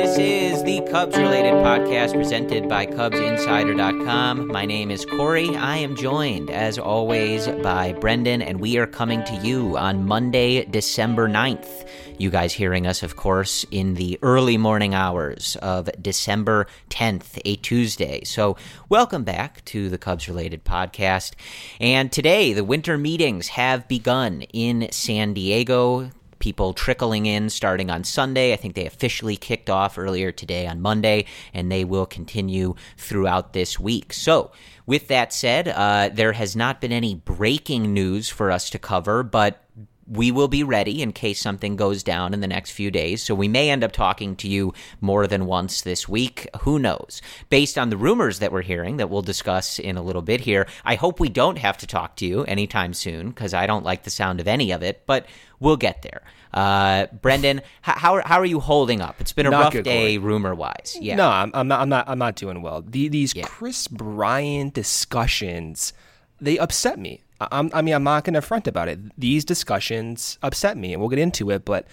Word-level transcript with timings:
This 0.00 0.16
is 0.16 0.64
the 0.64 0.80
Cubs 0.90 1.14
related 1.18 1.52
podcast 1.52 2.14
presented 2.14 2.70
by 2.70 2.86
CubsInsider.com. 2.86 4.48
My 4.48 4.64
name 4.64 4.90
is 4.90 5.04
Corey. 5.04 5.54
I 5.54 5.76
am 5.76 5.94
joined, 5.94 6.48
as 6.48 6.78
always, 6.78 7.46
by 7.46 7.92
Brendan, 7.92 8.40
and 8.40 8.60
we 8.60 8.78
are 8.78 8.86
coming 8.86 9.22
to 9.24 9.34
you 9.34 9.76
on 9.76 10.06
Monday, 10.06 10.64
December 10.64 11.28
9th. 11.28 11.86
You 12.18 12.30
guys 12.30 12.54
hearing 12.54 12.86
us, 12.86 13.02
of 13.02 13.16
course, 13.16 13.66
in 13.70 13.92
the 13.92 14.18
early 14.22 14.56
morning 14.56 14.94
hours 14.94 15.56
of 15.56 15.90
December 16.00 16.66
10th, 16.88 17.38
a 17.44 17.56
Tuesday. 17.56 18.24
So, 18.24 18.56
welcome 18.88 19.22
back 19.22 19.62
to 19.66 19.90
the 19.90 19.98
Cubs 19.98 20.28
related 20.30 20.64
podcast. 20.64 21.34
And 21.78 22.10
today, 22.10 22.54
the 22.54 22.64
winter 22.64 22.96
meetings 22.96 23.48
have 23.48 23.86
begun 23.86 24.42
in 24.54 24.88
San 24.92 25.34
Diego 25.34 26.10
people 26.40 26.72
trickling 26.72 27.26
in 27.26 27.48
starting 27.48 27.90
on 27.90 28.02
Sunday. 28.02 28.52
I 28.52 28.56
think 28.56 28.74
they 28.74 28.86
officially 28.86 29.36
kicked 29.36 29.70
off 29.70 29.96
earlier 29.96 30.32
today 30.32 30.66
on 30.66 30.80
Monday, 30.80 31.26
and 31.54 31.70
they 31.70 31.84
will 31.84 32.06
continue 32.06 32.74
throughout 32.96 33.52
this 33.52 33.78
week. 33.78 34.12
So, 34.12 34.50
with 34.86 35.06
that 35.08 35.32
said, 35.32 35.68
uh, 35.68 36.10
there 36.12 36.32
has 36.32 36.56
not 36.56 36.80
been 36.80 36.90
any 36.90 37.14
breaking 37.14 37.94
news 37.94 38.28
for 38.28 38.50
us 38.50 38.70
to 38.70 38.78
cover, 38.78 39.22
but 39.22 39.62
we 40.10 40.32
will 40.32 40.48
be 40.48 40.64
ready 40.64 41.02
in 41.02 41.12
case 41.12 41.40
something 41.40 41.76
goes 41.76 42.02
down 42.02 42.34
in 42.34 42.40
the 42.40 42.48
next 42.48 42.72
few 42.72 42.90
days. 42.90 43.22
So 43.22 43.34
we 43.34 43.46
may 43.46 43.70
end 43.70 43.84
up 43.84 43.92
talking 43.92 44.34
to 44.36 44.48
you 44.48 44.74
more 45.00 45.28
than 45.28 45.46
once 45.46 45.82
this 45.82 46.08
week. 46.08 46.48
Who 46.62 46.80
knows? 46.80 47.22
Based 47.48 47.78
on 47.78 47.90
the 47.90 47.96
rumors 47.96 48.40
that 48.40 48.50
we're 48.50 48.62
hearing 48.62 48.96
that 48.96 49.08
we'll 49.08 49.22
discuss 49.22 49.78
in 49.78 49.96
a 49.96 50.02
little 50.02 50.22
bit 50.22 50.40
here, 50.40 50.66
I 50.84 50.96
hope 50.96 51.20
we 51.20 51.28
don't 51.28 51.58
have 51.58 51.78
to 51.78 51.86
talk 51.86 52.16
to 52.16 52.26
you 52.26 52.42
anytime 52.44 52.92
soon 52.92 53.28
because 53.28 53.54
I 53.54 53.66
don't 53.66 53.84
like 53.84 54.02
the 54.02 54.10
sound 54.10 54.40
of 54.40 54.48
any 54.48 54.72
of 54.72 54.82
it, 54.82 55.02
but 55.06 55.26
we'll 55.60 55.76
get 55.76 56.02
there. 56.02 56.22
Uh, 56.52 57.06
Brendan, 57.22 57.62
how, 57.82 58.20
how 58.24 58.40
are 58.40 58.44
you 58.44 58.58
holding 58.58 59.00
up? 59.00 59.20
It's 59.20 59.32
been 59.32 59.46
a 59.46 59.50
Not 59.50 59.60
rough 59.62 59.72
good, 59.74 59.84
day, 59.84 60.18
rumor 60.18 60.52
wise. 60.56 60.98
Yeah. 61.00 61.14
No, 61.14 61.28
I'm, 61.28 61.52
I'm 61.54 61.68
not. 61.68 61.80
I'm 61.80 61.88
not. 61.88 62.08
I'm 62.08 62.18
not 62.18 62.34
doing 62.34 62.60
well. 62.62 62.82
The, 62.82 63.06
these 63.06 63.36
Yeah. 63.36 63.44
Kris 63.44 63.86
Bryant 63.86 64.74
discussions, 64.74 65.92
they 66.40 66.58
upset 66.58 66.98
me. 66.98 67.22
I, 67.40 67.48
I'm, 67.52 67.70
I 67.72 67.82
mean, 67.82 67.94
I'm 67.94 68.04
not 68.04 68.24
going 68.24 68.34
to 68.34 68.42
front 68.42 68.66
about 68.66 68.88
it. 68.88 68.98
These 69.18 69.44
discussions 69.44 70.38
upset 70.42 70.76
me, 70.76 70.92
and 70.92 71.00
we'll 71.00 71.10
get 71.10 71.18
into 71.18 71.50
it. 71.50 71.64
But 71.64 71.86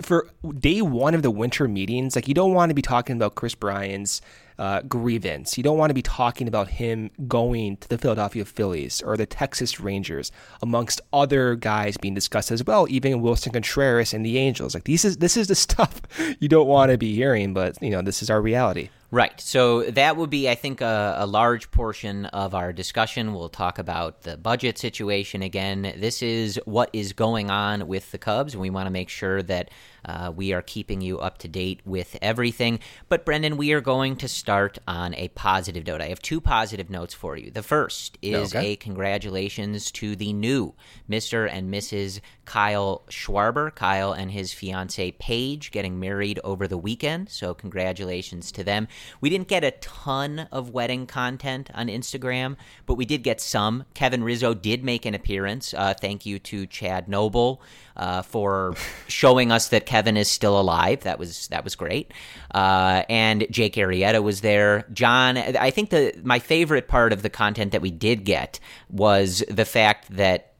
for 0.00 0.28
day 0.58 0.80
one 0.80 1.14
of 1.14 1.22
the 1.22 1.30
winter 1.30 1.68
meetings, 1.68 2.16
like 2.16 2.28
you 2.28 2.34
don't 2.34 2.54
want 2.54 2.70
to 2.70 2.74
be 2.74 2.82
talking 2.82 3.16
about 3.16 3.34
Kris 3.34 3.54
Bryant's 3.54 4.22
uh, 4.58 4.80
grievance. 4.82 5.56
You 5.58 5.64
don't 5.64 5.76
want 5.76 5.90
to 5.90 5.94
be 5.94 6.02
talking 6.02 6.48
about 6.48 6.68
him 6.68 7.10
going 7.26 7.76
to 7.78 7.88
the 7.88 7.98
Philadelphia 7.98 8.44
Phillies 8.44 9.02
or 9.02 9.16
the 9.16 9.26
Texas 9.26 9.80
Rangers, 9.80 10.30
amongst 10.62 11.00
other 11.12 11.56
guys 11.56 11.96
being 11.96 12.14
discussed 12.14 12.50
as 12.50 12.64
well. 12.64 12.86
Even 12.88 13.20
Willson 13.20 13.52
Contreras 13.52 14.14
and 14.14 14.24
the 14.24 14.38
Angels. 14.38 14.74
Like 14.74 14.84
this 14.84 15.04
is 15.04 15.18
this 15.18 15.36
is 15.36 15.48
the 15.48 15.54
stuff 15.66 16.00
you 16.40 16.48
don't 16.48 16.68
want 16.68 16.90
to 16.90 16.98
be 16.98 17.14
hearing, 17.14 17.54
but 17.54 17.80
you 17.82 17.90
know 17.90 18.02
this 18.02 18.22
is 18.22 18.30
our 18.30 18.40
reality. 18.40 18.90
Right. 19.12 19.38
So 19.42 19.82
that 19.90 20.16
would 20.16 20.30
be, 20.30 20.48
I 20.48 20.54
think, 20.54 20.80
a, 20.80 21.16
a 21.18 21.26
large 21.26 21.70
portion 21.70 22.24
of 22.24 22.54
our 22.54 22.72
discussion. 22.72 23.34
We'll 23.34 23.50
talk 23.50 23.78
about 23.78 24.22
the 24.22 24.38
budget 24.38 24.78
situation 24.78 25.42
again. 25.42 25.82
This 25.98 26.22
is 26.22 26.58
what 26.64 26.88
is 26.94 27.12
going 27.12 27.50
on 27.50 27.88
with 27.88 28.10
the 28.10 28.16
Cubs, 28.16 28.56
we 28.56 28.70
want 28.70 28.86
to 28.86 28.90
make 28.90 29.10
sure 29.10 29.42
that 29.42 29.70
uh, 30.04 30.32
we 30.34 30.52
are 30.52 30.62
keeping 30.62 31.00
you 31.00 31.18
up 31.18 31.38
to 31.38 31.48
date 31.48 31.80
with 31.84 32.16
everything. 32.22 32.80
But, 33.08 33.24
Brendan, 33.24 33.56
we 33.56 33.72
are 33.72 33.80
going 33.80 34.16
to 34.16 34.28
start 34.28 34.78
on 34.86 35.14
a 35.14 35.28
positive 35.28 35.86
note. 35.86 36.00
I 36.00 36.08
have 36.08 36.20
two 36.22 36.40
positive 36.40 36.90
notes 36.90 37.14
for 37.14 37.36
you. 37.36 37.50
The 37.50 37.62
first 37.62 38.18
is 38.22 38.54
Okay. 38.54 38.72
a 38.72 38.76
congratulations 38.76 39.90
to 39.92 40.16
the 40.16 40.32
new 40.32 40.74
Mr. 41.08 41.48
and 41.50 41.72
Mrs. 41.72 42.20
Kyle 42.44 43.02
Schwarber. 43.08 43.74
Kyle 43.74 44.12
and 44.12 44.30
his 44.30 44.52
fiancee 44.52 45.12
Paige 45.12 45.70
getting 45.70 45.98
married 46.00 46.40
over 46.42 46.66
the 46.66 46.78
weekend. 46.78 47.28
So, 47.28 47.54
congratulations 47.54 48.50
to 48.52 48.64
them. 48.64 48.88
We 49.20 49.30
didn't 49.30 49.48
get 49.48 49.64
a 49.64 49.72
ton 49.72 50.48
of 50.50 50.70
wedding 50.70 51.06
content 51.06 51.70
on 51.74 51.88
Instagram, 51.88 52.56
but 52.86 52.94
we 52.94 53.04
did 53.04 53.22
get 53.22 53.40
some. 53.40 53.84
Kevin 53.94 54.24
Rizzo 54.24 54.54
did 54.54 54.82
make 54.84 55.06
an 55.06 55.14
appearance. 55.14 55.74
Uh, 55.74 55.94
thank 55.94 56.26
you 56.26 56.38
to 56.40 56.66
Chad 56.66 57.08
Noble 57.08 57.60
uh, 57.96 58.22
for 58.22 58.74
showing 59.08 59.52
us 59.52 59.68
that 59.68 59.86
Kevin 59.86 60.16
is 60.16 60.28
still 60.28 60.58
alive. 60.58 61.00
That 61.00 61.18
was 61.18 61.48
that 61.48 61.64
was 61.64 61.76
great. 61.76 62.12
Uh, 62.54 63.02
and 63.08 63.46
Jake 63.50 63.74
Arrieta 63.74 64.22
was 64.22 64.40
there. 64.40 64.86
John, 64.92 65.36
I 65.36 65.70
think 65.70 65.90
the 65.90 66.12
my 66.22 66.38
favorite 66.38 66.88
part 66.88 67.12
of 67.12 67.22
the 67.22 67.30
content 67.30 67.72
that 67.72 67.82
we 67.82 67.90
did 67.90 68.24
get 68.24 68.60
was 68.90 69.42
the 69.48 69.64
fact 69.64 70.10
that 70.16 70.52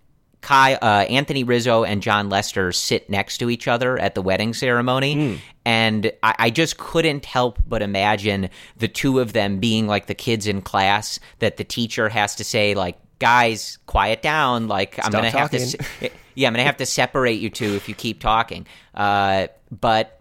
Kai, 0.43 0.75
uh, 0.75 1.05
Anthony 1.05 1.44
Rizzo 1.44 1.84
and 1.84 2.02
Jon 2.02 2.29
Lester 2.29 2.73
sit 2.73 3.08
next 3.08 3.38
to 3.38 3.49
each 3.49 3.69
other 3.69 3.96
at 3.96 4.17
the 4.17 4.23
wedding 4.23 4.52
ceremony. 4.52 5.40
And 5.64 6.12
I, 6.25 6.35
I 6.38 6.50
just 6.50 6.78
couldn't 6.78 7.25
help 7.25 7.61
but 7.67 7.81
imagine 7.81 8.50
the 8.76 8.88
two 8.88 9.20
of 9.20 9.32
them 9.32 9.61
being 9.61 9.87
like 9.87 10.06
the 10.06 10.14
kids 10.14 10.49
in 10.49 10.61
class 10.61 11.20
that 11.38 11.58
the 11.58 11.64
teacher 11.64 12.08
has 12.08 12.35
to 12.37 12.44
say, 12.44 12.75
like, 12.75 12.99
guys, 13.20 13.78
quiet 13.87 14.20
down. 14.20 14.67
Like, 14.67 14.99
I'm 15.05 15.12
going 15.12 15.31
to 15.31 15.38
have 15.38 15.50
to. 15.52 16.11
yeah, 16.34 16.49
I'm 16.49 16.55
to 16.55 16.62
have 16.64 16.76
to 16.79 16.87
separate 16.87 17.40
you 17.40 17.50
two 17.50 17.75
if 17.75 17.88
you 17.88 17.94
keep 17.94 18.20
talking. 18.20 18.67
Uh, 18.94 19.49
but 19.70 20.20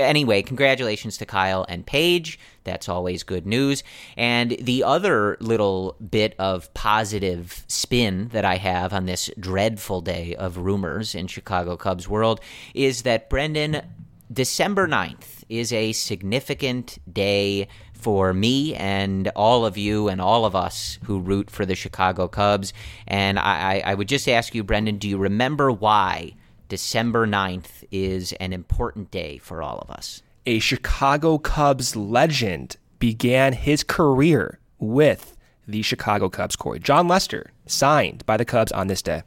anyway, 0.00 0.42
congratulations 0.42 1.18
to 1.18 1.26
Kyle 1.26 1.64
and 1.68 1.86
Paige. 1.86 2.38
That's 2.64 2.88
always 2.88 3.22
good 3.22 3.46
news. 3.46 3.82
And 4.16 4.52
the 4.60 4.84
other 4.84 5.36
little 5.40 5.96
bit 6.10 6.34
of 6.38 6.72
positive 6.74 7.64
spin 7.68 8.28
that 8.28 8.44
I 8.44 8.56
have 8.56 8.92
on 8.92 9.06
this 9.06 9.30
dreadful 9.38 10.00
day 10.00 10.34
of 10.36 10.58
rumors 10.58 11.14
in 11.14 11.26
Chicago 11.26 11.76
Cubs 11.76 12.08
world 12.08 12.40
is 12.74 13.02
that 13.02 13.30
Brendan, 13.30 13.82
December 14.32 14.86
9th 14.86 15.44
is 15.48 15.72
a 15.72 15.92
significant 15.92 16.98
day 17.10 17.68
for 17.98 18.32
me 18.32 18.74
and 18.74 19.28
all 19.34 19.66
of 19.66 19.76
you 19.76 20.08
and 20.08 20.20
all 20.20 20.44
of 20.44 20.54
us 20.54 20.98
who 21.04 21.18
root 21.18 21.50
for 21.50 21.66
the 21.66 21.74
Chicago 21.74 22.28
Cubs. 22.28 22.72
And 23.06 23.38
I, 23.38 23.82
I 23.84 23.94
would 23.94 24.08
just 24.08 24.28
ask 24.28 24.54
you, 24.54 24.64
Brendan, 24.64 24.98
do 24.98 25.08
you 25.08 25.18
remember 25.18 25.70
why 25.70 26.34
December 26.68 27.26
9th 27.26 27.84
is 27.90 28.32
an 28.34 28.52
important 28.52 29.10
day 29.10 29.38
for 29.38 29.62
all 29.62 29.78
of 29.78 29.90
us? 29.90 30.22
A 30.46 30.60
Chicago 30.60 31.38
Cubs 31.38 31.96
legend 31.96 32.76
began 32.98 33.52
his 33.52 33.82
career 33.82 34.58
with 34.78 35.36
the 35.66 35.82
Chicago 35.82 36.28
Cubs, 36.28 36.56
Corey. 36.56 36.78
Jon 36.78 37.08
Lester 37.08 37.52
signed 37.66 38.24
by 38.24 38.36
the 38.36 38.44
Cubs 38.44 38.72
on 38.72 38.86
this 38.86 39.02
day. 39.02 39.22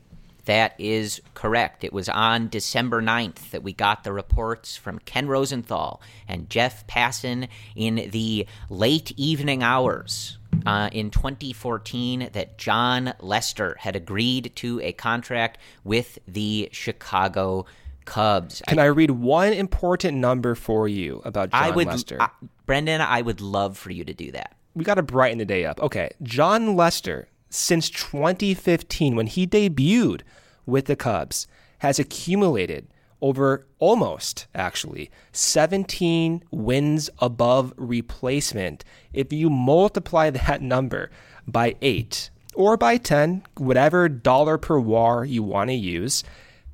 That 0.46 0.74
is 0.80 1.22
correct. 1.34 1.84
It 1.84 1.94
was 1.94 2.10
on 2.10 2.50
December 2.50 3.02
9th 3.02 3.52
that 3.52 3.64
we 3.64 3.74
got 3.74 4.04
the 4.04 4.14
reports 4.14 4.76
from 4.76 5.00
Ken 5.00 5.28
Rosenthal 5.28 6.02
and 6.28 6.50
Jeff 6.50 6.88
Passan 6.88 7.48
in 7.76 8.10
the 8.12 8.48
late 8.70 9.12
evening 9.18 9.62
hours 9.62 10.38
uh, 10.66 10.90
in 10.92 11.12
2014 11.12 12.30
that 12.34 12.58
Jon 12.58 13.14
Lester 13.20 13.76
had 13.80 13.96
agreed 13.96 14.52
to 14.56 14.80
a 14.82 14.94
contract 14.94 15.58
with 15.84 16.20
the 16.28 16.70
Chicago 16.72 17.66
Cubs. 18.06 18.62
Can 18.68 18.80
I, 18.80 18.84
I 18.84 18.88
read 18.88 19.12
one 19.12 19.54
important 19.54 20.18
number 20.18 20.56
for 20.56 20.88
you 20.88 21.22
about 21.24 21.52
Jon 21.52 21.64
I 21.64 21.70
would, 21.72 21.88
Lester? 21.88 22.22
Uh, 22.22 22.28
Brendan, 22.66 23.02
I 23.02 23.22
would 23.22 23.42
love 23.42 23.78
for 23.78 23.92
you 23.92 24.04
to 24.04 24.14
do 24.14 24.32
that. 24.32 24.56
We 24.74 24.84
got 24.84 24.96
to 24.96 25.04
brighten 25.04 25.38
the 25.38 25.46
day 25.46 25.66
up. 25.66 25.80
Okay, 25.82 26.10
Jon 26.24 26.76
Lester 26.76 27.28
since 27.52 27.90
2015 27.90 29.16
when 29.16 29.28
he 29.28 29.46
debuted 29.46 30.22
with 30.66 30.86
the 30.86 30.96
Cubs 30.96 31.46
has 31.80 32.00
accumulated 32.00 32.88
over 33.22 33.68
almost 33.78 34.48
actually 34.56 35.12
17 35.32 36.44
wins 36.50 37.10
above 37.20 37.74
replacement. 37.78 38.84
If 39.14 39.32
you 39.32 39.50
multiply 39.50 40.30
that 40.32 40.62
number 40.62 41.12
by 41.46 41.76
8 41.82 42.30
or 42.56 42.78
by 42.78 42.98
10, 42.98 43.44
whatever 43.58 44.10
dollar 44.10 44.58
per 44.58 44.80
war 44.80 45.26
you 45.26 45.44
want 45.44 45.70
to 45.70 45.76
use, 45.76 46.24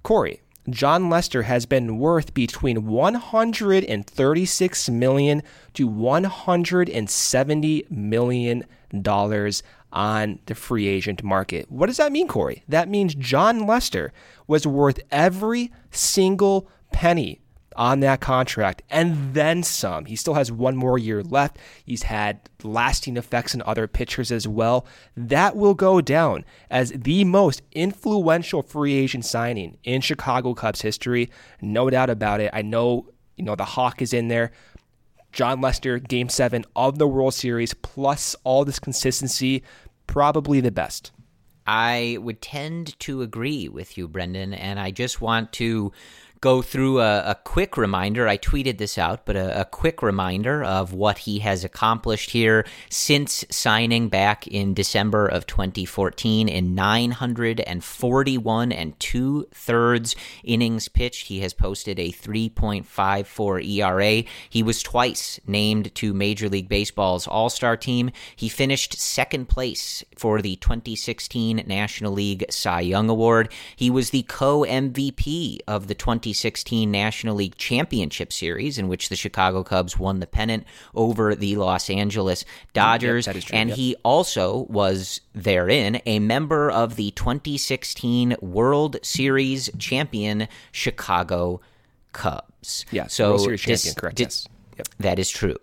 Corey, 0.03 0.41
Jon 0.69 1.09
Lester 1.09 1.43
has 1.43 1.65
been 1.65 1.97
worth 1.97 2.33
between 2.33 2.87
136 2.87 4.89
million 4.89 5.43
to 5.73 5.87
170 5.87 7.85
million 7.89 8.65
dollars 9.01 9.63
on 9.91 10.39
the 10.45 10.55
free 10.55 10.87
agent 10.87 11.23
market. 11.23 11.71
What 11.71 11.87
does 11.87 11.97
that 11.97 12.11
mean, 12.11 12.27
Corey? 12.27 12.63
That 12.67 12.89
means 12.89 13.15
Jon 13.15 13.65
Lester 13.65 14.11
was 14.47 14.67
worth 14.67 14.99
every 15.11 15.71
single 15.91 16.69
penny 16.91 17.41
on 17.77 17.99
that 17.99 18.19
contract 18.19 18.81
and 18.89 19.33
then 19.33 19.61
some. 19.61 20.05
He 20.05 20.15
still 20.15 20.33
has 20.33 20.51
one 20.51 20.75
more 20.75 20.97
year 20.97 21.21
left. 21.21 21.59
He's 21.85 22.03
had 22.03 22.39
lasting 22.63 23.17
effects 23.17 23.53
in 23.53 23.61
other 23.61 23.87
pitchers 23.87 24.31
as 24.31 24.47
well. 24.47 24.85
That 25.15 25.55
will 25.55 25.75
go 25.75 26.01
down 26.01 26.43
as 26.71 26.91
the 26.91 27.23
most 27.23 27.61
influential 27.71 28.63
free 28.63 28.95
agent 28.95 29.25
signing 29.25 29.77
in 29.83 30.01
Chicago 30.01 30.55
Cubs 30.55 30.81
history. 30.81 31.29
No 31.61 31.89
doubt 31.89 32.09
about 32.09 32.41
it. 32.41 32.49
I 32.51 32.63
know, 32.63 33.09
you 33.35 33.45
know, 33.45 33.55
the 33.55 33.65
Hawk 33.65 34.01
is 34.01 34.11
in 34.11 34.27
there. 34.27 34.51
Jon 35.37 35.61
Lester, 35.61 35.99
game 35.99 36.29
seven 36.29 36.65
of 36.75 36.97
the 36.97 37.07
World 37.07 37.31
Series, 37.31 37.75
plus 37.75 38.35
all 38.43 38.65
this 38.65 38.79
consistency, 38.79 39.61
probably 40.07 40.61
the 40.61 40.71
best. 40.71 41.11
I 41.67 42.17
would 42.19 42.41
tend 42.41 42.99
to 43.01 43.21
agree 43.21 43.69
with 43.69 43.99
you, 43.99 44.07
Brendan, 44.07 44.55
and 44.55 44.79
I 44.79 44.89
just 44.89 45.21
want 45.21 45.53
to 45.53 45.91
go 46.41 46.61
through 46.61 47.01
a, 47.01 47.31
a, 47.31 47.35
quick 47.35 47.77
reminder. 47.77 48.27
I 48.27 48.37
tweeted 48.37 48.77
this 48.77 48.97
out, 48.97 49.25
but 49.25 49.35
a, 49.35 49.61
a, 49.61 49.65
quick 49.65 50.01
reminder 50.01 50.63
of 50.63 50.93
what 50.93 51.19
he 51.19 51.39
has 51.39 51.63
accomplished 51.63 52.31
here 52.31 52.65
since 52.89 53.45
signing 53.49 54.09
back 54.09 54.47
in 54.47 54.73
December 54.73 55.27
of 55.27 55.47
2014 55.47 56.47
in 56.47 56.75
941 56.75 58.71
and 58.71 58.99
two 58.99 59.47
thirds 59.51 60.15
innings 60.43 60.87
pitched. 60.87 61.27
He 61.27 61.39
has 61.39 61.53
posted 61.53 61.99
a 61.99 62.11
3.54 62.11 63.65
ERA. 63.67 64.23
He 64.49 64.63
was 64.63 64.83
twice 64.83 65.39
named 65.47 65.93
to 65.95 66.13
Major 66.13 66.49
League 66.49 66.69
Baseball's 66.69 67.27
All 67.27 67.49
Star 67.49 67.77
team. 67.77 68.11
He 68.35 68.49
finished 68.49 68.99
second 68.99 69.49
place 69.49 70.03
for 70.15 70.41
the 70.41 70.55
2016 70.57 71.63
National 71.65 72.13
League 72.13 72.45
Cy 72.49 72.81
Young 72.81 73.09
Award. 73.09 73.51
He 73.75 73.89
was 73.89 74.11
the 74.11 74.23
co 74.23 74.61
MVP 74.61 75.59
of 75.67 75.87
the 75.87 75.95
20 75.95 76.26
2016 76.27 76.91
National 76.91 77.35
League 77.35 77.55
Championship 77.55 78.33
Series, 78.33 78.77
in 78.77 78.89
which 78.89 79.07
the 79.07 79.15
Chicago 79.15 79.63
Cubs 79.63 79.97
won 79.97 80.19
the 80.19 80.27
pennant 80.27 80.65
over 80.93 81.35
the 81.35 81.55
Los 81.55 81.89
Angeles 81.89 82.43
Dodgers. 82.73 83.27
Yep, 83.27 83.35
true, 83.37 83.57
and 83.57 83.69
yep. 83.69 83.77
he 83.77 83.95
also 84.03 84.65
was 84.69 85.21
therein 85.33 86.01
a 86.05 86.19
member 86.19 86.69
of 86.69 86.97
the 86.97 87.11
2016 87.11 88.35
World 88.41 88.97
Series 89.03 89.69
champion 89.77 90.49
Chicago 90.73 91.61
Cubs. 92.11 92.85
Yeah, 92.91 93.07
so 93.07 93.29
World 93.29 93.41
Series 93.41 93.61
champion, 93.61 93.95
correct. 93.95 94.17
dis- 94.17 94.47
yes. 94.47 94.77
Yep. 94.77 94.87
That 94.99 95.19
is 95.19 95.29
true. 95.29 95.55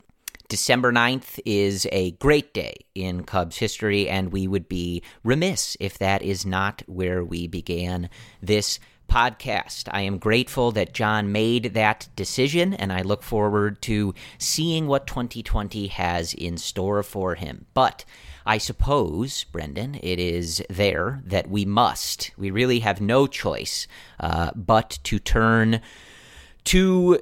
December 0.49 0.93
9th 0.93 1.40
is 1.44 1.87
a 1.93 2.12
great 2.12 2.55
day 2.55 2.75
in 2.94 3.25
Cubs 3.25 3.56
history, 3.58 4.08
and 4.08 4.32
we 4.32 4.46
would 4.46 4.69
be 4.69 5.02
remiss 5.22 5.76
if 5.81 5.99
that 5.99 6.22
is 6.22 6.46
not 6.46 6.82
where 6.87 7.25
we 7.25 7.46
began 7.46 8.08
this 8.43 8.78
podcast. 9.08 9.88
I 9.90 10.02
am 10.02 10.18
grateful 10.18 10.72
that 10.72 10.94
Jon 10.94 11.32
made 11.32 11.74
that 11.74 12.08
decision, 12.16 12.74
and 12.74 12.92
I 12.92 13.02
look 13.02 13.22
forward 13.22 13.80
to 13.82 14.14
seeing 14.38 14.86
what 14.86 15.06
2020 15.06 15.86
has 15.88 16.34
in 16.34 16.56
store 16.56 17.02
for 17.02 17.34
him. 17.34 17.66
But 17.74 18.04
I 18.46 18.58
suppose, 18.58 19.44
Brendan, 19.44 19.94
it 20.02 20.18
is 20.18 20.62
there 20.68 21.22
that 21.24 21.48
we 21.48 21.64
must, 21.64 22.32
we 22.36 22.50
really 22.50 22.80
have 22.80 23.00
no 23.00 23.26
choice 23.26 23.86
uh, 24.20 24.50
but 24.54 24.98
to 25.04 25.18
turn 25.18 25.80
to 26.64 27.20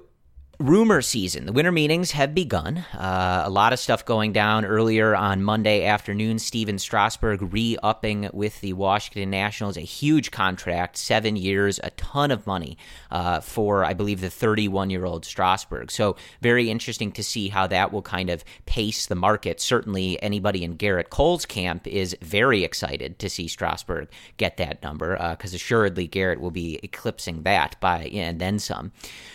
rumor 0.59 1.03
season. 1.03 1.47
The 1.47 1.53
winter 1.53 1.73
meetings 1.73 2.13
have 2.13 2.35
begun. 2.35 2.79
Uh, 2.95 3.43
a 3.45 3.51
lot 3.51 3.73
of 3.73 3.79
stuff 3.79 4.05
going 4.05 4.33
down 4.33 4.65
earlier 4.65 5.15
on 5.15 5.43
Monday 5.43 5.85
afternoon. 5.85 6.39
Stephen 6.39 6.79
Strasburg 6.79 7.53
re 7.53 7.77
upping 7.83 8.29
with 8.33 8.61
the 8.61 8.73
Washington 8.75 9.31
Nationals, 9.31 9.77
a 9.77 9.81
huge 9.81 10.31
contract, 10.31 10.97
seven 10.97 11.37
years, 11.37 11.81
a 11.83 11.91
ton 11.91 12.31
of 12.31 12.47
money 12.47 12.77
uh, 13.11 13.41
for, 13.41 13.85
I 13.85 13.95
believe, 13.95 14.21
the 14.21 14.31
31 14.31 14.91
year 14.91 15.05
old 15.05 15.25
Strasburg. 15.25 15.91
So, 15.91 16.17
very 16.41 16.71
interesting 16.71 17.13
to 17.13 17.25
see 17.25 17.49
how 17.49 17.67
that 17.69 17.93
will 17.93 18.03
kind 18.03 18.31
of 18.31 18.45
pace 18.67 19.07
the 19.07 19.15
market. 19.15 19.61
Certainly, 19.61 20.23
anybody 20.23 20.65
in 20.65 20.77
Gerrit 20.77 21.11
Cole's 21.11 21.47
camp 21.47 21.87
is 21.87 22.17
very 22.21 22.63
excited 22.63 23.19
to 23.19 23.29
see 23.29 23.49
Strasburg 23.49 24.09
get 24.37 24.59
that 24.59 24.83
number 24.83 25.17
because 25.31 25.55
uh, 25.55 25.57
assuredly 25.57 26.07
Gerrit 26.07 26.39
will 26.39 26.51
be 26.51 26.79
eclipsing 26.83 27.43
that 27.43 27.81
by 27.81 28.05
and 28.13 28.39
then 28.39 28.59
some. 28.59 28.93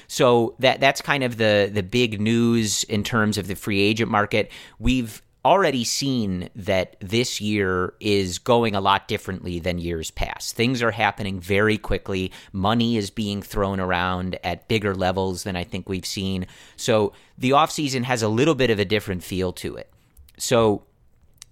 So 0.08 0.56
that 0.60 0.80
that's 0.80 1.02
kind 1.02 1.24
of 1.24 1.38
the 1.38 1.70
the 1.72 1.84
big 1.84 2.20
news 2.20 2.84
in 2.86 3.04
terms 3.04 3.38
of 3.38 3.48
the 3.48 3.56
free 3.56 3.82
agent 3.82 4.10
market. 4.10 4.52
We've 4.80 5.22
already 5.48 5.86
seen 5.86 6.50
that 6.56 6.98
this 7.00 7.40
year 7.40 7.94
is 8.02 8.38
going 8.38 8.76
a 8.76 8.82
lot 8.82 9.08
differently 9.08 9.60
than 9.60 9.78
years 9.78 10.12
past. 10.12 10.56
Things 10.56 10.82
are 10.82 10.92
happening 10.92 11.40
very 11.40 11.78
quickly. 11.78 12.34
Money 12.52 12.98
is 12.98 13.10
being 13.10 13.42
thrown 13.42 13.80
around 13.80 14.38
at 14.44 14.68
bigger 14.68 14.94
levels 14.94 15.44
than 15.44 15.56
I 15.56 15.64
think 15.64 15.88
we've 15.88 16.06
seen. 16.06 16.48
So 16.76 17.14
the 17.38 17.52
offseason 17.52 18.04
has 18.04 18.22
a 18.22 18.28
little 18.28 18.56
bit 18.56 18.70
of 18.70 18.80
a 18.80 18.86
different 18.86 19.24
feel 19.24 19.54
to 19.54 19.78
it. 19.78 19.90
So 20.38 20.84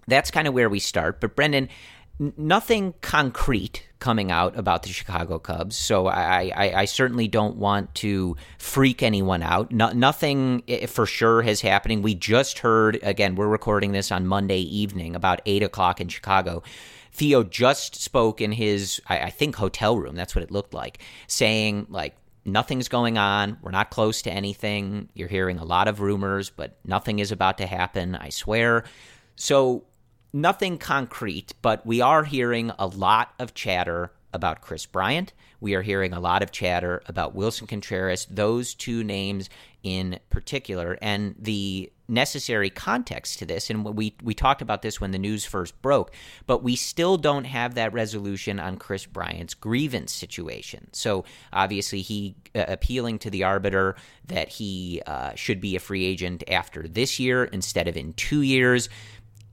that's 0.06 0.30
kind 0.30 0.46
of 0.46 0.52
where 0.52 0.68
we 0.68 0.78
start. 0.78 1.18
But 1.20 1.34
Brendan, 1.34 1.70
nothing 2.18 2.94
concrete 3.00 3.86
coming 3.98 4.30
out 4.30 4.58
about 4.58 4.82
the 4.82 4.88
Chicago 4.88 5.38
Cubs, 5.38 5.76
so 5.76 6.06
I, 6.06 6.52
I, 6.54 6.72
I 6.80 6.84
certainly 6.84 7.28
don't 7.28 7.56
want 7.56 7.94
to 7.96 8.36
freak 8.58 9.02
anyone 9.02 9.42
out. 9.42 9.72
No, 9.72 9.90
nothing 9.90 10.62
eh, 10.68 10.86
for 10.86 11.06
sure 11.06 11.42
is 11.42 11.60
happening. 11.60 12.02
We 12.02 12.14
just 12.14 12.60
heard 12.60 12.98
again. 13.02 13.34
We're 13.34 13.48
recording 13.48 13.92
this 13.92 14.12
on 14.12 14.26
Monday 14.26 14.60
evening, 14.60 15.16
about 15.16 15.40
eight 15.46 15.62
o'clock 15.62 16.00
in 16.00 16.08
Chicago. 16.08 16.62
Theo 17.12 17.42
just 17.42 17.96
spoke 17.96 18.40
in 18.40 18.52
his, 18.52 19.00
I, 19.06 19.22
I 19.22 19.30
think, 19.30 19.56
hotel 19.56 19.98
room. 19.98 20.14
That's 20.14 20.34
what 20.34 20.42
it 20.42 20.50
looked 20.50 20.74
like, 20.74 20.98
saying 21.26 21.86
like 21.88 22.14
nothing's 22.44 22.88
going 22.88 23.18
on. 23.18 23.58
We're 23.62 23.70
not 23.70 23.90
close 23.90 24.22
to 24.22 24.30
anything. 24.30 25.08
You're 25.14 25.28
hearing 25.28 25.58
a 25.58 25.64
lot 25.64 25.88
of 25.88 26.00
rumors, 26.00 26.50
but 26.50 26.78
nothing 26.84 27.18
is 27.18 27.32
about 27.32 27.58
to 27.58 27.66
happen. 27.66 28.14
I 28.14 28.28
swear. 28.28 28.84
So 29.36 29.84
nothing 30.36 30.78
concrete, 30.78 31.54
but 31.62 31.84
we 31.86 32.00
are 32.00 32.24
hearing 32.24 32.70
a 32.78 32.86
lot 32.86 33.32
of 33.38 33.54
chatter 33.54 34.12
about 34.32 34.60
Kris 34.60 34.84
Bryant. 34.84 35.32
We 35.60 35.74
are 35.74 35.82
hearing 35.82 36.12
a 36.12 36.20
lot 36.20 36.42
of 36.42 36.52
chatter 36.52 37.02
about 37.06 37.34
Willson 37.34 37.66
Contreras, 37.66 38.26
those 38.30 38.74
two 38.74 39.02
names 39.02 39.48
in 39.82 40.18
particular, 40.30 40.98
and 41.00 41.34
the 41.38 41.90
necessary 42.08 42.70
context 42.70 43.38
to 43.38 43.46
this. 43.46 43.70
And 43.70 43.84
we 43.84 44.14
we 44.22 44.34
talked 44.34 44.62
about 44.62 44.82
this 44.82 45.00
when 45.00 45.10
the 45.10 45.18
news 45.18 45.44
first 45.44 45.80
broke, 45.80 46.12
but 46.46 46.62
we 46.62 46.76
still 46.76 47.16
don't 47.16 47.44
have 47.44 47.74
that 47.74 47.92
resolution 47.92 48.60
on 48.60 48.76
Kris 48.76 49.06
Bryant's 49.06 49.54
grievance 49.54 50.12
situation. 50.12 50.88
So 50.92 51.24
obviously, 51.52 52.02
he 52.02 52.36
uh, 52.54 52.64
appealing 52.68 53.18
to 53.20 53.30
the 53.30 53.44
arbiter 53.44 53.96
that 54.26 54.48
he 54.48 55.02
uh, 55.06 55.34
should 55.34 55.60
be 55.60 55.76
a 55.76 55.80
free 55.80 56.04
agent 56.04 56.44
after 56.48 56.86
this 56.86 57.18
year 57.18 57.44
instead 57.44 57.88
of 57.88 57.96
in 57.96 58.12
two 58.14 58.42
years. 58.42 58.88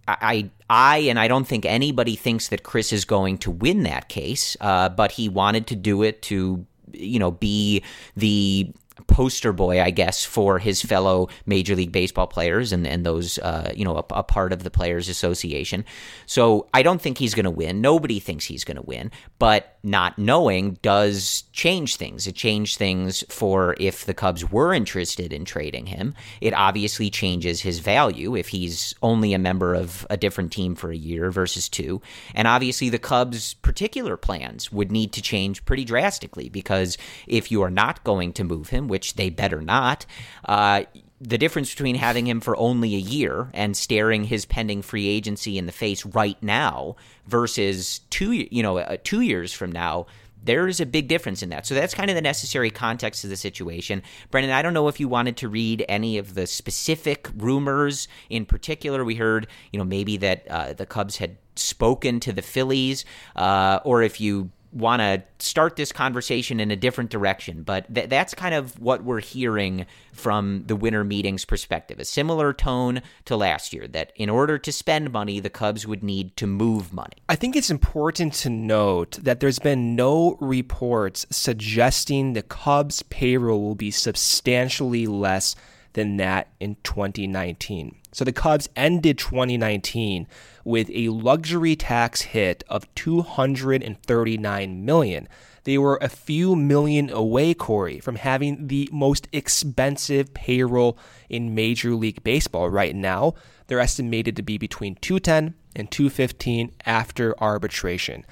I, 0.08 0.50
I, 0.70 0.98
and 0.98 1.20
I 1.20 1.28
don't 1.28 1.46
think 1.46 1.66
anybody 1.66 2.16
thinks 2.16 2.50
that 2.50 2.64
Kris 2.64 2.92
is 2.92 3.06
going 3.06 3.38
to 3.40 3.52
win 3.52 3.84
that 3.84 4.10
case, 4.10 4.58
uh, 4.60 4.90
but 4.90 5.14
he 5.14 5.30
wanted 5.30 5.68
to 5.68 5.76
do 5.76 6.04
it 6.04 6.22
to, 6.24 6.66
you 6.92 7.20
know, 7.20 7.32
be 7.32 7.84
the 8.16 8.74
poster 9.08 9.54
boy, 9.54 9.82
I 9.82 9.90
guess, 9.90 10.24
for 10.26 10.60
his 10.60 10.82
fellow 10.82 11.30
Major 11.46 11.76
League 11.76 11.92
Baseball 11.92 12.28
players 12.28 12.72
and, 12.72 12.86
and 12.88 13.06
those, 13.06 13.40
uh, 13.40 13.72
you 13.76 13.86
know, 13.86 13.98
a, 13.98 14.06
a, 14.14 14.24
part 14.24 14.54
of 14.54 14.64
the 14.64 14.72
Players 14.72 15.10
Association. 15.10 15.86
So 16.26 16.68
I 16.74 16.84
don't 16.84 17.02
think 17.02 17.18
he's 17.18 17.34
going 17.34 17.46
to 17.46 17.52
win. 17.52 17.82
Nobody 17.82 18.20
thinks 18.20 18.46
he's 18.46 18.64
going 18.64 18.78
to 18.78 18.84
win. 18.84 19.12
But 19.40 19.78
not 19.84 20.18
knowing 20.18 20.78
does 20.82 21.44
change 21.52 21.98
things. 21.98 22.26
It 22.26 22.36
changed 22.36 22.78
things 22.78 23.24
for 23.28 23.76
if 23.80 24.06
the 24.06 24.14
Cubs 24.14 24.50
were 24.50 24.74
interested 24.74 25.34
in 25.34 25.44
trading 25.44 25.88
him. 25.88 26.16
It 26.40 26.54
obviously 26.54 27.10
changes 27.10 27.62
his 27.62 27.80
value 27.80 28.36
if 28.36 28.48
he's 28.48 28.96
only 29.04 29.34
a 29.34 29.40
member 29.40 29.76
of 29.76 30.08
a 30.10 30.16
different 30.16 30.54
team 30.54 30.76
for 30.76 30.92
a 30.92 30.96
year 30.96 31.32
versus 31.32 31.68
two. 31.68 32.02
And 32.34 32.48
obviously, 32.48 32.90
the 32.90 33.00
Cubs' 33.00 33.56
particular 33.56 34.16
plans 34.16 34.72
would 34.72 34.92
need 34.92 35.12
to 35.14 35.22
change 35.22 35.66
pretty 35.66 35.84
drastically 35.84 36.48
because 36.48 36.98
if 37.28 37.52
you 37.52 37.62
are 37.62 37.72
not 37.72 38.04
going 38.06 38.32
to 38.34 38.46
move 38.46 38.70
him, 38.70 38.83
which 38.88 39.16
they 39.16 39.30
better 39.30 39.62
not. 39.62 40.06
Uh, 40.46 40.84
the 41.20 41.38
difference 41.38 41.70
between 41.70 41.96
having 41.96 42.28
him 42.28 42.42
for 42.42 42.58
only 42.58 42.96
a 42.96 43.00
year 43.00 43.50
and 43.54 43.78
staring 43.78 44.26
his 44.26 44.46
pending 44.46 44.82
free 44.82 45.08
agency 45.08 45.58
in 45.58 45.66
the 45.66 45.72
face 45.72 46.06
right 46.06 46.42
now 46.44 46.98
versus 47.28 48.00
two, 48.10 48.34
you 48.34 48.62
know, 48.62 48.78
uh, 48.78 48.98
two 49.04 49.22
years 49.22 49.54
from 49.54 49.72
now, 49.72 50.06
there 50.44 50.68
is 50.68 50.82
a 50.82 50.86
big 50.86 51.08
difference 51.08 51.42
in 51.42 51.50
that. 51.50 51.66
So 51.66 51.74
that's 51.74 51.94
kind 51.94 52.10
of 52.10 52.16
the 52.16 52.22
necessary 52.22 52.70
context 52.70 53.24
of 53.24 53.30
the 53.30 53.38
situation. 53.38 54.04
Brendan, 54.30 54.52
I 54.52 54.62
don't 54.62 54.74
know 54.74 54.90
if 54.90 55.00
you 55.00 55.08
wanted 55.08 55.38
to 55.38 55.48
read 55.48 55.86
any 55.88 56.18
of 56.18 56.34
the 56.34 56.46
specific 56.46 57.30
rumors 57.38 58.10
in 58.30 58.46
particular. 58.46 59.06
We 59.06 59.16
heard, 59.16 59.48
you 59.72 59.80
know, 59.80 59.86
maybe 59.86 60.18
that 60.18 60.46
uh, 60.50 60.74
the 60.74 60.86
Cubs 60.86 61.18
had 61.18 61.38
spoken 61.56 62.20
to 62.22 62.34
the 62.34 62.42
Phillies, 62.42 63.06
uh, 63.38 63.80
or 63.86 64.02
if 64.02 64.20
you 64.20 64.52
want 64.74 65.02
to 65.02 65.24
start 65.40 65.76
this 65.76 65.92
conversation 65.92 66.60
in 66.60 66.72
a 66.72 66.76
different 66.76 67.10
direction, 67.10 67.64
but 67.64 67.94
th- 67.94 68.10
that's 68.10 68.34
kind 68.34 68.56
of 68.56 68.80
what 68.80 69.04
we're 69.04 69.22
hearing 69.22 69.86
from 70.14 70.64
the 70.66 70.76
winter 70.76 71.04
meetings 71.04 71.46
perspective. 71.46 72.00
A 72.00 72.06
similar 72.06 72.54
tone 72.54 73.02
to 73.26 73.36
last 73.36 73.74
year 73.74 73.88
that 73.90 74.12
in 74.16 74.30
order 74.30 74.58
to 74.58 74.72
spend 74.72 75.12
money, 75.12 75.40
the 75.40 75.50
Cubs 75.50 75.86
would 75.86 76.04
need 76.04 76.36
to 76.38 76.48
move 76.48 76.92
money. 76.94 77.14
I 77.30 77.36
think 77.36 77.56
it's 77.56 77.70
important 77.70 78.34
to 78.36 78.50
note 78.50 79.12
that 79.22 79.40
there's 79.40 79.60
been 79.60 79.96
no 79.96 80.38
reports 80.40 81.26
suggesting 81.30 82.34
the 82.34 82.44
Cubs' 82.44 83.04
payroll 83.04 83.62
will 83.62 83.76
be 83.76 83.92
substantially 83.92 85.08
less 85.08 85.56
than 85.94 86.18
that 86.18 86.50
in 86.60 86.78
2019. 86.84 87.96
So 88.14 88.24
the 88.24 88.32
Cubs 88.32 88.70
ended 88.76 89.18
2019 89.18 90.28
with 90.64 90.90
a 90.94 91.10
luxury 91.10 91.76
tax 91.76 92.22
hit 92.22 92.64
of 92.70 92.94
239 92.96 94.86
million. 94.86 95.28
They 95.64 95.78
were 95.78 95.98
a 96.02 96.10
few 96.10 96.56
million 96.56 97.10
away, 97.10 97.54
Corey, 97.54 98.00
from 98.00 98.16
having 98.18 98.68
the 98.68 98.88
most 98.92 99.28
expensive 99.32 100.34
payroll 100.34 100.98
in 101.30 101.56
Major 101.56 101.96
League 101.96 102.24
Baseball 102.24 102.70
right 102.70 102.96
now. 102.96 103.34
They're 103.68 103.80
estimated 103.80 104.36
to 104.36 104.44
be 104.44 104.58
between 104.58 104.96
210 104.96 105.56
and 105.76 105.90
215 105.90 106.74
after 106.86 107.34
arbitration. 107.42 108.26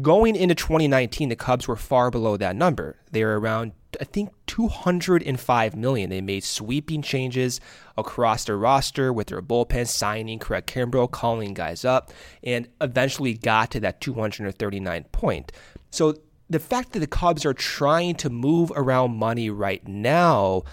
Going 0.00 0.36
into 0.36 0.54
2019, 0.54 1.28
the 1.28 1.36
Cubs 1.36 1.68
were 1.68 1.76
far 1.76 2.10
below 2.10 2.38
that 2.38 2.56
number. 2.56 2.96
They 3.10 3.24
were 3.24 3.38
around 3.38 3.72
I 4.00 4.04
think 4.04 4.30
205 4.46 5.76
million. 5.76 6.10
They 6.10 6.20
made 6.20 6.44
sweeping 6.44 7.02
changes 7.02 7.60
across 7.96 8.44
their 8.44 8.58
roster 8.58 9.12
with 9.12 9.28
their 9.28 9.42
bullpen 9.42 9.86
signing 9.86 10.38
Craig 10.38 10.66
Kimbrel, 10.66 11.10
calling 11.10 11.54
guys 11.54 11.84
up, 11.84 12.12
and 12.42 12.68
eventually 12.80 13.34
got 13.34 13.70
to 13.72 13.80
that 13.80 14.00
239 14.00 15.04
point. 15.12 15.52
So 15.90 16.14
the 16.48 16.58
fact 16.58 16.92
that 16.92 17.00
the 17.00 17.06
Cubs 17.06 17.46
are 17.46 17.54
trying 17.54 18.14
to 18.16 18.30
move 18.30 18.72
around 18.74 19.16
money 19.16 19.50
right 19.50 19.86
now 19.86 20.64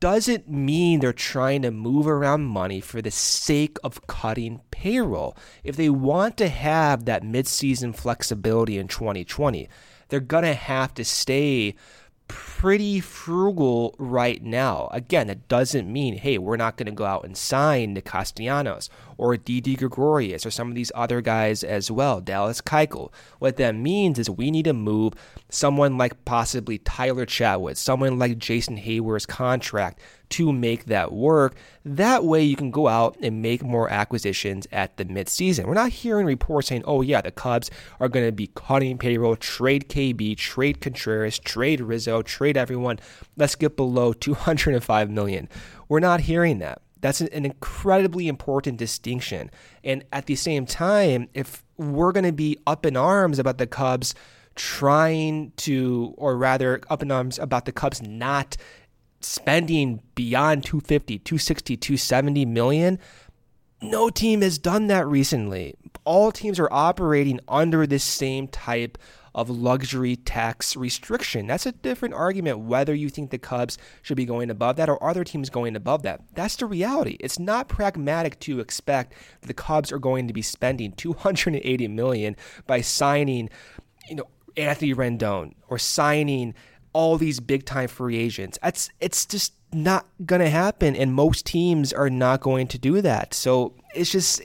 doesn't 0.00 0.48
mean 0.48 1.00
they're 1.00 1.12
trying 1.12 1.62
to 1.62 1.70
move 1.70 2.06
around 2.06 2.44
money 2.44 2.80
for 2.80 3.02
the 3.02 3.10
sake 3.10 3.78
of 3.82 4.06
cutting 4.06 4.60
payroll. 4.70 5.36
If 5.64 5.76
they 5.76 5.90
want 5.90 6.36
to 6.36 6.48
have 6.48 7.04
that 7.04 7.24
midseason 7.24 7.94
flexibility 7.94 8.78
in 8.78 8.86
2020, 8.86 9.68
they're 10.08 10.20
going 10.20 10.44
to 10.44 10.54
have 10.54 10.94
to 10.94 11.04
stay 11.04 11.74
pretty 12.28 13.00
frugal 13.00 13.94
right 13.98 14.42
now. 14.42 14.88
Again, 14.92 15.26
that 15.26 15.48
doesn't 15.48 15.90
mean, 15.92 16.18
hey, 16.18 16.38
we're 16.38 16.56
not 16.56 16.76
going 16.76 16.86
to 16.86 16.92
go 16.92 17.04
out 17.04 17.24
and 17.24 17.36
sign 17.36 17.94
the 17.94 18.02
Castellanos 18.02 18.88
or 19.16 19.36
Didi 19.36 19.74
Gregorius 19.74 20.46
or 20.46 20.50
some 20.50 20.68
of 20.68 20.74
these 20.74 20.92
other 20.94 21.20
guys 21.20 21.64
as 21.64 21.90
well, 21.90 22.20
Dallas 22.20 22.60
Keuchel. 22.60 23.12
What 23.38 23.56
that 23.56 23.74
means 23.74 24.18
is 24.18 24.30
we 24.30 24.50
need 24.50 24.66
to 24.66 24.72
move 24.72 25.14
someone 25.48 25.98
like 25.98 26.24
possibly 26.24 26.78
Tyler 26.78 27.26
Chatwood, 27.26 27.76
someone 27.76 28.18
like 28.18 28.38
Jason 28.38 28.76
Heyward's 28.78 29.26
contract 29.26 30.00
to 30.30 30.52
make 30.52 30.86
that 30.86 31.12
work. 31.12 31.56
That 31.84 32.24
way, 32.24 32.42
you 32.42 32.56
can 32.56 32.70
go 32.70 32.88
out 32.88 33.16
and 33.22 33.42
make 33.42 33.62
more 33.62 33.88
acquisitions 33.90 34.66
at 34.72 34.96
the 34.96 35.04
midseason. 35.04 35.66
We're 35.66 35.74
not 35.74 35.90
hearing 35.90 36.26
reports 36.26 36.68
saying, 36.68 36.84
oh, 36.86 37.02
yeah, 37.02 37.20
the 37.20 37.30
Cubs 37.30 37.70
are 38.00 38.08
going 38.08 38.26
to 38.26 38.32
be 38.32 38.50
cutting 38.54 38.98
payroll, 38.98 39.36
trade 39.36 39.88
KB, 39.88 40.36
trade 40.36 40.80
Contreras, 40.80 41.38
trade 41.38 41.80
Rizzo, 41.80 42.22
trade 42.22 42.56
everyone. 42.56 42.98
Let's 43.36 43.54
get 43.54 43.76
below 43.76 44.12
205 44.12 45.10
million. 45.10 45.48
We're 45.88 46.00
not 46.00 46.20
hearing 46.20 46.58
that. 46.58 46.82
That's 47.00 47.20
an 47.20 47.44
incredibly 47.44 48.28
important 48.28 48.76
distinction. 48.76 49.50
And 49.84 50.04
at 50.12 50.26
the 50.26 50.34
same 50.34 50.66
time, 50.66 51.28
if 51.32 51.64
we're 51.76 52.12
going 52.12 52.24
to 52.24 52.32
be 52.32 52.58
up 52.66 52.84
in 52.84 52.96
arms 52.96 53.38
about 53.38 53.58
the 53.58 53.66
Cubs 53.66 54.14
trying 54.56 55.52
to, 55.56 56.14
or 56.18 56.36
rather, 56.36 56.80
up 56.90 57.02
in 57.02 57.10
arms 57.10 57.38
about 57.38 57.64
the 57.64 57.72
Cubs 57.72 58.02
not 58.02 58.56
spending 59.20 60.02
beyond 60.14 60.64
250, 60.64 61.18
260, 61.20 61.76
270 61.76 62.44
million. 62.46 62.98
No 63.80 64.10
team 64.10 64.40
has 64.42 64.58
done 64.58 64.88
that 64.88 65.06
recently. 65.06 65.74
All 66.04 66.32
teams 66.32 66.58
are 66.58 66.72
operating 66.72 67.40
under 67.48 67.86
this 67.86 68.04
same 68.04 68.48
type 68.48 68.98
of 69.34 69.48
luxury 69.48 70.16
tax 70.16 70.74
restriction. 70.74 71.46
That's 71.46 71.66
a 71.66 71.70
different 71.70 72.14
argument 72.14 72.58
whether 72.58 72.92
you 72.92 73.08
think 73.08 73.30
the 73.30 73.38
Cubs 73.38 73.78
should 74.02 74.16
be 74.16 74.24
going 74.24 74.50
above 74.50 74.74
that 74.76 74.88
or 74.88 75.02
other 75.02 75.22
teams 75.22 75.48
going 75.48 75.76
above 75.76 76.02
that. 76.02 76.22
That's 76.34 76.56
the 76.56 76.66
reality. 76.66 77.16
It's 77.20 77.38
not 77.38 77.68
pragmatic 77.68 78.40
to 78.40 78.58
expect 78.58 79.14
the 79.42 79.54
Cubs 79.54 79.92
are 79.92 80.00
going 80.00 80.26
to 80.26 80.34
be 80.34 80.42
spending 80.42 80.90
280 80.92 81.86
million 81.86 82.34
by 82.66 82.80
signing, 82.80 83.48
you 84.08 84.16
know, 84.16 84.28
Anthony 84.56 84.92
Rendon 84.92 85.54
or 85.68 85.78
signing 85.78 86.54
all 86.98 87.16
these 87.16 87.38
big 87.38 87.64
time 87.64 87.86
free 87.86 88.16
agents. 88.16 88.58
It's 88.60 88.90
it's 88.98 89.24
just 89.24 89.52
not 89.72 90.04
going 90.26 90.40
to 90.40 90.50
happen, 90.50 90.96
and 90.96 91.14
most 91.14 91.46
teams 91.46 91.92
are 91.92 92.10
not 92.10 92.40
going 92.40 92.66
to 92.68 92.78
do 92.78 93.00
that. 93.02 93.34
So 93.34 93.74
it's 93.94 94.10
just 94.10 94.42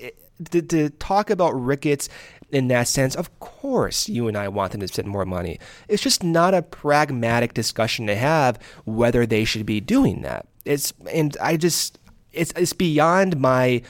to, 0.51 0.62
to 0.62 0.91
talk 0.91 1.31
about 1.31 1.60
Ricketts 1.60 2.10
in 2.51 2.67
that 2.67 2.88
sense. 2.88 3.15
Of 3.15 3.39
course, 3.39 4.07
you 4.07 4.27
and 4.27 4.38
I 4.38 4.50
want 4.50 4.72
them 4.72 4.81
to 4.81 4.88
spend 4.88 5.07
more 5.07 5.25
money. 5.25 5.60
It's 5.88 6.03
just 6.03 6.24
not 6.24 6.53
a 6.53 6.62
pragmatic 6.62 7.55
discussion 7.55 8.05
to 8.05 8.15
have 8.15 8.60
whether 8.86 9.25
they 9.25 9.45
should 9.45 9.65
be 9.65 9.81
doing 9.81 10.22
that. 10.22 10.45
It's 10.63 10.93
and 11.12 11.36
I 11.41 11.57
just 11.57 11.98
it's 12.33 12.53
it's 12.55 12.74
beyond 12.74 13.39
my 13.39 13.81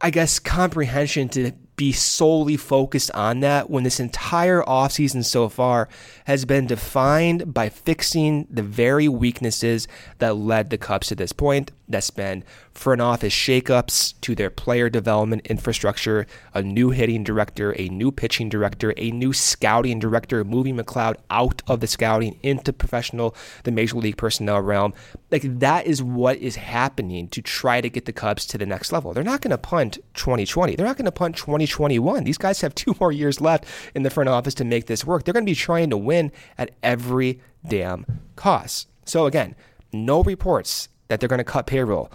I 0.00 0.08
guess 0.08 0.38
comprehension 0.38 1.28
to 1.30 1.52
be 1.80 1.92
solely 1.92 2.58
focused 2.58 3.10
on 3.12 3.40
that 3.40 3.70
when 3.70 3.84
this 3.84 3.98
entire 3.98 4.60
offseason 4.64 5.24
so 5.24 5.48
far 5.48 5.88
has 6.26 6.44
been 6.44 6.66
defined 6.66 7.54
by 7.54 7.70
fixing 7.70 8.46
the 8.50 8.62
very 8.62 9.08
weaknesses 9.08 9.88
that 10.18 10.36
led 10.36 10.68
the 10.68 10.76
Cubs 10.76 11.06
to 11.06 11.14
this 11.14 11.32
point. 11.32 11.72
That's 11.88 12.10
been 12.10 12.44
front 12.80 13.02
office 13.02 13.34
shakeups 13.34 14.18
to 14.22 14.34
their 14.34 14.48
player 14.48 14.88
development 14.88 15.46
infrastructure, 15.48 16.26
a 16.54 16.62
new 16.62 16.88
hitting 16.88 17.22
director, 17.22 17.78
a 17.78 17.90
new 17.90 18.10
pitching 18.10 18.48
director, 18.48 18.94
a 18.96 19.10
new 19.10 19.34
scouting 19.34 19.98
director, 19.98 20.42
moving 20.44 20.78
McLeod 20.78 21.16
out 21.28 21.60
of 21.66 21.80
the 21.80 21.86
scouting 21.86 22.38
into 22.42 22.72
professional, 22.72 23.36
the 23.64 23.70
major 23.70 23.98
league 23.98 24.16
personnel 24.16 24.62
realm. 24.62 24.94
Like 25.30 25.42
that 25.58 25.86
is 25.86 26.02
what 26.02 26.38
is 26.38 26.56
happening 26.56 27.28
to 27.28 27.42
try 27.42 27.82
to 27.82 27.90
get 27.90 28.06
the 28.06 28.14
Cubs 28.14 28.46
to 28.46 28.56
the 28.56 28.64
next 28.64 28.92
level. 28.92 29.12
They're 29.12 29.22
not 29.22 29.42
going 29.42 29.50
to 29.50 29.58
punt 29.58 29.98
2020. 30.14 30.74
They're 30.74 30.86
not 30.86 30.96
going 30.96 31.04
to 31.04 31.12
punt 31.12 31.36
2021. 31.36 32.24
These 32.24 32.38
guys 32.38 32.62
have 32.62 32.74
two 32.80 32.96
more 32.98 33.12
years 33.12 33.42
left 33.42 33.66
in 33.94 34.04
the 34.04 34.10
front 34.10 34.30
office 34.30 34.54
to 34.54 34.64
make 34.64 34.86
this 34.86 35.04
work. 35.04 35.24
They're 35.24 35.34
going 35.34 35.44
to 35.44 35.50
be 35.50 35.54
trying 35.54 35.90
to 35.90 35.98
win 35.98 36.32
at 36.56 36.70
every 36.82 37.42
damn 37.68 38.06
cost. 38.36 38.88
So 39.04 39.26
again, 39.26 39.54
no 39.92 40.22
reports 40.22 40.88
that 41.08 41.20
they're 41.20 41.28
going 41.28 41.38
to 41.38 41.44
cut 41.44 41.66
payroll. 41.66 42.10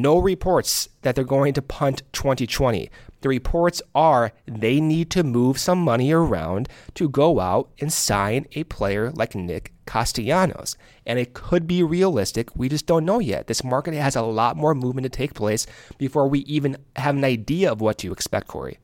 No 0.00 0.18
reports 0.18 0.88
that 1.02 1.14
they're 1.14 1.22
going 1.22 1.52
to 1.52 1.60
punt 1.60 2.02
2020. 2.14 2.88
The 3.20 3.28
reports 3.28 3.82
are 3.94 4.32
they 4.46 4.80
need 4.80 5.10
to 5.10 5.22
move 5.22 5.58
some 5.58 5.80
money 5.80 6.10
around 6.10 6.70
to 6.94 7.10
go 7.10 7.40
out 7.40 7.70
and 7.78 7.92
sign 7.92 8.46
a 8.52 8.64
player 8.64 9.10
like 9.10 9.34
Nick 9.34 9.74
Castellanos. 9.84 10.76
And 11.04 11.18
it 11.18 11.34
could 11.34 11.66
be 11.66 11.82
realistic. 11.82 12.56
We 12.56 12.70
just 12.70 12.86
don't 12.86 13.04
know 13.04 13.18
yet. 13.18 13.48
This 13.48 13.62
market 13.62 13.92
has 13.92 14.16
a 14.16 14.22
lot 14.22 14.56
more 14.56 14.74
movement 14.74 15.04
to 15.04 15.10
take 15.10 15.34
place 15.34 15.66
before 15.98 16.26
we 16.26 16.38
even 16.40 16.78
have 16.96 17.14
an 17.14 17.24
idea 17.24 17.70
of 17.70 17.82
what 17.82 17.98
to 17.98 18.12
expect, 18.12 18.48
Corey 18.48 18.78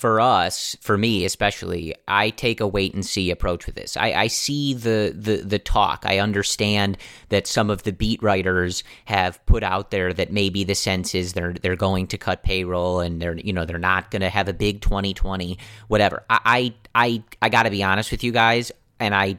for 0.00 0.18
us, 0.18 0.78
for 0.80 0.96
me 0.96 1.26
especially, 1.26 1.94
I 2.08 2.30
take 2.30 2.62
a 2.62 2.66
wait 2.66 2.94
and 2.94 3.04
see 3.04 3.30
approach 3.30 3.66
with 3.66 3.74
this. 3.74 3.98
I, 3.98 4.12
I, 4.12 4.26
see 4.28 4.72
the, 4.72 5.14
the 5.14 5.42
the 5.44 5.58
talk. 5.58 6.04
I 6.06 6.20
understand 6.20 6.96
that 7.28 7.46
some 7.46 7.68
of 7.68 7.82
the 7.82 7.92
beat 7.92 8.22
writers 8.22 8.82
have 9.04 9.44
put 9.44 9.62
out 9.62 9.90
there 9.90 10.14
that 10.14 10.32
maybe 10.32 10.64
the 10.64 10.74
sense 10.74 11.14
is 11.14 11.34
they're 11.34 11.52
they're 11.52 11.76
going 11.76 12.06
to 12.06 12.16
cut 12.16 12.42
payroll 12.42 13.00
and 13.00 13.20
they're 13.20 13.36
you 13.36 13.52
know 13.52 13.66
they're 13.66 13.78
not 13.78 14.10
going 14.10 14.22
to 14.22 14.30
have 14.30 14.48
a 14.48 14.54
big 14.54 14.80
2020 14.80 15.58
whatever. 15.88 16.24
I 16.30 16.40
I 16.46 16.74
I, 16.94 17.22
I 17.42 17.48
got 17.50 17.64
to 17.64 17.70
be 17.70 17.82
honest 17.82 18.10
with 18.10 18.24
you 18.24 18.32
guys, 18.32 18.72
and 18.98 19.14
I 19.14 19.38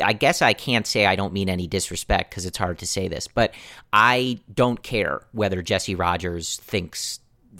I 0.00 0.12
guess 0.12 0.40
I 0.40 0.52
can't 0.52 0.86
say 0.86 1.04
I 1.04 1.16
don't 1.16 1.32
mean 1.32 1.48
any 1.48 1.66
disrespect 1.66 2.30
because 2.30 2.46
it's 2.46 2.58
hard 2.58 2.78
to 2.78 2.86
say 2.86 3.08
this, 3.08 3.26
but 3.26 3.54
I 3.92 4.38
don't 4.54 4.80
care 4.84 5.22
whether 5.32 5.62
Jesse 5.62 5.96
Rogers 5.96 6.58
thinks 6.58 7.18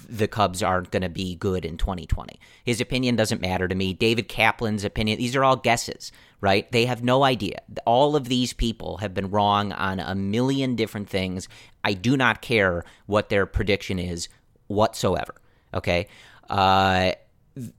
the 0.08 0.28
Cubs 0.28 0.62
aren't 0.62 0.90
going 0.90 1.02
to 1.02 1.08
be 1.08 1.34
good 1.36 1.64
in 1.64 1.76
2020. 1.76 2.38
His 2.64 2.80
opinion 2.80 3.16
doesn't 3.16 3.40
matter 3.40 3.68
to 3.68 3.74
me. 3.74 3.92
David 3.92 4.28
Kaplan's 4.28 4.84
opinion, 4.84 5.18
these 5.18 5.36
are 5.36 5.44
all 5.44 5.56
guesses, 5.56 6.12
right? 6.40 6.70
They 6.72 6.86
have 6.86 7.02
no 7.02 7.24
idea. 7.24 7.60
All 7.84 8.16
of 8.16 8.28
these 8.28 8.52
people 8.52 8.98
have 8.98 9.14
been 9.14 9.30
wrong 9.30 9.72
on 9.72 10.00
a 10.00 10.14
million 10.14 10.76
different 10.76 11.08
things. 11.08 11.48
I 11.84 11.94
do 11.94 12.16
not 12.16 12.42
care 12.42 12.84
what 13.06 13.28
their 13.28 13.46
prediction 13.46 13.98
is 13.98 14.28
whatsoever, 14.66 15.34
okay? 15.74 16.08
Uh, 16.48 17.12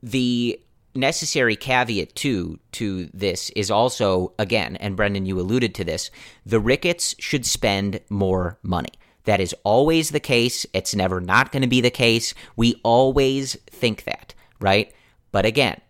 the 0.02 0.60
necessary 0.96 1.56
caveat 1.56 2.16
too 2.16 2.60
to 2.72 3.08
this 3.14 3.52
is 3.52 3.70
also 3.70 4.34
again 4.40 4.76
and 4.78 4.96
Brendan 4.96 5.28
you 5.28 5.40
alluded 5.40 5.76
to 5.76 5.84
this 5.84 6.10
the 6.44 6.60
Ricketts 6.60 7.14
should 7.20 7.46
spend 7.46 8.02
more 8.10 8.58
money 8.64 8.90
that 9.28 9.42
is 9.42 9.54
always 9.66 10.10
the 10.10 10.22
case. 10.22 10.66
It's 10.74 10.96
never 10.96 11.20
not 11.20 11.52
going 11.52 11.62
to 11.62 11.68
be 11.68 11.82
the 11.82 11.92
case. 11.92 12.34
We 12.56 12.80
always 12.82 13.56
think 13.70 14.06
that, 14.06 14.34
right? 14.62 14.94
But 15.34 15.46
again, 15.46 15.82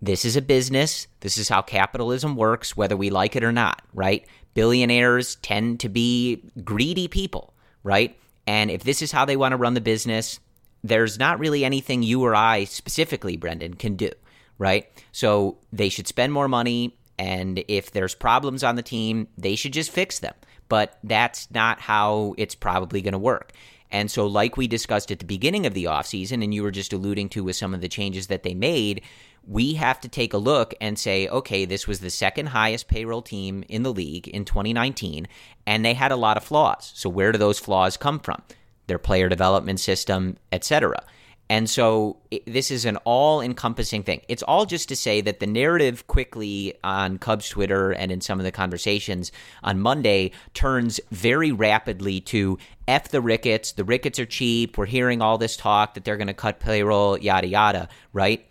this 0.00 0.24
is 0.24 0.36
a 0.36 0.42
business. 0.42 1.08
This 1.20 1.38
is 1.38 1.48
how 1.48 1.62
capitalism 1.62 2.36
works, 2.36 2.76
whether 2.76 2.96
we 2.96 3.10
like 3.10 3.34
it 3.34 3.42
or 3.42 3.50
not, 3.50 3.82
right? 3.92 4.24
Billionaires 4.54 5.34
tend 5.36 5.80
to 5.80 5.88
be 5.88 6.52
greedy 6.62 7.08
people, 7.08 7.52
right? 7.82 8.16
And 8.46 8.70
if 8.70 8.84
this 8.84 9.02
is 9.02 9.10
how 9.10 9.24
they 9.24 9.36
want 9.36 9.52
to 9.52 9.56
run 9.56 9.74
the 9.74 9.80
business, 9.80 10.38
there's 10.84 11.18
not 11.18 11.40
really 11.40 11.64
anything 11.64 12.04
you 12.04 12.22
or 12.22 12.32
I 12.32 12.62
specifically, 12.62 13.36
Brendan, 13.36 13.74
can 13.74 13.96
do, 13.96 14.10
right? 14.56 14.86
So 15.10 15.58
they 15.72 15.88
should 15.88 16.06
spend 16.06 16.32
more 16.32 16.46
money. 16.46 16.96
And 17.18 17.64
if 17.68 17.90
there's 17.90 18.14
problems 18.14 18.64
on 18.64 18.76
the 18.76 18.82
team, 18.82 19.28
they 19.36 19.54
should 19.54 19.72
just 19.72 19.90
fix 19.90 20.18
them 20.18 20.34
but 20.72 20.98
that's 21.04 21.50
not 21.50 21.82
how 21.82 22.34
it's 22.38 22.54
probably 22.54 23.02
going 23.02 23.12
to 23.12 23.18
work. 23.18 23.52
And 23.90 24.10
so, 24.10 24.26
like 24.26 24.56
we 24.56 24.66
discussed 24.66 25.12
at 25.12 25.18
the 25.18 25.26
beginning 25.26 25.66
of 25.66 25.74
the 25.74 25.84
offseason, 25.84 26.42
and 26.42 26.54
you 26.54 26.62
were 26.62 26.70
just 26.70 26.94
alluding 26.94 27.28
to 27.28 27.44
with 27.44 27.56
some 27.56 27.74
of 27.74 27.82
the 27.82 27.90
changes 27.90 28.28
that 28.28 28.42
they 28.42 28.54
made, 28.54 29.02
we 29.46 29.74
have 29.74 30.00
to 30.00 30.08
take 30.08 30.32
a 30.32 30.38
look 30.38 30.72
and 30.80 30.98
say, 30.98 31.28
okay, 31.28 31.66
this 31.66 31.86
was 31.86 32.00
the 32.00 32.08
second 32.08 32.46
highest 32.46 32.88
payroll 32.88 33.20
team 33.20 33.64
in 33.68 33.82
the 33.82 33.92
league 33.92 34.28
in 34.28 34.46
2019, 34.46 35.28
and 35.66 35.84
they 35.84 35.92
had 35.92 36.10
a 36.10 36.16
lot 36.16 36.38
of 36.38 36.42
flaws. 36.42 36.90
So, 36.94 37.10
where 37.10 37.32
do 37.32 37.38
those 37.38 37.58
flaws 37.58 37.98
come 37.98 38.18
from? 38.18 38.40
Their 38.86 38.98
player 38.98 39.28
development 39.28 39.78
system, 39.78 40.38
etc. 40.52 41.04
And 41.52 41.68
so 41.68 42.16
it, 42.30 42.46
this 42.46 42.70
is 42.70 42.86
an 42.86 42.96
all 43.04 43.42
encompassing 43.42 44.04
thing. 44.04 44.22
It's 44.26 44.42
all 44.42 44.64
just 44.64 44.88
to 44.88 44.96
say 44.96 45.20
that 45.20 45.38
the 45.38 45.46
narrative 45.46 46.06
quickly 46.06 46.72
on 46.82 47.18
Cubs 47.18 47.50
Twitter 47.50 47.90
and 47.90 48.10
in 48.10 48.22
some 48.22 48.40
of 48.40 48.44
the 48.44 48.50
conversations 48.50 49.32
on 49.62 49.78
Monday 49.78 50.32
turns 50.54 50.98
very 51.10 51.52
rapidly 51.52 52.22
to 52.22 52.56
F 52.88 53.10
the 53.10 53.20
Ricketts. 53.20 53.72
The 53.72 53.84
Ricketts 53.84 54.18
are 54.18 54.24
cheap. 54.24 54.78
We're 54.78 54.86
hearing 54.86 55.20
all 55.20 55.36
this 55.36 55.58
talk 55.58 55.92
that 55.92 56.06
they're 56.06 56.16
going 56.16 56.28
to 56.28 56.32
cut 56.32 56.58
payroll, 56.58 57.18
yada, 57.18 57.48
yada, 57.48 57.90
right? 58.14 58.48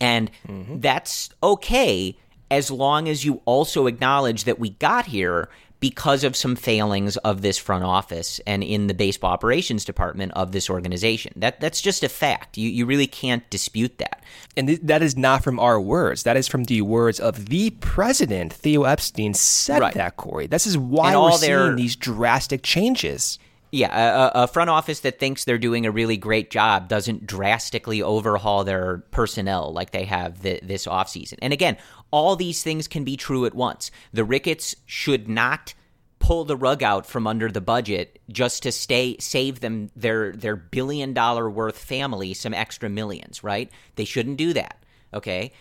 And 0.00 0.30
mm-hmm. 0.48 0.80
that's 0.80 1.28
okay 1.42 2.16
as 2.50 2.70
long 2.70 3.06
as 3.06 3.22
you 3.22 3.42
also 3.44 3.86
acknowledge 3.86 4.44
that 4.44 4.58
we 4.58 4.70
got 4.70 5.04
here 5.04 5.50
because 5.80 6.24
of 6.24 6.36
some 6.36 6.54
failings 6.54 7.16
of 7.18 7.42
this 7.42 7.58
front 7.58 7.84
office 7.84 8.38
and 8.46 8.62
in 8.62 8.86
the 8.86 8.94
baseball 8.94 9.32
operations 9.32 9.84
department 9.84 10.32
of 10.32 10.52
this 10.52 10.70
organization. 10.70 11.32
That 11.36 11.60
that's 11.60 11.80
just 11.80 12.04
a 12.04 12.08
fact. 12.08 12.56
You 12.56 12.68
you 12.68 12.86
really 12.86 13.06
can't 13.06 13.48
dispute 13.50 13.98
that. 13.98 14.22
And 14.56 14.68
th- 14.68 14.80
that 14.82 15.02
is 15.02 15.16
not 15.16 15.42
from 15.42 15.58
our 15.58 15.80
words. 15.80 16.22
That 16.22 16.36
is 16.36 16.46
from 16.46 16.64
the 16.64 16.82
words 16.82 17.18
of 17.18 17.46
the 17.46 17.70
president, 17.70 18.52
Theo 18.52 18.84
Epstein, 18.84 19.34
said 19.34 19.80
right. 19.80 19.94
that. 19.94 20.16
Corey. 20.16 20.46
This 20.46 20.66
is 20.66 20.76
why 20.76 21.16
we're 21.16 21.38
their, 21.38 21.66
seeing 21.66 21.76
these 21.76 21.96
drastic 21.96 22.62
changes. 22.62 23.38
Yeah, 23.72 24.30
a, 24.34 24.42
a, 24.42 24.46
front 24.48 24.68
office 24.68 25.00
that 25.00 25.20
thinks 25.20 25.44
they're 25.44 25.56
doing 25.56 25.86
a 25.86 25.92
really 25.92 26.16
great 26.16 26.50
job 26.50 26.88
doesn't 26.88 27.24
drastically 27.24 28.02
overhaul 28.02 28.64
their 28.64 29.04
personnel 29.12 29.72
like 29.72 29.92
they 29.92 30.04
have 30.06 30.42
the, 30.42 30.58
this 30.62 30.86
offseason. 30.86 31.38
And 31.40 31.52
again, 31.52 31.76
all 32.10 32.34
these 32.34 32.64
things 32.64 32.88
can 32.88 33.04
be 33.04 33.16
true 33.16 33.46
at 33.46 33.54
once. 33.54 33.92
The 34.12 34.24
Ricketts 34.24 34.74
should 34.86 35.28
not 35.28 35.74
pull 36.18 36.44
the 36.44 36.56
rug 36.56 36.82
out 36.82 37.06
from 37.06 37.26
under 37.26 37.50
the 37.50 37.60
budget 37.60 38.20
just 38.30 38.62
to 38.62 38.72
stay 38.72 39.16
save 39.18 39.60
them 39.60 39.90
their 39.96 40.32
their 40.32 40.54
billion 40.54 41.14
dollar 41.14 41.48
worth 41.48 41.78
family 41.78 42.34
some 42.34 42.54
extra 42.54 42.88
millions, 42.88 43.42
right? 43.42 43.70
They 43.96 44.04
shouldn't 44.04 44.36
do 44.36 44.52
that. 44.52 44.84
Okay? 45.14 45.52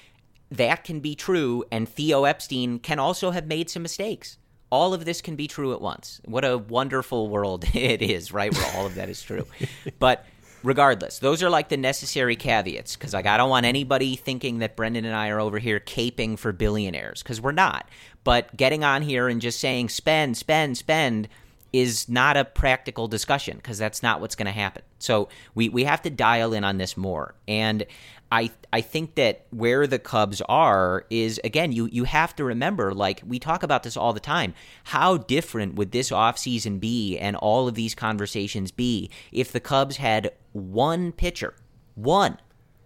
That 0.52 0.84
can 0.84 1.00
be 1.00 1.16
true 1.16 1.64
and 1.72 1.88
Theo 1.88 2.26
Epstein 2.26 2.80
can 2.80 3.00
also 3.00 3.32
have 3.32 3.48
made 3.48 3.70
some 3.70 3.84
mistakes. 3.84 4.38
All 4.72 4.94
of 4.94 5.06
this 5.06 5.22
can 5.22 5.36
be 5.36 5.48
true 5.48 5.74
at 5.74 5.82
once. 5.82 6.22
What 6.26 6.46
a 6.46 6.58
wonderful 6.58 7.28
world 7.30 7.66
it 7.74 8.02
is, 8.02 8.32
right? 8.32 8.54
Where 8.54 8.76
all 8.76 8.86
of 8.86 8.96
that 8.96 9.10
is 9.10 9.22
true. 9.22 9.46
But 10.00 10.26
regardless, 10.64 11.20
those 11.20 11.42
are 11.42 11.50
like 11.50 11.70
the 11.70 11.78
necessary 11.78 12.36
caveats 12.36 12.96
because 12.96 13.14
like 13.14 13.26
I 13.26 13.38
don't 13.38 13.50
want 13.50 13.66
anybody 13.66 14.16
thinking 14.16 14.60
that 14.60 14.76
Brendan 14.76 15.06
and 15.06 15.16
I 15.16 15.30
are 15.30 15.40
over 15.40 15.60
here 15.60 15.80
caping 15.80 16.38
for 16.38 16.52
billionaires 16.52 17.24
because 17.24 17.42
we're 17.42 17.52
not. 17.52 17.90
But 18.24 18.56
getting 18.56 18.84
on 18.84 19.02
here 19.02 19.28
and 19.28 19.42
just 19.42 19.60
saying 19.60 19.90
spend, 19.90 20.38
spend, 20.38 20.78
spend 20.78 21.28
is 21.72 22.10
not 22.10 22.36
a 22.36 22.46
practical 22.46 23.08
discussion 23.08 23.58
because 23.58 23.78
that's 23.78 24.02
not 24.02 24.22
what's 24.22 24.36
going 24.36 24.48
to 24.48 24.52
happen. 24.52 24.82
So 24.98 25.30
we 25.56 25.70
we 25.70 25.84
have 25.84 26.02
to 26.04 26.10
dial 26.10 26.54
in 26.54 26.64
on 26.64 26.78
this 26.78 26.98
more. 26.98 27.36
And 27.48 27.86
I 28.32 28.52
I 28.72 28.82
think 28.82 29.16
that 29.16 29.46
where 29.50 29.88
the 29.88 30.00
Cubs 30.00 30.42
are 30.48 31.06
is 31.10 31.40
again 31.44 31.72
you 31.72 31.88
you 31.92 32.04
have 32.04 32.36
to 32.36 32.44
remember 32.44 32.94
like 32.94 33.22
we 33.26 33.40
talk 33.40 33.64
about 33.64 33.84
this 33.84 33.98
all 33.98 34.14
the 34.14 34.20
time 34.20 34.54
how 34.86 35.18
different 35.18 35.76
would 35.76 35.92
this 35.92 36.12
offseason 36.12 36.80
be 36.80 37.18
and 37.18 37.36
all 37.36 37.68
of 37.68 37.76
these 37.76 37.96
conversations 37.96 38.72
be 38.72 39.10
if 39.32 39.52
the 39.52 39.60
Cubs 39.60 39.98
had 39.98 40.32
one 40.54 41.12
pitcher 41.12 41.56
one 41.96 42.38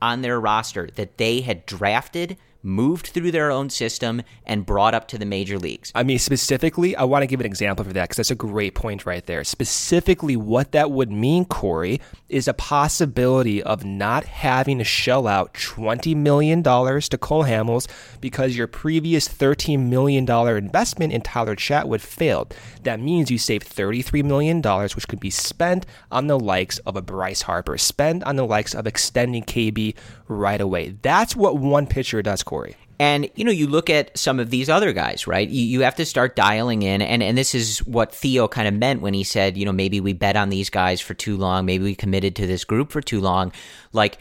on 0.01 0.21
their 0.21 0.39
roster 0.39 0.89
that 0.95 1.17
they 1.17 1.41
had 1.41 1.65
drafted 1.65 2.37
moved 2.63 3.07
through 3.07 3.31
their 3.31 3.51
own 3.51 3.69
system 3.69 4.21
and 4.45 4.65
brought 4.65 4.93
up 4.93 5.07
to 5.09 5.17
the 5.17 5.25
major 5.25 5.59
leagues. 5.59 5.91
I 5.93 6.03
mean, 6.03 6.17
specifically, 6.17 6.95
I 6.95 7.03
want 7.03 7.23
to 7.23 7.27
give 7.27 7.41
an 7.41 7.45
example 7.45 7.83
for 7.85 7.93
that 7.93 8.05
because 8.05 8.17
that's 8.17 8.31
a 8.31 8.35
great 8.35 8.73
point 8.73 9.05
right 9.05 9.25
there. 9.25 9.43
Specifically, 9.43 10.37
what 10.37 10.71
that 10.71 10.89
would 10.89 11.11
mean, 11.11 11.45
Corey, 11.45 11.99
is 12.29 12.47
a 12.47 12.53
possibility 12.53 13.61
of 13.61 13.83
not 13.83 14.23
having 14.23 14.77
to 14.77 14.83
shell 14.83 15.27
out 15.27 15.53
$20 15.53 16.15
million 16.15 16.63
to 16.63 17.17
Cole 17.19 17.43
Hamels 17.43 17.87
because 18.21 18.55
your 18.55 18.67
previous 18.67 19.27
$13 19.27 19.87
million 19.87 20.29
investment 20.29 21.11
in 21.11 21.21
Tyler 21.21 21.55
Chatwood 21.55 21.99
failed. 21.99 22.55
That 22.83 22.99
means 22.99 23.29
you 23.29 23.37
save 23.37 23.63
$33 23.63 24.23
million, 24.23 24.61
which 24.61 25.07
could 25.07 25.19
be 25.19 25.29
spent 25.29 25.85
on 26.11 26.27
the 26.27 26.39
likes 26.39 26.77
of 26.79 26.95
a 26.95 27.01
Bryce 27.01 27.43
Harper, 27.43 27.77
spend 27.77 28.23
on 28.23 28.37
the 28.37 28.45
likes 28.45 28.73
of 28.73 28.87
extending 28.87 29.43
KB 29.43 29.95
right 30.27 30.61
away. 30.61 30.95
That's 31.01 31.35
what 31.35 31.57
one 31.57 31.87
pitcher 31.87 32.21
does, 32.21 32.43
Corey. 32.43 32.52
And, 32.99 33.29
you 33.35 33.43
know, 33.43 33.51
you 33.51 33.67
look 33.67 33.89
at 33.89 34.17
some 34.17 34.39
of 34.39 34.49
these 34.49 34.69
other 34.69 34.93
guys, 34.93 35.25
right? 35.27 35.49
You, 35.49 35.63
you 35.65 35.81
have 35.81 35.95
to 35.95 36.05
start 36.05 36.35
dialing 36.35 36.83
in. 36.83 37.01
And, 37.01 37.23
and 37.23 37.37
this 37.37 37.55
is 37.55 37.79
what 37.79 38.13
Theo 38.13 38.47
kind 38.47 38.67
of 38.67 38.73
meant 38.73 39.01
when 39.01 39.13
he 39.13 39.23
said, 39.23 39.57
you 39.57 39.65
know, 39.65 39.71
maybe 39.71 39.99
we 39.99 40.13
bet 40.13 40.35
on 40.35 40.49
these 40.49 40.69
guys 40.69 41.01
for 41.01 41.13
too 41.13 41.35
long. 41.35 41.65
Maybe 41.65 41.83
we 41.83 41.95
committed 41.95 42.35
to 42.37 42.47
this 42.47 42.63
group 42.63 42.91
for 42.91 43.01
too 43.01 43.19
long. 43.19 43.51
Like, 43.91 44.19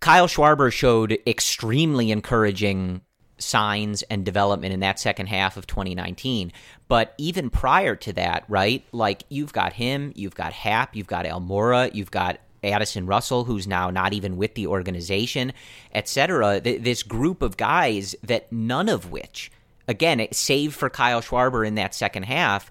Kyle 0.00 0.26
Schwarber 0.26 0.72
showed 0.72 1.18
extremely 1.26 2.10
encouraging 2.10 3.02
signs 3.38 4.02
and 4.04 4.24
development 4.24 4.72
in 4.74 4.80
that 4.80 4.98
second 4.98 5.26
half 5.26 5.56
of 5.56 5.66
2019. 5.66 6.52
But 6.88 7.14
even 7.18 7.50
prior 7.50 7.96
to 7.96 8.12
that, 8.14 8.44
right? 8.48 8.84
Like 8.92 9.24
you've 9.28 9.52
got 9.52 9.72
him, 9.72 10.12
you've 10.14 10.34
got 10.34 10.52
Happ, 10.52 10.94
you've 10.94 11.06
got 11.06 11.24
Almora, 11.24 11.94
you've 11.94 12.10
got 12.10 12.38
Addison 12.64 13.06
Russell, 13.06 13.44
who's 13.44 13.66
now 13.66 13.90
not 13.90 14.12
even 14.12 14.36
with 14.36 14.54
the 14.54 14.66
organization, 14.66 15.52
etc. 15.92 16.60
Th- 16.60 16.80
this 16.80 17.02
group 17.02 17.42
of 17.42 17.56
guys 17.56 18.14
that 18.22 18.50
none 18.52 18.88
of 18.88 19.10
which, 19.10 19.50
again, 19.86 20.26
save 20.32 20.74
for 20.74 20.90
Kyle 20.90 21.20
Schwarber 21.20 21.66
in 21.66 21.74
that 21.76 21.94
second 21.94 22.24
half, 22.24 22.70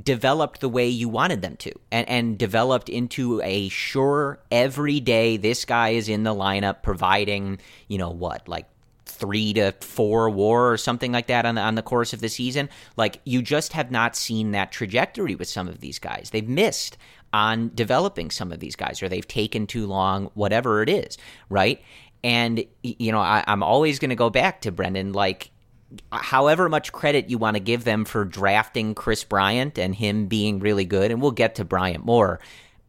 developed 0.00 0.60
the 0.60 0.68
way 0.68 0.88
you 0.88 1.08
wanted 1.08 1.42
them 1.42 1.56
to 1.56 1.72
and, 1.90 2.08
and 2.08 2.38
developed 2.38 2.88
into 2.88 3.42
a 3.42 3.68
sure 3.68 4.38
every 4.50 5.00
day 5.00 5.36
this 5.36 5.64
guy 5.64 5.90
is 5.90 6.08
in 6.08 6.22
the 6.22 6.34
lineup 6.34 6.82
providing 6.82 7.58
you 7.88 7.98
know 7.98 8.10
what 8.10 8.48
like 8.48 8.66
three 9.04 9.52
to 9.52 9.72
four 9.80 10.30
war 10.30 10.72
or 10.72 10.76
something 10.78 11.12
like 11.12 11.26
that 11.26 11.44
on 11.44 11.56
the, 11.56 11.60
on 11.60 11.74
the 11.74 11.82
course 11.82 12.14
of 12.14 12.20
the 12.20 12.28
season 12.28 12.70
like 12.96 13.20
you 13.24 13.42
just 13.42 13.74
have 13.74 13.90
not 13.90 14.16
seen 14.16 14.52
that 14.52 14.72
trajectory 14.72 15.34
with 15.34 15.48
some 15.48 15.68
of 15.68 15.80
these 15.80 15.98
guys 15.98 16.30
they've 16.32 16.48
missed 16.48 16.96
on 17.32 17.70
developing 17.74 18.30
some 18.30 18.52
of 18.52 18.60
these 18.60 18.76
guys 18.76 19.02
or 19.02 19.08
they've 19.08 19.28
taken 19.28 19.66
too 19.66 19.86
long 19.86 20.30
whatever 20.34 20.82
it 20.82 20.88
is 20.88 21.18
right 21.48 21.82
and 22.22 22.64
you 22.82 23.12
know 23.12 23.20
I, 23.20 23.44
i'm 23.46 23.62
always 23.62 23.98
going 23.98 24.10
to 24.10 24.16
go 24.16 24.30
back 24.30 24.62
to 24.62 24.72
brendan 24.72 25.12
like 25.12 25.50
however 26.10 26.68
much 26.68 26.92
credit 26.92 27.30
you 27.30 27.38
want 27.38 27.56
to 27.56 27.60
give 27.60 27.84
them 27.84 28.04
for 28.04 28.24
drafting 28.24 28.94
Kris 28.94 29.24
Bryant 29.24 29.78
and 29.78 29.94
him 29.94 30.26
being 30.26 30.58
really 30.58 30.84
good, 30.84 31.10
and 31.10 31.20
we'll 31.20 31.32
get 31.32 31.56
to 31.56 31.64
Bryant 31.64 32.04
more, 32.04 32.40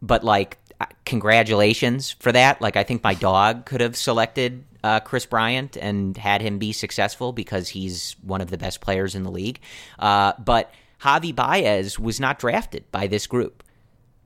but 0.02 0.24
like, 0.24 0.58
congratulations 1.06 2.12
for 2.12 2.32
that. 2.32 2.62
Like, 2.62 2.76
I 2.76 2.84
think 2.84 3.04
my 3.04 3.14
dog 3.14 3.66
could 3.66 3.82
have 3.82 3.96
selected 3.96 4.64
uh, 4.84 5.00
Kris 5.00 5.26
Bryant 5.26 5.78
and 5.78 6.18
had 6.18 6.42
him 6.42 6.60
be 6.60 6.74
successful 6.74 7.32
because 7.32 7.70
he's 7.70 8.16
one 8.22 8.42
of 8.42 8.50
the 8.50 8.58
best 8.58 8.82
players 8.82 9.16
in 9.16 9.24
the 9.24 9.32
league. 9.32 9.60
Uh, 9.98 10.34
but 10.44 10.72
Javi 11.02 11.34
Baez 11.34 11.98
was 12.00 12.20
not 12.20 12.40
drafted 12.40 12.90
by 12.92 13.08
this 13.08 13.28
group. 13.28 13.64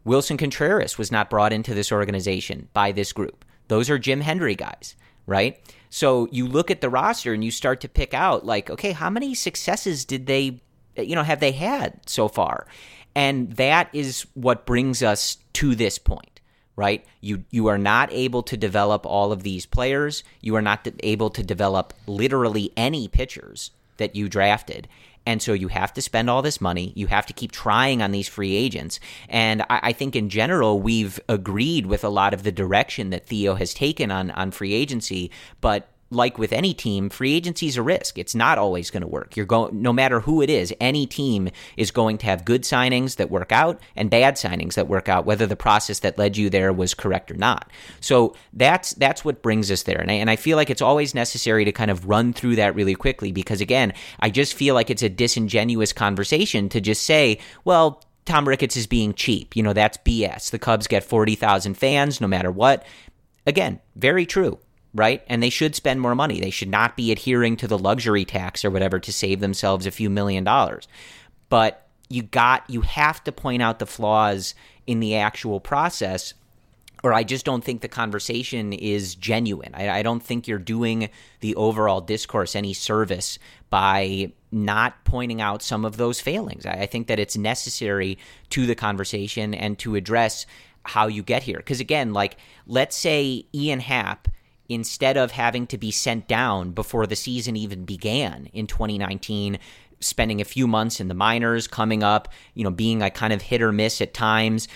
Willson 0.08 0.40
Contreras 0.40 0.98
was 0.98 1.12
not 1.12 1.30
brought 1.30 1.52
into 1.52 1.74
this 1.74 1.92
organization 1.92 2.70
by 2.74 2.94
this 2.94 3.12
group. 3.12 3.44
Those 3.68 3.90
are 3.90 4.00
Jim 4.00 4.22
Hendry 4.22 4.56
guys, 4.56 4.96
right? 5.26 5.60
So 5.90 6.30
you 6.32 6.48
look 6.48 6.72
at 6.72 6.80
the 6.80 6.90
roster 6.90 7.34
and 7.34 7.44
you 7.44 7.52
start 7.52 7.82
to 7.82 7.90
pick 7.90 8.14
out 8.14 8.46
like, 8.46 8.70
okay, 8.70 8.94
how 8.94 9.10
many 9.10 9.36
successes 9.36 10.06
did 10.06 10.26
they, 10.26 10.62
you 10.96 11.14
know, 11.14 11.24
have 11.24 11.42
they 11.42 11.52
had 11.52 12.00
so 12.10 12.30
far? 12.30 12.68
And 13.16 13.52
that 13.54 13.90
is 13.92 14.26
what 14.34 14.66
brings 14.66 15.04
us 15.04 15.38
to 15.54 15.76
this 15.76 15.98
point, 15.98 16.40
right? 16.78 17.06
You 17.20 17.44
you 17.50 17.68
are 17.68 17.78
not 17.78 18.10
able 18.14 18.44
to 18.44 18.56
develop 18.56 19.06
all 19.06 19.34
of 19.34 19.44
these 19.44 19.66
players. 19.66 20.24
You 20.40 20.56
are 20.56 20.62
not 20.62 20.88
able 21.02 21.30
to 21.32 21.44
develop 21.44 21.94
literally 22.06 22.72
any 22.78 23.10
pitchers 23.10 23.72
that 23.98 24.16
you 24.16 24.30
drafted. 24.30 24.88
And 25.28 25.42
so 25.42 25.52
you 25.52 25.68
have 25.68 25.94
to 25.96 26.02
spend 26.02 26.30
all 26.30 26.42
this 26.42 26.62
money. 26.62 26.94
You 26.96 27.08
have 27.08 27.26
to 27.26 27.34
keep 27.34 27.52
trying 27.52 28.02
on 28.02 28.12
these 28.12 28.30
free 28.30 28.56
agents. 28.56 29.02
And 29.28 29.62
I, 29.64 29.80
I, 29.84 29.92
think 29.92 30.16
in 30.16 30.30
general, 30.30 30.80
we've 30.80 31.20
agreed 31.28 31.86
with 31.86 32.06
a 32.06 32.10
lot 32.10 32.34
of 32.34 32.44
the 32.44 32.52
direction 32.54 33.10
that 33.10 33.26
Theo 33.26 33.56
has 33.56 33.74
taken 33.74 34.10
on, 34.10 34.32
on 34.32 34.52
free 34.52 34.72
agency. 34.72 35.30
But 35.60 35.90
like 36.10 36.38
with 36.38 36.54
any 36.54 36.74
team, 36.74 37.10
free 37.10 37.34
agency 37.34 37.68
is 37.68 37.78
a 37.78 37.82
risk. 37.82 38.18
It's 38.18 38.34
not 38.34 38.58
always 38.58 38.90
going 38.90 39.02
to 39.02 39.08
work. 39.08 39.36
You're 39.36 39.46
going, 39.46 39.82
no 39.82 39.92
matter 39.92 40.22
who 40.22 40.42
it 40.42 40.50
is, 40.50 40.74
any 40.80 41.06
team 41.06 41.50
is 41.76 41.92
going 41.92 42.18
to 42.20 42.26
have 42.26 42.46
good 42.46 42.64
signings 42.64 43.18
that 43.18 43.30
work 43.30 43.52
out 43.52 43.82
and 43.96 44.10
bad 44.10 44.36
signings 44.36 44.76
that 44.76 44.88
work 44.88 45.10
out, 45.10 45.26
whether 45.26 45.46
the 45.46 45.56
process 45.56 46.00
that 46.00 46.18
led 46.18 46.38
you 46.38 46.50
there 46.50 46.72
was 46.72 46.94
correct 46.94 47.30
or 47.30 47.36
not. 47.36 47.70
So 48.00 48.36
that's 48.54 48.94
that's 48.94 49.26
what 49.26 49.42
brings 49.42 49.70
us 49.70 49.84
there. 49.84 50.00
And 50.00 50.10
I, 50.10 50.16
and 50.16 50.30
I 50.30 50.38
feel 50.38 50.56
like 50.56 50.70
it's 50.70 50.82
always 50.82 51.14
necessary 51.14 51.66
to 51.66 51.72
kind 51.72 51.92
of 51.92 52.08
run 52.08 52.32
through 52.34 52.56
that 52.56 52.76
really 52.76 52.96
quickly 52.96 53.32
because 53.32 53.60
again, 53.60 53.94
I 54.20 54.30
just 54.30 54.54
feel 54.54 54.76
like 54.76 54.90
it's 54.90 55.04
a 55.04 55.10
disingenuous 55.10 55.92
conversation 55.92 56.70
to 56.70 56.80
just 56.80 57.04
say, 57.04 57.40
well, 57.66 58.02
Tom 58.26 58.48
Ricketts 58.48 58.78
is 58.78 58.88
being 58.88 59.14
cheap. 59.14 59.56
You 59.56 59.64
know, 59.64 59.74
that's 59.74 59.98
BS. 59.98 60.52
The 60.52 60.60
Cubs 60.60 60.88
get 60.88 61.04
40,000 61.04 61.76
fans 61.76 62.22
no 62.22 62.28
matter 62.28 62.52
what. 62.52 62.86
Again, 63.46 63.80
very 63.96 64.26
true 64.26 64.60
right? 64.98 65.24
And 65.28 65.42
they 65.42 65.50
should 65.50 65.76
spend 65.76 66.02
more 66.02 66.16
money. 66.16 66.40
They 66.40 66.50
should 66.50 66.70
not 66.70 66.98
be 66.98 67.12
adhering 67.12 67.56
to 67.58 67.68
the 67.68 67.78
luxury 67.78 68.26
tax 68.26 68.66
or 68.66 68.72
whatever 68.72 69.00
to 69.00 69.14
save 69.14 69.40
themselves 69.40 69.86
a 69.86 69.92
few 69.92 70.10
million 70.10 70.44
dollars. 70.44 70.88
But 71.50 71.88
you 72.10 72.24
got 72.24 72.70
you 72.70 72.82
have 72.82 73.24
to 73.26 73.32
point 73.32 73.62
out 73.62 73.80
the 73.80 73.86
flaws 73.86 74.56
in 74.86 75.00
the 75.00 75.16
actual 75.16 75.60
process 75.60 76.34
or 77.04 77.14
I 77.14 77.24
just 77.24 77.46
don't 77.46 77.64
think 77.64 77.82
the 77.82 77.88
conversation 77.88 78.74
is 78.74 79.14
genuine. 79.14 79.72
I, 79.76 80.00
I, 80.00 80.04
don't 80.04 80.24
think 80.24 80.48
you're 80.48 80.58
doing 80.58 81.10
the 81.42 81.56
overall 81.56 82.02
discourse 82.02 82.56
any 82.56 82.74
service 82.74 83.38
by 83.70 84.32
not 84.52 85.04
pointing 85.04 85.40
out 85.40 85.62
some 85.62 85.86
of 85.86 85.98
those 85.98 86.20
failings. 86.20 86.66
I, 86.66 86.72
I 86.72 86.86
think 86.88 87.08
that 87.08 87.20
it's 87.20 87.38
necessary 87.38 88.18
to 88.50 88.66
the 88.66 88.76
conversation 88.76 89.54
and 89.54 89.78
to 89.80 89.96
address 89.96 90.46
how 90.84 91.08
you 91.08 91.22
get 91.22 91.44
here. 91.44 91.58
Because 91.58 91.80
again, 91.80 92.14
like 92.14 92.38
let's 92.66 92.96
say 92.96 93.46
Ian 93.54 93.82
Happ 93.82 94.28
instead 94.70 95.18
of 95.18 95.32
having 95.32 95.68
to 95.68 95.78
be 95.78 95.92
sent 95.92 96.28
down 96.28 96.72
before 96.72 97.08
the 97.08 97.16
season 97.16 97.56
even 97.56 97.86
began 97.86 98.48
in 98.54 98.68
2019 98.68 99.60
spending 100.00 100.42
a 100.42 100.46
few 100.46 100.68
months 100.68 101.00
in 101.00 101.08
the 101.08 101.14
minors 101.14 101.68
coming 101.68 102.04
up 102.04 102.30
you 102.54 102.64
know 102.64 102.72
being 102.72 103.02
a 103.02 103.10
kind 103.10 103.34
of 103.34 103.42
hit 103.42 103.62
or 103.62 103.72
miss 103.72 104.02
at 104.02 104.14
times. 104.14 104.68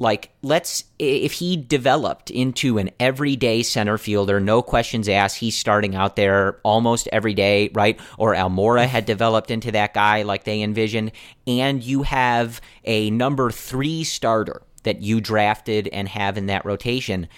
Like 0.00 0.30
let's 0.42 0.84
if 1.00 1.32
he 1.32 1.56
developed 1.56 2.30
into 2.30 2.78
an 2.78 2.90
everyday 3.00 3.64
center 3.64 3.98
fielder 3.98 4.38
no 4.38 4.62
questions 4.62 5.08
asked 5.08 5.38
he's 5.38 5.58
starting 5.58 5.96
out 5.96 6.14
there 6.14 6.60
almost 6.62 7.08
every 7.10 7.34
day 7.34 7.70
right? 7.74 7.98
Or 8.16 8.34
almora 8.34 8.86
had 8.86 9.06
developed 9.06 9.50
into 9.50 9.72
that 9.72 9.94
guy 9.94 10.22
like 10.22 10.44
they 10.44 10.62
envisioned. 10.62 11.10
And 11.48 11.82
you 11.82 12.04
have 12.04 12.60
a 12.84 13.10
number 13.10 13.50
three 13.50 14.04
starter 14.04 14.62
that 14.84 15.02
you 15.02 15.20
drafted 15.20 15.88
and 15.88 16.08
have 16.08 16.38
in 16.38 16.46
that 16.46 16.64
rotation 16.64 17.28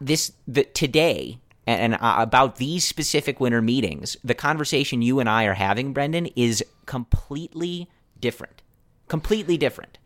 this 0.00 0.32
the, 0.46 0.64
today 0.64 1.38
and, 1.66 1.94
and 1.94 2.02
uh, 2.02 2.16
about 2.18 2.56
these 2.56 2.84
specific 2.84 3.40
winter 3.40 3.62
meetings, 3.62 4.16
the 4.24 4.34
conversation 4.34 5.02
you 5.02 5.20
and 5.20 5.28
I 5.28 5.44
are 5.44 5.54
having, 5.54 5.92
Brendan, 5.92 6.26
is 6.34 6.64
completely 6.86 7.88
different. 8.18 8.62
Completely 9.08 9.56
different. 9.56 9.98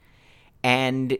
And 0.64 1.18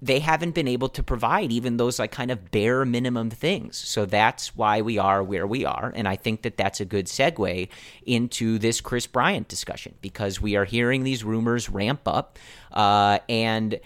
they 0.00 0.20
haven't 0.20 0.52
been 0.52 0.68
able 0.68 0.88
to 0.88 1.02
provide 1.02 1.52
even 1.52 1.76
those 1.76 1.98
like 1.98 2.10
kind 2.10 2.30
of 2.30 2.50
bare 2.50 2.84
minimum 2.84 3.28
things. 3.28 3.76
So 3.76 4.06
that's 4.06 4.56
why 4.56 4.80
we 4.80 4.96
are 4.96 5.22
where 5.22 5.46
we 5.46 5.66
are. 5.66 5.92
And 5.94 6.08
I 6.08 6.16
think 6.16 6.42
that 6.42 6.56
that's 6.56 6.80
a 6.80 6.86
good 6.86 7.06
segue 7.06 7.68
into 8.06 8.58
this 8.58 8.80
Kris 8.80 9.06
Bryant 9.06 9.48
discussion 9.48 9.94
because 10.00 10.40
we 10.40 10.56
are 10.56 10.64
hearing 10.64 11.04
these 11.04 11.24
rumors 11.24 11.68
ramp 11.68 12.02
up. 12.06 12.38
Uh, 12.72 13.18
and 13.28 13.78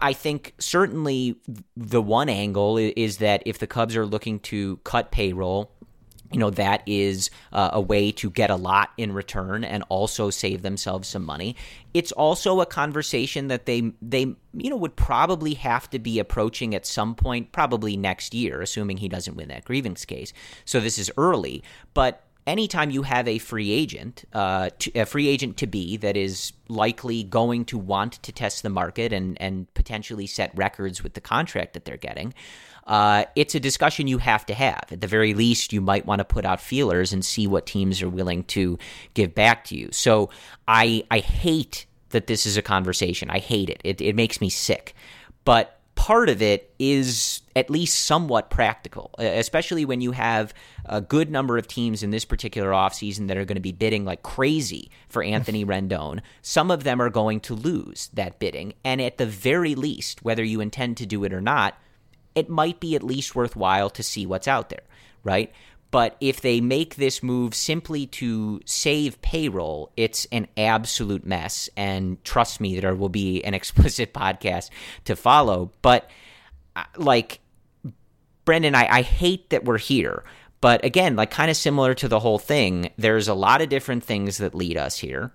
I 0.00 0.12
think 0.12 0.54
certainly 0.58 1.36
the 1.76 2.02
one 2.02 2.28
angle 2.28 2.76
is 2.76 3.18
that 3.18 3.42
if 3.46 3.58
the 3.58 3.66
Cubs 3.66 3.96
are 3.96 4.06
looking 4.06 4.38
to 4.40 4.76
cut 4.78 5.10
payroll, 5.10 5.72
you 6.32 6.38
know 6.38 6.50
that 6.50 6.82
is 6.86 7.30
uh, 7.52 7.70
a 7.72 7.80
way 7.80 8.12
to 8.12 8.30
get 8.30 8.50
a 8.50 8.56
lot 8.56 8.90
in 8.96 9.12
return 9.12 9.64
and 9.64 9.82
also 9.88 10.30
save 10.30 10.62
themselves 10.62 11.08
some 11.08 11.24
money. 11.24 11.56
It's 11.92 12.12
also 12.12 12.60
a 12.60 12.66
conversation 12.66 13.48
that 13.48 13.66
they 13.66 13.92
they 14.00 14.36
you 14.52 14.70
know 14.70 14.76
would 14.76 14.96
probably 14.96 15.54
have 15.54 15.90
to 15.90 15.98
be 15.98 16.18
approaching 16.18 16.74
at 16.74 16.86
some 16.86 17.14
point 17.14 17.52
probably 17.52 17.96
next 17.96 18.32
year 18.32 18.62
assuming 18.62 18.98
he 18.98 19.08
doesn't 19.08 19.36
win 19.36 19.48
that 19.48 19.64
grievance 19.64 20.04
case. 20.04 20.32
So 20.64 20.78
this 20.78 20.98
is 20.98 21.10
early 21.16 21.64
but 21.94 22.24
anytime 22.46 22.90
you 22.90 23.02
have 23.02 23.28
a 23.28 23.38
free 23.38 23.70
agent, 23.70 24.24
uh, 24.32 24.70
to, 24.78 24.92
a 24.98 25.06
free 25.06 25.28
agent 25.28 25.56
to 25.58 25.66
be 25.66 25.96
that 25.98 26.16
is 26.16 26.52
likely 26.68 27.22
going 27.24 27.64
to 27.66 27.78
want 27.78 28.14
to 28.22 28.32
test 28.32 28.62
the 28.62 28.70
market 28.70 29.12
and 29.12 29.40
and 29.40 29.72
potentially 29.74 30.26
set 30.26 30.50
records 30.56 31.02
with 31.02 31.14
the 31.14 31.20
contract 31.20 31.74
that 31.74 31.84
they're 31.84 31.96
getting, 31.96 32.34
uh, 32.86 33.24
it's 33.36 33.54
a 33.54 33.60
discussion 33.60 34.06
you 34.06 34.18
have 34.18 34.44
to 34.46 34.54
have. 34.54 34.84
At 34.90 35.00
the 35.00 35.06
very 35.06 35.34
least, 35.34 35.72
you 35.72 35.80
might 35.80 36.06
want 36.06 36.20
to 36.20 36.24
put 36.24 36.44
out 36.44 36.60
feelers 36.60 37.12
and 37.12 37.24
see 37.24 37.46
what 37.46 37.66
teams 37.66 38.02
are 38.02 38.08
willing 38.08 38.44
to 38.44 38.78
give 39.14 39.34
back 39.34 39.64
to 39.66 39.76
you. 39.76 39.88
So 39.92 40.30
I 40.66 41.04
I 41.10 41.18
hate 41.18 41.86
that 42.10 42.26
this 42.26 42.46
is 42.46 42.56
a 42.56 42.62
conversation. 42.62 43.30
I 43.30 43.38
hate 43.38 43.70
it. 43.70 43.80
It 43.84 44.00
it 44.00 44.16
makes 44.16 44.40
me 44.40 44.50
sick, 44.50 44.94
but 45.44 45.79
part 46.00 46.30
of 46.30 46.40
it 46.40 46.72
is 46.78 47.42
at 47.54 47.68
least 47.68 48.04
somewhat 48.06 48.48
practical, 48.48 49.10
especially 49.18 49.84
when 49.84 50.00
you 50.00 50.12
have 50.12 50.54
a 50.86 50.98
good 50.98 51.30
number 51.30 51.58
of 51.58 51.68
teams 51.68 52.02
in 52.02 52.08
this 52.08 52.24
particular 52.24 52.70
offseason 52.70 53.28
that 53.28 53.36
are 53.36 53.44
going 53.44 53.56
to 53.56 53.60
be 53.60 53.70
bidding 53.70 54.06
like 54.06 54.22
crazy 54.22 54.90
for 55.10 55.22
Anthony 55.22 55.62
Rendon. 55.66 56.22
Some 56.40 56.70
of 56.70 56.84
them 56.84 57.02
are 57.02 57.10
going 57.10 57.38
to 57.40 57.54
lose 57.54 58.08
that 58.14 58.38
bidding. 58.38 58.72
And 58.82 59.02
at 59.02 59.18
the 59.18 59.26
very 59.26 59.74
least, 59.74 60.24
whether 60.24 60.42
you 60.42 60.62
intend 60.62 60.96
to 60.96 61.06
do 61.06 61.22
it 61.22 61.34
or 61.34 61.42
not, 61.42 61.76
it 62.34 62.48
might 62.48 62.80
be 62.80 62.96
at 62.96 63.02
least 63.02 63.34
worthwhile 63.34 63.90
to 63.90 64.02
see 64.02 64.24
what's 64.24 64.48
out 64.48 64.70
there, 64.70 64.84
right? 65.22 65.52
But 65.90 66.16
if 66.20 66.40
they 66.40 66.60
make 66.60 66.96
this 66.96 67.22
move 67.22 67.54
simply 67.54 68.06
to 68.06 68.60
save 68.64 69.20
payroll, 69.22 69.90
it's 69.96 70.26
an 70.30 70.46
absolute 70.56 71.26
mess. 71.26 71.68
And 71.76 72.22
trust 72.24 72.60
me, 72.60 72.78
there 72.78 72.94
will 72.94 73.08
be 73.08 73.42
an 73.42 73.54
explicit 73.60 74.14
podcast 74.14 74.70
to 75.04 75.16
follow. 75.16 75.72
But 75.82 76.08
uh, 76.76 76.84
like, 76.96 77.40
Brendan, 78.44 78.74
I, 78.74 78.88
I 78.88 79.02
hate 79.02 79.50
that 79.50 79.64
we're 79.64 79.78
here. 79.78 80.24
But 80.60 80.84
again, 80.84 81.16
like 81.16 81.30
kind 81.30 81.50
of 81.50 81.56
similar 81.56 81.94
to 81.94 82.08
the 82.08 82.20
whole 82.20 82.38
thing, 82.38 82.90
there's 82.96 83.28
a 83.28 83.34
lot 83.34 83.62
of 83.62 83.68
different 83.68 84.04
things 84.04 84.38
that 84.38 84.54
lead 84.54 84.76
us 84.76 84.98
here. 84.98 85.32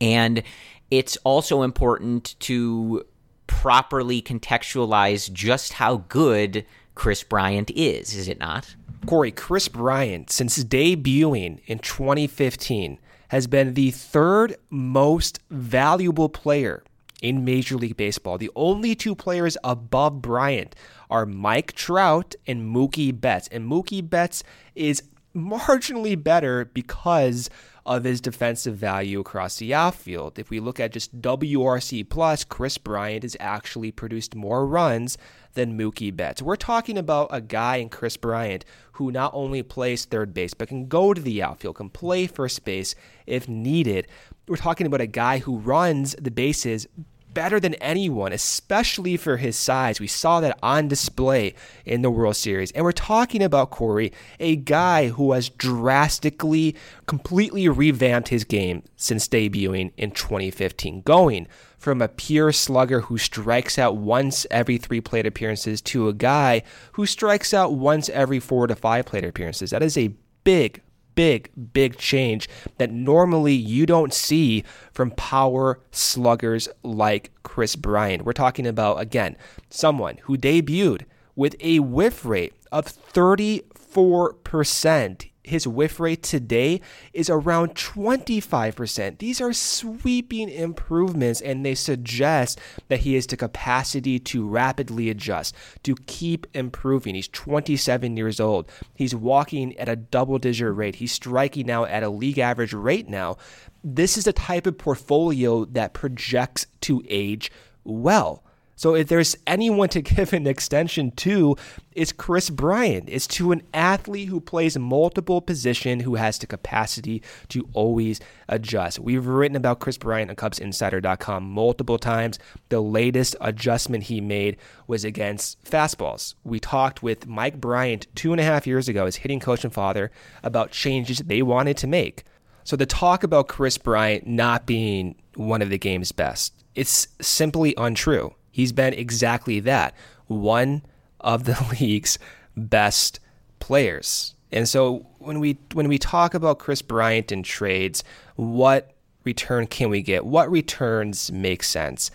And 0.00 0.42
it's 0.90 1.16
also 1.18 1.62
important 1.62 2.38
to 2.40 3.04
properly 3.46 4.22
contextualize 4.22 5.32
just 5.32 5.74
how 5.74 5.98
good 6.08 6.64
Kris 6.94 7.22
Bryant 7.22 7.70
is, 7.70 8.14
is 8.14 8.28
it 8.28 8.38
not? 8.38 8.74
Corey, 9.06 9.30
Kris 9.30 9.68
Bryant, 9.68 10.30
since 10.30 10.62
debuting 10.64 11.60
in 11.66 11.78
2015, 11.78 12.98
has 13.28 13.46
been 13.46 13.74
the 13.74 13.90
third 13.90 14.56
most 14.70 15.40
valuable 15.50 16.28
player 16.28 16.82
in 17.20 17.44
Major 17.44 17.76
League 17.76 17.96
Baseball. 17.96 18.38
The 18.38 18.50
only 18.54 18.94
two 18.94 19.14
players 19.14 19.56
above 19.64 20.22
Bryant 20.22 20.74
are 21.10 21.26
Mike 21.26 21.72
Trout 21.72 22.34
and 22.46 22.74
Mookie 22.74 23.18
Betts. 23.18 23.48
And 23.48 23.70
Mookie 23.70 24.08
Betts 24.08 24.42
is 24.74 25.02
marginally 25.34 26.20
better 26.22 26.64
because 26.66 27.50
of 27.86 28.04
his 28.04 28.20
defensive 28.20 28.76
value 28.76 29.20
across 29.20 29.56
the 29.56 29.72
outfield. 29.72 30.38
If 30.38 30.50
we 30.50 30.60
look 30.60 30.78
at 30.78 30.92
just 30.92 31.20
WRC 31.22 32.08
plus, 32.08 32.44
Kris 32.44 32.76
Bryant 32.76 33.22
has 33.22 33.36
actually 33.40 33.90
produced 33.90 34.34
more 34.34 34.66
runs 34.66 35.16
than 35.54 35.78
Mookie 35.78 36.14
Betts. 36.14 36.42
We're 36.42 36.56
talking 36.56 36.98
about 36.98 37.28
a 37.30 37.40
guy 37.40 37.76
in 37.76 37.88
Kris 37.88 38.18
Bryant 38.18 38.64
who 38.98 39.12
not 39.12 39.30
only 39.32 39.62
plays 39.62 40.04
third 40.04 40.34
base, 40.34 40.54
but 40.54 40.68
can 40.68 40.88
go 40.88 41.14
to 41.14 41.20
the 41.20 41.40
outfield, 41.40 41.76
can 41.76 41.88
play 41.88 42.26
first 42.26 42.64
base 42.64 42.96
if 43.26 43.48
needed. 43.48 44.08
We're 44.48 44.56
talking 44.56 44.88
about 44.88 45.00
a 45.00 45.06
guy 45.06 45.38
who 45.38 45.58
runs 45.58 46.16
the 46.20 46.32
bases 46.32 46.88
better 47.32 47.60
than 47.60 47.74
anyone, 47.74 48.32
especially 48.32 49.16
for 49.16 49.36
his 49.36 49.56
size. 49.56 50.00
We 50.00 50.08
saw 50.08 50.40
that 50.40 50.58
on 50.64 50.88
display 50.88 51.54
in 51.84 52.02
the 52.02 52.10
World 52.10 52.34
Series. 52.34 52.72
And 52.72 52.84
we're 52.84 52.90
talking 52.90 53.40
about 53.40 53.70
Corey, 53.70 54.12
a 54.40 54.56
guy 54.56 55.08
who 55.08 55.30
has 55.30 55.48
drastically, 55.48 56.74
completely 57.06 57.68
revamped 57.68 58.30
his 58.30 58.42
game 58.42 58.82
since 58.96 59.28
debuting 59.28 59.92
in 59.96 60.10
2015, 60.10 61.02
going 61.02 61.46
from 61.78 62.02
a 62.02 62.08
pure 62.08 62.52
slugger 62.52 63.00
who 63.02 63.16
strikes 63.16 63.78
out 63.78 63.96
once 63.96 64.44
every 64.50 64.76
three 64.78 65.00
plate 65.00 65.26
appearances 65.26 65.80
to 65.80 66.08
a 66.08 66.12
guy 66.12 66.62
who 66.92 67.06
strikes 67.06 67.54
out 67.54 67.74
once 67.74 68.08
every 68.10 68.40
four 68.40 68.66
to 68.66 68.74
five 68.74 69.06
plate 69.06 69.24
appearances. 69.24 69.70
That 69.70 69.82
is 69.82 69.96
a 69.96 70.12
big, 70.44 70.82
big, 71.14 71.50
big 71.72 71.96
change 71.96 72.48
that 72.78 72.90
normally 72.90 73.54
you 73.54 73.86
don't 73.86 74.12
see 74.12 74.64
from 74.92 75.12
power 75.12 75.78
sluggers 75.92 76.68
like 76.82 77.30
Kris 77.44 77.76
Bryant. 77.76 78.24
We're 78.24 78.32
talking 78.32 78.66
about, 78.66 79.00
again, 79.00 79.36
someone 79.70 80.16
who 80.22 80.36
debuted 80.36 81.02
with 81.36 81.54
a 81.60 81.78
whiff 81.78 82.24
rate 82.24 82.54
of 82.72 82.86
34% 82.86 85.30
his 85.48 85.66
whiff 85.66 85.98
rate 85.98 86.22
today 86.22 86.80
is 87.12 87.28
around 87.28 87.74
25%. 87.74 89.18
These 89.18 89.40
are 89.40 89.52
sweeping 89.52 90.48
improvements, 90.48 91.40
and 91.40 91.64
they 91.64 91.74
suggest 91.74 92.58
that 92.88 93.00
he 93.00 93.14
has 93.14 93.26
the 93.26 93.36
capacity 93.36 94.18
to 94.20 94.46
rapidly 94.46 95.10
adjust, 95.10 95.54
to 95.82 95.94
keep 96.06 96.46
improving. 96.54 97.14
He's 97.14 97.28
27 97.28 98.16
years 98.16 98.40
old. 98.40 98.70
He's 98.94 99.14
walking 99.14 99.76
at 99.78 99.88
a 99.88 99.96
double 99.96 100.38
digit 100.38 100.74
rate. 100.74 100.96
He's 100.96 101.12
striking 101.12 101.66
now 101.66 101.84
at 101.84 102.02
a 102.02 102.08
league 102.08 102.38
average 102.38 102.72
rate 102.72 103.08
now. 103.08 103.36
This 103.82 104.16
is 104.16 104.24
the 104.24 104.32
type 104.32 104.66
of 104.66 104.78
portfolio 104.78 105.64
that 105.66 105.94
projects 105.94 106.66
to 106.82 107.02
age 107.08 107.50
well. 107.84 108.42
So 108.78 108.94
if 108.94 109.08
there's 109.08 109.36
anyone 109.44 109.88
to 109.88 110.00
give 110.02 110.32
an 110.32 110.46
extension 110.46 111.10
to, 111.16 111.56
it's 111.92 112.12
Kris 112.12 112.48
Bryant. 112.48 113.08
It's 113.08 113.26
to 113.26 113.50
an 113.50 113.62
athlete 113.74 114.28
who 114.28 114.40
plays 114.40 114.78
multiple 114.78 115.40
position, 115.40 116.00
who 116.00 116.14
has 116.14 116.38
the 116.38 116.46
capacity 116.46 117.20
to 117.48 117.68
always 117.72 118.20
adjust. 118.48 119.00
We've 119.00 119.26
written 119.26 119.56
about 119.56 119.80
Kris 119.80 119.98
Bryant 119.98 120.30
on 120.30 120.36
CubsInsider.com 120.36 121.42
multiple 121.42 121.98
times. 121.98 122.38
The 122.68 122.80
latest 122.80 123.34
adjustment 123.40 124.04
he 124.04 124.20
made 124.20 124.56
was 124.86 125.04
against 125.04 125.62
fastballs. 125.64 126.36
We 126.44 126.60
talked 126.60 127.02
with 127.02 127.26
Mike 127.26 127.60
Bryant 127.60 128.06
two 128.14 128.30
and 128.30 128.40
a 128.40 128.44
half 128.44 128.64
years 128.64 128.88
ago, 128.88 129.06
his 129.06 129.16
hitting 129.16 129.40
coach 129.40 129.64
and 129.64 129.74
father, 129.74 130.12
about 130.44 130.70
changes 130.70 131.18
they 131.18 131.42
wanted 131.42 131.76
to 131.78 131.88
make. 131.88 132.22
So 132.62 132.76
the 132.76 132.86
talk 132.86 133.24
about 133.24 133.48
Kris 133.48 133.76
Bryant 133.76 134.28
not 134.28 134.66
being 134.66 135.16
one 135.34 135.62
of 135.62 135.70
the 135.70 135.78
game's 135.78 136.12
best, 136.12 136.54
it's 136.76 137.08
simply 137.20 137.74
untrue. 137.76 138.34
He's 138.50 138.72
been 138.72 138.94
exactly 138.94 139.60
that 139.60 139.94
one 140.26 140.82
of 141.20 141.44
the 141.44 141.76
league's 141.80 142.18
best 142.56 143.20
players. 143.58 144.34
And 144.50 144.68
so 144.68 145.06
when 145.18 145.40
we 145.40 145.58
when 145.74 145.88
we 145.88 145.98
talk 145.98 146.34
about 146.34 146.58
Kris 146.58 146.80
Bryant 146.80 147.32
and 147.32 147.44
trades, 147.44 148.02
what 148.36 148.92
return 149.24 149.66
can 149.66 149.90
we 149.90 150.00
get? 150.00 150.24
What 150.24 150.50
returns 150.50 151.30
make 151.30 151.62
sense? 151.62 152.10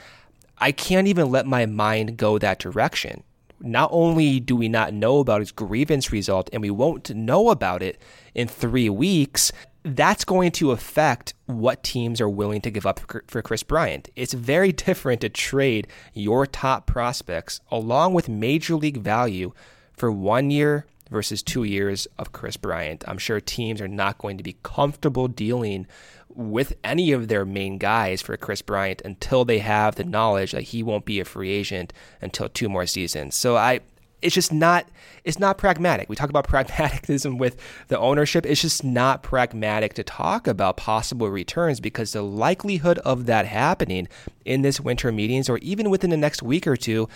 I 0.58 0.72
can't 0.72 1.08
even 1.08 1.30
let 1.30 1.46
my 1.46 1.65
mind 1.65 2.17
go 2.17 2.39
that 2.39 2.60
direction. 2.60 3.24
Not 3.60 3.89
only 3.93 4.39
do 4.39 4.56
we 4.56 4.67
not 4.67 4.93
know 4.93 5.19
about 5.19 5.39
his 5.39 5.52
grievance 5.52 6.12
result 6.12 6.50
and 6.52 6.62
we 6.62 6.69
won't 6.69 7.13
know 7.15 7.50
about 7.50 7.82
it 7.82 8.02
in 8.34 8.48
3 8.48 8.89
weeks, 8.89 9.52
that's 9.84 10.24
going 10.24 10.52
to 10.52 10.72
affect 10.72 11.34
what 11.46 11.84
teams 11.84 12.22
are 12.22 12.30
willing 12.30 12.62
to 12.62 12.72
give 12.72 12.86
up 12.86 13.02
for 13.28 13.41
Kris 13.41 13.63
Bryant. 13.63 14.10
It's 14.15 14.34
very 14.34 14.72
different 14.72 15.22
to 15.22 15.30
trade 15.30 15.88
your 16.13 16.46
top 16.46 16.88
prospects 16.88 17.60
along 17.69 18.13
with 18.13 18.30
major 18.30 18.76
league 18.76 18.98
value 18.98 19.52
for 19.91 20.12
one 20.12 20.52
year 20.52 20.86
versus 21.10 21.43
two 21.43 21.63
years 21.63 22.08
of 22.17 22.32
Kris 22.32 22.58
Bryant. 22.58 23.04
I'm 23.08 23.17
sure 23.17 23.39
teams 23.39 23.82
are 23.82 23.88
not 23.88 24.17
going 24.17 24.38
to 24.38 24.43
be 24.43 24.56
comfortable 24.63 25.28
dealing 25.28 25.86
with 26.30 26.74
any 26.84 27.12
of 27.12 27.28
their 27.28 27.46
main 27.46 27.78
guys 27.78 28.22
for 28.22 28.36
Kris 28.38 28.62
Bryant 28.62 29.02
until 29.06 29.46
they 29.46 29.60
have 29.60 29.96
the 29.96 30.04
knowledge 30.04 30.54
that 30.54 30.63
he 30.63 30.82
won't 30.82 31.06
be 31.06 31.19
a 31.19 31.26
free 31.26 31.52
agent 31.52 31.93
until 32.22 32.50
two 32.50 32.69
more 32.69 32.88
seasons. 32.88 33.36
So 33.36 33.56
I 33.56 33.82
it's 34.24 34.34
just 34.34 34.54
not 34.54 34.88
it's 35.24 35.40
not 35.40 35.58
pragmatic. 35.58 36.10
We 36.10 36.16
talk 36.16 36.30
about 36.30 36.48
pragmatism 36.48 37.38
with 37.38 37.58
the 37.88 38.00
ownership. 38.00 38.46
It's 38.46 38.62
just 38.62 38.84
not 38.84 39.24
pragmatic 39.24 39.94
to 39.96 40.04
talk 40.04 40.48
about 40.48 40.78
possible 40.78 41.30
returns 41.30 41.80
because 41.80 42.14
the 42.14 42.24
likelihood 42.24 42.98
of 43.00 43.26
that 43.28 43.46
happening 43.46 44.08
in 44.46 44.62
this 44.62 44.82
winter 44.82 45.12
meetings 45.12 45.50
or 45.50 45.58
even 45.60 45.90
within 45.90 46.10
the 46.10 46.18
next 46.18 46.42
week 46.44 46.68
or 46.68 46.76
two 46.76 47.08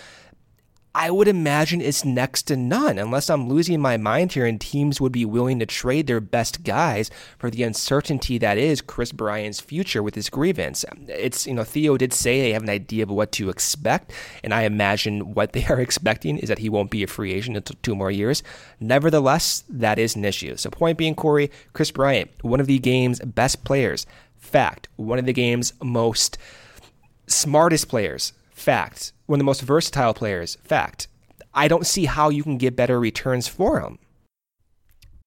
I 0.94 1.10
would 1.10 1.28
imagine 1.28 1.80
it's 1.80 2.04
next 2.04 2.44
to 2.44 2.56
none, 2.56 2.98
unless 2.98 3.28
I'm 3.28 3.48
losing 3.48 3.80
my 3.80 3.96
mind 3.96 4.32
here 4.32 4.46
and 4.46 4.60
teams 4.60 5.00
would 5.00 5.12
be 5.12 5.24
willing 5.24 5.58
to 5.58 5.66
trade 5.66 6.06
their 6.06 6.20
best 6.20 6.64
guys 6.64 7.10
for 7.38 7.50
the 7.50 7.62
uncertainty 7.62 8.38
that 8.38 8.58
is 8.58 8.80
Kris 8.80 9.12
Bryant's 9.12 9.60
future 9.60 10.02
with 10.02 10.14
his 10.14 10.30
grievance. 10.30 10.84
It's, 11.06 11.46
you 11.46 11.54
know, 11.54 11.62
Theo 11.62 11.96
did 11.98 12.12
say 12.12 12.40
they 12.40 12.52
have 12.52 12.62
an 12.62 12.70
idea 12.70 13.02
of 13.02 13.10
what 13.10 13.32
to 13.32 13.50
expect, 13.50 14.12
and 14.42 14.54
I 14.54 14.62
imagine 14.62 15.34
what 15.34 15.52
they 15.52 15.64
are 15.68 15.80
expecting 15.80 16.38
is 16.38 16.48
that 16.48 16.58
he 16.58 16.68
won't 16.68 16.90
be 16.90 17.02
a 17.02 17.06
free 17.06 17.32
agent 17.32 17.56
until 17.56 17.76
two 17.82 17.94
more 17.94 18.10
years. 18.10 18.42
Nevertheless, 18.80 19.64
that 19.68 19.98
is 19.98 20.16
an 20.16 20.24
issue. 20.24 20.56
So, 20.56 20.70
point 20.70 20.98
being, 20.98 21.14
Corey, 21.14 21.50
Kris 21.74 21.90
Bryant, 21.90 22.30
one 22.42 22.60
of 22.60 22.66
the 22.66 22.78
game's 22.78 23.20
best 23.20 23.62
players. 23.64 24.06
Fact, 24.38 24.88
one 24.96 25.18
of 25.18 25.26
the 25.26 25.32
game's 25.32 25.74
most 25.82 26.38
smartest 27.26 27.88
players. 27.88 28.32
Fact 28.58 29.12
one 29.28 29.36
of 29.36 29.40
the 29.40 29.44
most 29.44 29.60
versatile 29.60 30.14
players. 30.14 30.56
Fact. 30.64 31.06
I 31.54 31.68
don't 31.68 31.86
see 31.86 32.06
how 32.06 32.30
you 32.30 32.42
can 32.42 32.56
get 32.56 32.74
better 32.74 32.98
returns 32.98 33.46
for 33.46 33.80
him. 33.80 33.98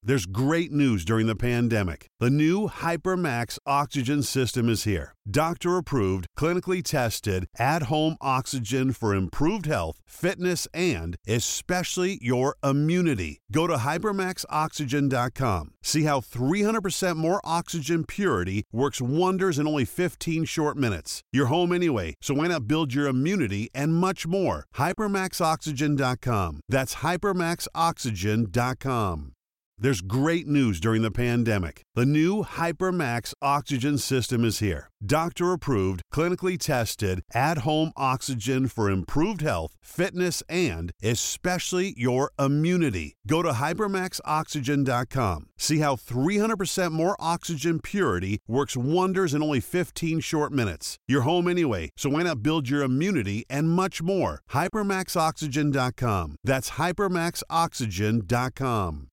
There's 0.04 0.26
great 0.26 0.72
news 0.72 1.06
during 1.06 1.28
the 1.28 1.36
pandemic. 1.36 2.08
The 2.20 2.32
new 2.32 2.70
HyperMax 2.70 3.60
oxygen 3.68 4.24
system 4.24 4.68
is 4.68 4.84
here. 4.84 5.14
Doctor 5.30 5.78
approved, 5.78 6.26
clinically 6.36 6.84
tested, 6.84 7.46
at 7.60 7.84
home 7.84 8.18
oxygen 8.20 8.94
for 8.94 9.14
improved 9.14 9.68
health, 9.68 10.00
fitness, 10.08 10.68
and 10.74 11.18
especially 11.28 12.18
your 12.20 12.56
immunity. 12.64 13.38
Go 13.52 13.68
to 13.68 13.76
hypermaxoxygen.com. 13.76 15.74
See 15.84 16.04
how 16.04 16.20
300% 16.20 17.18
more 17.18 17.40
oxygen 17.44 18.04
purity 18.04 18.64
works 18.72 19.02
wonders 19.02 19.60
in 19.60 19.68
only 19.68 19.86
15 19.86 20.46
short 20.46 20.78
minutes. 20.78 21.22
You're 21.32 21.46
home 21.46 21.72
anyway, 21.72 22.16
so 22.22 22.34
why 22.34 22.48
not 22.48 22.68
build 22.68 22.92
your 22.92 23.06
immunity 23.06 23.70
and 23.76 23.94
much 23.94 24.26
more? 24.26 24.66
Hypermaxoxygen.com. 24.76 26.62
That's 26.68 26.96
hypermaxoxygen.com. 26.96 29.34
There's 29.82 30.02
great 30.02 30.46
news 30.46 30.80
during 30.80 31.02
the 31.02 31.10
pandemic. 31.10 31.82
The 31.96 32.06
new 32.06 32.44
HyperMax 32.44 33.34
oxygen 33.42 33.98
system 33.98 34.46
is 34.46 34.60
here. 34.60 34.92
Doctor 35.04 35.54
approved, 35.54 36.04
clinically 36.14 36.60
tested, 36.60 37.24
at 37.34 37.58
home 37.60 37.92
oxygen 37.98 38.68
for 38.68 38.92
improved 38.92 39.42
health, 39.42 39.74
fitness, 39.82 40.44
and 40.48 40.92
especially 41.02 41.96
your 41.98 42.30
immunity. 42.38 43.16
Go 43.26 43.42
to 43.42 43.54
hypermaxoxygen.com. 43.54 45.50
See 45.58 45.80
how 45.80 45.96
300% 45.96 46.92
more 46.92 47.16
oxygen 47.20 47.80
purity 47.80 48.38
works 48.48 48.78
wonders 48.78 49.34
in 49.34 49.42
only 49.42 49.62
15 49.62 50.20
short 50.20 50.54
minutes. 50.54 51.00
You're 51.08 51.22
home 51.22 51.48
anyway, 51.48 51.90
so 51.98 52.12
why 52.12 52.22
not 52.22 52.44
build 52.44 52.70
your 52.70 52.84
immunity 52.84 53.46
and 53.50 53.68
much 53.68 54.04
more? 54.04 54.44
Hypermaxoxygen.com. 54.52 56.36
That's 56.44 56.70
hypermaxoxygen.com. 56.72 59.11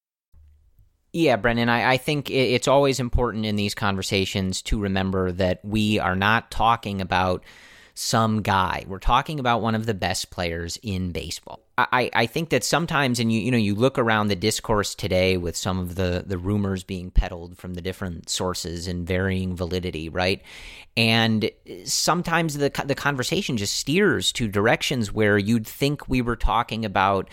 Yeah, 1.12 1.37
Brendan, 1.37 1.68
I, 1.68 1.92
I 1.92 1.97
think 1.97 2.31
it's 2.31 2.68
always 2.68 3.01
important 3.01 3.47
in 3.47 3.57
these 3.57 3.75
conversations 3.75 4.61
to 4.62 4.79
remember 4.79 5.33
that 5.33 5.64
we 5.64 5.99
are 5.99 6.16
not 6.16 6.51
talking 6.51 7.01
about 7.01 7.42
some 7.94 8.42
guy. 8.42 8.85
We're 8.87 8.99
talking 9.01 9.40
about 9.40 9.61
one 9.61 9.75
of 9.75 9.87
the 9.87 9.94
best 9.94 10.31
players 10.31 10.79
in 10.83 11.11
baseball. 11.11 11.61
I, 11.77 12.11
I 12.12 12.27
think 12.27 12.51
that 12.51 12.62
sometimes, 12.62 13.18
and 13.18 13.33
you 13.33 13.40
you 13.40 13.51
know, 13.51 13.57
you 13.57 13.75
look 13.75 13.99
around 13.99 14.29
the 14.29 14.37
discourse 14.37 14.94
today 14.94 15.37
with 15.37 15.57
some 15.57 15.79
of 15.79 15.94
the 15.94 16.23
the 16.27 16.38
rumors 16.38 16.85
being 16.85 17.11
peddled 17.11 17.57
from 17.57 17.75
the 17.75 17.81
different 17.81 18.29
sources 18.29 18.87
and 18.87 19.07
varying 19.07 19.57
validity, 19.57 20.09
right? 20.09 20.42
And 20.97 21.51
sometimes 21.85 22.59
the 22.59 22.71
the 22.85 22.94
conversation 22.94 23.57
just 23.57 23.75
steers 23.75 24.31
to 24.33 24.47
directions 24.47 25.12
where 25.12 25.38
you'd 25.38 25.66
think 25.66 26.09
we 26.09 26.21
were 26.21 26.37
talking 26.37 26.85
about 26.85 27.29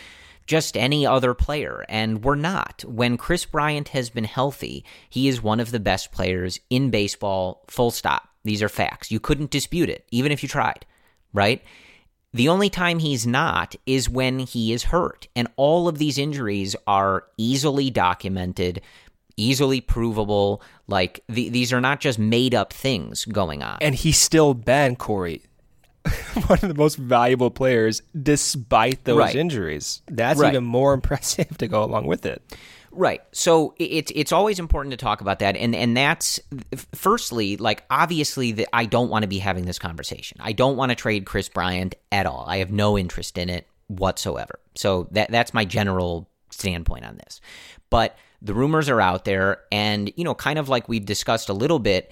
just 0.45 0.77
any 0.77 1.05
other 1.05 1.33
player, 1.33 1.85
and 1.89 2.23
we're 2.23 2.35
not. 2.35 2.83
When 2.87 3.17
Kris 3.17 3.45
Bryant 3.45 3.89
has 3.89 4.09
been 4.09 4.25
healthy, 4.25 4.85
he 5.09 5.27
is 5.27 5.41
one 5.41 5.59
of 5.59 5.71
the 5.71 5.79
best 5.79 6.11
players 6.11 6.59
in 6.69 6.89
baseball, 6.89 7.63
full 7.67 7.91
stop. 7.91 8.29
These 8.43 8.61
are 8.61 8.69
facts. 8.69 9.11
You 9.11 9.19
couldn't 9.19 9.49
dispute 9.49 9.89
it, 9.89 10.05
even 10.11 10.31
if 10.31 10.43
you 10.43 10.49
tried, 10.49 10.85
right? 11.33 11.63
The 12.31 12.49
only 12.49 12.69
time 12.69 12.99
he's 12.99 13.25
not 13.25 13.75
is 13.85 14.09
when 14.09 14.39
he 14.39 14.73
is 14.73 14.83
hurt. 14.83 15.27
And 15.35 15.47
all 15.55 15.87
of 15.87 15.97
these 15.97 16.17
injuries 16.17 16.75
are 16.85 17.23
easily 17.37 17.89
documented, 17.89 18.81
easily 19.37 19.79
provable. 19.79 20.61
Like, 20.87 21.21
the, 21.27 21.49
these 21.49 21.71
are 21.71 21.79
not 21.79 22.01
just 22.01 22.19
made 22.19 22.53
up 22.53 22.73
things 22.73 23.23
going 23.25 23.63
on. 23.63 23.77
And 23.79 23.95
he's 23.95 24.17
still 24.17 24.53
been, 24.53 24.97
Corey, 24.97 25.43
one 26.47 26.59
of 26.61 26.67
the 26.67 26.73
most 26.75 26.97
valuable 26.97 27.49
players 27.51 28.01
despite 28.21 29.03
those 29.05 29.17
Right. 29.17 29.35
injuries. 29.35 30.01
That's 30.07 30.39
Right. 30.39 30.53
even 30.53 30.63
more 30.63 30.93
impressive 30.99 31.57
to 31.57 31.67
go 31.67 31.83
along 31.83 32.05
with 32.07 32.25
it. 32.25 32.41
Right. 32.91 33.21
So 33.33 33.73
it's 33.77 34.11
it's 34.15 34.31
always 34.31 34.57
important 34.57 34.91
to 34.91 34.97
talk 34.97 35.19
about 35.19 35.39
that, 35.39 35.57
and 35.57 35.75
and 35.75 35.97
that's 35.97 36.39
firstly 36.93 37.57
like 37.57 37.83
obviously 37.89 38.53
that 38.53 38.67
I 38.73 38.85
don't 38.85 39.09
want 39.09 39.23
to 39.23 39.27
be 39.27 39.39
having 39.39 39.65
this 39.65 39.77
conversation. 39.79 40.37
I 40.39 40.53
don't 40.53 40.77
want 40.77 40.91
to 40.91 40.95
trade 40.95 41.25
Kris 41.25 41.49
Bryant 41.49 41.95
at 42.11 42.25
all. 42.25 42.45
I 42.47 42.57
have 42.57 42.71
no 42.71 42.97
interest 42.97 43.37
in 43.37 43.49
it 43.49 43.67
whatsoever. 43.87 44.59
So 44.75 45.07
that 45.11 45.29
that's 45.29 45.53
my 45.53 45.65
general 45.65 46.29
standpoint 46.51 47.05
on 47.05 47.17
this. 47.17 47.41
But 47.89 48.17
the 48.41 48.53
rumors 48.53 48.87
are 48.87 49.01
out 49.01 49.25
there, 49.25 49.63
and 49.73 50.09
you 50.15 50.23
know, 50.23 50.33
kind 50.35 50.57
of 50.57 50.69
like 50.69 50.87
we've 50.87 51.05
discussed 51.05 51.49
a 51.49 51.53
little 51.53 51.79
bit, 51.79 52.11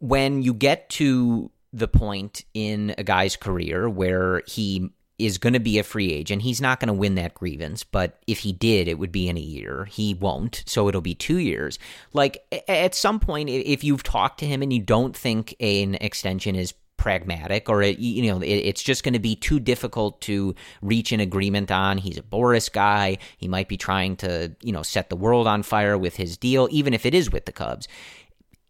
when 0.00 0.42
you 0.42 0.52
get 0.52 0.90
to 0.90 1.50
the 1.72 1.88
point 1.88 2.44
in 2.54 2.94
a 2.98 3.04
guy's 3.04 3.36
career 3.36 3.88
where 3.88 4.42
he 4.46 4.90
is 5.18 5.38
going 5.38 5.52
to 5.52 5.60
be 5.60 5.78
a 5.78 5.82
free 5.82 6.12
agent. 6.12 6.42
He's 6.42 6.60
not 6.60 6.78
going 6.78 6.88
to 6.88 6.94
win 6.94 7.16
that 7.16 7.34
grievance, 7.34 7.82
but 7.82 8.22
if 8.26 8.38
he 8.38 8.52
did, 8.52 8.86
it 8.86 8.98
would 8.98 9.10
be 9.10 9.28
in 9.28 9.36
a 9.36 9.40
year. 9.40 9.84
He 9.86 10.14
won't, 10.14 10.62
so 10.66 10.88
it'll 10.88 11.00
be 11.00 11.14
two 11.14 11.38
years. 11.38 11.78
Like 12.12 12.38
at 12.68 12.94
some 12.94 13.18
point, 13.18 13.48
if 13.50 13.82
you've 13.82 14.04
talked 14.04 14.38
to 14.40 14.46
him 14.46 14.62
and 14.62 14.72
you 14.72 14.80
don't 14.80 15.16
think 15.16 15.56
an 15.60 15.96
extension 15.96 16.54
is 16.54 16.72
pragmatic 16.98 17.68
or 17.68 17.80
it, 17.80 17.98
you 18.00 18.30
know 18.30 18.40
it, 18.40 18.48
it's 18.48 18.82
just 18.82 19.04
going 19.04 19.14
to 19.14 19.20
be 19.20 19.36
too 19.36 19.60
difficult 19.60 20.20
to 20.20 20.52
reach 20.82 21.12
an 21.12 21.20
agreement 21.20 21.70
on 21.70 21.96
he's 21.96 22.18
a 22.18 22.22
Boras 22.22 22.70
guy 22.70 23.16
he 23.36 23.46
might 23.46 23.68
be 23.68 23.76
trying 23.76 24.16
to 24.16 24.52
you 24.62 24.72
know 24.72 24.82
set 24.82 25.08
the 25.08 25.14
world 25.14 25.46
on 25.46 25.62
fire 25.62 25.96
with 25.96 26.16
his 26.16 26.36
deal 26.36 26.66
even 26.72 26.92
if 26.92 27.06
it 27.06 27.14
is 27.14 27.30
with 27.30 27.46
the 27.46 27.52
cubs 27.52 27.86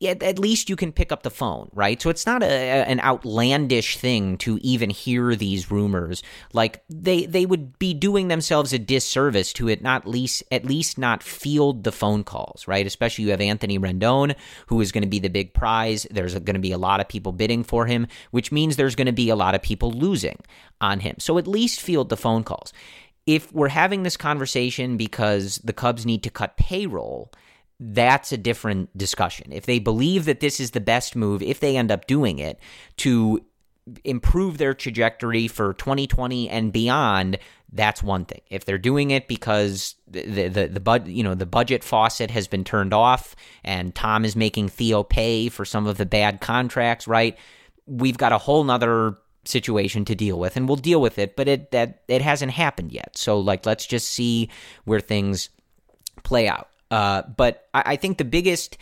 yeah, 0.01 0.15
at 0.21 0.39
least 0.39 0.71
you 0.71 0.77
can 0.77 0.93
pick 0.93 1.11
up 1.11 1.25
the 1.25 1.31
phone, 1.31 1.71
right? 1.73 2.01
So 2.01 2.09
it's 2.09 2.25
not 2.25 2.45
a, 2.45 2.47
an 2.47 3.01
outlandish 3.01 3.97
thing 3.97 4.39
to 4.39 4.59
even 4.63 4.91
hear 4.91 5.35
these 5.35 5.73
rumors. 5.73 6.23
Like 6.53 6.85
they 6.89 7.27
they 7.27 7.45
would 7.45 7.79
be 7.81 7.95
doing 7.95 8.29
themselves 8.29 8.73
a 8.73 8.79
disservice 8.79 9.53
to 9.55 9.69
it 9.69 9.83
not 9.83 10.07
least 10.07 10.45
at 10.53 10.65
least 10.65 10.99
not 10.99 11.25
field 11.25 11.83
the 11.83 11.91
phone 11.91 12.23
calls, 12.23 12.69
right? 12.69 12.87
Especially 12.87 13.25
you 13.25 13.31
have 13.33 13.41
Anthony 13.41 13.77
Rendon, 13.77 14.37
who 14.69 14.81
is 14.81 14.93
going 14.93 15.03
to 15.03 15.09
be 15.09 15.19
the 15.19 15.29
big 15.29 15.53
prize. 15.53 16.07
There's 16.13 16.35
going 16.35 16.55
to 16.55 16.61
be 16.61 16.73
a 16.73 16.79
lot 16.79 17.01
of 17.01 17.09
people 17.09 17.33
bidding 17.33 17.65
for 17.65 17.87
him, 17.87 18.07
which 18.31 18.53
means 18.53 18.77
there's 18.77 18.95
going 18.95 19.07
to 19.07 19.13
be 19.13 19.31
a 19.31 19.37
lot 19.37 19.57
of 19.57 19.63
people 19.63 19.91
losing 19.91 20.39
on 20.81 21.01
him. 21.01 21.17
So 21.19 21.39
at 21.39 21.49
least 21.49 21.81
field 21.81 22.09
the 22.09 22.17
phone 22.17 22.45
calls. 22.45 22.73
If 23.27 23.53
we're 23.53 23.69
having 23.69 24.05
this 24.05 24.17
conversation 24.17 24.97
because 24.97 25.57
the 25.59 25.73
Cubs 25.73 26.07
need 26.07 26.23
to 26.23 26.31
cut 26.31 26.57
payroll, 26.57 27.33
that's 27.81 28.33
a 28.33 28.37
different 28.37 28.97
discussion. 28.97 29.53
If 29.53 29.67
they 29.67 29.79
believe 29.79 30.25
that 30.25 30.41
this 30.41 30.59
is 30.61 30.73
the 30.73 30.81
best 30.81 31.15
move, 31.15 31.43
if 31.43 31.61
they 31.61 31.77
end 31.77 31.91
up 31.91 32.07
doing 32.07 32.39
it 32.39 32.59
to 32.99 33.45
improve 34.05 34.59
their 34.59 34.75
trajectory 34.75 35.49
for 35.49 35.75
2020 35.75 36.49
and 36.49 36.73
beyond, 36.73 37.39
that's 37.73 38.03
one 38.03 38.25
thing. 38.25 38.41
If 38.51 38.65
they're 38.65 38.79
doing 38.79 39.11
it 39.11 39.29
because 39.29 39.95
the 40.07 40.49
the 40.49 40.69
the, 40.69 40.81
bud, 40.81 41.07
you 41.09 41.23
know 41.23 41.35
the 41.35 41.47
budget 41.47 41.85
faucet 41.85 42.31
has 42.31 42.49
been 42.49 42.65
turned 42.65 42.95
off 42.95 43.37
and 43.63 43.95
Tom 43.95 44.25
is 44.25 44.35
making 44.35 44.69
Theo 44.69 45.03
pay 45.03 45.49
for 45.49 45.65
some 45.65 45.87
of 45.87 45.99
the 45.99 46.07
bad 46.07 46.41
contracts, 46.41 47.07
right? 47.07 47.37
We've 47.87 48.19
got 48.19 48.33
a 48.33 48.39
whole 48.39 48.65
nother 48.65 49.19
situation 49.45 50.05
to 50.07 50.15
deal 50.15 50.39
with 50.39 50.57
and 50.57 50.69
we'll 50.69 50.77
deal 50.77 51.01
with 51.01 51.19
it, 51.19 51.37
but 51.37 51.47
it 51.47 51.71
that 51.71 52.03
it 52.09 52.23
hasn't 52.23 52.53
happened 52.53 52.93
yet. 52.93 53.17
So 53.17 53.39
like 53.39 53.67
let's 53.67 53.87
just 53.87 54.09
see 54.09 54.51
where 54.85 55.01
things 55.01 55.51
play 56.25 56.49
out. 56.49 56.69
Uh, 56.91 57.23
but 57.23 57.69
I, 57.75 57.83
I 57.87 57.97
think 57.97 58.19
the 58.19 58.25
biggest 58.25 58.79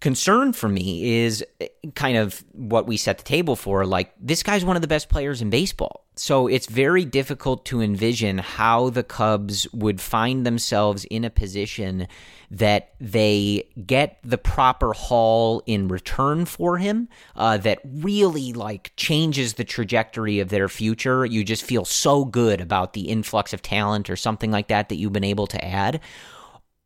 concern 0.00 0.52
for 0.52 0.68
me 0.68 1.24
is 1.24 1.44
eh, 1.60 1.68
kind 1.94 2.16
of 2.16 2.44
what 2.52 2.86
we 2.86 2.96
set 2.96 3.18
the 3.18 3.24
table 3.24 3.56
for. 3.56 3.84
Like, 3.86 4.12
this 4.20 4.42
guy's 4.42 4.64
one 4.64 4.76
of 4.76 4.82
the 4.82 4.88
best 4.88 5.08
players 5.08 5.42
in 5.42 5.50
baseball. 5.50 6.04
So 6.14 6.48
it's 6.48 6.66
very 6.66 7.04
difficult 7.04 7.64
to 7.66 7.80
envision 7.80 8.38
how 8.38 8.90
the 8.90 9.04
Cubs 9.04 9.72
would 9.72 10.00
find 10.00 10.44
themselves 10.44 11.04
in 11.04 11.24
a 11.24 11.30
position 11.30 12.08
that 12.50 12.94
they 13.00 13.68
get 13.86 14.18
the 14.24 14.38
proper 14.38 14.94
haul 14.94 15.62
in 15.66 15.86
return 15.86 16.44
for 16.44 16.78
him 16.78 17.08
uh, 17.36 17.58
that 17.58 17.78
really 17.84 18.52
like 18.52 18.92
changes 18.96 19.54
the 19.54 19.64
trajectory 19.64 20.40
of 20.40 20.48
their 20.48 20.68
future. 20.68 21.24
You 21.24 21.44
just 21.44 21.62
feel 21.62 21.84
so 21.84 22.24
good 22.24 22.60
about 22.60 22.94
the 22.94 23.08
influx 23.08 23.52
of 23.52 23.62
talent 23.62 24.10
or 24.10 24.16
something 24.16 24.50
like 24.50 24.68
that 24.68 24.88
that 24.88 24.96
you've 24.96 25.12
been 25.12 25.22
able 25.22 25.46
to 25.48 25.64
add 25.64 26.00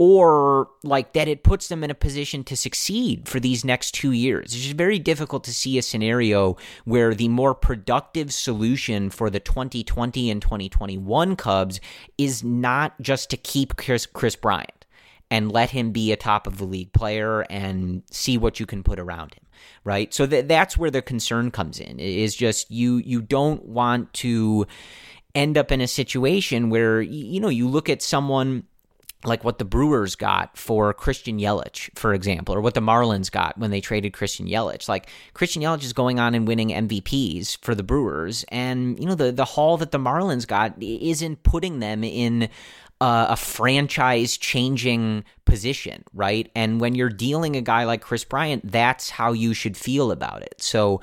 or 0.04 0.68
like 0.82 1.12
that 1.12 1.28
it 1.28 1.44
puts 1.44 1.68
them 1.68 1.84
in 1.84 1.90
a 1.90 1.94
position 1.94 2.42
to 2.42 2.56
succeed 2.56 3.28
for 3.28 3.38
these 3.38 3.64
next 3.64 3.92
two 3.92 4.10
years. 4.10 4.46
It's 4.46 4.64
just 4.64 4.74
very 4.74 4.98
difficult 4.98 5.44
to 5.44 5.54
see 5.54 5.78
a 5.78 5.82
scenario 5.82 6.56
where 6.84 7.14
the 7.14 7.28
more 7.28 7.54
productive 7.54 8.32
solution 8.32 9.10
for 9.10 9.30
the 9.30 9.38
2020 9.38 10.28
and 10.28 10.42
2021 10.42 11.36
Cubs 11.36 11.80
is 12.18 12.42
not 12.42 13.00
just 13.00 13.30
to 13.30 13.36
keep 13.36 13.76
Kris, 13.76 14.04
Kris 14.04 14.34
Bryant 14.34 14.86
and 15.30 15.52
let 15.52 15.70
him 15.70 15.92
be 15.92 16.10
a 16.10 16.16
top 16.16 16.48
of 16.48 16.58
the 16.58 16.64
league 16.64 16.92
player 16.92 17.42
and 17.42 18.02
see 18.10 18.36
what 18.36 18.58
you 18.58 18.66
can 18.66 18.82
put 18.82 18.98
around 18.98 19.34
him 19.34 19.44
right 19.84 20.12
so 20.12 20.26
that 20.26 20.48
that's 20.48 20.76
where 20.76 20.90
the 20.90 21.00
concern 21.00 21.52
comes 21.52 21.78
in 21.78 22.00
is 22.00 22.34
just 22.34 22.68
you 22.72 22.96
you 22.96 23.22
don't 23.22 23.64
want 23.64 24.12
to 24.12 24.66
end 25.36 25.56
up 25.56 25.70
in 25.70 25.80
a 25.80 25.86
situation 25.86 26.70
where 26.70 27.00
you 27.00 27.38
know 27.38 27.48
you 27.48 27.68
look 27.68 27.88
at 27.88 28.02
someone 28.02 28.64
like 29.24 29.44
what 29.44 29.58
the 29.58 29.64
Brewers 29.64 30.14
got 30.14 30.56
for 30.56 30.92
Christian 30.92 31.38
Yelich, 31.38 31.96
for 31.96 32.14
example, 32.14 32.54
or 32.54 32.61
what 32.61 32.74
the 32.74 32.80
Marlins 32.80 33.30
got 33.30 33.56
when 33.58 33.70
they 33.70 33.80
traded 33.80 34.12
Christian 34.12 34.46
Yelich. 34.46 34.88
Like 34.88 35.08
Christian 35.35 35.62
Yelich 35.62 35.85
is 35.85 35.92
going 35.92 36.18
on 36.18 36.35
and 36.35 36.46
winning 36.46 36.70
MVPs 36.70 37.58
for 37.62 37.74
the 37.74 37.82
Brewers, 37.82 38.44
and 38.48 38.98
you 38.98 39.06
know 39.06 39.14
the 39.14 39.32
the 39.32 39.44
haul 39.44 39.76
that 39.78 39.92
the 39.92 39.98
Marlins 39.98 40.46
got 40.46 40.74
isn't 40.80 41.42
putting 41.42 41.80
them 41.80 42.04
in 42.04 42.48
a 43.04 43.37
franchise 43.37 44.37
changing 44.37 45.24
position, 45.44 46.04
right? 46.14 46.50
And 46.54 46.80
when 46.80 46.94
you're 46.94 47.08
dealing 47.08 47.56
a 47.56 47.61
guy 47.61 47.85
like 47.85 48.00
Kris 48.00 48.22
Bryant, 48.22 48.70
that's 48.70 49.11
how 49.11 49.32
you 49.32 49.54
should 49.54 49.76
feel 49.76 50.12
about 50.12 50.42
it. 50.42 50.62
So 50.62 51.00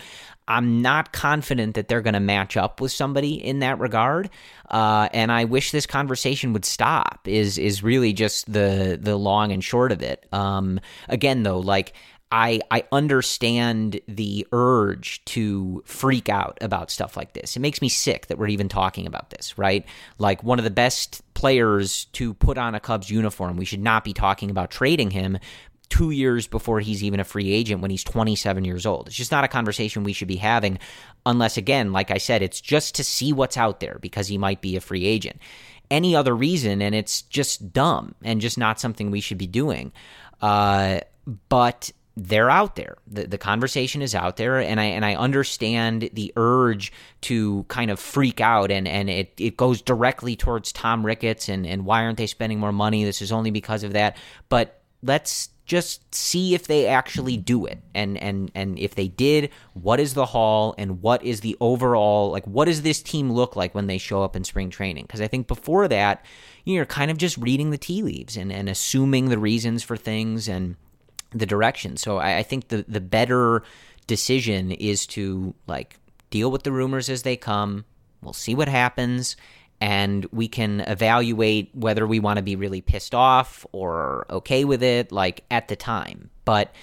I'm 0.49 0.81
not 0.81 1.13
confident 1.13 1.75
that 1.75 1.87
they're 1.87 2.01
going 2.01 2.15
to 2.15 2.19
match 2.19 2.57
up 2.57 2.81
with 2.81 2.91
somebody 2.91 3.35
in 3.35 3.59
that 3.59 3.79
regard. 3.79 4.31
Uh, 4.67 5.07
and 5.13 5.31
I 5.31 5.45
wish 5.45 5.71
this 5.71 5.85
conversation 5.85 6.51
would 6.53 6.65
stop. 6.65 7.21
Is 7.25 7.57
is 7.57 7.83
really 7.83 8.13
just 8.13 8.51
the 8.51 8.97
the 8.99 9.15
long 9.15 9.51
and 9.51 9.63
short 9.63 9.91
of 9.91 10.01
it. 10.01 10.25
Um, 10.33 10.79
again, 11.07 11.43
though, 11.43 11.59
like 11.59 11.93
I 12.31 12.59
I 12.69 12.83
understand 12.91 13.99
the 14.07 14.47
urge 14.51 15.23
to 15.25 15.83
freak 15.85 16.29
out 16.29 16.57
about 16.61 16.91
stuff 16.91 17.17
like 17.17 17.33
this. 17.33 17.55
It 17.55 17.59
makes 17.59 17.81
me 17.81 17.89
sick 17.89 18.27
that 18.27 18.37
we're 18.37 18.47
even 18.47 18.69
talking 18.69 19.07
about 19.07 19.31
this, 19.31 19.57
right? 19.57 19.85
Like 20.17 20.43
one 20.43 20.59
of 20.59 20.65
the 20.65 20.71
best 20.71 21.21
players 21.33 22.05
to 22.05 22.33
put 22.33 22.57
on 22.57 22.75
a 22.75 22.79
Cubs 22.79 23.09
uniform, 23.09 23.57
we 23.57 23.65
should 23.65 23.79
not 23.79 24.03
be 24.03 24.13
talking 24.13 24.51
about 24.51 24.69
trading 24.69 25.09
him 25.09 25.39
two 25.89 26.11
years 26.11 26.47
before 26.47 26.79
he's 26.79 27.03
even 27.03 27.19
a 27.19 27.23
free 27.23 27.51
agent 27.51 27.81
when 27.81 27.91
he's 27.91 28.03
27 28.03 28.63
years 28.63 28.85
old. 28.85 29.07
It's 29.07 29.15
just 29.15 29.31
not 29.31 29.43
a 29.43 29.47
conversation 29.49 30.03
we 30.03 30.13
should 30.13 30.27
be 30.27 30.37
having 30.37 30.79
unless 31.25 31.57
again, 31.57 31.91
like 31.91 32.11
I 32.11 32.17
said, 32.17 32.41
it's 32.41 32.61
just 32.61 32.95
to 32.95 33.03
see 33.03 33.33
what's 33.33 33.57
out 33.57 33.79
there 33.79 33.97
because 33.99 34.27
he 34.27 34.37
might 34.37 34.61
be 34.61 34.75
a 34.75 34.81
free 34.81 35.05
agent. 35.05 35.39
Any 35.91 36.15
other 36.15 36.35
reason 36.35 36.81
and 36.81 36.93
it's 36.93 37.23
just 37.23 37.73
dumb 37.73 38.15
and 38.23 38.41
just 38.41 38.57
not 38.57 38.79
something 38.79 39.11
we 39.11 39.21
should 39.21 39.37
be 39.37 39.47
doing. 39.47 39.91
Uh, 40.41 40.99
but 41.49 41.91
they're 42.15 42.49
out 42.49 42.75
there. 42.75 42.97
The, 43.07 43.27
the 43.27 43.37
conversation 43.37 44.01
is 44.01 44.13
out 44.13 44.37
there, 44.37 44.59
and 44.59 44.79
I 44.79 44.85
and 44.85 45.05
I 45.05 45.15
understand 45.15 46.09
the 46.13 46.33
urge 46.35 46.91
to 47.21 47.63
kind 47.69 47.91
of 47.91 47.99
freak 47.99 48.41
out, 48.41 48.71
and, 48.71 48.87
and 48.87 49.09
it, 49.09 49.33
it 49.37 49.57
goes 49.57 49.81
directly 49.81 50.35
towards 50.35 50.71
Tom 50.71 51.05
Ricketts, 51.05 51.49
and, 51.49 51.65
and 51.65 51.85
why 51.85 52.03
aren't 52.03 52.17
they 52.17 52.27
spending 52.27 52.59
more 52.59 52.73
money? 52.73 53.03
This 53.03 53.21
is 53.21 53.31
only 53.31 53.51
because 53.51 53.83
of 53.83 53.93
that. 53.93 54.17
But 54.49 54.81
let's 55.01 55.49
just 55.69 56.13
see 56.15 56.55
if 56.55 56.65
they 56.65 56.87
actually 56.87 57.37
do 57.37 57.67
it, 57.67 57.77
and 57.93 58.17
and 58.17 58.51
and 58.55 58.79
if 58.79 58.95
they 58.95 59.07
did, 59.07 59.51
what 59.73 59.99
is 59.99 60.15
the 60.15 60.25
haul, 60.25 60.73
and 60.79 60.99
what 61.03 61.23
is 61.23 61.41
the 61.41 61.55
overall 61.61 62.31
like? 62.31 62.45
What 62.47 62.65
does 62.65 62.81
this 62.81 63.03
team 63.03 63.31
look 63.31 63.55
like 63.55 63.75
when 63.75 63.85
they 63.85 63.99
show 63.99 64.23
up 64.23 64.35
in 64.35 64.43
spring 64.43 64.71
training? 64.71 65.03
Because 65.03 65.21
I 65.21 65.27
think 65.27 65.47
before 65.47 65.87
that, 65.87 66.25
you're 66.65 66.87
kind 66.87 67.11
of 67.11 67.17
just 67.17 67.37
reading 67.37 67.69
the 67.69 67.77
tea 67.77 68.01
leaves 68.01 68.35
and 68.35 68.51
and 68.51 68.67
assuming 68.67 69.29
the 69.29 69.37
reasons 69.37 69.83
for 69.83 69.95
things 69.95 70.49
and 70.49 70.75
the 71.29 71.45
direction. 71.45 71.97
So 71.97 72.17
I, 72.17 72.37
I 72.37 72.43
think 72.43 72.69
the 72.69 72.83
the 72.87 72.99
better 72.99 73.61
decision 74.07 74.71
is 74.71 75.05
to 75.07 75.53
like 75.67 75.99
deal 76.31 76.49
with 76.49 76.63
the 76.63 76.71
rumors 76.71 77.09
as 77.09 77.21
they 77.21 77.37
come. 77.37 77.85
We'll 78.23 78.33
see 78.33 78.55
what 78.55 78.67
happens, 78.67 79.37
and 79.81 80.25
we 80.31 80.47
can 80.47 80.81
evaluate 80.81 81.71
whether 81.73 82.05
we 82.05 82.19
want 82.19 82.37
to 82.37 82.43
be 82.43 82.55
really 82.55 82.81
pissed 82.81 83.15
off 83.15 83.65
or 83.71 84.25
okay 84.29 84.65
with 84.65 84.83
it, 84.83 85.11
like 85.11 85.43
at 85.49 85.67
the 85.67 85.75
time. 85.75 86.29
But 86.45 86.73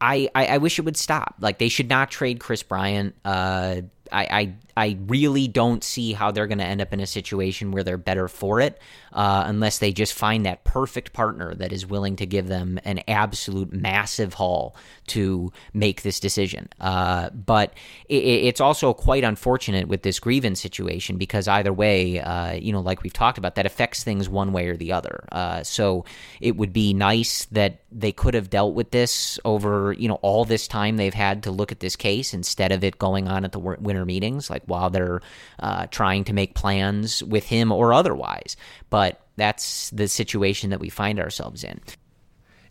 I, 0.00 0.30
I, 0.34 0.46
I 0.46 0.58
wish 0.58 0.78
it 0.78 0.82
would 0.82 0.96
stop. 0.96 1.36
Like 1.40 1.58
they 1.58 1.68
should 1.68 1.88
not 1.88 2.10
trade 2.10 2.40
Kris 2.40 2.62
Bryant. 2.62 3.14
Uh, 3.24 3.82
I, 4.10 4.24
I 4.24 4.54
I 4.80 4.96
really 5.08 5.46
don't 5.46 5.84
see 5.84 6.14
how 6.14 6.30
they're 6.30 6.46
going 6.46 6.56
to 6.58 6.64
end 6.64 6.80
up 6.80 6.94
in 6.94 7.00
a 7.00 7.06
situation 7.06 7.70
where 7.70 7.84
they're 7.84 7.98
better 7.98 8.28
for 8.28 8.60
it 8.60 8.80
uh, 9.12 9.44
unless 9.46 9.78
they 9.78 9.92
just 9.92 10.14
find 10.14 10.46
that 10.46 10.64
perfect 10.64 11.12
partner 11.12 11.54
that 11.56 11.70
is 11.70 11.86
willing 11.86 12.16
to 12.16 12.24
give 12.24 12.48
them 12.48 12.80
an 12.84 13.00
absolute 13.06 13.74
massive 13.74 14.32
haul 14.34 14.74
to 15.08 15.52
make 15.74 16.00
this 16.00 16.18
decision. 16.18 16.66
Uh, 16.80 17.28
but 17.30 17.74
it, 18.08 18.24
it's 18.24 18.60
also 18.60 18.94
quite 18.94 19.22
unfortunate 19.22 19.86
with 19.86 20.02
this 20.02 20.18
grievance 20.18 20.60
situation 20.60 21.18
because 21.18 21.46
either 21.46 21.74
way, 21.74 22.18
uh, 22.20 22.52
you 22.52 22.72
know, 22.72 22.80
like 22.80 23.02
we've 23.02 23.12
talked 23.12 23.36
about, 23.36 23.56
that 23.56 23.66
affects 23.66 24.02
things 24.02 24.30
one 24.30 24.50
way 24.50 24.68
or 24.68 24.78
the 24.78 24.92
other. 24.92 25.28
Uh, 25.30 25.62
so 25.62 26.06
it 26.40 26.56
would 26.56 26.72
be 26.72 26.94
nice 26.94 27.44
that 27.46 27.80
they 27.92 28.12
could 28.12 28.32
have 28.32 28.48
dealt 28.48 28.74
with 28.74 28.92
this 28.92 29.38
over, 29.44 29.92
you 29.92 30.08
know, 30.08 30.18
all 30.22 30.46
this 30.46 30.66
time 30.66 30.96
they've 30.96 31.12
had 31.12 31.42
to 31.42 31.50
look 31.50 31.70
at 31.70 31.80
this 31.80 31.96
case 31.96 32.32
instead 32.32 32.72
of 32.72 32.82
it 32.82 32.98
going 32.98 33.28
on 33.28 33.44
at 33.44 33.52
the 33.52 33.58
winter 33.58 34.06
meetings. 34.06 34.48
Like 34.48 34.62
while 34.70 34.88
they're 34.88 35.20
uh, 35.58 35.86
trying 35.88 36.24
to 36.24 36.32
make 36.32 36.54
plans 36.54 37.22
with 37.22 37.44
him 37.44 37.70
or 37.70 37.92
otherwise. 37.92 38.56
But 38.88 39.20
that's 39.36 39.90
the 39.90 40.08
situation 40.08 40.70
that 40.70 40.80
we 40.80 40.88
find 40.88 41.20
ourselves 41.20 41.62
in. 41.62 41.80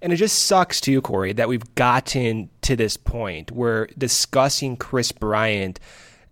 And 0.02 0.14
it 0.14 0.16
just 0.16 0.44
sucks 0.44 0.80
too, 0.80 1.02
Corey, 1.02 1.34
that 1.34 1.50
we've 1.50 1.76
gotten 1.76 2.50
to 2.62 2.76
this 2.76 2.96
point 2.98 3.52
where 3.52 3.88
discussing 3.98 4.78
Kris 4.78 5.12
Bryant 5.12 5.80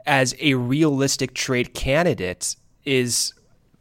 as 0.06 0.36
a 0.40 0.54
realistic 0.54 1.34
trade 1.34 1.74
candidate 1.74 2.56
is 2.86 3.34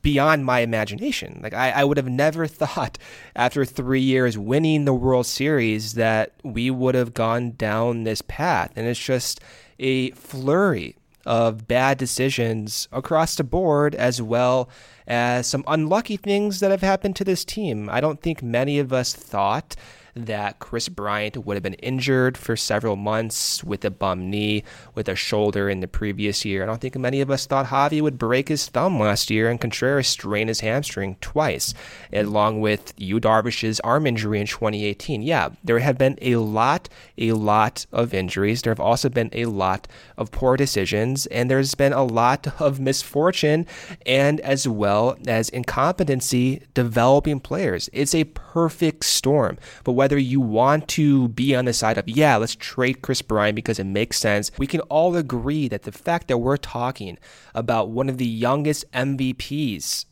beyond 0.02 0.44
my 0.44 0.60
imagination. 0.60 1.40
Like 1.42 1.54
I, 1.54 1.70
I, 1.70 1.84
would 1.84 1.96
have 1.96 2.08
never 2.08 2.46
thought 2.46 2.96
after 3.34 3.64
three 3.64 4.00
years 4.00 4.38
winning 4.38 4.84
the 4.84 4.94
World 4.94 5.26
Series 5.26 5.94
that 5.94 6.32
we 6.44 6.70
would 6.70 6.94
have 6.94 7.14
gone 7.14 7.52
down 7.52 8.04
this 8.04 8.22
path. 8.22 8.72
And 8.76 8.86
it's 8.86 9.00
just 9.00 9.40
a 9.78 10.10
flurry 10.12 10.96
of 11.26 11.68
bad 11.68 11.98
decisions 11.98 12.88
across 12.92 13.34
the 13.34 13.44
board, 13.44 13.94
as 13.94 14.22
well 14.22 14.68
as 15.06 15.46
some 15.46 15.64
unlucky 15.66 16.16
things 16.16 16.60
that 16.60 16.70
have 16.70 16.80
happened 16.80 17.16
to 17.16 17.24
this 17.24 17.44
team. 17.44 17.90
I 17.90 18.00
don't 18.00 18.22
think 18.22 18.42
many 18.42 18.78
of 18.78 18.92
us 18.92 19.12
thought 19.12 19.76
that 20.16 20.58
Kris 20.58 20.88
Bryant 20.88 21.44
would 21.44 21.56
have 21.56 21.62
been 21.62 21.74
injured 21.74 22.38
for 22.38 22.56
several 22.56 22.96
months 22.96 23.62
with 23.62 23.84
a 23.84 23.90
bum 23.90 24.30
knee, 24.30 24.64
with 24.94 25.08
a 25.08 25.14
shoulder 25.14 25.68
in 25.68 25.80
the 25.80 25.88
previous 25.88 26.44
year. 26.44 26.62
I 26.62 26.66
don't 26.66 26.80
think 26.80 26.96
many 26.96 27.20
of 27.20 27.30
us 27.30 27.44
thought 27.44 27.66
Javi 27.66 28.00
would 28.00 28.18
break 28.18 28.48
his 28.48 28.66
thumb 28.66 28.98
last 28.98 29.30
year 29.30 29.50
and 29.50 29.60
Contreras 29.60 30.08
strain 30.08 30.48
his 30.48 30.60
hamstring 30.60 31.16
twice, 31.20 31.74
along 32.12 32.60
with 32.60 32.94
Yu 32.96 33.20
Darvish's 33.20 33.78
arm 33.80 34.06
injury 34.06 34.40
in 34.40 34.46
2018. 34.46 35.22
Yeah, 35.22 35.50
there 35.62 35.80
have 35.80 35.98
been 35.98 36.18
a 36.22 36.36
lot, 36.36 36.88
a 37.18 37.32
lot 37.32 37.84
of 37.92 38.14
injuries. 38.14 38.62
There 38.62 38.70
have 38.70 38.80
also 38.80 39.10
been 39.10 39.30
a 39.32 39.44
lot 39.46 39.86
of 40.16 40.30
poor 40.30 40.56
decisions, 40.56 41.26
and 41.26 41.50
there's 41.50 41.74
been 41.74 41.92
a 41.92 42.04
lot 42.04 42.60
of 42.60 42.80
misfortune 42.80 43.66
and 44.06 44.40
as 44.40 44.66
well 44.66 45.18
as 45.26 45.50
incompetency 45.50 46.62
developing 46.72 47.40
players. 47.40 47.90
It's 47.92 48.14
a 48.14 48.24
perfect 48.24 49.04
storm. 49.04 49.58
But 49.84 49.92
whether 49.92 50.05
you 50.14 50.40
want 50.40 50.88
to 50.88 51.28
be 51.28 51.54
on 51.56 51.64
the 51.64 51.72
side 51.72 51.98
of, 51.98 52.08
yeah, 52.08 52.36
let's 52.36 52.54
trade 52.54 53.02
Kris 53.02 53.22
Bryant 53.22 53.56
because 53.56 53.78
it 53.78 53.84
makes 53.84 54.18
sense, 54.18 54.50
we 54.58 54.66
can 54.66 54.80
all 54.82 55.16
agree 55.16 55.68
that 55.68 55.82
the 55.82 55.92
fact 55.92 56.28
that 56.28 56.38
we're 56.38 56.56
talking 56.56 57.18
about 57.54 57.90
one 57.90 58.08
of 58.08 58.18
the 58.18 58.26
youngest 58.26 58.90
MVPs 58.92 60.04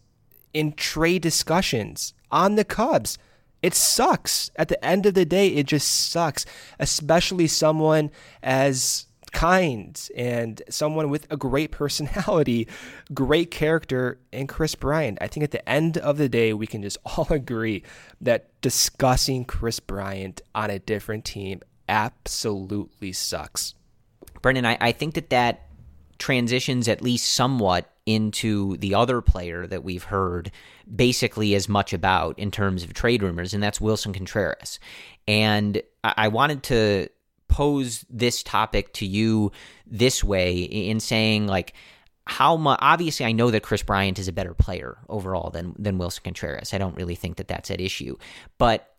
in 0.52 0.72
trade 0.72 1.22
discussions 1.22 2.14
on 2.30 2.56
the 2.56 2.64
Cubs, 2.64 3.18
it 3.62 3.74
sucks. 3.74 4.50
At 4.56 4.68
the 4.68 4.84
end 4.84 5.06
of 5.06 5.14
the 5.14 5.24
day, 5.24 5.48
it 5.48 5.66
just 5.66 6.10
sucks, 6.10 6.44
especially 6.78 7.46
someone 7.46 8.10
as 8.42 9.06
kind 9.34 10.08
and 10.16 10.62
someone 10.70 11.10
with 11.10 11.26
a 11.30 11.36
great 11.36 11.70
personality, 11.70 12.66
great 13.14 13.50
character, 13.50 14.18
and 14.32 14.48
Kris 14.48 14.74
Bryant. 14.74 15.18
I 15.20 15.26
think 15.26 15.44
at 15.44 15.50
the 15.50 15.68
end 15.68 15.98
of 15.98 16.16
the 16.16 16.28
day, 16.28 16.54
we 16.54 16.66
can 16.66 16.80
just 16.80 16.96
all 17.04 17.26
agree 17.28 17.82
that 18.22 18.58
discussing 18.62 19.44
Kris 19.44 19.80
Bryant 19.80 20.40
on 20.54 20.70
a 20.70 20.78
different 20.78 21.26
team 21.26 21.60
absolutely 21.88 23.12
sucks. 23.12 23.74
Brendan, 24.40 24.64
I, 24.64 24.78
I 24.80 24.92
think 24.92 25.14
that 25.14 25.30
that 25.30 25.68
transitions 26.18 26.88
at 26.88 27.02
least 27.02 27.32
somewhat 27.32 27.90
into 28.06 28.76
the 28.78 28.94
other 28.94 29.20
player 29.20 29.66
that 29.66 29.82
we've 29.82 30.04
heard 30.04 30.50
basically 30.94 31.54
as 31.54 31.68
much 31.68 31.92
about 31.92 32.38
in 32.38 32.50
terms 32.50 32.84
of 32.84 32.92
trade 32.92 33.22
rumors, 33.22 33.54
and 33.54 33.62
that's 33.62 33.80
Willson 33.80 34.12
Contreras. 34.14 34.78
And 35.26 35.82
I 36.02 36.28
wanted 36.28 36.62
to 36.64 37.08
pose 37.54 38.04
this 38.10 38.42
topic 38.42 38.92
to 38.92 39.06
you 39.06 39.52
this 39.86 40.24
way 40.24 40.58
in 40.62 40.98
saying 40.98 41.46
like 41.46 41.72
how 42.26 42.56
much 42.56 42.80
obviously 42.82 43.24
I 43.24 43.30
know 43.30 43.52
that 43.52 43.62
Kris 43.62 43.84
Bryant 43.84 44.18
is 44.18 44.26
a 44.26 44.32
better 44.32 44.54
player 44.54 44.98
overall 45.08 45.50
than 45.50 45.72
than 45.78 45.96
Willson 45.96 46.24
Contreras. 46.24 46.74
I 46.74 46.78
don't 46.78 46.96
really 46.96 47.14
think 47.14 47.36
that 47.36 47.46
that's 47.46 47.70
at 47.70 47.80
issue. 47.80 48.16
But 48.58 48.90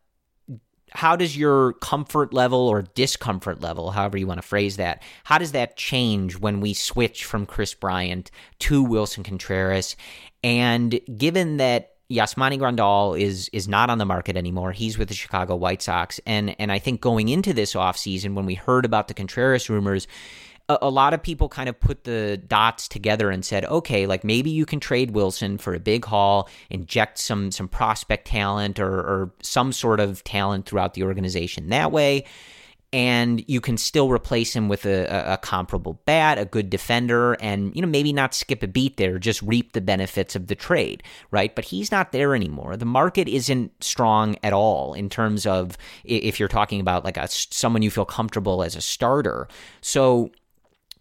how 0.90 1.18
does 1.18 1.36
your 1.36 1.74
comfort 1.74 2.34
level 2.34 2.60
or 2.60 2.84
discomfort 2.84 3.60
level, 3.60 3.92
however 3.92 4.18
you 4.18 4.26
want 4.26 4.42
to 4.42 4.48
phrase 4.48 4.78
that, 4.78 5.04
how 5.26 5.38
does 5.38 5.52
that 5.52 5.76
change 5.76 6.40
when 6.40 6.62
we 6.62 6.74
switch 6.74 7.26
from 7.26 7.46
Kris 7.46 7.74
Bryant 7.74 8.32
to 8.60 8.82
Willson 8.86 9.26
Contreras? 9.26 9.98
And 10.46 10.98
given 11.18 11.58
that 11.58 11.95
Yasmani 12.10 12.60
Grandal 12.60 13.20
is 13.20 13.50
is 13.50 13.68
not 13.68 13.90
on 13.90 13.98
the 13.98 14.06
market 14.06 14.38
anymore. 14.38 14.72
He's 14.72 14.98
with 14.98 15.08
the 15.08 15.16
Chicago 15.16 15.56
White 15.56 15.82
Sox, 15.82 16.20
and 16.26 16.56
and 16.60 16.72
I 16.72 16.80
think 16.80 17.02
going 17.02 17.30
into 17.30 17.54
this 17.54 17.74
offseason, 17.74 18.36
when 18.36 18.46
we 18.46 18.56
heard 18.56 18.86
about 18.86 19.08
the 19.08 19.16
Contreras 19.16 19.70
rumors, 19.70 20.08
a, 20.70 20.78
a, 20.84 20.90
lot 20.90 21.16
of 21.16 21.24
people 21.24 21.50
kind 21.50 21.68
of 21.68 21.80
put 21.80 22.04
the 22.04 22.42
dots 22.48 22.88
together 22.88 23.32
and 23.32 23.44
said, 23.44 23.66
okay, 23.66 24.06
like 24.06 24.24
maybe 24.24 24.52
you 24.52 24.66
can 24.66 24.80
trade 24.80 25.14
Willson 25.14 25.60
for 25.60 25.74
a 25.74 25.80
big 25.80 26.06
haul, 26.06 26.48
inject 26.70 27.18
some 27.18 27.52
some 27.52 27.68
prospect 27.68 28.28
talent 28.28 28.80
or, 28.80 29.00
or 29.00 29.32
some 29.42 29.72
sort 29.72 30.00
of 30.00 30.24
talent 30.24 30.68
throughout 30.68 30.94
the 30.94 31.04
organization 31.04 31.70
that 31.70 31.92
way 31.92 32.26
and 32.96 33.44
you 33.46 33.60
can 33.60 33.76
still 33.78 34.10
replace 34.10 34.56
him 34.56 34.70
with 34.70 34.86
a, 34.86 35.34
a, 35.34 35.38
comparable 35.38 36.00
bat, 36.06 36.38
a 36.38 36.46
good 36.46 36.70
defender, 36.70 37.34
and 37.42 37.76
you 37.76 37.82
know 37.82 37.90
maybe 37.90 38.14
not 38.14 38.34
skip 38.34 38.64
a 38.64 38.70
beat 38.70 38.96
there, 38.96 39.20
just 39.20 39.42
reap 39.42 39.74
the 39.74 39.82
benefits 39.82 40.34
of 40.34 40.48
the 40.48 40.56
trade, 40.56 41.04
right? 41.30 41.54
But 41.54 41.66
he's 41.66 41.92
not 41.92 42.14
there 42.14 42.34
anymore. 42.34 42.78
The 42.78 42.86
market 42.86 43.28
isn't 43.28 43.84
strong 43.84 44.38
at 44.44 44.54
all 44.54 44.94
in 44.94 45.10
terms 45.10 45.46
of 45.46 45.78
if 46.06 46.40
you're 46.40 46.48
talking 46.48 46.80
about 46.80 47.04
like 47.04 47.18
a 47.18 47.28
someone 47.28 47.82
you 47.82 47.92
feel 47.92 48.06
comfortable 48.06 48.64
as 48.64 48.78
a 48.78 48.82
starter. 48.82 49.50
So 49.82 50.32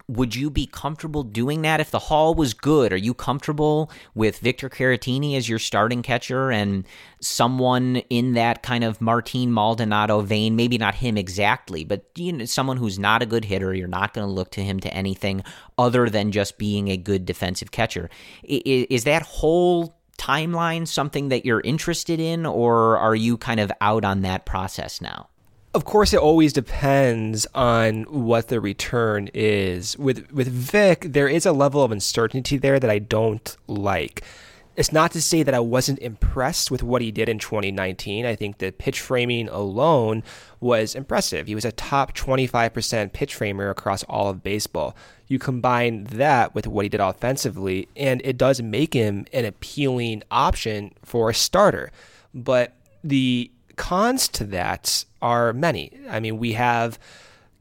would 0.07 0.35
you 0.35 0.51
be 0.51 0.67
comfortable 0.67 1.23
doing 1.23 1.63
that 1.63 1.81
if 1.81 1.91
the 1.91 1.99
haul 1.99 2.35
was 2.35 2.53
good? 2.53 2.93
Are 2.93 2.97
you 2.97 3.15
comfortable 3.15 3.91
with 4.15 4.39
Victor 4.39 4.69
Caratini 4.69 5.37
as 5.37 5.49
your 5.49 5.59
starting 5.59 6.03
catcher 6.03 6.51
and 6.51 6.87
someone 7.21 7.97
in 8.11 8.35
that 8.35 8.63
kind 8.63 8.85
of 8.85 9.01
Martin 9.01 9.51
Maldonado 9.53 10.21
vein? 10.21 10.57
Maybe 10.57 10.77
not 10.77 10.95
him 10.95 11.17
exactly, 11.17 11.85
but 11.85 12.05
you 12.17 12.33
know, 12.33 12.45
someone 12.45 12.77
who's 12.77 12.99
not 12.99 13.23
a 13.23 13.27
good 13.27 13.47
hitter. 13.47 13.73
You're 13.73 13.89
not 13.89 14.13
going 14.13 14.27
to 14.27 14.33
look 14.33 14.51
to 14.53 14.63
him 14.63 14.79
to 14.81 14.93
anything 14.93 15.43
other 15.79 16.11
than 16.11 16.33
just 16.33 16.59
being 16.59 16.89
a 16.89 16.99
good 16.99 17.25
defensive 17.25 17.71
catcher. 17.71 18.11
Is, 18.43 18.87
is 18.91 19.05
that 19.05 19.23
whole 19.23 19.97
timeline 20.19 20.87
something 20.87 21.31
that 21.31 21.47
you're 21.47 21.63
interested 21.63 22.21
in, 22.21 22.45
or 22.45 22.99
are 22.99 23.17
you 23.17 23.39
kind 23.39 23.59
of 23.59 23.73
out 23.81 24.05
on 24.05 24.21
that 24.21 24.45
process 24.45 25.01
now? 25.01 25.29
Of 25.75 25.85
course, 25.85 26.13
it 26.13 26.21
always 26.21 26.53
depends 26.53 27.49
on 27.53 28.05
what 28.05 28.47
the 28.47 28.61
return 28.61 29.29
is. 29.35 29.99
With 29.99 30.31
with 30.31 30.47
Vic, 30.47 31.01
there 31.11 31.27
is 31.27 31.45
a 31.45 31.53
level 31.53 31.83
of 31.83 31.91
uncertainty 31.91 32.57
there 32.57 32.79
that 32.79 32.91
I 32.91 33.01
don't 33.01 33.57
like. 33.67 34.23
It's 34.77 34.93
not 34.93 35.11
to 35.13 35.23
say 35.23 35.43
that 35.43 35.55
I 35.55 35.59
wasn't 35.59 35.99
impressed 35.99 36.71
with 36.71 36.85
what 36.85 37.03
he 37.03 37.11
did 37.11 37.29
in 37.29 37.41
2019. 37.41 38.25
I 38.25 38.37
think 38.37 38.59
the 38.59 38.71
pitch 38.71 39.01
framing 39.01 39.49
alone 39.49 40.23
was 40.61 40.95
impressive. 40.95 41.49
He 41.49 41.55
was 41.57 41.65
a 41.65 41.73
top 41.73 42.15
25% 42.15 43.13
pitch 43.13 43.35
framer 43.35 43.71
across 43.71 44.05
all 44.05 44.31
of 44.31 44.45
baseball. 44.45 44.97
You 45.27 45.41
combine 45.41 46.05
that 46.05 46.55
with 46.55 46.69
what 46.69 46.85
he 46.85 46.89
did 46.89 47.01
offensively, 47.01 47.89
and 47.97 48.21
it 48.25 48.37
does 48.37 48.63
make 48.63 48.95
him 48.95 49.27
an 49.33 49.45
appealing 49.45 50.23
option 50.31 50.93
for 51.05 51.31
a 51.31 51.35
starter. 51.35 51.91
But 52.33 52.75
the 53.05 53.51
cons 53.77 54.29
to 54.29 54.45
that 54.45 55.05
are 55.23 55.53
many. 55.53 55.99
I 56.09 56.21
mean, 56.21 56.39
we 56.39 56.53
have 56.53 56.99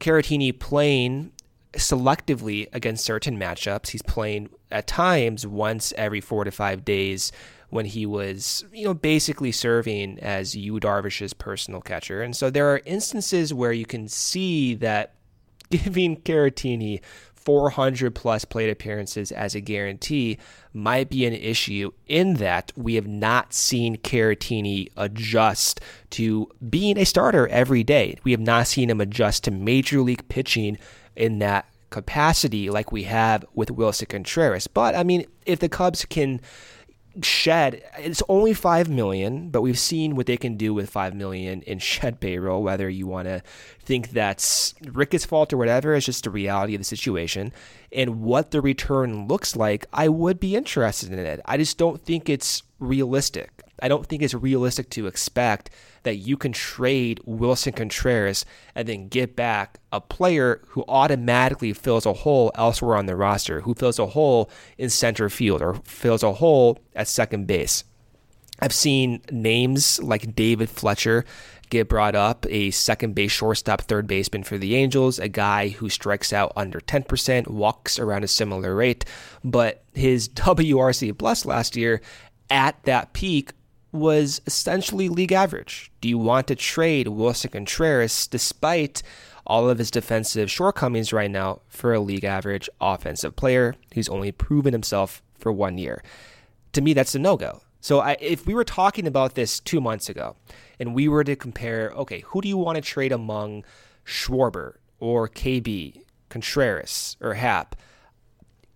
Caratini 0.00 0.58
playing 0.58 1.32
selectively 1.74 2.68
against 2.72 3.04
certain 3.04 3.38
matchups. 3.38 3.88
He's 3.88 4.02
playing 4.02 4.50
at 4.70 4.86
times 4.86 5.46
once 5.46 5.92
every 5.96 6.20
four 6.20 6.44
to 6.44 6.50
five 6.50 6.84
days 6.84 7.32
when 7.70 7.86
he 7.86 8.06
was, 8.06 8.64
you 8.72 8.84
know, 8.84 8.94
basically 8.94 9.50
serving 9.50 10.18
as 10.20 10.54
Yu 10.54 10.78
Darvish's 10.78 11.34
personal 11.34 11.80
catcher. 11.80 12.22
And 12.22 12.36
so 12.36 12.50
there 12.50 12.72
are 12.72 12.80
instances 12.84 13.52
where 13.52 13.72
you 13.72 13.86
can 13.86 14.06
see 14.08 14.74
that 14.74 15.14
giving 15.70 16.16
Caratini 16.18 17.00
400 17.44 18.14
plus 18.14 18.44
plate 18.44 18.70
appearances 18.70 19.30
as 19.30 19.54
a 19.54 19.60
guarantee 19.60 20.38
might 20.72 21.10
be 21.10 21.26
an 21.26 21.34
issue 21.34 21.92
in 22.06 22.34
that 22.34 22.72
we 22.76 22.94
have 22.94 23.06
not 23.06 23.52
seen 23.52 23.96
Caratini 23.98 24.88
adjust 24.96 25.80
to 26.10 26.48
being 26.68 26.98
a 26.98 27.04
starter 27.04 27.46
every 27.48 27.84
day. 27.84 28.18
We 28.24 28.32
have 28.32 28.40
not 28.40 28.66
seen 28.66 28.90
him 28.90 29.00
adjust 29.00 29.44
to 29.44 29.50
major 29.50 30.00
league 30.00 30.28
pitching 30.28 30.78
in 31.16 31.38
that 31.40 31.68
capacity 31.90 32.70
like 32.70 32.90
we 32.90 33.04
have 33.04 33.44
with 33.54 33.70
Willson 33.70 34.08
Contreras. 34.08 34.66
But 34.66 34.96
I 34.96 35.04
mean, 35.04 35.26
if 35.46 35.60
the 35.60 35.68
Cubs 35.68 36.04
can 36.04 36.40
shed 37.22 37.82
it's 37.98 38.22
only 38.28 38.52
5 38.52 38.88
million 38.88 39.50
but 39.50 39.62
we've 39.62 39.78
seen 39.78 40.16
what 40.16 40.26
they 40.26 40.36
can 40.36 40.56
do 40.56 40.74
with 40.74 40.90
5 40.90 41.14
million 41.14 41.62
in 41.62 41.78
shed 41.78 42.18
payroll 42.20 42.62
whether 42.62 42.88
you 42.88 43.06
want 43.06 43.28
to 43.28 43.42
think 43.80 44.10
that's 44.10 44.74
Rick's 44.84 45.24
fault 45.24 45.52
or 45.52 45.56
whatever 45.56 45.94
it's 45.94 46.06
just 46.06 46.24
the 46.24 46.30
reality 46.30 46.74
of 46.74 46.80
the 46.80 46.84
situation. 46.84 47.52
And 47.92 48.22
what 48.22 48.50
the 48.50 48.60
return 48.60 49.28
looks 49.28 49.56
like 49.56 49.86
I 49.92 50.08
would 50.08 50.40
be 50.40 50.56
interested 50.56 51.12
in 51.12 51.18
it. 51.18 51.40
I 51.44 51.56
just 51.56 51.78
don't 51.78 52.02
think 52.04 52.28
it's 52.28 52.62
realistic 52.78 53.63
I 53.82 53.88
don't 53.88 54.06
think 54.06 54.22
it's 54.22 54.34
realistic 54.34 54.90
to 54.90 55.06
expect 55.06 55.70
that 56.04 56.16
you 56.16 56.36
can 56.36 56.52
trade 56.52 57.20
Willson 57.26 57.74
Contreras 57.74 58.44
and 58.74 58.86
then 58.88 59.08
get 59.08 59.34
back 59.34 59.78
a 59.92 60.00
player 60.00 60.62
who 60.68 60.84
automatically 60.86 61.72
fills 61.72 62.06
a 62.06 62.12
hole 62.12 62.52
elsewhere 62.54 62.96
on 62.96 63.06
the 63.06 63.16
roster, 63.16 63.62
who 63.62 63.74
fills 63.74 63.98
a 63.98 64.06
hole 64.06 64.50
in 64.78 64.90
center 64.90 65.28
field 65.28 65.62
or 65.62 65.74
fills 65.84 66.22
a 66.22 66.34
hole 66.34 66.78
at 66.94 67.08
second 67.08 67.46
base. 67.46 67.84
I've 68.60 68.72
seen 68.72 69.20
names 69.30 70.00
like 70.02 70.34
David 70.36 70.70
Fletcher 70.70 71.24
get 71.70 71.88
brought 71.88 72.14
up, 72.14 72.46
a 72.48 72.70
second 72.70 73.14
base 73.14 73.32
shortstop, 73.32 73.82
third 73.82 74.06
baseman 74.06 74.44
for 74.44 74.58
the 74.58 74.76
Angels, 74.76 75.18
a 75.18 75.28
guy 75.28 75.68
who 75.68 75.88
strikes 75.88 76.32
out 76.32 76.52
under 76.54 76.80
10%, 76.80 77.48
walks 77.48 77.98
around 77.98 78.22
a 78.22 78.28
similar 78.28 78.74
rate, 78.76 79.04
but 79.42 79.82
his 79.92 80.28
WRC 80.34 81.16
plus 81.18 81.44
last 81.44 81.74
year 81.74 82.00
at 82.50 82.80
that 82.84 83.12
peak 83.12 83.52
was 83.94 84.40
essentially 84.46 85.08
league 85.08 85.32
average. 85.32 85.90
Do 86.00 86.08
you 86.08 86.18
want 86.18 86.48
to 86.48 86.56
trade 86.56 87.06
Willson 87.06 87.52
Contreras 87.52 88.26
despite 88.26 89.02
all 89.46 89.70
of 89.70 89.78
his 89.78 89.90
defensive 89.90 90.50
shortcomings 90.50 91.12
right 91.12 91.30
now 91.30 91.60
for 91.68 91.94
a 91.94 92.00
league 92.00 92.24
average 92.24 92.68
offensive 92.80 93.36
player 93.36 93.74
who's 93.94 94.08
only 94.08 94.32
proven 94.32 94.72
himself 94.72 95.22
for 95.38 95.52
one 95.52 95.78
year? 95.78 96.02
To 96.72 96.82
me, 96.82 96.92
that's 96.92 97.14
a 97.14 97.18
no 97.18 97.36
go. 97.36 97.60
So 97.80 98.00
I, 98.00 98.16
if 98.20 98.46
we 98.46 98.54
were 98.54 98.64
talking 98.64 99.06
about 99.06 99.34
this 99.34 99.60
two 99.60 99.80
months 99.80 100.08
ago 100.08 100.36
and 100.80 100.94
we 100.94 101.06
were 101.06 101.22
to 101.22 101.36
compare, 101.36 101.92
okay, 101.96 102.20
who 102.20 102.40
do 102.40 102.48
you 102.48 102.56
want 102.56 102.76
to 102.76 102.82
trade 102.82 103.12
among 103.12 103.64
Schwarber 104.04 104.76
or 104.98 105.28
KB, 105.28 106.02
Contreras 106.30 107.16
or 107.20 107.34
Happ? 107.34 107.76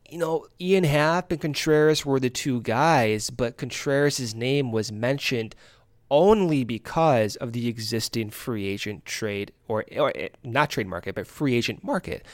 You 0.08 0.18
know, 0.18 0.46
Ian 0.60 0.84
Happ 0.84 1.30
and 1.32 1.40
Contreras 1.40 2.04
were 2.04 2.20
the 2.20 2.30
two 2.30 2.60
guys, 2.62 3.30
but 3.30 3.56
Contreras' 3.56 4.34
name 4.34 4.72
was 4.72 4.90
mentioned 4.90 5.54
only 6.10 6.64
because 6.64 7.36
of 7.36 7.52
the 7.52 7.68
existing 7.68 8.30
free 8.30 8.66
agent 8.66 9.04
trade 9.04 9.52
or, 9.68 9.84
or 9.96 10.12
eh, 10.16 10.28
not 10.42 10.70
trade 10.70 10.86
market, 10.86 11.14
but 11.14 11.26
free 11.26 11.54
agent 11.54 11.84
market. 11.84 12.24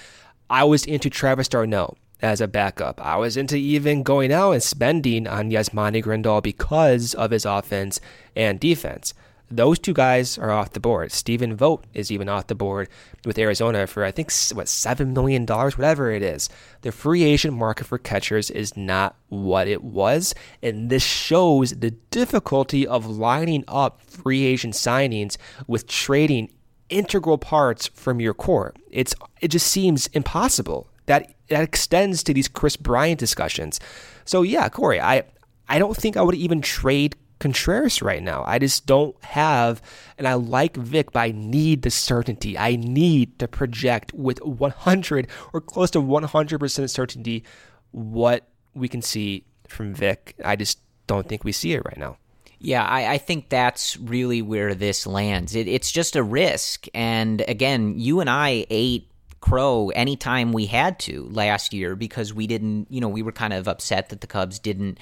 I 0.48 0.64
was 0.64 0.84
into 0.84 1.10
Travis 1.10 1.48
d'Arnaud 1.48 1.96
as 2.22 2.40
a 2.40 2.48
backup. 2.48 3.00
I 3.00 3.16
was 3.16 3.36
into 3.36 3.56
even 3.56 4.02
going 4.02 4.32
out 4.32 4.52
and 4.52 4.62
spending 4.62 5.26
on 5.26 5.50
Yasmani 5.50 6.02
Grandal 6.02 6.42
because 6.42 7.14
of 7.14 7.32
his 7.32 7.44
offense 7.44 8.00
and 8.36 8.60
defense. 8.60 9.14
Those 9.50 9.78
two 9.78 9.92
guys 9.92 10.38
are 10.38 10.50
off 10.50 10.72
the 10.72 10.80
board. 10.80 11.12
Stephen 11.12 11.54
Vogt 11.54 11.86
is 11.92 12.10
even 12.10 12.28
off 12.28 12.46
the 12.46 12.54
board 12.54 12.88
with 13.24 13.38
Arizona 13.38 13.86
for 13.86 14.04
I 14.04 14.10
think 14.10 14.32
what 14.52 14.68
seven 14.68 15.12
million 15.12 15.44
dollars, 15.44 15.76
whatever 15.76 16.10
it 16.10 16.22
is. 16.22 16.48
The 16.80 16.92
free 16.92 17.22
agent 17.22 17.54
market 17.54 17.86
for 17.86 17.98
catchers 17.98 18.50
is 18.50 18.76
not 18.76 19.16
what 19.28 19.68
it 19.68 19.84
was, 19.84 20.34
and 20.62 20.88
this 20.90 21.04
shows 21.04 21.70
the 21.72 21.90
difficulty 22.10 22.86
of 22.86 23.06
lining 23.06 23.64
up 23.68 24.00
free 24.02 24.44
agent 24.44 24.74
signings 24.74 25.36
with 25.66 25.86
trading 25.86 26.50
integral 26.88 27.38
parts 27.38 27.88
from 27.88 28.20
your 28.20 28.34
core. 28.34 28.74
It's 28.90 29.14
it 29.40 29.48
just 29.48 29.66
seems 29.66 30.06
impossible. 30.08 30.88
That 31.06 31.34
that 31.48 31.62
extends 31.62 32.22
to 32.24 32.34
these 32.34 32.48
Kris 32.48 32.76
Bryant 32.76 33.20
discussions. 33.20 33.78
So 34.24 34.42
yeah, 34.42 34.68
Corey, 34.68 35.00
I 35.00 35.24
I 35.68 35.78
don't 35.78 35.96
think 35.96 36.16
I 36.16 36.22
would 36.22 36.34
even 36.34 36.60
trade 36.60 37.16
Contreras 37.38 38.00
right 38.02 38.22
now. 38.22 38.44
I 38.46 38.58
just 38.58 38.86
don't 38.86 39.16
have, 39.24 39.82
and 40.18 40.26
I 40.26 40.34
like 40.34 40.76
Vic, 40.76 41.12
but 41.12 41.20
I 41.20 41.32
need 41.32 41.82
the 41.82 41.90
certainty. 41.90 42.56
I 42.56 42.76
need 42.76 43.38
to 43.38 43.48
project 43.48 44.12
with 44.14 44.42
100 44.42 45.28
or 45.52 45.60
close 45.60 45.90
to 45.92 45.98
100% 46.00 46.90
certainty 46.90 47.44
what 47.90 48.48
we 48.74 48.88
can 48.88 49.02
see 49.02 49.44
from 49.68 49.94
Vic. 49.94 50.34
I 50.44 50.56
just 50.56 50.78
don't 51.06 51.28
think 51.28 51.44
we 51.44 51.52
see 51.52 51.72
it 51.72 51.84
right 51.84 51.98
now. 51.98 52.16
Yeah, 52.58 52.84
I, 52.84 53.14
I, 53.14 53.18
think 53.18 53.50
that's 53.50 53.98
really 53.98 54.40
where 54.40 54.74
this 54.74 55.06
lands. 55.06 55.54
It, 55.54 55.68
it's 55.68 55.92
just 55.92 56.16
a 56.16 56.22
risk. 56.22 56.86
And 56.94 57.42
again, 57.46 57.98
you 57.98 58.20
and 58.20 58.30
I 58.30 58.64
ate 58.70 59.10
crow 59.40 59.90
anytime 59.90 60.52
we 60.52 60.64
had 60.64 60.98
to 61.00 61.28
last 61.30 61.74
year 61.74 61.94
because 61.94 62.32
we 62.32 62.46
didn't, 62.46 62.86
you 62.90 63.02
know, 63.02 63.08
we 63.08 63.20
were 63.20 63.32
kind 63.32 63.52
of 63.52 63.68
upset 63.68 64.08
that 64.08 64.22
the 64.22 64.26
Cubs 64.26 64.58
didn't 64.58 64.98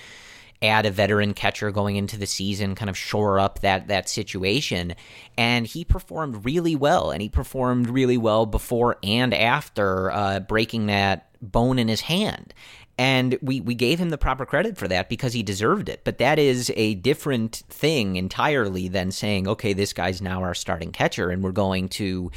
add 0.63 0.87
a 0.87 0.91
veteran 0.91 1.35
catcher 1.35 1.71
going 1.71 1.97
into 1.97 2.17
the 2.17 2.27
season, 2.27 2.75
kind 2.75 2.89
of 2.89 2.97
shore 2.97 3.39
up 3.39 3.61
that 3.61 3.89
that 3.89 4.09
situation. 4.09 4.95
And 5.37 5.67
he 5.67 5.85
performed 5.85 6.45
really 6.45 6.77
well, 6.77 7.11
and 7.11 7.21
he 7.21 7.29
performed 7.29 7.89
really 7.89 8.17
well 8.17 8.47
before 8.47 8.97
and 9.03 9.35
after 9.35 10.11
uh, 10.11 10.41
breaking 10.41 10.87
that 10.87 11.29
bone 11.43 11.79
in 11.79 11.89
his 11.89 12.03
hand. 12.03 12.55
And 12.99 13.39
we, 13.41 13.61
we 13.61 13.75
gave 13.75 13.99
him 13.99 14.11
the 14.11 14.19
proper 14.19 14.45
credit 14.45 14.77
for 14.77 14.87
that 14.87 15.09
because 15.09 15.33
he 15.33 15.43
deserved 15.43 15.89
it. 15.89 16.03
But 16.05 16.19
that 16.19 16.39
is 16.39 16.71
a 16.77 16.95
different 16.95 17.57
thing 17.69 18.17
entirely 18.17 18.87
than 18.89 19.11
saying, 19.11 19.49
okay, 19.49 19.73
this 19.73 19.93
guy's 19.93 20.21
now 20.21 20.43
our 20.43 20.55
starting 20.55 20.93
catcher, 20.93 21.31
and 21.31 21.43
we're 21.43 21.53
going 21.53 21.89
to 21.91 22.31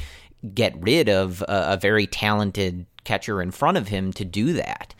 get 0.54 0.74
rid 0.80 1.08
of 1.08 1.42
a, 1.42 1.72
a 1.72 1.76
very 1.76 2.06
talented 2.06 2.86
catcher 3.04 3.42
in 3.42 3.50
front 3.50 3.76
of 3.76 3.88
him 3.88 4.12
to 4.14 4.24
do 4.24 4.54
that. 4.54 4.94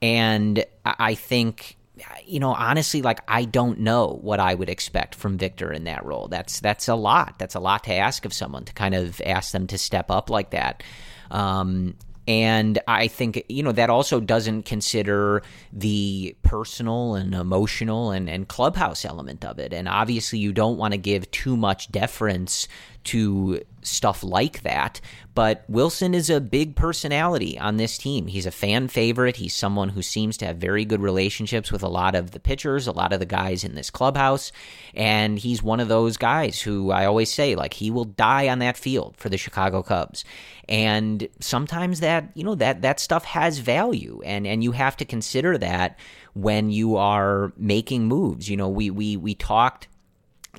And 0.00 0.64
I 0.84 1.14
think 1.14 1.77
you 2.24 2.40
know, 2.40 2.54
honestly, 2.54 3.02
like 3.02 3.20
I 3.28 3.44
don't 3.44 3.80
know 3.80 4.18
what 4.22 4.40
I 4.40 4.54
would 4.54 4.68
expect 4.68 5.14
from 5.14 5.38
Victor 5.38 5.72
in 5.72 5.84
that 5.84 6.04
role. 6.04 6.28
That's 6.28 6.60
that's 6.60 6.88
a 6.88 6.94
lot. 6.94 7.38
That's 7.38 7.54
a 7.54 7.60
lot 7.60 7.84
to 7.84 7.94
ask 7.94 8.24
of 8.24 8.32
someone 8.32 8.64
to 8.64 8.72
kind 8.72 8.94
of 8.94 9.20
ask 9.24 9.52
them 9.52 9.66
to 9.68 9.78
step 9.78 10.10
up 10.10 10.30
like 10.30 10.50
that. 10.50 10.82
Um, 11.30 11.94
and 12.28 12.78
I 12.86 13.08
think, 13.08 13.42
you 13.48 13.62
know, 13.62 13.72
that 13.72 13.88
also 13.88 14.20
doesn't 14.20 14.64
consider 14.64 15.42
the 15.72 16.36
personal 16.42 17.14
and 17.14 17.34
emotional 17.34 18.10
and, 18.10 18.28
and 18.28 18.46
clubhouse 18.46 19.06
element 19.06 19.46
of 19.46 19.58
it. 19.58 19.72
And 19.72 19.88
obviously, 19.88 20.38
you 20.38 20.52
don't 20.52 20.76
want 20.76 20.92
to 20.92 20.98
give 20.98 21.30
too 21.30 21.56
much 21.56 21.90
deference 21.90 22.68
to 23.04 23.62
stuff 23.82 24.22
like 24.22 24.62
that. 24.62 25.00
But 25.34 25.70
Willson 25.70 26.14
is 26.14 26.30
a 26.30 26.40
big 26.40 26.74
personality 26.74 27.58
on 27.58 27.76
this 27.76 27.96
team. 27.96 28.26
He's 28.26 28.46
a 28.46 28.50
fan 28.50 28.88
favorite. 28.88 29.36
He's 29.36 29.54
someone 29.54 29.90
who 29.90 30.02
seems 30.02 30.36
to 30.38 30.46
have 30.46 30.56
very 30.56 30.84
good 30.84 31.00
relationships 31.00 31.70
with 31.70 31.82
a 31.82 31.88
lot 31.88 32.14
of 32.14 32.32
the 32.32 32.40
pitchers, 32.40 32.86
a 32.86 32.92
lot 32.92 33.12
of 33.12 33.20
the 33.20 33.26
guys 33.26 33.62
in 33.62 33.76
this 33.76 33.88
clubhouse. 33.88 34.50
And 34.94 35.38
he's 35.38 35.62
one 35.62 35.78
of 35.80 35.88
those 35.88 36.16
guys 36.16 36.60
who 36.60 36.90
I 36.90 37.06
always 37.06 37.32
say, 37.32 37.54
like, 37.54 37.74
he 37.74 37.90
will 37.90 38.04
die 38.04 38.48
on 38.48 38.58
that 38.58 38.76
field 38.76 39.14
for 39.16 39.28
the 39.28 39.38
Chicago 39.38 39.82
Cubs. 39.82 40.24
And 40.68 41.28
sometimes 41.40 42.00
that, 42.00 42.30
you 42.34 42.42
know, 42.42 42.56
that, 42.56 42.82
that 42.82 42.98
stuff 42.98 43.24
has 43.24 43.58
value. 43.58 44.20
And, 44.24 44.46
and 44.46 44.64
you 44.64 44.72
have 44.72 44.96
to 44.96 45.04
consider 45.04 45.56
that 45.58 45.98
when 46.34 46.70
you 46.70 46.96
are 46.96 47.52
making 47.56 48.06
moves. 48.06 48.50
You 48.50 48.56
know, 48.56 48.68
we, 48.68 48.90
we, 48.90 49.16
we 49.16 49.34
talked 49.36 49.86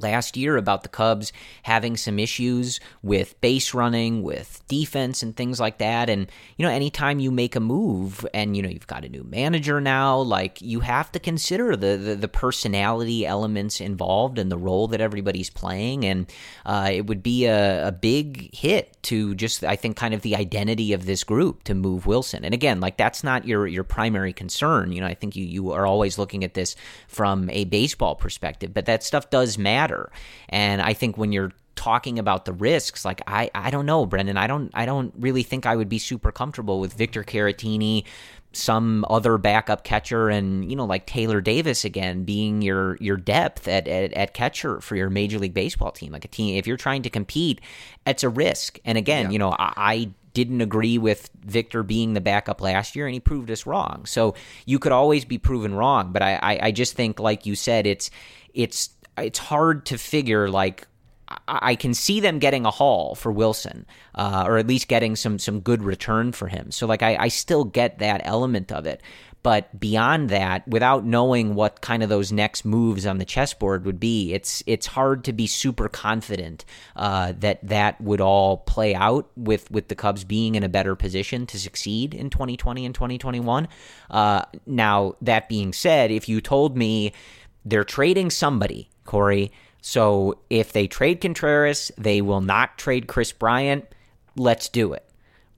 last 0.02 0.38
year 0.38 0.58
about 0.58 0.84
the 0.84 0.90
Cubs 0.90 1.32
having 1.64 1.98
some 1.98 2.20
issues 2.20 2.80
with 3.02 3.40
base 3.42 3.74
running, 3.74 4.24
with 4.24 4.62
defense, 4.68 5.24
and 5.24 5.36
things 5.36 5.60
like 5.60 5.78
that. 5.80 6.10
And, 6.10 6.32
you 6.58 6.66
know, 6.66 6.72
anytime 6.72 7.20
you 7.20 7.32
make 7.32 7.56
a 7.56 7.60
move 7.60 8.26
and, 8.34 8.56
you 8.56 8.64
know, 8.64 8.70
you've 8.70 8.88
got 8.88 9.06
a 9.06 9.10
new 9.10 9.24
manager 9.24 9.82
now, 9.82 10.18
like 10.20 10.62
you 10.62 10.82
have 10.82 11.12
to 11.14 11.20
consider 11.20 11.76
the, 11.76 11.98
the, 11.98 12.16
the 12.16 12.28
personality 12.28 13.26
elements 13.26 13.82
involved 13.82 14.38
and 14.38 14.52
the 14.52 14.58
role 14.58 14.88
that 14.88 15.02
everybody's 15.02 15.50
playing. 15.50 16.06
And 16.06 16.32
uh, 16.66 16.90
it 16.92 17.08
would 17.08 17.24
be 17.24 17.46
a, 17.46 17.88
a 17.88 17.92
big 17.92 18.54
hit 18.56 19.02
to 19.04 19.36
just, 19.36 19.64
I 19.64 19.76
think, 19.76 19.98
kind 19.98 20.14
of 20.14 20.22
the 20.22 20.36
identity 20.36 20.94
of 20.94 21.06
this 21.06 21.24
group 21.24 21.64
to 21.64 21.74
move 21.74 22.06
Willson. 22.06 22.44
And 22.44 22.54
again, 22.54 22.80
like 22.80 22.98
that's 22.98 23.24
not 23.24 23.46
your, 23.46 23.68
your 23.68 23.84
primary 23.84 24.34
concern. 24.34 24.92
You 24.92 25.02
know, 25.02 25.08
I 25.08 25.14
think 25.14 25.36
you, 25.36 25.46
you 25.46 25.72
are 25.72 25.86
always 25.86 26.18
looking 26.18 26.44
at 26.44 26.54
this 26.54 26.76
from 27.08 27.50
a 27.50 27.66
baseball 27.66 28.16
perspective, 28.16 28.74
but 28.74 28.86
that 28.86 29.04
stuff 29.04 29.30
does 29.30 29.58
matter 29.58 29.89
matter. 29.90 30.12
And 30.50 30.82
I 30.82 30.94
think 30.94 31.18
when 31.18 31.32
you're 31.32 31.52
talking 31.76 32.20
about 32.20 32.46
the 32.46 32.54
risks, 32.54 33.06
like 33.06 33.22
I, 33.28 33.50
I 33.56 33.70
don't 33.70 33.86
know, 33.86 34.06
Brendan. 34.06 34.38
I 34.38 34.48
don't 34.48 34.72
I 34.74 34.86
don't 34.86 35.14
really 35.18 35.44
think 35.44 35.66
I 35.66 35.76
would 35.76 35.90
be 35.90 36.00
super 36.00 36.32
comfortable 36.32 36.80
with 36.80 36.94
Victor 36.94 37.24
Caratini, 37.24 38.04
some 38.52 39.06
other 39.10 39.38
backup 39.38 39.84
catcher 39.84 40.30
and 40.30 40.70
you 40.70 40.76
know 40.76 40.86
like 40.86 41.06
Taylor 41.06 41.40
Davis 41.40 41.86
again 41.86 42.24
being 42.24 42.62
your 42.62 42.98
your 42.98 43.16
depth 43.16 43.68
at, 43.68 43.88
at, 43.88 44.12
at 44.14 44.34
catcher 44.34 44.82
for 44.82 44.96
your 44.96 45.10
major 45.10 45.40
league 45.40 45.54
baseball 45.54 45.92
team 45.92 46.12
like 46.12 46.26
a 46.26 46.28
team 46.28 46.58
if 46.58 46.66
you're 46.66 46.76
trying 46.76 47.04
to 47.04 47.12
compete 47.12 47.62
it's 48.08 48.24
a 48.24 48.30
risk 48.30 48.80
and 48.84 48.98
again 48.98 49.26
yeah. 49.26 49.32
you 49.32 49.38
know 49.38 49.52
I, 49.52 49.74
I 49.78 50.12
didn't 50.34 50.62
agree 50.62 50.98
with 50.98 51.30
Victor 51.44 51.84
being 51.84 52.14
the 52.14 52.22
backup 52.22 52.62
last 52.62 52.96
year, 52.96 53.08
and 53.08 53.14
he 53.14 53.20
proved 53.20 53.50
us 53.52 53.66
wrong. 53.66 54.06
So 54.06 54.36
you 54.66 54.80
could 54.80 54.92
always 54.92 55.26
be 55.26 55.38
proven 55.38 55.74
wrong, 55.74 56.12
but 56.12 56.22
I, 56.22 56.36
I, 56.36 56.60
I 56.68 56.72
just 56.72 56.94
think, 56.94 57.20
like 57.20 57.46
you 57.46 57.56
said, 57.56 57.86
it's 57.88 58.12
it's 58.54 58.90
it's 59.22 59.40
hard 59.40 59.86
to 59.88 59.98
figure 59.98 60.50
like 60.50 60.88
I 61.48 61.76
can 61.76 61.94
see 61.94 62.20
them 62.20 62.40
getting 62.40 62.66
a 62.66 62.72
haul 62.72 63.14
for 63.14 63.32
Willson, 63.32 63.86
uh, 64.16 64.46
or 64.48 64.58
at 64.58 64.66
least 64.66 64.88
getting 64.88 65.16
some 65.16 65.38
some 65.38 65.60
good 65.60 65.84
return 65.84 66.32
for 66.32 66.48
him. 66.48 66.72
So 66.72 66.88
like 66.88 67.04
I, 67.04 67.16
I 67.18 67.28
still 67.28 67.64
get 67.66 68.00
that 68.00 68.22
element 68.24 68.72
of 68.72 68.88
it, 68.88 69.02
but 69.42 69.80
beyond 69.80 70.30
that, 70.30 70.68
without 70.68 71.06
knowing 71.06 71.56
what 71.56 71.80
kind 71.80 72.04
of 72.04 72.10
those 72.10 72.32
next 72.32 72.66
moves 72.66 73.06
on 73.06 73.20
the 73.20 73.26
chessboard 73.26 73.86
would 73.86 74.00
be, 74.00 74.34
it's 74.34 74.62
it's 74.66 74.86
hard 74.86 75.24
to 75.26 75.34
be 75.34 75.48
super 75.48 75.88
confident 75.88 76.66
uh, 76.96 77.34
that 77.40 77.66
that 77.66 78.02
would 78.02 78.20
all 78.20 78.58
play 78.58 78.94
out 78.94 79.30
with 79.38 79.72
with 79.72 79.88
the 79.88 79.96
Cubs 79.96 80.26
being 80.26 80.56
in 80.56 80.64
a 80.64 80.70
better 80.70 80.96
position 80.96 81.46
to 81.48 81.60
succeed 81.60 82.14
in 82.14 82.30
2020 82.30 82.86
and 82.86 82.94
2021. 82.94 83.68
Uh, 84.10 84.44
now 84.66 85.16
that 85.22 85.48
being 85.48 85.72
said, 85.72 86.12
if 86.12 86.28
you 86.28 86.42
told 86.42 86.76
me 86.76 87.14
they're 87.66 87.84
trading 87.84 88.30
somebody 88.30 88.90
Corey. 89.10 89.52
So 89.82 90.38
if 90.52 90.72
they 90.72 90.86
trade 90.86 91.20
Contreras, 91.20 91.92
they 91.98 92.22
will 92.22 92.42
not 92.42 92.78
trade 92.78 93.08
Kris 93.08 93.32
Bryant. 93.32 93.86
Let's 94.36 94.70
do 94.70 94.94
it, 94.94 95.04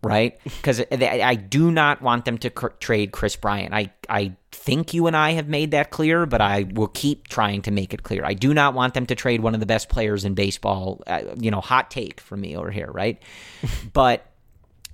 right? 0.02 0.40
Because 0.44 0.82
I 0.90 1.36
do 1.36 1.70
not 1.70 2.02
want 2.02 2.24
them 2.24 2.38
to 2.38 2.50
cr- 2.50 2.68
trade 2.80 3.12
Kris 3.12 3.36
Bryant. 3.36 3.74
I 3.74 3.92
I 4.08 4.38
think 4.54 4.94
you 4.94 5.08
and 5.08 5.18
I 5.18 5.32
have 5.32 5.50
made 5.50 5.72
that 5.72 5.92
clear, 5.92 6.26
but 6.26 6.40
I 6.40 6.64
will 6.72 6.88
keep 6.88 7.28
trying 7.28 7.62
to 7.64 7.72
make 7.72 7.94
it 7.94 8.04
clear. 8.04 8.24
I 8.24 8.36
do 8.36 8.54
not 8.54 8.74
want 8.74 8.94
them 8.94 9.06
to 9.08 9.16
trade 9.16 9.42
one 9.42 9.54
of 9.54 9.60
the 9.60 9.66
best 9.66 9.90
players 9.90 10.24
in 10.24 10.34
baseball. 10.34 11.04
Uh, 11.08 11.24
you 11.38 11.52
know, 11.52 11.60
hot 11.60 11.92
take 11.92 12.22
from 12.22 12.40
me 12.40 12.56
over 12.56 12.72
here, 12.72 12.90
right? 12.90 13.22
but 13.94 14.31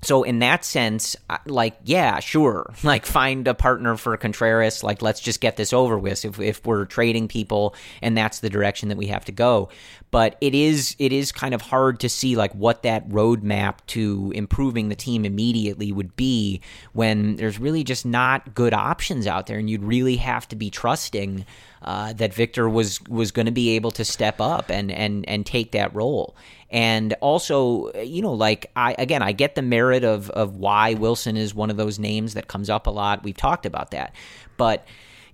so 0.04 0.24
in 0.24 0.40
that 0.40 0.64
sense, 0.64 1.16
like 1.46 1.78
yeah, 1.84 2.20
sure, 2.20 2.72
like 2.84 3.06
find 3.06 3.48
a 3.48 3.54
partner 3.54 3.98
for 3.98 4.16
Contreras. 4.18 4.84
Like 4.84 5.02
let's 5.02 5.20
just 5.20 5.42
get 5.42 5.58
this 5.58 5.74
over 5.74 5.98
with. 5.98 6.24
If 6.24 6.40
if 6.40 6.66
we're 6.66 6.86
trading 6.86 7.28
people 7.28 7.76
and 8.02 8.18
that's 8.18 8.40
the 8.40 8.50
direction 8.50 8.90
that 8.90 8.98
we 8.98 9.08
have 9.08 9.26
to 9.26 9.32
go, 9.32 9.70
but 10.12 10.38
it 10.40 10.54
is 10.54 10.96
it 11.00 11.12
is 11.12 11.32
kind 11.32 11.54
of 11.54 11.62
hard 11.62 12.00
to 12.02 12.10
see 12.10 12.36
like 12.36 12.54
what 12.54 12.84
that 12.84 13.10
roadmap 13.10 13.78
to 13.88 14.32
improving 14.36 14.90
the 14.90 14.96
team 14.96 15.26
immediately 15.26 15.92
would 15.92 16.16
be 16.16 16.62
when 16.94 17.36
there's 17.36 17.60
really 17.60 17.84
just 17.84 18.06
not 18.06 18.54
good 18.54 18.74
options 18.74 19.26
out 19.26 19.48
there, 19.48 19.58
and 19.58 19.70
you'd 19.70 19.84
really 19.84 20.18
have 20.18 20.48
to 20.50 20.56
be 20.56 20.70
trusting 20.70 21.46
uh, 21.82 22.14
that 22.14 22.34
Victor 22.34 22.70
was 22.70 23.02
was 23.04 23.32
going 23.32 23.46
to 23.46 23.52
be 23.52 23.72
able 23.72 23.92
to 23.92 24.06
step 24.06 24.40
up 24.40 24.70
and 24.70 24.92
and 24.92 25.28
and 25.28 25.46
take 25.46 25.72
that 25.72 25.94
role. 25.96 26.36
And 26.70 27.14
also, 27.22 27.92
you 27.94 28.22
know, 28.22 28.34
like 28.34 28.72
I 28.76 28.96
again, 28.98 29.22
I 29.22 29.32
get 29.32 29.56
the 29.56 29.62
merit 29.62 30.04
of 30.04 30.30
of 30.32 30.56
why 30.56 30.96
Willson 30.96 31.38
is 31.38 31.56
one 31.56 31.70
of 31.70 31.78
those 31.78 31.98
names 31.98 32.34
that 32.34 32.48
comes 32.48 32.70
up 32.70 32.88
a 32.88 32.90
lot. 32.90 33.24
We've 33.24 33.38
talked 33.38 33.66
about 33.66 33.92
that, 33.92 34.14
but 34.58 34.86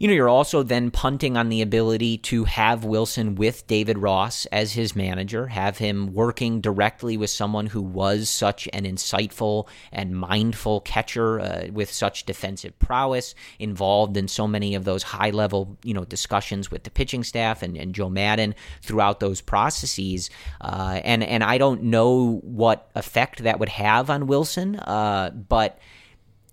you 0.04 0.10
know, 0.10 0.16
you're 0.16 0.28
also 0.28 0.64
then 0.64 0.92
punting 0.92 1.38
on 1.38 1.48
the 1.48 1.62
ability 1.62 2.18
to 2.18 2.44
have 2.44 2.84
Willson 2.84 3.36
with 3.36 3.66
David 3.68 3.98
Ross 3.98 4.46
as 4.48 4.74
his 4.74 4.98
manager, 4.98 5.48
have 5.48 5.78
him 5.78 6.14
working 6.14 6.60
directly 6.60 7.16
with 7.16 7.30
someone 7.30 7.68
who 7.68 7.82
was 7.82 8.28
such 8.28 8.68
an 8.74 8.84
insightful 8.84 9.66
and 9.94 10.14
mindful 10.14 10.82
catcher 10.82 11.40
uh, 11.40 11.68
with 11.72 11.90
such 11.90 12.26
defensive 12.26 12.78
prowess, 12.80 13.34
involved 13.60 14.18
in 14.18 14.28
so 14.28 14.46
many 14.46 14.76
of 14.76 14.84
those 14.84 15.04
high 15.04 15.30
level, 15.30 15.78
you 15.86 15.94
know, 15.94 16.04
discussions 16.04 16.70
with 16.70 16.84
the 16.84 16.92
pitching 16.92 17.24
staff 17.24 17.64
and, 17.64 17.78
and 17.78 17.96
Joe 17.96 18.10
Maddon 18.10 18.56
throughout 18.82 19.22
those 19.22 19.40
processes. 19.40 20.30
Uh, 20.60 21.00
and 21.06 21.24
and 21.24 21.46
I 21.46 21.58
don't 21.58 21.82
know 21.82 22.42
what 22.44 22.90
effect 22.96 23.44
that 23.44 23.58
would 23.58 23.70
have 23.70 24.10
on 24.10 24.28
Willson, 24.28 24.78
uh, 24.86 25.30
but 25.30 25.80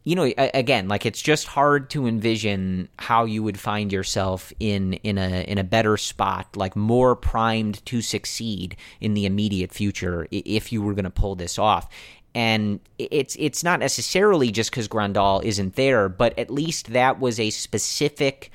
you 0.04 0.16
know 0.16 0.32
again 0.38 0.88
like 0.88 1.04
it's 1.04 1.20
just 1.20 1.46
hard 1.46 1.90
to 1.90 2.06
envision 2.06 2.88
how 2.98 3.24
you 3.24 3.42
would 3.42 3.58
find 3.58 3.92
yourself 3.92 4.52
in 4.58 4.94
in 4.94 5.18
a 5.18 5.44
in 5.44 5.58
a 5.58 5.64
better 5.64 5.96
spot 5.96 6.56
like 6.56 6.74
more 6.74 7.14
primed 7.14 7.84
to 7.86 8.00
succeed 8.00 8.76
in 9.00 9.14
the 9.14 9.26
immediate 9.26 9.72
future 9.72 10.26
if 10.30 10.72
you 10.72 10.80
were 10.80 10.94
going 10.94 11.04
to 11.04 11.10
pull 11.10 11.34
this 11.34 11.58
off. 11.58 11.88
And 12.34 12.78
it's 12.98 13.36
it's 13.38 13.64
not 13.64 13.80
necessarily 13.80 14.50
just 14.52 14.72
cuz 14.72 14.88
Grandal 14.88 15.42
isn't 15.44 15.74
there 15.74 16.08
but 16.08 16.38
at 16.38 16.48
least 16.48 16.92
that 16.92 17.18
was 17.18 17.40
a 17.40 17.50
specific 17.50 18.50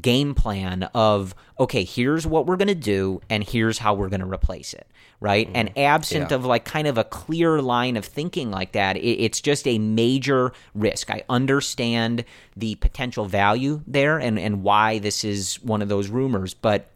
game 0.00 0.34
plan 0.34 0.84
of 0.94 1.34
okay 1.58 1.84
here's 1.84 2.26
what 2.26 2.46
we're 2.46 2.56
going 2.56 2.68
to 2.68 2.74
do 2.74 3.20
and 3.30 3.42
here's 3.42 3.78
how 3.78 3.94
we're 3.94 4.10
going 4.10 4.20
to 4.20 4.26
replace 4.26 4.74
it 4.74 4.86
right? 5.20 5.48
Mm, 5.48 5.52
and 5.54 5.78
absent 5.78 6.30
yeah. 6.30 6.36
of 6.36 6.44
like 6.44 6.64
kind 6.64 6.86
of 6.86 6.98
a 6.98 7.04
clear 7.04 7.60
line 7.60 7.96
of 7.96 8.04
thinking 8.04 8.50
like 8.50 8.72
that, 8.72 8.96
it, 8.96 9.00
it's 9.00 9.40
just 9.40 9.66
a 9.66 9.78
major 9.78 10.52
risk. 10.74 11.10
I 11.10 11.24
understand 11.28 12.24
the 12.56 12.76
potential 12.76 13.24
value 13.24 13.82
there 13.86 14.18
and, 14.18 14.38
and 14.38 14.62
why 14.62 14.98
this 14.98 15.24
is 15.24 15.56
one 15.62 15.82
of 15.82 15.88
those 15.88 16.08
rumors, 16.08 16.54
but 16.54 16.90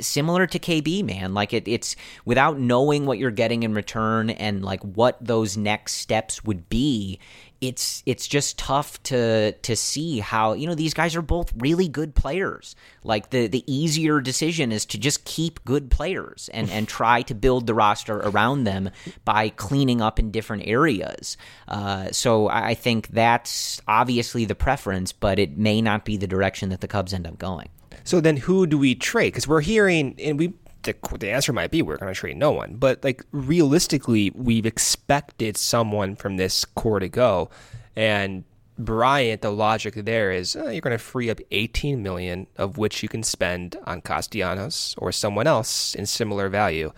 similar 0.00 0.46
to 0.46 0.58
KB, 0.58 1.02
man. 1.04 1.34
Like 1.34 1.52
it, 1.52 1.66
it's 1.66 1.96
without 2.24 2.58
knowing 2.58 3.06
what 3.06 3.18
you're 3.18 3.30
getting 3.30 3.62
in 3.62 3.74
return 3.74 4.30
and 4.30 4.64
like 4.64 4.82
what 4.82 5.16
those 5.20 5.56
next 5.56 5.94
steps 5.94 6.44
would 6.44 6.68
be 6.68 7.18
it's 7.60 8.02
it's 8.06 8.28
just 8.28 8.58
tough 8.58 9.02
to 9.04 9.52
to 9.52 9.76
see 9.76 10.20
how 10.20 10.52
you 10.52 10.66
know 10.66 10.74
these 10.74 10.94
guys 10.94 11.16
are 11.16 11.22
both 11.22 11.52
really 11.56 11.88
good 11.88 12.14
players. 12.14 12.76
Like 13.02 13.30
the 13.30 13.48
the 13.48 13.64
easier 13.72 14.20
decision 14.20 14.70
is 14.70 14.84
to 14.86 14.98
just 14.98 15.24
keep 15.24 15.64
good 15.64 15.90
players 15.90 16.48
and 16.52 16.70
and 16.70 16.88
try 16.98 17.22
to 17.22 17.34
build 17.34 17.66
the 17.66 17.74
roster 17.74 18.18
around 18.18 18.64
them 18.64 18.90
by 19.24 19.48
cleaning 19.50 20.00
up 20.00 20.18
in 20.18 20.30
different 20.30 20.66
areas. 20.66 21.36
Uh, 21.66 22.10
so 22.12 22.48
I 22.48 22.74
think 22.74 23.08
that's 23.08 23.80
obviously 23.88 24.44
the 24.44 24.54
preference, 24.54 25.12
but 25.12 25.38
it 25.38 25.58
may 25.58 25.82
not 25.82 26.04
be 26.04 26.16
the 26.16 26.26
direction 26.26 26.68
that 26.68 26.80
the 26.80 26.88
Cubs 26.88 27.12
end 27.12 27.26
up 27.26 27.38
going. 27.38 27.68
So 28.04 28.20
then, 28.20 28.36
who 28.36 28.66
do 28.66 28.78
we 28.78 28.94
trade? 28.94 29.32
Because 29.32 29.46
we're 29.46 29.60
hearing, 29.60 30.14
and 30.18 30.38
we 30.38 30.54
the, 30.88 31.18
the 31.18 31.30
answer 31.30 31.52
might 31.52 31.70
be 31.70 31.82
we're 31.82 31.96
going 31.96 32.12
to 32.12 32.18
trade 32.18 32.36
no 32.36 32.52
one. 32.52 32.76
But 32.76 33.04
like 33.04 33.24
realistically, 33.30 34.30
we've 34.34 34.66
expected 34.66 35.56
someone 35.56 36.16
from 36.16 36.36
this 36.36 36.64
core 36.64 37.00
to 37.00 37.08
go, 37.08 37.50
and 37.94 38.44
Bryant. 38.78 39.42
The 39.42 39.50
logic 39.50 39.94
there 39.94 40.30
is 40.30 40.54
uh, 40.54 40.68
you're 40.68 40.80
going 40.80 40.96
to 40.96 41.02
free 41.02 41.30
up 41.30 41.40
18 41.50 42.00
million, 42.00 42.46
of 42.56 42.78
which 42.78 43.02
you 43.02 43.08
can 43.08 43.24
spend 43.24 43.76
on 43.84 44.00
Castellanos 44.00 44.94
or 44.98 45.10
someone 45.10 45.48
else 45.48 45.96
in 45.96 46.06
similar 46.06 46.48
value, 46.48 46.92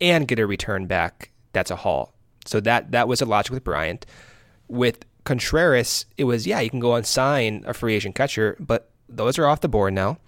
and 0.00 0.28
get 0.28 0.38
a 0.38 0.46
return 0.46 0.86
back. 0.86 1.30
That's 1.52 1.70
a 1.70 1.76
haul. 1.76 2.12
So 2.44 2.60
that 2.60 2.92
that 2.92 3.08
was 3.08 3.22
a 3.22 3.26
logic 3.26 3.52
with 3.52 3.64
Bryant. 3.64 4.04
With 4.68 5.06
Contreras, 5.24 6.04
it 6.18 6.24
was 6.24 6.46
yeah, 6.46 6.60
you 6.60 6.70
can 6.70 6.80
go 6.80 6.94
and 6.94 7.06
sign 7.06 7.64
a 7.66 7.72
free 7.72 7.94
agent 7.94 8.14
catcher, 8.14 8.56
but 8.60 8.90
those 9.08 9.38
are 9.38 9.46
off 9.46 9.62
the 9.62 9.68
board 9.68 9.94
now. 9.94 10.18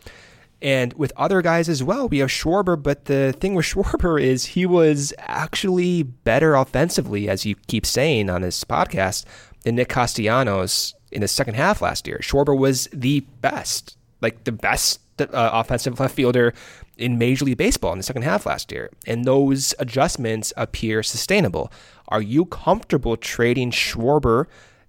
And 0.62 0.92
with 0.94 1.12
other 1.16 1.42
guys 1.42 1.68
as 1.68 1.82
well, 1.82 2.08
we 2.08 2.18
have 2.18 2.28
Schwarber, 2.28 2.80
but 2.80 3.06
the 3.06 3.34
thing 3.38 3.54
with 3.54 3.66
Schwarber 3.74 4.22
is 4.22 4.46
he 4.46 4.64
was 4.64 5.12
actually 5.18 6.04
better 6.04 6.54
offensively, 6.54 7.28
as 7.28 7.44
you 7.44 7.56
keep 7.66 7.84
saying 7.84 8.30
on 8.30 8.42
this 8.42 8.62
podcast, 8.62 9.24
than 9.64 9.74
Nick 9.74 9.88
Castellanos 9.88 10.94
in 11.10 11.20
the 11.20 11.28
second 11.28 11.54
half 11.54 11.82
last 11.82 12.06
year. 12.06 12.20
Schwarber 12.22 12.56
was 12.56 12.88
the 12.92 13.20
best, 13.40 13.96
like 14.20 14.44
the 14.44 14.52
best 14.52 15.00
uh, 15.18 15.26
offensive 15.52 15.98
left 15.98 16.14
fielder 16.14 16.54
in 16.96 17.18
Major 17.18 17.44
League 17.44 17.58
Baseball 17.58 17.92
in 17.92 17.98
the 17.98 18.04
second 18.04 18.22
half 18.22 18.46
last 18.46 18.70
year. 18.70 18.90
And 19.04 19.24
those 19.24 19.74
adjustments 19.80 20.52
appear 20.56 21.02
sustainable. 21.02 21.72
Are 22.08 22.22
you 22.22 22.44
comfortable 22.44 23.16
trading 23.16 23.72
Schwarber 23.72 24.46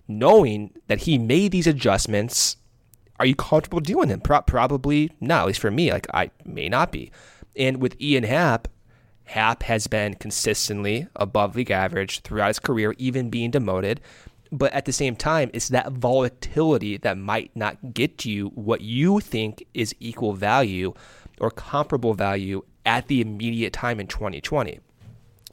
knowing 0.07 0.71
that 0.87 1.01
he 1.01 1.17
made 1.17 1.51
these 1.51 1.67
adjustments? 1.67 2.57
Are 3.23 3.25
you 3.25 3.35
comfortable 3.35 3.79
doing 3.79 4.09
them? 4.09 4.19
Pro- 4.19 4.41
probably 4.41 5.09
not, 5.21 5.43
at 5.43 5.47
least 5.47 5.61
for 5.61 5.71
me. 5.71 5.89
Like, 5.93 6.07
I 6.13 6.29
may 6.43 6.67
not 6.67 6.91
be. 6.91 7.09
And 7.55 7.81
with 7.81 7.95
Ian 8.01 8.25
Happ, 8.25 8.67
Happ 9.23 9.63
has 9.63 9.87
been 9.87 10.15
consistently 10.15 11.07
above 11.15 11.55
league 11.55 11.71
average 11.71 12.19
throughout 12.19 12.49
his 12.49 12.59
career, 12.59 12.93
even 12.97 13.29
being 13.29 13.49
demoted. 13.49 14.01
But 14.51 14.73
at 14.73 14.83
the 14.83 14.91
same 14.91 15.15
time, 15.15 15.51
it's 15.53 15.69
that 15.69 15.93
volatility 15.93 16.97
that 16.97 17.17
might 17.17 17.55
not 17.55 17.93
get 17.93 18.25
you 18.25 18.47
what 18.55 18.81
you 18.81 19.21
think 19.21 19.65
is 19.73 19.95
equal 20.01 20.33
value 20.33 20.93
or 21.39 21.49
comparable 21.49 22.15
value 22.15 22.65
at 22.85 23.07
the 23.07 23.21
immediate 23.21 23.71
time 23.71 24.01
in 24.01 24.07
2020. 24.07 24.81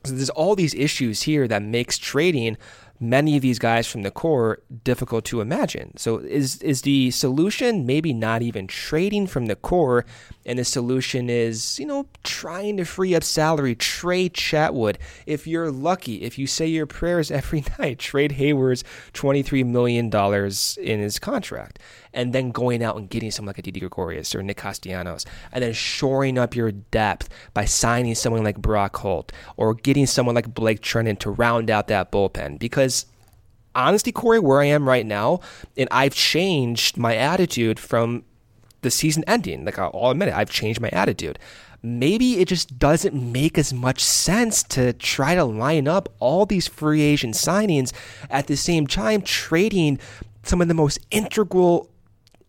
So 0.03 0.15
there's 0.15 0.31
all 0.31 0.57
these 0.57 0.75
issues 0.75 1.23
here 1.23 1.47
that 1.47 1.63
makes 1.63 1.99
trading 1.99 2.57
many 3.01 3.35
of 3.35 3.43
these 3.43 3.59
guys 3.59 3.87
from 3.87 4.03
the 4.03 4.11
core 4.11 4.63
difficult 4.85 5.25
to 5.25 5.41
imagine. 5.41 5.97
So 5.97 6.19
is 6.19 6.63
is 6.63 6.83
the 6.83 7.11
solution 7.11 7.87
maybe 7.87 8.13
not 8.13 8.43
even 8.43 8.67
trading 8.67 9.27
from 9.27 9.47
the 9.47 9.57
core 9.57 10.05
and 10.47 10.59
the 10.59 10.65
solution 10.65 11.29
is, 11.29 11.79
you 11.79 11.87
know, 11.87 12.07
trying 12.25 12.77
to 12.79 12.85
free 12.85 13.15
up 13.15 13.23
salary, 13.23 13.75
trade 13.75 14.35
Chatwood. 14.35 14.97
If 15.27 15.47
you're 15.47 15.71
lucky, 15.71 16.23
if 16.23 16.39
you 16.39 16.47
say 16.47 16.67
your 16.67 16.87
prayers 16.87 17.31
every 17.31 17.65
night, 17.79 17.99
trade 17.99 18.33
Heyward's 18.33 18.85
$23 19.13 19.67
million 19.67 20.11
in 20.79 21.01
his 21.01 21.19
contract 21.19 21.79
and 22.13 22.33
then 22.33 22.51
going 22.51 22.83
out 22.83 22.97
and 22.97 23.09
getting 23.09 23.31
someone 23.31 23.51
like 23.51 23.59
a 23.59 23.63
Didi 23.63 23.81
Gregorius 23.81 24.35
or 24.35 24.43
Nick 24.43 24.57
Castellanos, 24.57 25.27
and 25.53 25.63
then 25.63 25.73
shoring 25.73 26.39
up 26.39 26.57
your 26.57 26.73
depth 26.73 27.29
by 27.55 27.65
signing 27.65 28.15
someone 28.15 28.43
like 28.43 28.59
Brock 28.59 28.97
Holt 28.97 29.33
or 29.57 29.75
getting 29.75 30.07
someone 30.07 30.35
like 30.35 30.53
Blake 30.53 30.81
Treinen 30.81 31.19
to 31.21 31.31
round 31.31 31.71
out 31.71 31.87
that 31.89 32.11
bullpen. 32.11 32.59
Because 32.59 33.07
honestly, 33.75 34.13
Corey, 34.13 34.41
where 34.41 34.61
I 34.61 34.67
am 34.67 34.89
right 34.89 35.07
now, 35.07 35.41
and 35.77 35.89
I've 35.91 36.15
changed 36.15 36.97
my 36.97 37.15
attitude 37.15 37.79
from 37.79 38.25
the 38.83 38.91
season 38.91 39.25
ending. 39.27 39.65
Like 39.65 39.79
I'll 39.79 40.11
admit 40.11 40.29
it, 40.29 40.35
I've 40.35 40.51
changed 40.51 40.81
my 40.81 40.91
attitude. 40.91 41.39
Maybe 41.83 42.41
it 42.41 42.49
just 42.49 42.79
doesn't 42.79 43.15
make 43.15 43.57
as 43.57 43.73
much 43.73 44.05
sense 44.05 44.63
to 44.65 44.93
try 44.93 45.35
to 45.35 45.45
line 45.45 45.89
up 45.89 46.11
all 46.19 46.45
these 46.45 46.69
free 46.69 47.01
agent 47.01 47.35
signings 47.35 47.93
at 48.29 48.49
the 48.49 48.57
same 48.57 48.87
time, 48.87 49.23
trading 49.23 49.99
some 50.43 50.61
of 50.61 50.69
the 50.69 50.75
most 50.75 50.99
integral 51.11 51.91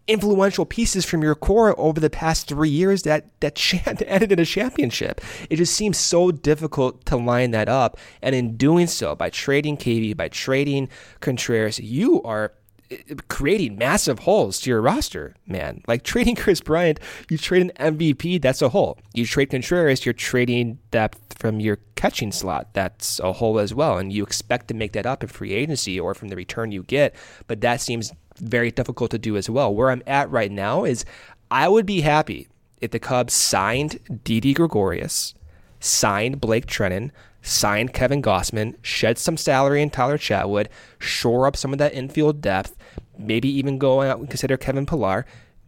influential 0.08 0.66
pieces 0.66 1.06
from 1.06 1.22
your 1.22 1.36
core 1.36 1.80
over 1.80 2.00
the 2.00 2.10
past 2.10 2.48
three 2.48 2.70
years 2.70 3.04
that 3.04 3.28
that 3.40 3.74
ended 4.08 4.32
in 4.32 4.40
a 4.40 4.46
championship. 4.46 5.22
It 5.50 5.56
just 5.58 5.76
seems 5.76 5.98
so 5.98 6.32
difficult 6.32 7.06
to 7.06 7.16
line 7.16 7.52
that 7.52 7.70
up, 7.70 7.98
and 8.22 8.36
in 8.36 8.58
doing 8.58 8.88
so, 8.88 9.16
by 9.16 9.30
trading 9.30 9.78
KB, 9.78 10.16
by 10.18 10.28
trading 10.28 10.90
Contreras, 11.22 11.80
you 11.80 12.22
are 12.24 12.54
Uh, 12.92 13.16
creating 13.28 13.78
massive 13.78 14.20
holes 14.20 14.60
to 14.62 14.70
your 14.70 14.82
roster, 14.82 15.36
man. 15.48 15.82
Like 15.88 16.04
trading 16.06 16.36
Kris 16.36 16.62
Bryant, 16.62 17.00
you 17.30 17.38
trade 17.38 17.62
an 17.62 17.94
MVP, 17.94 18.42
that's 18.42 18.62
a 18.62 18.70
hole. 18.70 18.98
You 19.14 19.26
trade 19.26 19.50
Contreras, 19.50 20.06
you're 20.06 20.14
trading 20.14 20.80
depth 20.92 21.38
from 21.38 21.60
your 21.60 21.80
catching 21.96 22.32
slot, 22.32 22.74
that's 22.74 23.20
a 23.20 23.34
hole 23.34 23.60
as 23.60 23.74
well. 23.74 23.98
And 23.98 24.12
you 24.12 24.24
expect 24.24 24.68
to 24.68 24.74
make 24.74 24.94
that 24.94 25.06
up 25.06 25.24
in 25.24 25.30
free 25.30 25.54
agency 25.54 26.00
or 26.00 26.14
from 26.14 26.30
the 26.30 26.36
return 26.36 26.72
you 26.72 26.84
get, 26.84 27.16
but 27.48 27.62
that 27.62 27.82
seems 27.82 28.12
very 28.38 28.72
difficult 28.72 29.12
to 29.12 29.20
do 29.20 29.38
as 29.38 29.50
well. 29.50 29.74
Where 29.74 29.92
I'm 29.92 30.04
at 30.08 30.30
right 30.30 30.52
now 30.52 30.84
is 30.84 31.06
I 31.50 31.68
would 31.68 31.86
be 31.86 32.02
happy 32.02 32.48
if 32.80 32.92
the 32.92 33.00
Cubs 33.00 33.34
signed 33.34 34.22
Didi 34.24 34.54
Gregorius, 34.54 35.34
signed 35.80 36.42
Blake 36.42 36.66
Treinen, 36.66 37.12
signed 37.42 37.94
Kevin 37.94 38.22
Gausman, 38.22 38.76
shed 38.82 39.18
some 39.18 39.38
salary 39.38 39.82
in 39.82 39.90
Tyler 39.90 40.18
Chatwood, 40.18 40.68
shore 41.00 41.48
up 41.48 41.58
some 41.58 41.74
of 41.74 41.80
that 41.80 41.94
infield 41.94 42.42
depth, 42.42 42.76
maybe 43.18 43.50
even 43.50 43.78
go 43.78 44.02
out 44.02 44.20
and 44.20 44.30
consider 44.30 44.58
Kevin 44.58 44.86
Pillar, 44.86 45.26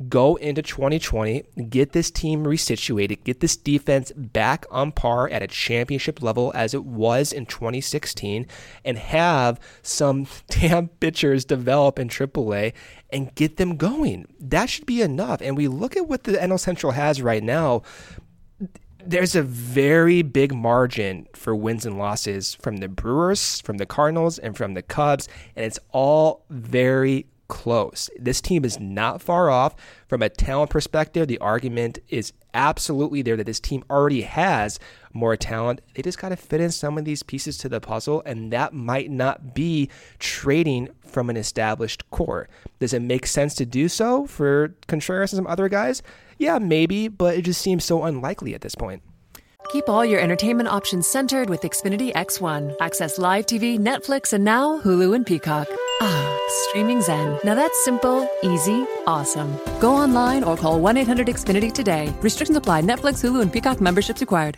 go 0.10 0.36
into 0.36 0.62
2020, 0.62 1.44
get 1.70 1.92
this 1.92 2.10
team 2.12 2.44
resituated, 2.44 3.24
get 3.24 3.40
this 3.40 3.56
defense 3.56 4.12
back 4.16 4.66
on 4.72 4.92
par 4.92 5.30
at 5.30 5.44
a 5.44 5.48
championship 5.48 6.22
level 6.22 6.52
as 6.56 6.74
it 6.74 6.84
was 6.84 7.32
in 7.32 7.46
2016, 7.46 8.48
and 8.84 8.98
have 8.98 9.60
some 9.82 10.28
damn 10.50 10.88
pitchers 10.88 11.46
develop 11.46 12.00
in 12.00 12.10
AAA 12.10 12.74
and 13.12 13.34
get 13.36 13.58
them 13.58 13.78
going. 13.78 14.28
That 14.40 14.70
should 14.70 14.86
be 14.86 15.02
enough. 15.02 15.42
And 15.42 15.56
we 15.56 15.68
look 15.68 15.96
at 15.96 16.08
what 16.08 16.24
the 16.24 16.34
NL 16.34 16.60
Central 16.60 16.94
has 16.94 17.22
right 17.22 17.44
now. 17.44 17.84
There's 19.06 19.36
a 19.36 19.44
very 19.44 20.22
big 20.22 20.54
margin 20.54 21.28
for 21.34 21.54
wins 21.54 21.86
and 21.86 21.98
losses 21.98 22.56
from 22.56 22.78
the 22.78 22.88
Brewers, 22.88 23.60
from 23.62 23.78
the 23.78 23.86
Cardinals, 23.86 24.40
and 24.40 24.56
from 24.56 24.76
the 24.76 24.82
Cubs, 24.82 25.28
and 25.56 25.66
it's 25.66 25.80
all 25.92 26.46
very 26.50 27.28
close. 27.50 28.10
This 28.18 28.40
team 28.40 28.64
is 28.64 28.80
not 28.80 29.22
far 29.22 29.50
off 29.50 29.76
from 30.08 30.22
a 30.22 30.30
talent 30.30 30.70
perspective. 30.70 31.28
The 31.28 31.38
argument 31.40 32.00
is 32.08 32.34
absolutely 32.54 33.22
there 33.22 33.36
that 33.36 33.46
this 33.46 33.60
team 33.60 33.84
already 33.90 34.22
has 34.22 34.80
more 35.14 35.36
talent. 35.36 35.82
They 35.96 36.02
just 36.02 36.18
got 36.18 36.30
to 36.30 36.36
fit 36.36 36.60
in 36.60 36.72
some 36.72 36.98
of 36.98 37.06
these 37.06 37.24
pieces 37.24 37.58
to 37.60 37.70
the 37.70 37.80
puzzle, 37.80 38.22
and 38.26 38.52
that 38.52 38.74
might 38.74 39.12
not 39.12 39.54
be 39.54 39.90
trading 40.20 40.90
from 41.06 41.30
an 41.30 41.38
established 41.38 42.10
core. 42.10 42.50
Does 42.80 42.94
it 42.94 43.02
make 43.02 43.26
sense 43.28 43.54
to 43.56 43.66
do 43.66 43.88
so 43.88 44.26
for 44.26 44.76
Contreras 44.88 45.34
and 45.34 45.38
some 45.38 45.48
other 45.48 45.70
guys? 45.70 46.02
Yeah, 46.38 46.60
maybe, 46.60 47.08
but 47.08 47.36
it 47.36 47.44
just 47.44 47.62
seems 47.62 47.86
so 47.86 48.04
unlikely 48.04 48.54
at 48.56 48.62
this 48.62 48.76
point. 48.76 49.04
Keep 49.70 49.88
all 49.88 50.04
your 50.04 50.20
entertainment 50.20 50.70
options 50.70 51.08
centered 51.08 51.50
with 51.50 51.62
Xfinity 51.62 52.14
X1. 52.14 52.76
Access 52.82 53.18
live 53.18 53.46
TV, 53.46 53.80
Netflix, 53.80 54.34
and 54.34 54.44
now 54.44 54.82
Hulu 54.82 55.16
and 55.16 55.26
Peacock. 55.26 55.68
Ah, 56.02 56.40
streaming 56.68 57.02
Zen. 57.02 57.40
Now 57.44 57.56
that's 57.56 57.84
simple, 57.86 58.28
easy, 58.44 58.86
awesome. 59.08 59.58
Go 59.80 59.96
online 59.96 60.44
or 60.44 60.58
call 60.58 60.80
1 60.80 60.98
800 60.98 61.28
Xfinity 61.28 61.72
today. 61.72 62.14
Restrictions 62.22 62.58
apply. 62.58 62.82
Netflix, 62.82 63.24
Hulu, 63.24 63.42
and 63.42 63.54
Peacock 63.54 63.80
memberships 63.80 64.22
required. 64.22 64.58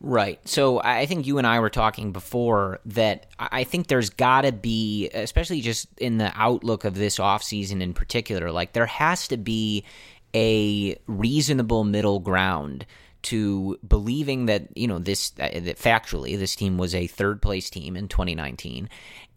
Right. 0.00 0.38
So 0.46 0.80
I 0.80 1.06
think 1.06 1.26
you 1.26 1.38
and 1.38 1.46
I 1.46 1.58
were 1.58 1.70
talking 1.70 2.12
before 2.12 2.78
that 2.86 3.26
I 3.38 3.64
think 3.64 3.88
there's 3.88 4.10
got 4.10 4.42
to 4.42 4.52
be, 4.52 5.08
especially 5.12 5.60
just 5.60 5.88
in 5.98 6.18
the 6.18 6.30
outlook 6.36 6.84
of 6.84 6.94
this 6.94 7.18
offseason 7.18 7.82
in 7.82 7.94
particular, 7.94 8.52
like 8.52 8.74
there 8.74 8.86
has 8.86 9.26
to 9.28 9.36
be 9.36 9.84
a 10.34 10.96
reasonable 11.06 11.82
middle 11.82 12.20
ground 12.20 12.86
to 13.22 13.78
believing 13.86 14.46
that 14.46 14.68
you 14.76 14.86
know 14.86 15.00
this 15.00 15.32
uh, 15.40 15.48
that 15.52 15.78
factually 15.78 16.38
this 16.38 16.54
team 16.54 16.78
was 16.78 16.94
a 16.94 17.08
third 17.08 17.42
place 17.42 17.68
team 17.68 17.96
in 17.96 18.06
2019 18.06 18.88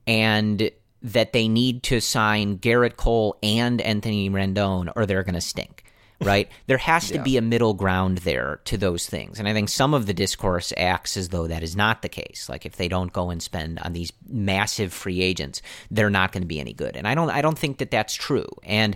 and 0.05 0.69
that 1.01 1.33
they 1.33 1.47
need 1.47 1.81
to 1.81 1.99
sign 1.99 2.59
Gerrit 2.59 2.95
Cole 2.95 3.37
and 3.41 3.81
Anthony 3.81 4.29
Rendon 4.29 4.91
or 4.95 5.07
they're 5.07 5.23
going 5.23 5.33
to 5.33 5.41
stink 5.41 5.83
right? 6.25 6.49
There 6.67 6.77
has 6.77 7.07
to 7.09 7.15
yeah. 7.15 7.23
be 7.23 7.37
a 7.37 7.41
middle 7.41 7.73
ground 7.73 8.19
there 8.19 8.59
to 8.65 8.77
those 8.77 9.07
things. 9.07 9.39
And 9.39 9.47
i 9.47 9.53
think 9.53 9.69
some 9.69 9.93
of 9.93 10.05
the 10.05 10.13
discourse 10.13 10.71
acts 10.77 11.17
as 11.17 11.29
though 11.29 11.47
that 11.47 11.63
is 11.63 11.75
not 11.75 12.01
the 12.01 12.09
case. 12.09 12.47
Like 12.49 12.65
if 12.65 12.75
they 12.75 12.87
don't 12.87 13.11
go 13.11 13.29
and 13.29 13.41
spend 13.41 13.79
on 13.79 13.93
these 13.93 14.13
massive 14.27 14.93
free 14.93 15.21
agents 15.21 15.61
they're 15.89 16.09
not 16.09 16.31
going 16.31 16.43
to 16.43 16.47
be 16.47 16.59
any 16.59 16.73
good. 16.73 16.95
And 16.95 17.07
i 17.07 17.15
don't 17.15 17.29
i 17.29 17.41
don't 17.41 17.57
think 17.57 17.79
that 17.79 17.91
that's 17.91 18.13
true. 18.13 18.47
And 18.63 18.95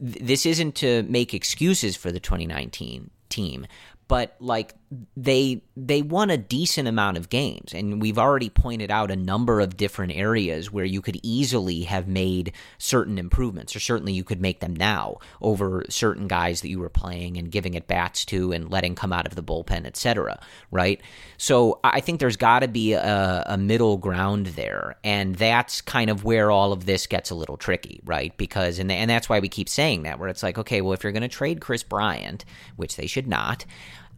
th- 0.00 0.18
this 0.20 0.46
isn't 0.46 0.74
to 0.76 1.04
make 1.04 1.34
excuses 1.34 1.96
for 1.96 2.10
the 2.10 2.20
2019 2.20 3.10
team 3.28 3.66
but 4.06 4.36
like 4.38 4.74
they 5.16 5.62
they 5.76 6.02
won 6.02 6.30
a 6.30 6.36
decent 6.36 6.86
amount 6.86 7.16
of 7.16 7.28
games. 7.28 7.74
And 7.74 8.00
we've 8.00 8.18
already 8.18 8.48
pointed 8.48 8.90
out 8.90 9.10
a 9.10 9.16
number 9.16 9.60
of 9.60 9.76
different 9.76 10.12
areas 10.14 10.70
where 10.70 10.84
you 10.84 11.02
could 11.02 11.18
easily 11.22 11.82
have 11.82 12.06
made 12.06 12.52
certain 12.78 13.18
improvements 13.18 13.74
or 13.74 13.80
certainly 13.80 14.12
you 14.12 14.24
could 14.24 14.40
make 14.40 14.60
them 14.60 14.74
now 14.74 15.18
over 15.40 15.84
certain 15.88 16.28
guys 16.28 16.60
that 16.60 16.68
you 16.68 16.78
were 16.78 16.88
playing 16.88 17.36
and 17.36 17.50
giving 17.50 17.76
at 17.76 17.86
bats 17.86 18.24
to 18.26 18.52
and 18.52 18.70
letting 18.70 18.94
come 18.94 19.12
out 19.12 19.26
of 19.26 19.34
the 19.34 19.42
bullpen 19.42 19.84
etc 19.84 20.38
right? 20.70 21.00
So 21.36 21.80
i 21.82 22.00
think 22.00 22.20
there's 22.20 22.36
got 22.36 22.60
to 22.60 22.68
be 22.68 22.92
a, 22.92 23.44
a 23.46 23.56
middle 23.56 23.96
ground 23.96 24.46
there. 24.48 24.96
And 25.02 25.34
that's 25.34 25.80
kind 25.80 26.10
of 26.10 26.24
where 26.24 26.50
all 26.50 26.72
of 26.72 26.86
this 26.86 27.06
gets 27.06 27.30
a 27.30 27.34
little 27.34 27.56
tricky 27.56 28.00
right? 28.04 28.36
Because 28.36 28.78
and, 28.78 28.92
and 28.92 29.10
that's 29.10 29.28
why 29.28 29.40
we 29.40 29.48
keep 29.48 29.68
saying 29.68 30.04
that 30.04 30.18
where 30.18 30.28
it's 30.28 30.42
like 30.42 30.58
okay 30.58 30.80
well 30.80 30.92
if 30.92 31.02
you're 31.02 31.12
going 31.12 31.22
to 31.22 31.28
trade 31.28 31.60
kris 31.60 31.82
bryant 31.82 32.44
which 32.76 32.96
they 32.96 33.06
should 33.06 33.26
not 33.26 33.64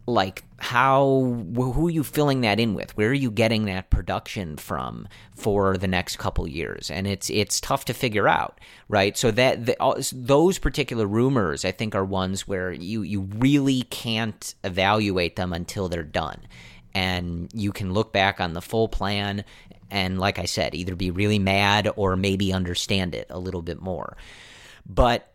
like 0.07 0.45
how 0.57 1.43
who 1.53 1.87
are 1.87 1.91
you 1.91 2.03
filling 2.03 2.41
that 2.41 2.59
in 2.59 2.73
with? 2.73 2.95
Where 2.97 3.09
are 3.09 3.13
you 3.13 3.29
getting 3.29 3.65
that 3.65 3.89
production 3.89 4.55
from 4.55 5.07
for 5.35 5.77
the 5.77 5.87
next 5.87 6.17
couple 6.17 6.47
years? 6.47 6.89
And 6.89 7.05
it's 7.05 7.29
it's 7.29 7.61
tough 7.61 7.85
to 7.85 7.93
figure 7.93 8.27
out 8.27 8.59
right? 8.89 9.17
So 9.17 9.31
that 9.31 9.65
the, 9.65 10.09
those 10.13 10.57
particular 10.57 11.05
rumors 11.05 11.65
i 11.65 11.71
think 11.71 11.93
are 11.93 12.05
ones 12.05 12.47
where 12.47 12.71
you 12.71 13.01
you 13.01 13.21
really 13.35 13.83
can't 13.83 14.55
evaluate 14.63 15.35
them 15.35 15.53
until 15.53 15.89
they're 15.89 16.03
done. 16.03 16.39
And 16.95 17.51
you 17.53 17.71
can 17.71 17.93
look 17.93 18.13
back 18.13 18.39
on 18.39 18.53
the 18.53 18.61
full 18.61 18.87
plan 18.87 19.43
and 19.91 20.19
like 20.19 20.39
i 20.39 20.45
said 20.45 20.73
either 20.73 20.95
be 20.95 21.11
really 21.11 21.39
mad 21.39 21.89
or 21.95 22.15
maybe 22.15 22.53
understand 22.53 23.13
it 23.13 23.27
a 23.29 23.39
little 23.39 23.61
bit 23.61 23.81
more. 23.81 24.15
But 24.85 25.29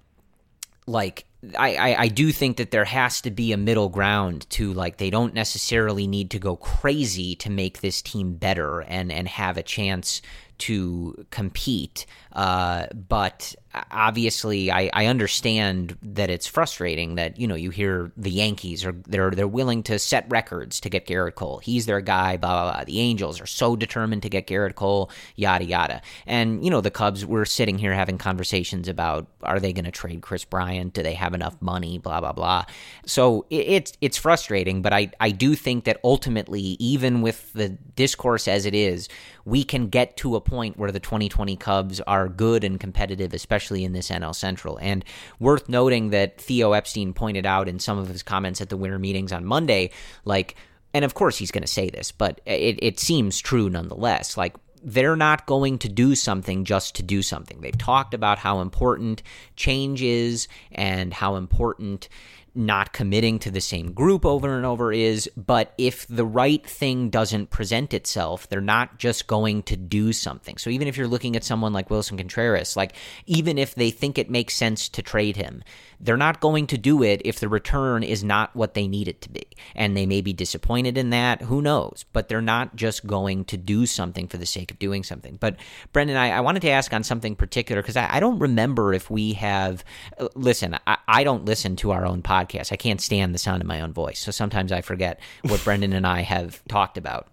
like 0.87 1.27
I, 1.59 1.74
I, 1.74 2.03
I, 2.03 2.09
do 2.09 2.30
think 2.30 2.59
that 2.59 2.70
there 2.70 2.84
has 2.84 3.20
to 3.22 3.30
be 3.30 3.53
a 3.53 3.57
middle 3.57 3.88
ground 3.88 4.49
to 4.51 4.72
like 4.72 4.99
they 4.99 5.11
don't 5.11 5.34
necessarily 5.34 6.07
need 6.07 6.30
to 6.30 6.38
go 6.38 6.55
crazy 6.55 7.34
to 7.36 7.51
make 7.51 7.80
this 7.80 8.01
team 8.01 8.34
better 8.34 8.82
and 8.82 9.11
and 9.11 9.26
have 9.26 9.57
a 9.57 9.62
chance 9.62 10.22
to 10.59 11.26
compete. 11.30 12.07
Uh, 12.32 12.86
but 12.95 13.57
obviously, 13.91 14.70
I, 14.70 14.91
I 14.93 15.07
understand 15.07 15.97
that 16.03 16.31
it's 16.31 16.47
frustrating 16.47 17.14
that 17.14 17.39
you 17.39 17.47
know 17.47 17.55
you 17.55 17.70
hear 17.70 18.12
the 18.16 18.31
Yankees 18.31 18.85
are 18.85 18.93
they're 19.07 19.31
they're 19.31 19.49
willing 19.49 19.83
to 19.85 19.99
set 19.99 20.27
records 20.29 20.81
to 20.81 20.91
get 20.91 21.07
Gerrit 21.07 21.35
Cole. 21.35 21.59
He's 21.59 21.87
their 21.87 22.01
guy. 22.01 22.37
Blah 22.37 22.62
blah 22.62 22.73
blah. 22.73 22.85
The 22.85 23.01
Angels 23.01 23.41
are 23.41 23.47
so 23.47 23.77
determined 23.77 24.23
to 24.23 24.29
get 24.29 24.47
Gerrit 24.47 24.75
Cole. 24.75 25.11
Yada 25.37 25.64
yada. 25.64 26.03
And 26.27 26.64
you 26.64 26.70
know 26.70 26.81
the 26.81 26.91
Cubs. 26.91 27.25
We're 27.25 27.45
sitting 27.45 27.79
here 27.79 27.95
having 27.95 28.18
conversations 28.18 28.89
about 28.89 29.27
are 29.43 29.61
they 29.61 29.73
going 29.73 29.85
to 29.85 29.91
trade 29.91 30.23
Kris 30.23 30.45
Bryant? 30.45 30.93
Do 30.93 31.03
they 31.03 31.14
have 31.14 31.35
enough 31.35 31.61
money? 31.61 31.99
Blah 31.99 32.20
blah 32.20 32.33
blah. 32.33 32.64
So 33.07 33.47
it, 33.51 33.66
it's 33.68 33.93
it's 34.01 34.16
frustrating, 34.16 34.83
but 34.83 34.93
I 34.93 35.11
I 35.20 35.31
do 35.31 35.55
think 35.55 35.85
that 35.85 35.99
ultimately, 36.05 36.77
even 36.79 37.23
with 37.23 37.53
the 37.53 37.70
discourse 37.70 38.49
as 38.49 38.66
it 38.66 38.75
is, 38.75 39.09
we 39.45 39.64
can 39.64 39.88
get 39.88 40.16
to 40.18 40.36
a 40.36 40.40
point 40.40 40.78
where 40.78 40.93
the 40.93 41.01
2020 41.01 41.57
Cubs 41.57 42.01
are 42.01 42.28
good 42.28 42.64
and 42.64 42.78
competitive, 42.78 43.34
especially 43.34 43.84
in 43.84 43.93
this 43.93 44.11
NL 44.11 44.34
Central. 44.34 44.78
And 44.78 45.05
worth 45.38 45.68
noting 45.68 46.11
that 46.11 46.40
Theo 46.40 46.72
Epstein 46.72 47.12
pointed 47.12 47.47
out 47.47 47.68
in 47.68 47.78
some 47.78 47.99
of 47.99 48.09
his 48.09 48.22
comments 48.22 48.61
at 48.61 48.68
the 48.68 48.76
winter 48.76 48.99
meetings 48.99 49.32
on 49.32 49.45
Monday, 49.45 49.90
like, 50.24 50.57
and 50.95 51.05
of 51.05 51.14
course 51.14 51.38
he's 51.38 51.51
going 51.51 51.62
to 51.62 51.68
say 51.68 51.90
this, 51.90 52.12
but 52.12 52.40
it, 52.47 52.78
it 52.82 52.99
seems 52.99 53.40
true 53.40 53.68
nonetheless. 53.68 54.36
Like, 54.36 54.57
they're 54.84 55.16
not 55.16 55.47
going 55.47 55.78
to 55.78 55.88
do 55.88 56.14
something 56.14 56.64
just 56.64 56.97
to 56.97 57.03
do 57.03 57.22
something. 57.22 57.61
They've 57.61 57.76
talked 57.76 58.14
about 58.14 58.38
how 58.38 58.61
important 58.61 59.22
change 59.55 60.03
is 60.03 60.49
and 60.72 61.14
how 61.14 61.36
important 61.36 62.09
not 62.55 62.93
committing 62.93 63.39
to 63.41 63.51
the 63.51 63.61
same 63.61 63.93
group 63.93 64.27
over 64.27 64.57
and 64.57 64.67
over 64.67 64.93
is, 64.93 65.29
but 65.37 65.73
if 65.79 66.07
the 66.07 66.25
right 66.25 66.67
thing 66.67 67.09
doesn't 67.09 67.51
present 67.51 67.95
itself, 67.95 68.49
they're 68.49 68.61
not 68.61 68.99
just 68.99 69.27
going 69.27 69.63
to 69.63 69.77
do 69.77 70.13
something. 70.13 70.59
So 70.59 70.69
even 70.71 70.89
if 70.89 70.97
you're 70.97 71.09
looking 71.09 71.35
at 71.37 71.45
someone 71.45 71.73
like 71.73 71.89
Willson 71.89 72.19
Contreras, 72.19 72.77
like 72.77 72.95
even 73.27 73.57
if 73.57 73.75
they 73.75 73.91
think 73.91 74.19
it 74.19 74.31
makes 74.31 74.55
sense 74.55 74.89
to 74.91 75.03
trade 75.03 75.37
him, 75.37 75.63
they're 76.03 76.17
not 76.17 76.41
going 76.41 76.67
to 76.67 76.77
do 76.77 77.03
it 77.03 77.23
if 77.25 77.39
the 77.39 77.49
return 77.49 78.03
is 78.03 78.25
not 78.25 78.55
what 78.55 78.75
they 78.75 78.89
need 78.89 79.07
it 79.07 79.21
to 79.23 79.31
be. 79.31 79.47
And 79.75 79.97
they 79.97 80.05
may 80.05 80.21
be 80.21 80.33
disappointed 80.33 80.99
in 80.99 81.11
that, 81.11 81.43
who 81.43 81.63
knows? 81.63 82.05
But 82.13 82.29
they're 82.29 82.43
not 82.43 82.75
just 82.75 83.07
going 83.07 83.45
to 83.47 83.57
do 83.57 83.87
something 83.87 84.27
for 84.27 84.37
the 84.37 84.45
sake 84.47 84.73
of 84.73 84.79
doing 84.81 85.05
something. 85.05 85.37
But 85.41 85.57
Brendan, 85.93 86.17
I, 86.17 86.31
I 86.31 86.41
wanted 86.41 86.63
to 86.63 86.71
ask 86.71 86.93
on 86.93 87.05
something 87.05 87.37
particular 87.37 87.81
because 87.81 87.97
I, 87.97 88.17
I, 88.17 88.21
don't 88.21 88.41
remember 88.41 88.93
if 88.93 89.11
we 89.11 89.35
have. 89.35 89.85
Uh, 90.19 90.29
listen, 90.35 90.77
I, 90.87 90.99
I 91.07 91.25
don't 91.25 91.45
listen 91.45 91.77
to 91.77 91.93
our 91.93 92.05
own 92.05 92.23
podcast. 92.23 92.73
I 92.73 92.77
can't 92.77 93.01
stand 93.01 93.33
the 93.33 93.39
sound 93.39 93.63
of 93.63 93.69
my 93.69 93.81
own 93.81 93.93
voice. 93.93 94.19
So 94.19 94.33
sometimes 94.33 94.73
I 94.73 94.81
forget 94.81 95.21
what 95.43 95.63
Brendan 95.63 95.93
and 95.93 96.07
I 96.07 96.23
have 96.23 96.63
talked 96.67 96.99
about. 96.99 97.29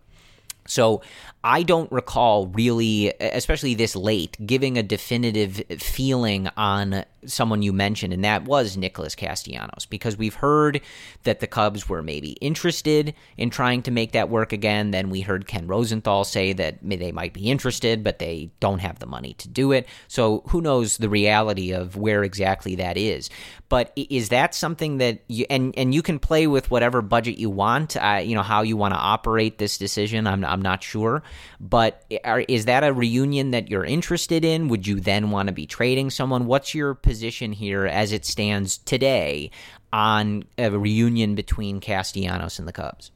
So 0.68 1.02
I 1.44 1.64
don't 1.64 1.92
recall 1.92 2.48
really, 2.48 3.14
especially 3.20 3.74
this 3.74 3.96
late, 3.96 4.38
giving 4.46 4.78
a 4.78 4.84
definitive 4.84 5.64
feeling 5.80 6.50
on 6.58 7.06
someone 7.26 7.62
you 7.62 7.74
mentioned, 7.74 8.14
and 8.14 8.24
that 8.24 8.44
was 8.46 8.78
Nicholas 8.78 9.16
Castellanos, 9.16 9.86
because 9.86 10.18
we've 10.18 10.36
heard 10.36 10.82
that 11.24 11.40
the 11.40 11.48
Cubs 11.48 11.88
were 11.88 12.04
maybe 12.04 12.32
interested 12.34 13.14
in 13.38 13.50
trying 13.50 13.82
to 13.84 13.92
make 13.92 14.12
that 14.14 14.30
work 14.30 14.52
again. 14.54 14.92
Then 14.92 15.10
we 15.10 15.22
heard 15.22 15.48
Ken 15.48 15.68
Rosenthal 15.68 16.24
say 16.24 16.54
that 16.54 16.80
they 16.82 17.12
might 17.12 17.34
be 17.34 17.50
interested, 17.50 18.04
but 18.04 18.20
they 18.20 18.52
don't 18.60 18.80
have 18.80 19.00
the 19.00 19.06
money 19.06 19.34
to 19.36 19.48
do 19.48 19.72
it. 19.72 19.88
So 20.08 20.44
who 20.48 20.62
knows 20.62 20.98
the 20.98 21.10
reality 21.10 21.72
of 21.72 21.96
where 21.96 22.24
exactly 22.24 22.76
that 22.76 22.98
is? 22.98 23.30
But 23.70 23.94
is 23.96 24.30
that 24.30 24.56
something 24.56 24.98
that 24.98 25.20
you 25.28 25.46
and 25.50 25.74
and 25.78 25.94
you 25.94 26.02
can 26.02 26.20
play 26.20 26.48
with 26.48 26.72
whatever 26.72 27.02
budget 27.02 27.38
you 27.38 27.50
want? 27.50 27.96
Uh, 27.96 28.22
you 28.24 28.36
know 28.36 28.42
how 28.42 28.62
you 28.62 28.76
want 28.76 28.94
to 28.94 29.00
operate 29.00 29.58
this 29.58 29.78
decision. 29.78 30.26
I'm 30.26 30.44
I'm 30.44 30.62
not 30.62 30.82
sure, 30.84 31.22
but 31.60 32.06
are, 32.24 32.42
is 32.42 32.66
that 32.66 32.84
a 32.84 32.94
reunion 32.94 33.52
that 33.52 33.70
you're 33.70 33.86
interested 33.86 34.46
in? 34.46 34.68
Would 34.68 34.88
you 34.88 35.00
then 35.00 35.32
want 35.32 35.48
to 35.48 35.54
be 35.54 35.66
trading 35.66 36.10
someone? 36.10 36.46
What's 36.46 36.74
your 36.74 36.94
position 36.94 37.52
here 37.52 37.86
as 37.86 38.12
it 38.12 38.26
stands 38.26 38.78
today 38.78 39.52
on 39.92 40.44
a 40.58 40.70
reunion 40.72 41.36
between 41.36 41.80
Castellanos 41.80 42.60
and 42.60 42.68
the 42.68 42.74
Cubs? 42.74 43.12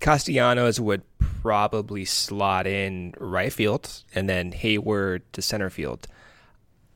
Castellanos 0.00 0.80
would 0.80 1.02
probably 1.18 2.04
slot 2.04 2.66
in 2.66 3.14
right 3.18 3.52
field 3.52 4.02
and 4.14 4.28
then 4.28 4.52
Heyward 4.52 5.22
to 5.32 5.42
center 5.42 5.70
field. 5.70 6.08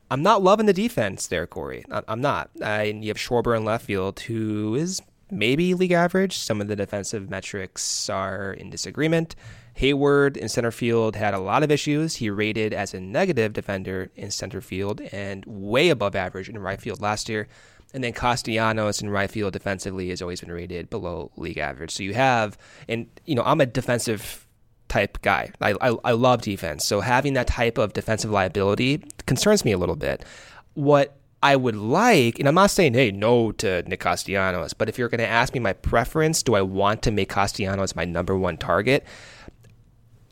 I'm 0.09 0.23
not 0.23 0.41
loving 0.41 0.65
the 0.65 0.73
defense 0.73 1.27
there, 1.27 1.47
Corey. 1.47 1.83
I'm 1.89 2.21
not. 2.21 2.49
I, 2.63 2.83
you 2.83 3.09
have 3.09 3.17
Schwarber 3.17 3.55
in 3.57 3.65
left 3.65 3.85
field, 3.85 4.21
who 4.21 4.75
is 4.75 5.01
maybe 5.29 5.73
league 5.73 5.91
average. 5.91 6.37
Some 6.37 6.61
of 6.61 6.67
the 6.67 6.75
defensive 6.75 7.29
metrics 7.29 8.09
are 8.09 8.53
in 8.53 8.69
disagreement. 8.69 9.35
Heyward 9.77 10.37
in 10.37 10.49
center 10.49 10.71
field 10.71 11.15
had 11.15 11.33
a 11.33 11.39
lot 11.39 11.61
of 11.61 11.69
issues. 11.69 12.15
He 12.15 12.29
rated 12.29 12.73
as 12.73 12.93
a 12.93 12.99
negative 12.99 13.53
defender 13.53 14.09
in 14.15 14.31
center 14.31 14.59
field 14.59 15.01
and 15.11 15.43
way 15.45 15.89
above 15.89 16.15
average 16.15 16.49
in 16.49 16.57
right 16.57 16.81
field 16.81 16.99
last 16.99 17.29
year. 17.29 17.47
And 17.93 18.03
then 18.03 18.13
Castellanos 18.13 19.01
in 19.01 19.09
right 19.09 19.29
field 19.29 19.53
defensively 19.53 20.09
has 20.09 20.21
always 20.21 20.41
been 20.41 20.51
rated 20.51 20.89
below 20.89 21.31
league 21.37 21.57
average. 21.59 21.91
So 21.91 22.03
you 22.03 22.15
have, 22.15 22.57
and 22.87 23.07
you 23.25 23.35
know, 23.35 23.43
I'm 23.45 23.61
a 23.61 23.65
defensive 23.65 24.47
type 24.87 25.21
guy. 25.21 25.51
I, 25.61 25.75
I, 25.79 25.95
I 26.03 26.11
love 26.11 26.41
defense. 26.41 26.83
So 26.83 27.01
having 27.01 27.33
that 27.33 27.47
type 27.47 27.77
of 27.77 27.93
defensive 27.93 28.31
liability 28.31 29.03
concerns 29.25 29.63
me 29.63 29.73
a 29.73 29.77
little 29.77 29.95
bit. 29.95 30.25
What 30.73 31.17
I 31.43 31.55
would 31.55 31.75
like, 31.75 32.39
and 32.39 32.47
I'm 32.47 32.55
not 32.55 32.71
saying, 32.71 32.95
hey, 32.95 33.11
no 33.11 33.51
to 33.53 33.83
Nick 33.83 33.99
Castellanos, 33.99 34.73
but 34.73 34.89
if 34.89 34.97
you're 34.97 35.09
going 35.09 35.19
to 35.19 35.27
ask 35.27 35.53
me 35.53 35.59
my 35.59 35.73
preference, 35.73 36.41
do 36.41 36.55
I 36.55 36.61
want 36.63 37.03
to 37.03 37.11
make 37.11 37.29
Castellanos 37.29 37.95
my 37.95 38.05
number 38.05 38.35
one 38.35 38.57
target? 38.57 39.05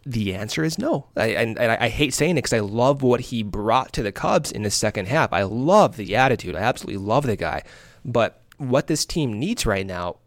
The 0.05 0.35
answer 0.35 0.63
is 0.63 0.77
no. 0.77 1.07
I, 1.15 1.27
and, 1.29 1.57
and 1.57 1.71
I 1.71 1.89
hate 1.89 2.13
saying 2.13 2.37
it 2.37 2.43
because 2.43 2.53
I 2.53 2.59
love 2.59 3.01
what 3.01 3.19
he 3.21 3.41
brought 3.41 3.91
to 3.93 4.03
the 4.03 4.11
Cubs 4.11 4.51
in 4.51 4.61
the 4.61 4.69
second 4.69 5.07
half. 5.07 5.33
I 5.33 5.43
love 5.43 5.97
the 5.97 6.15
attitude. 6.15 6.55
I 6.55 6.59
absolutely 6.59 7.03
love 7.03 7.25
the 7.25 7.35
guy. 7.35 7.63
But 8.03 8.43
what 8.57 8.87
this 8.87 9.05
team 9.05 9.39
needs 9.39 9.65
right 9.65 9.85
now 9.85 10.17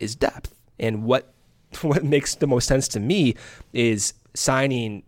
is 0.00 0.16
depth. 0.16 0.54
And 0.78 1.04
what 1.04 1.32
what 1.82 2.02
makes 2.04 2.34
the 2.34 2.46
most 2.46 2.66
sense 2.66 2.88
to 2.88 3.00
me 3.00 3.34
is 3.72 4.14
signing 4.34 5.02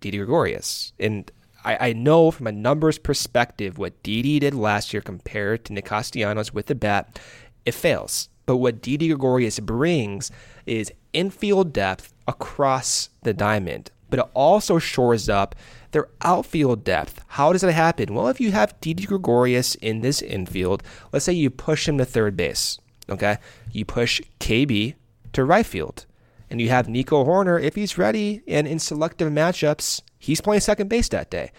Didi 0.00 0.18
Gregorius. 0.18 0.92
And 0.98 1.30
I, 1.64 1.88
I 1.88 1.92
know 1.92 2.30
from 2.30 2.46
a 2.46 2.52
numbers 2.52 2.98
perspective 2.98 3.78
what 3.78 4.02
Didi 4.02 4.38
did 4.38 4.54
last 4.54 4.92
year 4.92 5.02
compared 5.02 5.64
to 5.66 5.72
Nick 5.72 5.86
Castellanos 5.86 6.54
with 6.54 6.66
the 6.66 6.74
bat, 6.74 7.18
it 7.64 7.74
fails. 7.74 8.28
But 8.46 8.58
what 8.58 8.80
Didi 8.80 9.08
Gregorius 9.08 9.58
brings 9.58 10.30
is 10.66 10.92
infield 11.16 11.72
depth 11.72 12.12
across 12.28 13.08
the 13.22 13.32
diamond, 13.32 13.90
but 14.10 14.18
it 14.18 14.26
also 14.34 14.78
shores 14.78 15.28
up 15.28 15.54
their 15.92 16.08
outfield 16.20 16.84
depth. 16.84 17.24
How 17.26 17.52
does 17.52 17.62
that 17.62 17.72
happen? 17.72 18.14
Well, 18.14 18.28
if 18.28 18.38
you 18.38 18.52
have 18.52 18.78
Didi 18.80 19.06
Gregorius 19.06 19.74
in 19.76 20.02
this 20.02 20.20
infield, 20.20 20.82
let's 21.12 21.24
say 21.24 21.32
you 21.32 21.48
push 21.48 21.88
him 21.88 21.96
to 21.98 22.04
third 22.04 22.36
base, 22.36 22.78
okay? 23.08 23.38
You 23.72 23.86
push 23.86 24.20
KB 24.40 24.94
to 25.32 25.44
right 25.44 25.64
field, 25.64 26.04
and 26.50 26.60
you 26.60 26.68
have 26.68 26.86
Nico 26.88 27.24
Hoerner, 27.24 27.60
if 27.60 27.74
he's 27.74 27.96
ready 27.96 28.42
and 28.46 28.66
in 28.66 28.78
selective 28.78 29.32
matchups, 29.32 30.02
he's 30.18 30.42
playing 30.42 30.60
second 30.60 30.88
base 30.88 31.08
that 31.08 31.30
day. 31.30 31.50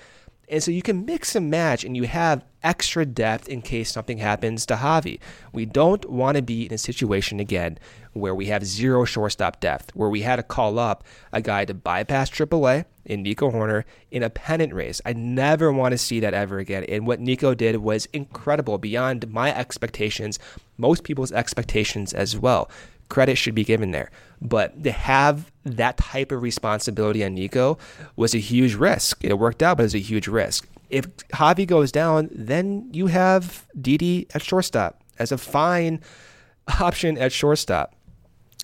And 0.50 0.64
so 0.64 0.72
you 0.72 0.82
can 0.82 1.06
mix 1.06 1.36
and 1.36 1.50
match 1.50 1.84
and 1.84 1.98
you 1.98 2.04
have 2.04 2.46
extra 2.64 3.06
depth 3.06 3.50
in 3.50 3.62
case 3.62 3.92
something 3.92 4.18
happens 4.20 4.66
to 4.66 4.76
Javi. 4.76 5.20
We 5.52 5.66
don't 5.66 6.10
want 6.10 6.38
to 6.38 6.42
be 6.42 6.66
in 6.66 6.74
a 6.74 6.78
situation 6.78 7.40
again 7.40 7.78
where 8.14 8.34
we 8.34 8.46
have 8.48 8.66
zero 8.66 9.04
shortstop 9.04 9.60
depth, 9.60 9.94
where 9.94 10.10
we 10.10 10.22
had 10.22 10.38
to 10.38 10.44
call 10.44 10.80
up 10.80 11.04
a 11.34 11.42
guy 11.42 11.66
to 11.66 11.74
bypass 11.74 12.30
AAA 12.30 12.86
in 13.06 13.24
Nico 13.24 13.52
Hoerner 13.52 13.84
in 14.10 14.24
a 14.24 14.30
pennant 14.30 14.74
race. 14.74 15.02
I 15.06 15.14
never 15.14 15.72
want 15.72 15.92
to 15.92 15.98
see 15.98 16.20
that 16.22 16.34
ever 16.34 16.60
again. 16.60 16.86
And 16.86 17.06
what 17.06 17.20
Nico 17.20 17.54
did 17.54 17.78
was 17.78 18.06
incredible, 18.08 18.78
beyond 18.78 19.30
my 19.30 19.54
expectations, 19.54 20.40
most 20.78 21.04
people's 21.04 21.32
expectations 21.32 22.14
as 22.14 22.38
well 22.38 22.70
credit 23.10 23.38
should 23.38 23.56
be 23.56 23.64
given 23.64 23.92
there. 23.92 24.12
But 24.42 24.84
to 24.84 24.92
have 24.92 25.52
that 25.64 25.98
type 25.98 26.32
of 26.32 26.42
responsibility 26.42 27.24
on 27.24 27.34
Nico 27.34 27.78
was 28.16 28.36
a 28.36 28.40
huge 28.40 28.76
risk. 28.76 29.24
It 29.24 29.38
worked 29.38 29.64
out, 29.64 29.78
but 29.78 29.84
it 29.84 29.86
was 29.86 29.96
a 29.96 30.00
huge 30.00 30.28
risk. 30.28 30.68
If 30.90 31.16
Javi 31.30 31.68
goes 31.68 31.92
down, 31.92 32.30
then 32.32 32.90
you 32.94 33.08
have 33.08 33.68
Didi 33.80 34.28
at 34.34 34.44
shortstop 34.44 35.02
as 35.20 35.32
a 35.32 35.38
fine 35.38 36.02
option 36.80 37.18
at 37.18 37.32
shortstop. 37.32 37.94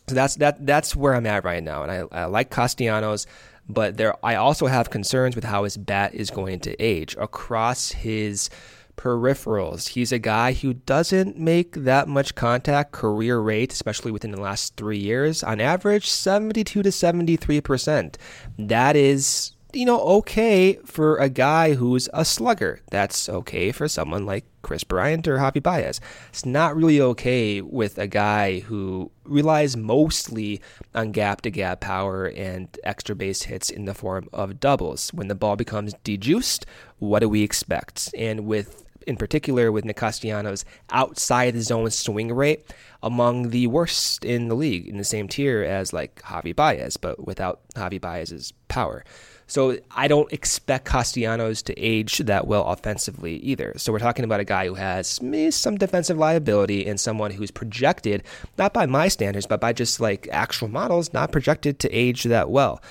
So 0.07 0.15
that's 0.15 0.36
that. 0.36 0.65
That's 0.65 0.95
where 0.95 1.15
I'm 1.15 1.26
at 1.26 1.45
right 1.45 1.63
now, 1.63 1.84
and 1.84 1.91
I, 1.91 2.24
I 2.24 2.26
like 2.26 2.49
Castellanos, 2.49 3.26
but 3.69 3.95
there 3.95 4.13
I 4.24 4.36
also 4.36 4.67
have 4.67 4.89
concerns 4.89 5.34
with 5.34 5.45
how 5.45 5.63
his 5.63 5.78
bat 5.78 6.13
is 6.13 6.30
going 6.30 6.59
to 6.61 6.76
age 6.82 7.15
across 7.17 7.91
his 7.93 8.49
peripherals. 8.96 9.89
He's 9.89 10.12
a 10.12 10.20
guy 10.20 10.54
who 10.54 10.74
doesn't 10.74 11.38
make 11.38 11.74
that 11.74 12.08
much 12.08 12.36
contact 12.36 12.91
career 12.91 13.39
rate, 13.39 13.74
especially 13.74 14.12
within 14.12 14.32
the 14.32 14.41
last 14.41 14.76
three 14.76 14.98
years. 14.98 15.44
On 15.44 15.60
average, 15.60 16.10
72 16.10 16.84
to 16.84 16.89
73%. 16.89 18.16
That 18.58 18.96
is, 18.96 19.54
you 19.76 19.86
know, 19.86 19.99
okay 20.01 20.76
for 20.86 21.17
a 21.17 21.30
guy 21.30 21.74
who's 21.74 22.09
a 22.13 22.26
slugger. 22.26 22.82
That's 22.91 23.30
okay 23.30 23.71
for 23.71 23.88
someone 23.88 24.26
like 24.26 24.45
Kris 24.61 24.84
Bryant 24.84 25.28
or 25.28 25.38
Javi 25.38 25.61
Baez. 25.61 25.99
It's 26.30 26.45
not 26.45 26.76
really 26.76 27.01
okay 27.01 27.61
with 27.61 27.97
a 27.97 28.07
guy 28.07 28.59
who 28.59 29.11
relies 29.26 29.76
mostly 29.76 30.61
on 30.95 31.11
gap 31.11 31.41
to 31.41 31.51
gap 31.51 31.82
power 31.82 32.28
and 32.28 32.67
extra 32.84 33.15
base 33.15 33.43
hits 33.43 33.69
in 33.69 33.86
the 33.86 33.93
form 33.93 34.30
of 34.34 34.59
doubles. 34.59 35.09
When 35.13 35.28
the 35.28 35.36
ball 35.36 35.55
becomes 35.55 35.93
dejuiced, 36.03 36.65
what 36.99 37.19
do 37.19 37.30
we 37.30 37.43
expect? 37.43 38.13
And 38.17 38.45
with 38.45 38.84
in 39.05 39.17
particular 39.17 39.71
with 39.71 39.86
Nick 39.86 39.97
Castellanos 39.97 40.63
outside 40.91 41.53
the 41.53 41.61
zone 41.61 41.89
swing 41.89 42.34
rate 42.34 42.65
among 43.01 43.49
the 43.49 43.67
worst 43.67 44.24
in 44.24 44.47
the 44.47 44.55
league 44.55 44.88
in 44.88 44.97
the 44.97 45.03
same 45.03 45.28
tier 45.28 45.61
as 45.61 45.93
like 45.93 46.21
Javi 46.21 46.55
Baez, 46.55 46.97
but 46.97 47.26
without 47.26 47.61
Javi 47.76 47.99
Baez's 47.99 48.53
power. 48.69 49.03
So 49.48 49.78
I 49.91 50.08
don't 50.08 50.32
expect 50.32 50.86
Castellanos 50.86 51.62
to 51.64 51.80
age 51.80 52.20
that 52.20 52.48
well 52.48 52.66
offensively 52.66 53.36
either. 53.38 53.74
So 53.78 53.91
we're 53.91 54.00
talking 54.00 54.26
about 54.26 54.39
a 54.39 54.46
guy 54.46 54.68
who 54.68 54.76
has 54.76 55.20
some 55.52 55.78
defensive 55.78 56.18
liability 56.18 56.86
and 56.88 57.00
someone 57.00 57.32
who's 57.32 57.52
projected, 57.52 58.24
not 58.58 58.74
by 58.74 58.86
my 58.86 59.08
standards, 59.08 59.46
but 59.46 59.60
by 59.60 59.74
just 59.74 60.00
like 60.00 60.28
actual 60.32 60.68
models, 60.68 61.14
not 61.14 61.32
projected 61.32 61.80
to 61.80 61.91
age 61.91 62.24
that 62.24 62.50
well. 62.50 62.82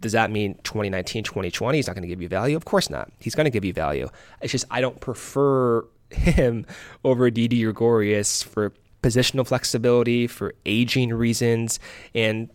Does 0.00 0.12
that 0.12 0.30
mean 0.30 0.54
2019, 0.64 1.24
2020 1.24 1.78
he's 1.78 1.86
not 1.86 1.94
going 1.94 2.02
to 2.02 2.08
give 2.08 2.20
you 2.20 2.28
value? 2.28 2.56
Of 2.56 2.64
course 2.64 2.90
not. 2.90 3.10
He's 3.20 3.34
going 3.34 3.44
to 3.44 3.50
give 3.50 3.64
you 3.64 3.72
value. 3.72 4.08
It's 4.40 4.52
just 4.52 4.64
I 4.70 4.80
don't 4.80 5.00
prefer 5.00 5.86
him 6.10 6.66
over 7.04 7.30
Didi 7.30 7.62
Gregorius 7.62 8.42
for 8.42 8.72
positional 9.02 9.46
flexibility, 9.46 10.26
for 10.26 10.54
aging 10.64 11.12
reasons, 11.12 11.80
and 12.14 12.48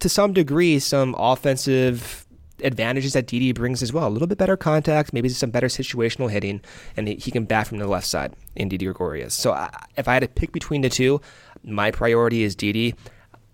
to 0.00 0.08
some 0.08 0.32
degree, 0.32 0.78
some 0.78 1.14
offensive 1.16 2.26
advantages 2.62 3.12
that 3.14 3.26
Didi 3.26 3.52
brings 3.52 3.82
as 3.82 3.92
well. 3.92 4.06
A 4.06 4.10
little 4.10 4.28
bit 4.28 4.38
better 4.38 4.56
contact, 4.56 5.12
maybe 5.12 5.28
some 5.28 5.50
better 5.50 5.68
situational 5.68 6.30
hitting, 6.30 6.60
and 6.96 7.08
he 7.08 7.30
can 7.30 7.44
bat 7.44 7.66
from 7.66 7.78
the 7.78 7.86
left 7.86 8.06
side 8.06 8.34
in 8.54 8.68
Didi 8.68 8.86
Gregorius. 8.86 9.34
So 9.34 9.68
if 9.96 10.08
I 10.08 10.14
had 10.14 10.20
to 10.20 10.28
pick 10.28 10.52
between 10.52 10.82
the 10.82 10.88
two, 10.88 11.20
my 11.62 11.90
priority 11.90 12.42
is 12.42 12.54
Didi. 12.54 12.94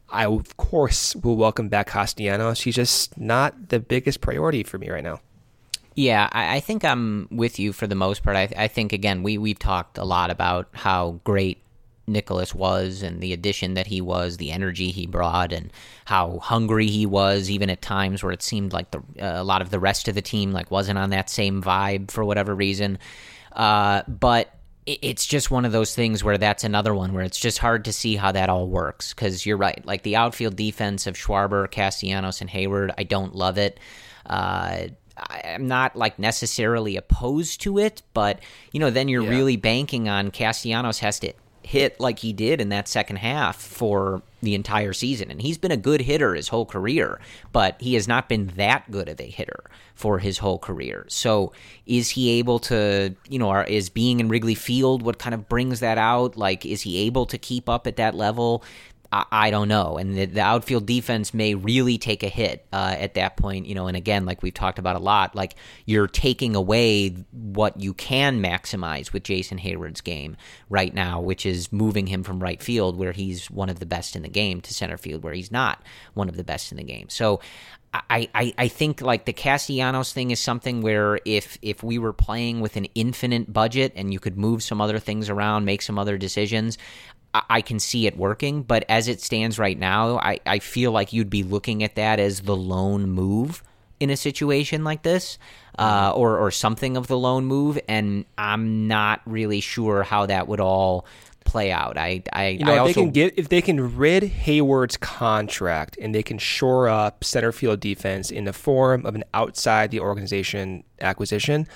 I, 0.08 0.26
of 0.26 0.56
course, 0.56 1.14
will 1.16 1.36
welcome 1.36 1.68
back 1.68 1.88
Castellanos. 1.88 2.62
He's 2.62 2.74
just 2.74 3.16
not 3.18 3.68
the 3.68 3.78
biggest 3.78 4.20
priority 4.20 4.64
for 4.64 4.78
me 4.78 4.90
right 4.90 5.04
now. 5.04 5.20
Yeah, 5.94 6.28
I, 6.32 6.56
I 6.56 6.60
think 6.60 6.84
I'm 6.84 7.28
with 7.30 7.58
you 7.58 7.72
for 7.72 7.86
the 7.86 7.94
most 7.94 8.22
part. 8.22 8.36
I, 8.36 8.48
I, 8.56 8.68
think 8.68 8.92
again, 8.92 9.22
we 9.22 9.38
we've 9.38 9.58
talked 9.58 9.98
a 9.98 10.04
lot 10.04 10.30
about 10.30 10.68
how 10.72 11.20
great 11.24 11.62
Nicholas 12.10 12.54
was 12.54 13.02
and 13.02 13.20
the 13.20 13.32
addition 13.32 13.74
that 13.74 13.86
he 13.86 14.00
was, 14.00 14.36
the 14.36 14.50
energy 14.50 14.90
he 14.90 15.06
brought, 15.06 15.52
and 15.52 15.72
how 16.04 16.38
hungry 16.38 16.88
he 16.88 17.06
was. 17.06 17.50
Even 17.50 17.70
at 17.70 17.82
times 17.82 18.22
where 18.22 18.32
it 18.32 18.42
seemed 18.42 18.72
like 18.72 18.90
the 18.90 18.98
uh, 19.20 19.40
a 19.40 19.44
lot 19.44 19.62
of 19.62 19.70
the 19.70 19.80
rest 19.80 20.08
of 20.08 20.14
the 20.14 20.22
team 20.22 20.52
like 20.52 20.70
wasn't 20.70 20.98
on 20.98 21.10
that 21.10 21.30
same 21.30 21.62
vibe 21.62 22.10
for 22.10 22.24
whatever 22.24 22.54
reason. 22.54 22.98
Uh, 23.52 24.02
but 24.06 24.54
it's 24.86 25.26
just 25.26 25.50
one 25.50 25.64
of 25.64 25.72
those 25.72 25.94
things 25.94 26.24
where 26.24 26.38
that's 26.38 26.64
another 26.64 26.94
one 26.94 27.12
where 27.12 27.22
it's 27.22 27.38
just 27.38 27.58
hard 27.58 27.84
to 27.84 27.92
see 27.92 28.16
how 28.16 28.32
that 28.32 28.48
all 28.48 28.66
works 28.66 29.12
because 29.12 29.44
you're 29.44 29.56
right. 29.56 29.84
Like 29.84 30.02
the 30.02 30.16
outfield 30.16 30.56
defense 30.56 31.06
of 31.06 31.16
Schwarber, 31.16 31.70
Castellanos, 31.70 32.40
and 32.40 32.50
Heyward, 32.50 32.92
I 32.96 33.04
don't 33.04 33.34
love 33.34 33.58
it. 33.58 33.78
Uh, 34.26 34.88
I'm 35.16 35.66
not 35.66 35.96
like 35.96 36.18
necessarily 36.18 36.96
opposed 36.96 37.60
to 37.62 37.78
it, 37.78 38.02
but 38.14 38.40
you 38.72 38.80
know, 38.80 38.90
then 38.90 39.08
you're 39.08 39.22
yeah. 39.22 39.30
really 39.30 39.56
banking 39.56 40.08
on 40.08 40.30
Castellanos 40.30 40.98
has 41.00 41.20
to 41.20 41.32
hit 41.70 42.00
like 42.00 42.18
he 42.18 42.32
did 42.32 42.60
in 42.60 42.68
that 42.68 42.88
second 42.88 43.14
half 43.14 43.54
for 43.54 44.22
the 44.42 44.56
entire 44.56 44.92
season. 44.92 45.30
And 45.30 45.40
he's 45.40 45.56
been 45.56 45.70
a 45.70 45.76
good 45.76 46.00
hitter 46.00 46.34
his 46.34 46.48
whole 46.48 46.66
career, 46.66 47.20
but 47.52 47.80
he 47.80 47.94
has 47.94 48.08
not 48.08 48.28
been 48.28 48.48
that 48.56 48.90
good 48.90 49.08
of 49.08 49.20
a 49.20 49.30
hitter 49.30 49.62
for 49.94 50.18
his 50.18 50.38
whole 50.38 50.58
career. 50.58 51.04
So 51.06 51.52
is 51.86 52.10
he 52.10 52.40
able 52.40 52.58
to, 52.60 53.14
you 53.28 53.38
know, 53.38 53.54
is 53.60 53.88
being 53.88 54.18
in 54.18 54.28
Wrigley 54.28 54.56
Field 54.56 55.02
what 55.02 55.20
kind 55.20 55.32
of 55.32 55.48
brings 55.48 55.78
that 55.78 55.96
out? 55.96 56.36
Like, 56.36 56.66
is 56.66 56.80
he 56.82 57.06
able 57.06 57.24
to 57.26 57.38
keep 57.38 57.68
up 57.68 57.86
at 57.86 57.94
that 57.96 58.16
level? 58.16 58.64
I, 59.12 59.24
I 59.30 59.50
don't 59.50 59.68
know. 59.68 59.98
And 59.98 60.16
the, 60.16 60.26
the, 60.26 60.40
outfield 60.40 60.86
defense 60.86 61.34
may 61.34 61.54
really 61.54 61.98
take 61.98 62.22
a 62.22 62.28
hit 62.28 62.66
uh, 62.72 62.94
at 62.98 63.14
that 63.14 63.36
point, 63.36 63.66
you 63.66 63.74
know. 63.74 63.86
And 63.86 63.96
again, 63.96 64.24
like 64.24 64.42
we've 64.42 64.54
talked 64.54 64.78
about 64.78 64.96
a 64.96 65.00
lot, 65.00 65.34
like 65.34 65.54
you're 65.84 66.06
taking 66.06 66.54
away 66.54 67.10
what 67.32 67.80
you 67.80 67.94
can 67.94 68.42
maximize 68.42 69.12
with 69.12 69.22
Jason 69.22 69.58
Heyward's 69.58 70.00
game 70.00 70.36
right 70.68 70.94
now, 70.94 71.20
which 71.20 71.44
is 71.44 71.72
moving 71.72 72.06
him 72.06 72.22
from 72.22 72.40
right 72.40 72.62
field, 72.62 72.96
where 72.96 73.12
he's 73.12 73.50
one 73.50 73.68
of 73.68 73.80
the 73.80 73.86
best 73.86 74.16
in 74.16 74.22
the 74.22 74.28
game, 74.28 74.60
to 74.62 74.74
center 74.74 74.96
field, 74.96 75.22
where 75.22 75.34
he's 75.34 75.52
not 75.52 75.82
one 76.14 76.28
of 76.28 76.36
the 76.36 76.44
best 76.44 76.70
in 76.70 76.78
the 76.78 76.84
game. 76.84 77.08
So 77.08 77.40
I, 77.92 78.28
I, 78.34 78.54
I 78.56 78.68
think 78.68 79.00
like 79.00 79.24
the 79.24 79.32
Castellanos 79.32 80.12
thing 80.12 80.30
is 80.30 80.38
something 80.38 80.80
where 80.80 81.18
if 81.24 81.58
if 81.60 81.82
we 81.82 81.98
were 81.98 82.12
playing 82.12 82.60
with 82.60 82.76
an 82.76 82.84
infinite 82.94 83.52
budget 83.52 83.92
and 83.96 84.12
you 84.12 84.20
could 84.20 84.38
move 84.38 84.62
some 84.62 84.80
other 84.80 85.00
things 85.00 85.28
around, 85.28 85.64
make 85.64 85.82
some 85.82 85.98
other 85.98 86.16
decisions, 86.16 86.78
I 87.32 87.60
can 87.60 87.78
see 87.78 88.06
it 88.06 88.16
working, 88.16 88.62
but 88.62 88.84
as 88.88 89.06
it 89.06 89.20
stands 89.20 89.58
right 89.58 89.78
now, 89.78 90.18
I, 90.18 90.40
I 90.46 90.58
feel 90.58 90.90
like 90.90 91.12
you'd 91.12 91.30
be 91.30 91.44
looking 91.44 91.84
at 91.84 91.94
that 91.94 92.18
as 92.18 92.40
the 92.40 92.56
lone 92.56 93.08
move 93.08 93.62
in 94.00 94.10
a 94.10 94.16
situation 94.16 94.82
like 94.82 95.02
this, 95.02 95.38
uh, 95.78 96.12
or 96.14 96.38
or 96.38 96.50
something 96.50 96.96
of 96.96 97.06
the 97.06 97.16
lone 97.16 97.44
move, 97.44 97.78
and 97.88 98.24
I'm 98.36 98.88
not 98.88 99.20
really 99.26 99.60
sure 99.60 100.02
how 100.02 100.26
that 100.26 100.48
would 100.48 100.58
all 100.58 101.06
play 101.44 101.72
out. 101.72 101.96
I, 101.96 102.22
I, 102.32 102.48
you 102.48 102.64
know, 102.64 102.72
I 102.72 102.74
if 102.74 102.80
also, 102.80 102.88
they 102.88 102.94
can 102.94 103.10
get 103.10 103.38
if 103.38 103.48
they 103.48 103.62
can 103.62 103.96
rid 103.96 104.22
Heyward's 104.24 104.96
contract 104.96 105.96
and 106.00 106.14
they 106.14 106.22
can 106.22 106.38
shore 106.38 106.88
up 106.88 107.24
center 107.24 107.52
field 107.52 107.80
defense 107.80 108.30
in 108.30 108.44
the 108.44 108.52
form 108.52 109.06
of 109.06 109.14
an 109.14 109.24
outside 109.34 109.90
the 109.90 110.00
organization 110.00 110.84
acquisition, 111.00 111.66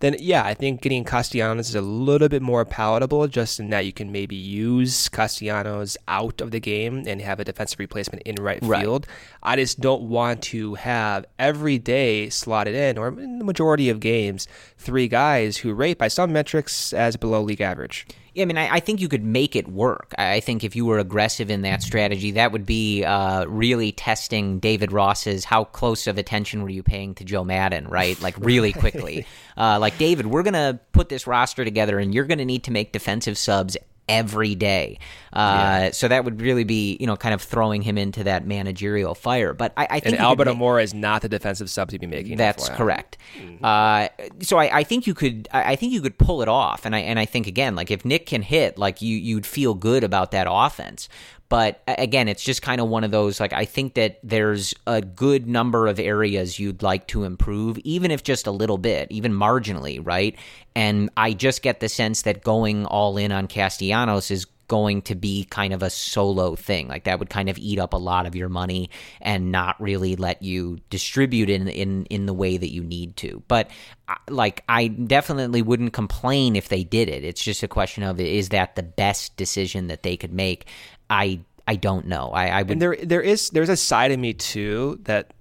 then 0.00 0.16
yeah, 0.18 0.44
I 0.44 0.54
think 0.54 0.82
getting 0.82 1.04
Castellanos 1.04 1.68
is 1.68 1.74
a 1.74 1.80
little 1.80 2.28
bit 2.28 2.42
more 2.42 2.64
palatable, 2.64 3.28
just 3.28 3.60
in 3.60 3.70
that 3.70 3.86
you 3.86 3.92
can 3.92 4.12
maybe 4.12 4.36
use 4.36 5.08
Castellanos 5.08 5.96
out 6.08 6.40
of 6.40 6.50
the 6.50 6.60
game 6.60 7.04
and 7.06 7.20
have 7.20 7.40
a 7.40 7.44
defensive 7.44 7.78
replacement 7.78 8.22
in 8.24 8.36
right, 8.36 8.58
right. 8.62 8.80
field. 8.80 9.06
I 9.42 9.56
just 9.56 9.80
don't 9.80 10.02
want 10.02 10.42
to 10.44 10.74
have 10.74 11.26
every 11.38 11.78
day 11.78 12.28
slotted 12.30 12.74
in, 12.74 12.98
or 12.98 13.08
in 13.08 13.38
the 13.38 13.44
majority 13.44 13.88
of 13.88 14.00
games, 14.00 14.48
three 14.78 15.08
guys 15.08 15.58
who 15.58 15.72
rate 15.74 15.98
by 15.98 16.08
some 16.08 16.32
metrics 16.32 16.92
as 16.92 17.16
below 17.16 17.42
league 17.42 17.60
average. 17.60 18.06
Yeah, 18.34 18.42
I 18.42 18.46
mean, 18.46 18.58
I, 18.58 18.68
I, 18.74 18.80
think 18.80 19.00
you 19.00 19.08
could 19.08 19.22
make 19.22 19.54
it 19.54 19.68
work. 19.68 20.12
I 20.18 20.40
think 20.40 20.64
if 20.64 20.74
you 20.74 20.84
were 20.84 20.98
aggressive 20.98 21.50
in 21.50 21.62
that 21.62 21.82
strategy, 21.82 22.32
that 22.32 22.50
would 22.50 22.66
be 22.66 23.04
uh, 23.04 23.44
really 23.46 23.92
testing 23.92 24.58
David 24.58 24.90
Ross's 24.90 25.44
how 25.44 25.64
close 25.64 26.08
of 26.08 26.18
attention 26.18 26.62
were 26.62 26.68
you 26.68 26.82
paying 26.82 27.14
to 27.14 27.24
Joe 27.24 27.44
Maddon, 27.44 27.86
right? 27.86 28.20
Like 28.20 28.34
really 28.40 28.72
quickly. 28.72 29.24
uh, 29.56 29.78
like 29.78 29.98
David, 29.98 30.26
we're 30.26 30.42
gonna 30.42 30.80
put 30.90 31.08
this 31.08 31.28
roster 31.28 31.64
together, 31.64 32.00
and 32.00 32.12
you're 32.12 32.24
gonna 32.24 32.44
need 32.44 32.64
to 32.64 32.72
make 32.72 32.90
defensive 32.90 33.38
subs 33.38 33.76
every 34.08 34.54
day. 34.54 34.98
Uh, 35.32 35.38
yeah. 35.38 35.90
So 35.90 36.08
that 36.08 36.24
would 36.24 36.40
really 36.40 36.64
be, 36.64 36.96
you 37.00 37.06
know, 37.06 37.16
kind 37.16 37.34
of 37.34 37.42
throwing 37.42 37.82
him 37.82 37.98
into 37.98 38.24
that 38.24 38.46
managerial 38.46 39.14
fire. 39.14 39.52
But 39.52 39.72
I, 39.76 39.86
I 39.90 40.00
think 40.00 40.16
and 40.16 40.22
Albert 40.22 40.48
Almora 40.48 40.82
is 40.82 40.94
not 40.94 41.22
the 41.22 41.28
defensive 41.28 41.70
sub 41.70 41.90
to 41.90 41.98
be 41.98 42.06
making. 42.06 42.36
That's 42.36 42.68
correct. 42.70 43.18
Mm-hmm. 43.38 43.64
Uh, 43.64 44.08
so 44.40 44.58
I, 44.58 44.78
I, 44.78 44.84
think 44.84 45.06
you 45.06 45.14
could, 45.14 45.48
I 45.52 45.76
think 45.76 45.92
you 45.92 46.00
could 46.00 46.18
pull 46.18 46.42
it 46.42 46.48
off. 46.48 46.84
And 46.84 46.94
I 46.94 47.00
and 47.00 47.18
I 47.18 47.24
think 47.24 47.46
again, 47.46 47.74
like 47.74 47.90
if 47.90 48.04
Nick 48.04 48.26
can 48.26 48.42
hit, 48.42 48.78
like 48.78 49.02
you, 49.02 49.16
you'd 49.16 49.46
feel 49.46 49.74
good 49.74 50.04
about 50.04 50.30
that 50.32 50.46
offense. 50.50 51.08
But 51.48 51.82
again, 51.86 52.28
it's 52.28 52.42
just 52.42 52.62
kind 52.62 52.80
of 52.80 52.88
one 52.88 53.04
of 53.04 53.10
those 53.10 53.38
like 53.40 53.52
I 53.52 53.64
think 53.64 53.94
that 53.94 54.18
there's 54.22 54.74
a 54.86 55.00
good 55.00 55.46
number 55.46 55.86
of 55.86 55.98
areas 55.98 56.58
you'd 56.58 56.82
like 56.82 57.06
to 57.08 57.24
improve, 57.24 57.78
even 57.78 58.10
if 58.10 58.22
just 58.22 58.46
a 58.46 58.50
little 58.50 58.78
bit, 58.78 59.08
even 59.10 59.32
marginally, 59.32 60.00
right? 60.04 60.36
And 60.74 61.10
I 61.16 61.32
just 61.32 61.62
get 61.62 61.80
the 61.80 61.88
sense 61.88 62.22
that 62.22 62.42
going 62.42 62.86
all 62.86 63.16
in 63.16 63.30
on 63.30 63.46
Castellanos 63.46 64.30
is 64.30 64.46
going 64.68 65.02
to 65.02 65.14
be 65.14 65.44
kind 65.44 65.72
of 65.72 65.82
a 65.82 65.90
solo 65.90 66.54
thing. 66.54 66.88
Like 66.88 67.04
that 67.04 67.18
would 67.18 67.30
kind 67.30 67.48
of 67.48 67.58
eat 67.58 67.78
up 67.78 67.92
a 67.92 67.98
lot 67.98 68.26
of 68.26 68.34
your 68.34 68.48
money 68.48 68.90
and 69.20 69.52
not 69.52 69.80
really 69.80 70.16
let 70.16 70.42
you 70.42 70.78
distribute 70.90 71.50
in 71.50 71.68
in 71.68 72.06
in 72.06 72.26
the 72.26 72.34
way 72.34 72.56
that 72.56 72.72
you 72.72 72.82
need 72.82 73.16
to. 73.18 73.42
But 73.48 73.70
uh, 74.08 74.14
like 74.28 74.64
I 74.68 74.88
definitely 74.88 75.62
wouldn't 75.62 75.92
complain 75.92 76.56
if 76.56 76.68
they 76.68 76.84
did 76.84 77.08
it. 77.08 77.24
It's 77.24 77.42
just 77.42 77.62
a 77.62 77.68
question 77.68 78.02
of 78.02 78.20
is 78.20 78.50
that 78.50 78.76
the 78.76 78.82
best 78.82 79.36
decision 79.36 79.88
that 79.88 80.02
they 80.02 80.16
could 80.16 80.32
make? 80.32 80.66
I 81.10 81.40
I 81.66 81.76
don't 81.76 82.06
know. 82.06 82.30
I, 82.30 82.48
I 82.48 82.62
would. 82.62 82.72
And 82.72 82.82
there 82.82 82.96
there 83.02 83.22
is 83.22 83.50
there's 83.50 83.68
a 83.68 83.76
side 83.76 84.12
of 84.12 84.18
me 84.18 84.34
too 84.34 85.00
that 85.04 85.32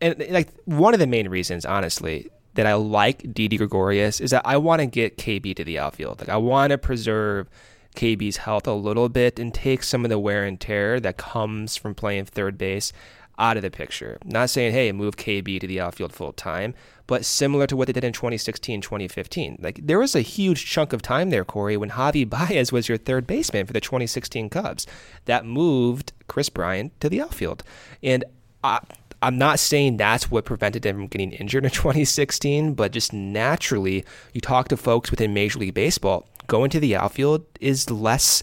and 0.00 0.24
like 0.30 0.48
one 0.64 0.94
of 0.94 1.00
the 1.00 1.06
main 1.06 1.28
reasons, 1.28 1.64
honestly, 1.64 2.30
that 2.54 2.66
I 2.66 2.74
like 2.74 3.32
Didi 3.32 3.56
Gregorius 3.56 4.20
is 4.20 4.30
that 4.30 4.42
I 4.44 4.56
want 4.56 4.80
to 4.80 4.86
get 4.86 5.16
KB 5.16 5.54
to 5.56 5.64
the 5.64 5.78
outfield. 5.78 6.20
Like 6.20 6.28
I 6.28 6.36
want 6.36 6.70
to 6.70 6.78
preserve 6.78 7.48
KB's 7.96 8.38
health 8.38 8.66
a 8.66 8.72
little 8.72 9.08
bit 9.08 9.38
and 9.38 9.52
take 9.52 9.82
some 9.82 10.04
of 10.04 10.08
the 10.08 10.18
wear 10.18 10.44
and 10.44 10.60
tear 10.60 11.00
that 11.00 11.16
comes 11.16 11.76
from 11.76 11.94
playing 11.94 12.26
third 12.26 12.58
base 12.58 12.92
out 13.38 13.56
of 13.56 13.62
the 13.62 13.70
picture. 13.70 14.18
Not 14.24 14.50
saying, 14.50 14.72
hey, 14.72 14.90
move 14.92 15.16
KB 15.16 15.60
to 15.60 15.66
the 15.66 15.80
outfield 15.80 16.12
full 16.12 16.32
time, 16.32 16.74
but 17.08 17.24
similar 17.24 17.66
to 17.66 17.74
what 17.74 17.86
they 17.86 17.92
did 17.92 18.04
in 18.04 18.12
2016, 18.12 18.82
2015. 18.82 19.58
Like 19.60 19.80
there 19.82 19.98
was 19.98 20.14
a 20.14 20.20
huge 20.20 20.66
chunk 20.66 20.92
of 20.92 21.02
time 21.02 21.30
there, 21.30 21.44
Corey, 21.44 21.76
when 21.76 21.90
Javi 21.90 22.28
Baez 22.30 22.70
was 22.70 22.88
your 22.88 22.98
third 22.98 23.26
baseman 23.26 23.66
for 23.66 23.72
the 23.72 23.80
2016 23.80 24.48
Cubs. 24.50 24.86
That 25.24 25.44
moved 25.44 26.12
Kris 26.28 26.50
Bryant 26.50 26.98
to 27.00 27.08
the 27.08 27.20
outfield. 27.20 27.64
And 28.02 28.24
I, 28.62 28.80
I'm 29.22 29.38
not 29.38 29.58
saying 29.58 29.96
that's 29.96 30.30
what 30.30 30.44
prevented 30.44 30.84
him 30.84 30.96
from 30.96 31.06
getting 31.08 31.32
injured 31.32 31.64
in 31.64 31.70
2016, 31.72 32.74
but 32.74 32.92
just 32.92 33.12
naturally, 33.12 34.04
you 34.34 34.40
talk 34.42 34.68
to 34.68 34.76
folks 34.76 35.10
within 35.10 35.34
Major 35.34 35.58
League 35.58 35.74
Baseball, 35.74 36.28
going 36.46 36.70
to 36.70 36.78
the 36.78 36.94
outfield 36.94 37.46
is 37.58 37.90
less 37.90 38.42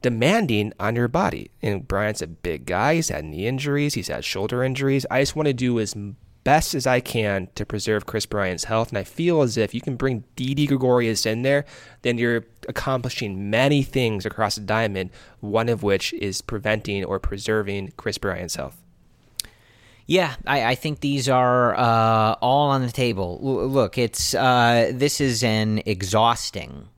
demanding 0.00 0.72
on 0.80 0.96
your 0.96 1.08
body. 1.08 1.50
And 1.60 1.86
Bryant's 1.86 2.22
a 2.22 2.26
big 2.26 2.64
guy. 2.64 2.94
He's 2.94 3.10
had 3.10 3.26
knee 3.26 3.46
injuries, 3.46 3.92
he's 3.94 4.08
had 4.08 4.24
shoulder 4.24 4.64
injuries. 4.64 5.04
I 5.10 5.20
just 5.20 5.36
want 5.36 5.48
to 5.48 5.52
do 5.52 5.78
as 5.78 5.94
best 6.48 6.74
as 6.74 6.86
I 6.86 7.00
can 7.00 7.48
to 7.56 7.66
preserve 7.66 8.06
Kris 8.06 8.24
Bryant's 8.24 8.64
health. 8.64 8.88
And 8.88 8.96
I 8.96 9.04
feel 9.04 9.42
as 9.42 9.58
if 9.58 9.74
you 9.74 9.82
can 9.82 9.96
bring 9.96 10.24
Didi 10.34 10.66
Gregorius 10.66 11.26
in 11.26 11.42
there, 11.42 11.66
then 12.00 12.16
you're 12.16 12.46
accomplishing 12.66 13.50
many 13.50 13.82
things 13.82 14.24
across 14.24 14.54
the 14.54 14.62
diamond, 14.62 15.10
one 15.40 15.68
of 15.68 15.82
which 15.82 16.14
is 16.14 16.40
preventing 16.40 17.04
or 17.04 17.18
preserving 17.18 17.92
Kris 17.98 18.16
Bryant's 18.16 18.56
health. 18.56 18.80
Yeah, 20.06 20.36
I, 20.46 20.64
I, 20.64 20.74
think 20.74 21.00
these 21.00 21.28
are 21.28 21.76
uh, 21.76 22.36
all 22.40 22.70
on 22.70 22.80
the 22.80 22.92
table. 22.92 23.38
L- 23.42 23.68
look, 23.68 23.98
it's 23.98 24.34
uh, 24.34 24.92
this 24.94 25.20
is 25.20 25.44
an 25.44 25.82
exhausting 25.84 26.88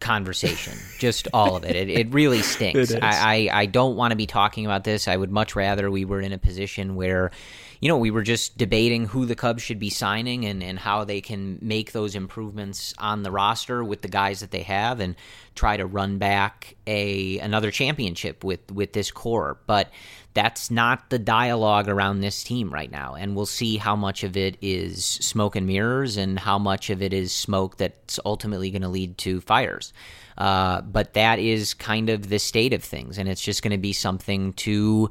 conversation. 0.00 0.72
Just 0.98 1.28
all 1.34 1.56
of 1.56 1.64
it. 1.64 1.76
It, 1.76 1.90
it 1.90 2.14
really 2.14 2.40
stinks. 2.54 2.90
It 2.90 3.02
I, 3.02 3.48
I, 3.50 3.60
I 3.60 3.66
don't 3.66 3.96
want 3.96 4.12
to 4.12 4.16
be 4.16 4.26
talking 4.26 4.64
about 4.64 4.84
this. 4.84 5.08
I 5.08 5.16
would 5.18 5.30
much 5.30 5.54
rather 5.54 5.90
we 5.90 6.06
were 6.06 6.22
in 6.22 6.32
a 6.32 6.38
position 6.38 6.96
where, 6.96 7.32
you 7.80 7.88
know, 7.88 7.98
we 7.98 8.10
were 8.10 8.22
just 8.22 8.56
debating 8.56 9.06
who 9.06 9.26
the 9.26 9.34
Cubs 9.34 9.62
should 9.62 9.78
be 9.78 9.90
signing 9.90 10.44
and, 10.44 10.62
and 10.62 10.78
how 10.78 11.04
they 11.04 11.20
can 11.20 11.58
make 11.60 11.92
those 11.92 12.14
improvements 12.14 12.94
on 12.98 13.22
the 13.22 13.30
roster 13.30 13.84
with 13.84 14.02
the 14.02 14.08
guys 14.08 14.40
that 14.40 14.50
they 14.50 14.62
have 14.62 15.00
and 15.00 15.14
try 15.54 15.76
to 15.76 15.86
run 15.86 16.18
back 16.18 16.76
a 16.86 17.38
another 17.38 17.70
championship 17.70 18.44
with, 18.44 18.70
with 18.72 18.92
this 18.92 19.10
core. 19.10 19.58
But 19.66 19.90
that's 20.34 20.70
not 20.70 21.08
the 21.08 21.18
dialogue 21.18 21.88
around 21.88 22.20
this 22.20 22.44
team 22.44 22.70
right 22.70 22.90
now. 22.90 23.14
And 23.14 23.34
we'll 23.34 23.46
see 23.46 23.78
how 23.78 23.96
much 23.96 24.22
of 24.22 24.36
it 24.36 24.58
is 24.60 25.04
smoke 25.04 25.56
and 25.56 25.66
mirrors 25.66 26.18
and 26.18 26.38
how 26.38 26.58
much 26.58 26.90
of 26.90 27.00
it 27.00 27.14
is 27.14 27.32
smoke 27.32 27.78
that's 27.78 28.20
ultimately 28.24 28.70
going 28.70 28.82
to 28.82 28.88
lead 28.88 29.16
to 29.18 29.40
fires. 29.40 29.94
Uh, 30.36 30.82
but 30.82 31.14
that 31.14 31.38
is 31.38 31.72
kind 31.72 32.10
of 32.10 32.28
the 32.28 32.38
state 32.38 32.74
of 32.74 32.84
things. 32.84 33.16
And 33.16 33.30
it's 33.30 33.40
just 33.40 33.62
going 33.62 33.70
to 33.70 33.78
be 33.78 33.94
something 33.94 34.52
to 34.54 35.08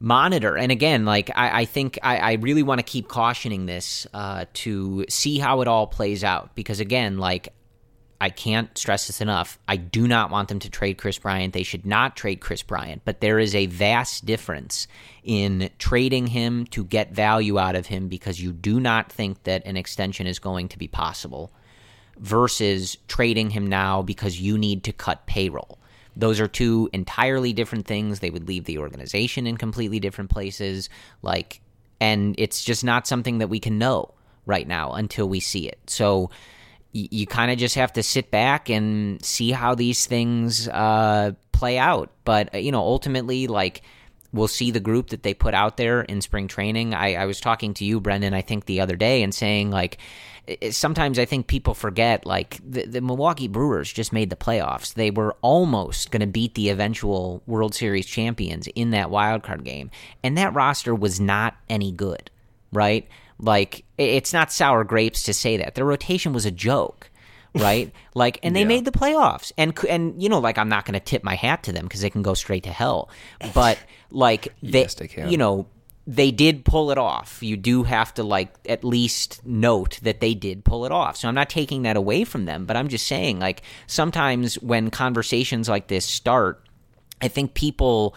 monitor. 0.00 0.56
And 0.56 0.70
again, 0.70 1.04
like 1.04 1.30
I, 1.34 1.62
I 1.62 1.64
think 1.64 1.98
I, 2.02 2.18
I, 2.18 2.32
really 2.34 2.62
want 2.62 2.78
to 2.78 2.84
keep 2.84 3.08
cautioning 3.08 3.66
this 3.66 4.06
uh, 4.14 4.44
to 4.54 5.04
see 5.08 5.38
how 5.38 5.60
it 5.60 5.68
all 5.68 5.86
plays 5.86 6.22
out. 6.22 6.54
Because 6.54 6.80
again, 6.80 7.18
like 7.18 7.52
I 8.20 8.30
can't 8.30 8.76
stress 8.76 9.06
this 9.06 9.20
enough. 9.20 9.58
I 9.68 9.76
do 9.76 10.08
not 10.08 10.30
want 10.30 10.48
them 10.48 10.58
to 10.60 10.70
trade 10.70 10.98
Kris 10.98 11.18
Bryant. 11.18 11.52
They 11.52 11.62
should 11.62 11.86
not 11.86 12.16
trade 12.16 12.40
Kris 12.40 12.62
Bryant, 12.62 13.02
but 13.04 13.20
there 13.20 13.38
is 13.38 13.54
a 13.54 13.66
vast 13.66 14.26
difference 14.26 14.88
in 15.22 15.70
trading 15.78 16.28
him 16.28 16.66
to 16.66 16.84
get 16.84 17.12
value 17.12 17.58
out 17.58 17.76
of 17.76 17.86
him 17.86 18.08
because 18.08 18.40
you 18.40 18.52
do 18.52 18.80
not 18.80 19.12
think 19.12 19.44
that 19.44 19.64
an 19.66 19.76
extension 19.76 20.26
is 20.26 20.40
going 20.40 20.68
to 20.68 20.78
be 20.78 20.88
possible 20.88 21.52
versus 22.18 22.96
trading 23.06 23.50
him 23.50 23.68
now 23.68 24.02
because 24.02 24.40
you 24.40 24.58
need 24.58 24.82
to 24.84 24.92
cut 24.92 25.26
payroll. 25.26 25.77
Those 26.18 26.40
are 26.40 26.48
two 26.48 26.90
entirely 26.92 27.52
different 27.52 27.86
things. 27.86 28.20
They 28.20 28.30
would 28.30 28.48
leave 28.48 28.64
the 28.64 28.78
organization 28.78 29.46
in 29.46 29.56
completely 29.56 30.00
different 30.00 30.30
places. 30.30 30.90
Like, 31.22 31.60
and 32.00 32.34
it's 32.36 32.62
just 32.62 32.84
not 32.84 33.06
something 33.06 33.38
that 33.38 33.48
we 33.48 33.60
can 33.60 33.78
know 33.78 34.14
right 34.44 34.66
now 34.66 34.92
until 34.92 35.28
we 35.28 35.40
see 35.40 35.68
it. 35.68 35.78
So, 35.86 36.30
you, 36.92 37.26
kind 37.26 37.50
of 37.50 37.58
just 37.58 37.74
have 37.74 37.92
to 37.92 38.02
sit 38.02 38.30
back 38.30 38.70
and 38.70 39.24
see 39.24 39.50
how 39.52 39.74
these 39.74 40.06
things 40.06 40.68
uh, 40.68 41.32
play 41.52 41.78
out. 41.78 42.10
But 42.24 42.54
uh, 42.54 42.58
you 42.58 42.72
know, 42.72 42.80
ultimately, 42.80 43.46
like 43.46 43.82
we'll 44.32 44.48
see 44.48 44.70
the 44.70 44.80
group 44.80 45.10
that 45.10 45.22
they 45.22 45.34
put 45.34 45.54
out 45.54 45.76
there 45.76 46.02
in 46.02 46.20
spring 46.20 46.48
training. 46.48 46.94
I, 46.94 47.14
I 47.14 47.26
was 47.26 47.40
talking 47.40 47.74
to 47.74 47.84
you, 47.84 48.00
Brendan, 48.00 48.34
I 48.34 48.42
think 48.42 48.66
the 48.66 48.80
other 48.80 48.96
day, 48.96 49.22
and 49.22 49.34
saying 49.34 49.70
like 49.70 49.98
sometimes 50.70 51.18
I 51.18 51.24
think 51.24 51.46
people 51.46 51.74
forget 51.74 52.24
like 52.24 52.58
the, 52.66 52.86
the, 52.86 53.00
Milwaukee 53.00 53.48
Brewers 53.48 53.92
just 53.92 54.12
made 54.12 54.30
the 54.30 54.36
playoffs. 54.36 54.94
They 54.94 55.10
were 55.10 55.36
almost 55.42 56.10
going 56.10 56.20
to 56.20 56.26
beat 56.26 56.54
the 56.54 56.70
eventual 56.70 57.42
World 57.46 57.74
Series 57.74 58.06
champions 58.06 58.66
in 58.68 58.90
that 58.90 59.10
wild 59.10 59.42
card 59.42 59.64
game, 59.64 59.90
and 60.22 60.36
that 60.38 60.54
roster 60.54 60.94
was 60.94 61.20
not 61.20 61.56
any 61.68 61.92
good, 61.92 62.30
right? 62.72 63.06
Like 63.38 63.84
it's 63.98 64.32
not 64.32 64.52
sour 64.52 64.84
grapes 64.84 65.22
to 65.24 65.34
say 65.34 65.56
that. 65.58 65.74
Their 65.74 65.84
rotation 65.84 66.32
was 66.32 66.46
a 66.46 66.50
joke, 66.50 67.07
right? 67.54 67.92
like 68.14 68.38
and 68.42 68.54
they 68.54 68.60
yeah. 68.60 68.66
made 68.66 68.84
the 68.84 68.92
playoffs. 68.92 69.52
And 69.56 69.78
and 69.88 70.20
you 70.22 70.28
know 70.28 70.38
like 70.38 70.58
I'm 70.58 70.68
not 70.68 70.84
going 70.84 70.94
to 70.94 71.00
tip 71.00 71.24
my 71.24 71.34
hat 71.34 71.62
to 71.64 71.72
them 71.72 71.84
because 71.84 72.00
they 72.00 72.10
can 72.10 72.22
go 72.22 72.34
straight 72.34 72.64
to 72.64 72.70
hell. 72.70 73.10
But 73.54 73.78
like 74.10 74.54
they, 74.62 74.82
yes, 74.82 74.94
they 74.94 75.08
you 75.28 75.36
know 75.36 75.66
they 76.08 76.30
did 76.30 76.64
pull 76.64 76.90
it 76.90 76.96
off. 76.96 77.42
You 77.42 77.58
do 77.58 77.82
have 77.82 78.14
to 78.14 78.22
like 78.22 78.54
at 78.66 78.82
least 78.82 79.44
note 79.44 79.98
that 80.02 80.20
they 80.20 80.32
did 80.32 80.64
pull 80.64 80.86
it 80.86 80.92
off. 80.92 81.18
So 81.18 81.28
I'm 81.28 81.34
not 81.34 81.50
taking 81.50 81.82
that 81.82 81.98
away 81.98 82.24
from 82.24 82.46
them, 82.46 82.64
but 82.64 82.78
I'm 82.78 82.88
just 82.88 83.06
saying 83.06 83.40
like 83.40 83.62
sometimes 83.86 84.54
when 84.60 84.90
conversations 84.90 85.68
like 85.68 85.88
this 85.88 86.06
start, 86.06 86.66
I 87.20 87.28
think 87.28 87.52
people 87.52 88.14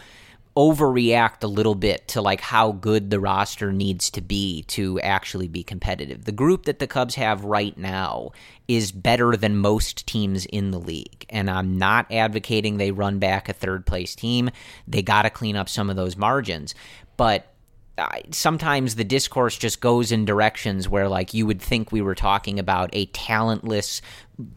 overreact 0.56 1.42
a 1.42 1.46
little 1.46 1.74
bit 1.74 2.06
to 2.08 2.20
like 2.20 2.40
how 2.40 2.72
good 2.72 3.10
the 3.10 3.20
roster 3.20 3.72
needs 3.72 4.10
to 4.10 4.20
be 4.20 4.62
to 4.64 5.00
actually 5.00 5.48
be 5.48 5.62
competitive. 5.62 6.24
The 6.24 6.32
group 6.32 6.64
that 6.66 6.78
the 6.78 6.86
Cubs 6.86 7.14
have 7.14 7.44
right 7.44 7.76
now 7.78 8.32
is 8.68 8.92
better 8.92 9.34
than 9.36 9.56
most 9.56 10.06
teams 10.06 10.44
in 10.46 10.70
the 10.70 10.78
league. 10.78 11.24
And 11.30 11.50
I'm 11.50 11.78
not 11.78 12.10
advocating 12.12 12.76
they 12.76 12.90
run 12.90 13.18
back 13.18 13.48
a 13.48 13.54
third 13.54 13.86
place 13.86 14.14
team. 14.14 14.50
They 14.86 15.02
got 15.02 15.22
to 15.22 15.30
clean 15.30 15.56
up 15.56 15.68
some 15.68 15.88
of 15.88 15.96
those 15.96 16.16
margins. 16.16 16.74
But 17.16 17.52
sometimes 18.30 18.94
the 18.94 19.04
discourse 19.04 19.56
just 19.56 19.80
goes 19.80 20.12
in 20.12 20.24
directions 20.24 20.88
where 20.88 21.08
like 21.08 21.34
you 21.34 21.46
would 21.46 21.60
think 21.60 21.92
we 21.92 22.00
were 22.00 22.14
talking 22.14 22.58
about 22.58 22.90
a 22.92 23.06
talentless 23.06 24.00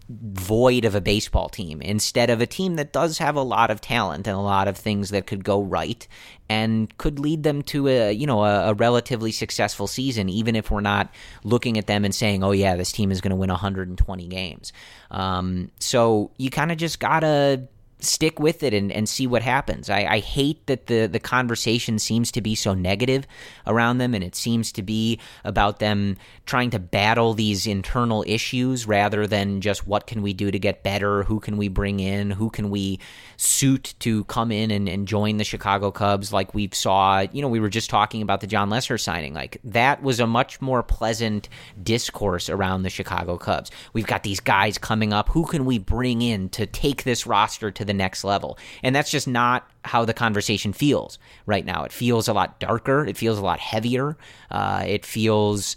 void 0.09 0.85
of 0.85 0.95
a 0.95 1.01
baseball 1.01 1.49
team 1.49 1.81
instead 1.81 2.29
of 2.29 2.41
a 2.41 2.45
team 2.45 2.75
that 2.75 2.93
does 2.93 3.17
have 3.17 3.35
a 3.35 3.41
lot 3.41 3.71
of 3.71 3.81
talent 3.81 4.27
and 4.27 4.37
a 4.37 4.41
lot 4.41 4.67
of 4.67 4.77
things 4.77 5.09
that 5.09 5.27
could 5.27 5.43
go 5.43 5.61
right 5.61 6.07
and 6.47 6.95
could 6.97 7.19
lead 7.19 7.43
them 7.43 7.61
to 7.61 7.87
a 7.87 8.11
you 8.11 8.27
know 8.27 8.43
a, 8.43 8.69
a 8.69 8.73
relatively 8.75 9.31
successful 9.31 9.87
season 9.87 10.29
even 10.29 10.55
if 10.55 10.69
we're 10.69 10.81
not 10.81 11.09
looking 11.43 11.77
at 11.77 11.87
them 11.87 12.05
and 12.05 12.13
saying 12.13 12.43
oh 12.43 12.51
yeah 12.51 12.75
this 12.75 12.91
team 12.91 13.11
is 13.11 13.21
going 13.21 13.31
to 13.31 13.35
win 13.35 13.49
120 13.49 14.27
games. 14.27 14.73
Um, 15.11 15.71
so 15.79 16.31
you 16.37 16.49
kind 16.49 16.71
of 16.71 16.77
just 16.77 16.99
gotta 16.99 17.67
stick 17.99 18.39
with 18.39 18.61
it 18.63 18.73
and, 18.73 18.91
and 18.91 19.07
see 19.07 19.25
what 19.25 19.41
happens. 19.41 19.89
I, 19.89 20.05
I, 20.05 20.19
hate 20.19 20.67
that 20.67 20.87
the, 20.87 21.07
the 21.07 21.19
conversation 21.19 21.97
seems 21.97 22.31
to 22.33 22.41
be 22.41 22.53
so 22.53 22.73
negative 22.73 23.25
around 23.65 23.99
them 23.99 24.13
and 24.13 24.23
it 24.23 24.35
seems 24.35 24.71
to 24.73 24.83
be 24.83 25.19
about 25.43 25.79
them 25.79 26.17
trying 26.45 26.69
to 26.71 26.79
battle 26.79 27.33
these 27.33 27.65
internal 27.65 28.23
issues 28.27 28.85
rather 28.85 29.25
than 29.25 29.61
just 29.61 29.87
what 29.87 30.07
can 30.07 30.21
we 30.21 30.33
do 30.33 30.51
to 30.51 30.59
get 30.59 30.83
better, 30.83 31.23
who 31.23 31.39
can 31.39 31.57
we 31.57 31.67
bring 31.67 31.99
in, 31.99 32.31
who 32.31 32.49
can 32.49 32.69
we 32.69 32.99
suit 33.37 33.95
to 33.99 34.23
come 34.25 34.51
in 34.51 34.71
and, 34.71 34.89
and 34.89 35.07
join 35.07 35.37
the 35.37 35.43
Chicago 35.43 35.89
Cubs 35.89 36.33
like 36.33 36.53
we 36.53 36.69
saw, 36.73 37.25
you 37.31 37.41
know, 37.41 37.47
we 37.47 37.59
were 37.59 37.69
just 37.69 37.89
talking 37.89 38.21
about 38.21 38.41
the 38.41 38.47
Jon 38.47 38.69
Lester 38.69 38.97
signing. 38.97 39.33
Like 39.33 39.57
that 39.63 40.03
was 40.03 40.19
a 40.19 40.27
much 40.27 40.61
more 40.61 40.83
pleasant 40.83 41.49
discourse 41.81 42.49
around 42.49 42.83
the 42.83 42.89
Chicago 42.89 43.37
Cubs. 43.37 43.71
We've 43.93 44.07
got 44.07 44.23
these 44.23 44.39
guys 44.39 44.77
coming 44.77 45.13
up. 45.13 45.29
Who 45.29 45.45
can 45.45 45.65
we 45.65 45.79
bring 45.79 46.21
in 46.21 46.49
to 46.49 46.65
take 46.65 47.03
this 47.03 47.25
roster 47.25 47.71
to 47.71 47.84
the 47.85 47.93
next 47.93 48.23
level. 48.23 48.57
And 48.83 48.95
that's 48.95 49.11
just 49.11 49.27
not 49.27 49.69
how 49.83 50.05
the 50.05 50.13
conversation 50.13 50.73
feels 50.73 51.17
right 51.45 51.65
now. 51.65 51.83
It 51.83 51.91
feels 51.91 52.27
a 52.27 52.33
lot 52.33 52.59
darker. 52.59 53.05
It 53.05 53.17
feels 53.17 53.37
a 53.37 53.43
lot 53.43 53.59
heavier. 53.59 54.17
Uh, 54.51 54.83
it 54.87 55.05
feels 55.05 55.75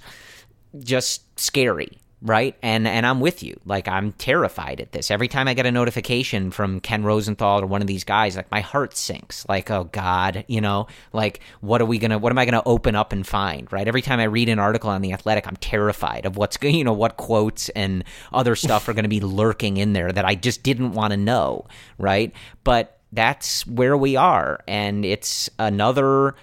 just 0.78 1.38
scary 1.38 1.98
right? 2.20 2.56
And 2.62 2.86
and 2.86 3.06
i'm 3.06 3.20
with 3.20 3.42
you. 3.42 3.58
Like 3.64 3.88
i'm 3.88 4.12
terrified 4.12 4.80
at 4.80 4.92
this. 4.92 5.10
Every 5.10 5.28
time 5.28 5.48
i 5.48 5.54
get 5.54 5.66
a 5.66 5.72
notification 5.72 6.50
from 6.50 6.80
ken 6.80 7.04
rosenthal 7.04 7.62
or 7.62 7.66
one 7.66 7.80
of 7.80 7.86
these 7.86 8.04
guys 8.04 8.36
like 8.36 8.50
my 8.50 8.60
heart 8.60 8.96
sinks. 8.96 9.46
Like 9.48 9.70
oh 9.70 9.84
god 9.84 10.44
you 10.48 10.60
know? 10.60 10.86
Like 11.12 11.40
what 11.60 11.80
are 11.80 11.86
we 11.86 11.98
gonna 11.98 12.18
what 12.18 12.32
am 12.32 12.38
i 12.38 12.44
gonna 12.44 12.62
open 12.66 12.94
up 12.94 13.12
and 13.12 13.26
find 13.26 13.72
right? 13.72 13.88
Every 13.88 14.02
time 14.02 14.20
i 14.20 14.24
read 14.24 14.48
an 14.48 14.58
article 14.58 14.90
on 14.90 15.02
the 15.02 15.12
athletic 15.12 15.46
i'm 15.46 15.56
terrified 15.56 16.26
of 16.26 16.36
what's 16.36 16.58
you 16.62 16.84
know 16.84 16.92
what 16.92 17.16
quotes 17.16 17.68
and 17.70 18.04
other 18.32 18.56
stuff 18.56 18.88
are 18.88 18.94
gonna 18.94 19.08
be 19.08 19.20
lurking 19.38 19.76
in 19.76 19.92
there 19.92 20.12
that 20.12 20.24
i 20.24 20.34
just 20.34 20.62
didn't 20.62 20.92
want 20.92 21.12
to 21.12 21.16
know 21.16 21.66
right? 21.98 22.32
But 22.64 22.98
that's 23.12 23.66
where 23.66 23.96
we 23.96 24.16
are. 24.16 24.60
And 24.66 25.04
it's 25.04 25.50
another 25.58 26.34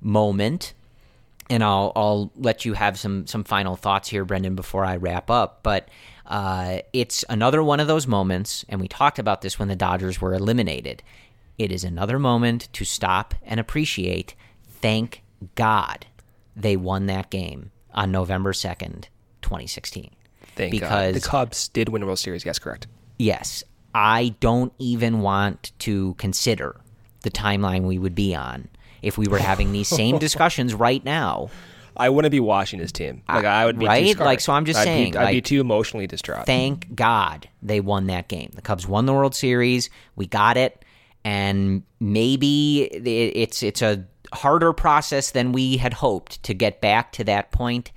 moment 0.00 0.74
and 1.50 1.62
I'll 1.62 1.92
I'll 1.96 2.32
let 2.36 2.64
you 2.64 2.74
have 2.74 2.98
some 2.98 3.26
some 3.26 3.44
final 3.44 3.76
thoughts 3.76 4.08
here, 4.08 4.24
Brendan, 4.24 4.54
before 4.54 4.84
I 4.84 4.96
wrap 4.96 5.30
up. 5.30 5.60
But 5.62 5.88
uh, 6.26 6.78
it's 6.92 7.24
another 7.28 7.62
one 7.62 7.80
of 7.80 7.86
those 7.86 8.06
moments, 8.06 8.64
and 8.68 8.80
we 8.80 8.88
talked 8.88 9.18
about 9.18 9.42
this 9.42 9.58
when 9.58 9.68
the 9.68 9.76
Dodgers 9.76 10.20
were 10.20 10.34
eliminated. 10.34 11.02
It 11.58 11.70
is 11.70 11.84
another 11.84 12.18
moment 12.18 12.68
to 12.72 12.84
stop 12.84 13.34
and 13.42 13.60
appreciate. 13.60 14.34
Thank 14.66 15.22
God 15.54 16.06
they 16.56 16.76
won 16.76 17.06
that 17.06 17.30
game 17.30 17.70
on 17.94 18.10
November 18.10 18.52
second, 18.52 19.08
twenty 19.42 19.66
sixteen. 19.66 20.10
Thank 20.56 20.70
because 20.70 21.14
God. 21.14 21.14
the 21.14 21.28
Cubs 21.28 21.68
did 21.68 21.88
win 21.88 22.00
the 22.00 22.06
World 22.06 22.18
Series. 22.18 22.44
Yes, 22.44 22.58
correct. 22.58 22.86
Yes, 23.18 23.62
I 23.94 24.34
don't 24.40 24.72
even 24.78 25.20
want 25.20 25.72
to 25.80 26.14
consider 26.14 26.80
the 27.20 27.30
timeline 27.30 27.82
we 27.82 27.98
would 27.98 28.14
be 28.14 28.34
on 28.34 28.68
if 29.02 29.18
we 29.18 29.26
were 29.26 29.38
having 29.38 29.72
these 29.72 29.88
same 29.88 30.18
discussions 30.26 30.74
right 30.74 31.04
now. 31.04 31.50
I 31.94 32.08
wouldn't 32.08 32.32
be 32.32 32.40
watching 32.40 32.80
his 32.80 32.90
team. 32.90 33.22
Uh, 33.28 33.34
like 33.34 33.44
I 33.44 33.66
would 33.66 33.78
be 33.78 33.86
right. 33.86 34.18
Like 34.18 34.40
so, 34.40 34.54
I'm 34.54 34.64
just 34.64 34.78
I'd 34.78 34.84
saying. 34.84 35.12
Be, 35.12 35.18
I'd 35.18 35.24
like, 35.24 35.34
be 35.34 35.40
too 35.42 35.60
emotionally 35.60 36.06
distraught. 36.06 36.46
Thank 36.46 36.94
God 36.94 37.48
they 37.60 37.80
won 37.80 38.06
that 38.06 38.28
game. 38.28 38.50
The 38.54 38.62
Cubs 38.62 38.88
won 38.88 39.04
the 39.04 39.12
World 39.12 39.34
Series. 39.34 39.90
We 40.16 40.26
got 40.26 40.56
it, 40.56 40.84
and 41.22 41.82
maybe 42.00 42.84
it's 42.84 43.62
it's 43.62 43.82
a 43.82 44.06
harder 44.32 44.72
process 44.72 45.32
than 45.32 45.52
we 45.52 45.76
had 45.76 45.92
hoped 45.92 46.42
to 46.44 46.54
get 46.54 46.80
back 46.80 47.12
to 47.12 47.24
that 47.24 47.52
point 47.52 47.92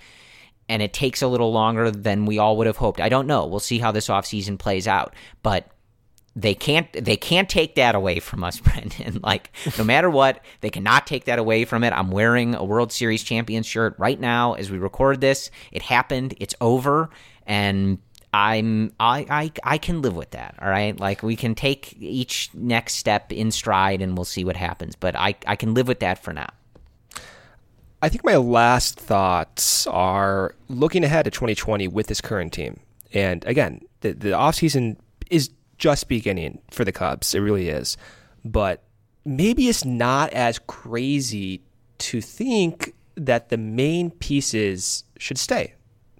and 0.67 0.81
it 0.81 0.93
takes 0.93 1.21
a 1.21 1.27
little 1.27 1.51
longer 1.51 1.91
than 1.91 2.25
we 2.25 2.39
all 2.39 2.57
would 2.57 2.67
have 2.67 2.77
hoped. 2.77 2.99
I 2.99 3.09
don't 3.09 3.27
know. 3.27 3.45
We'll 3.45 3.59
see 3.59 3.79
how 3.79 3.91
this 3.91 4.07
offseason 4.07 4.57
plays 4.57 4.87
out. 4.87 5.13
But 5.43 5.67
they 6.35 6.53
can't 6.53 6.91
they 6.93 7.15
can't 7.15 7.47
take 7.47 7.75
that 7.75 7.95
away 7.95 8.19
from 8.19 8.43
us, 8.43 8.59
Brendan. 8.61 9.19
Like 9.23 9.51
no 9.77 9.83
matter 9.83 10.09
what, 10.09 10.43
they 10.61 10.69
cannot 10.69 11.07
take 11.07 11.25
that 11.25 11.39
away 11.39 11.65
from 11.65 11.83
it. 11.83 11.93
I'm 11.93 12.11
wearing 12.11 12.55
a 12.55 12.63
World 12.63 12.91
Series 12.91 13.23
champion 13.23 13.63
shirt 13.63 13.95
right 13.97 14.19
now 14.19 14.53
as 14.53 14.69
we 14.69 14.77
record 14.77 15.21
this. 15.21 15.49
It 15.71 15.81
happened. 15.81 16.35
It's 16.39 16.55
over, 16.59 17.09
and 17.45 17.99
I'm 18.33 18.91
I 18.99 19.25
I 19.29 19.51
I 19.63 19.77
can 19.77 20.01
live 20.01 20.15
with 20.15 20.31
that. 20.31 20.55
All 20.61 20.69
right, 20.69 20.99
like 20.99 21.23
we 21.23 21.37
can 21.37 21.55
take 21.55 21.95
each 21.99 22.49
next 22.53 22.95
step 22.95 23.31
in 23.31 23.51
stride, 23.51 24.01
and 24.01 24.17
we'll 24.17 24.25
see 24.25 24.43
what 24.43 24.57
happens. 24.57 24.95
But 24.95 25.15
I 25.15 25.35
I 25.47 25.55
can 25.55 25.73
live 25.73 25.87
with 25.87 26.01
that 26.01 26.21
for 26.21 26.33
now. 26.33 26.49
I 28.01 28.09
think 28.09 28.25
my 28.25 28.35
last 28.35 28.99
thoughts 28.99 29.87
are 29.87 30.53
looking 30.67 31.03
ahead 31.03 31.25
to 31.25 31.31
2020 31.31 31.87
with 31.87 32.07
this 32.07 32.21
current 32.21 32.53
team. 32.53 32.79
And 33.13 33.43
again, 33.45 33.81
the, 34.01 34.11
the 34.11 34.29
offseason 34.29 34.97
is 35.31 35.49
just 35.77 36.07
beginning 36.07 36.61
for 36.71 36.85
the 36.85 36.91
Cubs. 36.91 37.33
It 37.33 37.39
really 37.39 37.69
is. 37.69 37.97
But 38.43 38.83
maybe 39.25 39.67
it's 39.67 39.85
not 39.85 40.31
as 40.33 40.59
crazy 40.59 41.61
to 41.97 42.21
think 42.21 42.93
that 43.15 43.49
the 43.49 43.57
main 43.57 44.11
pieces 44.11 45.03
should 45.17 45.37
stay. 45.37 45.73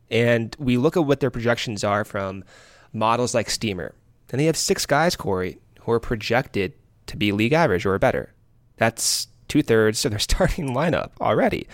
And 0.09 0.55
we 0.59 0.77
look 0.77 0.95
at 0.95 1.05
what 1.05 1.19
their 1.19 1.31
projections 1.31 1.83
are 1.83 2.05
from 2.05 2.43
models 2.93 3.33
like 3.33 3.49
Steamer. 3.49 3.93
And 4.31 4.39
they 4.39 4.45
have 4.45 4.57
six 4.57 4.85
guys, 4.85 5.15
Corey, 5.15 5.59
who 5.81 5.91
are 5.91 5.99
projected 5.99 6.73
to 7.07 7.17
be 7.17 7.31
league 7.31 7.53
average 7.53 7.85
or 7.85 7.97
better. 7.99 8.33
That's 8.77 9.27
two 9.47 9.61
thirds 9.61 10.03
of 10.05 10.11
their 10.11 10.19
starting 10.31 10.69
lineup 10.69 11.11
already. 11.21 11.67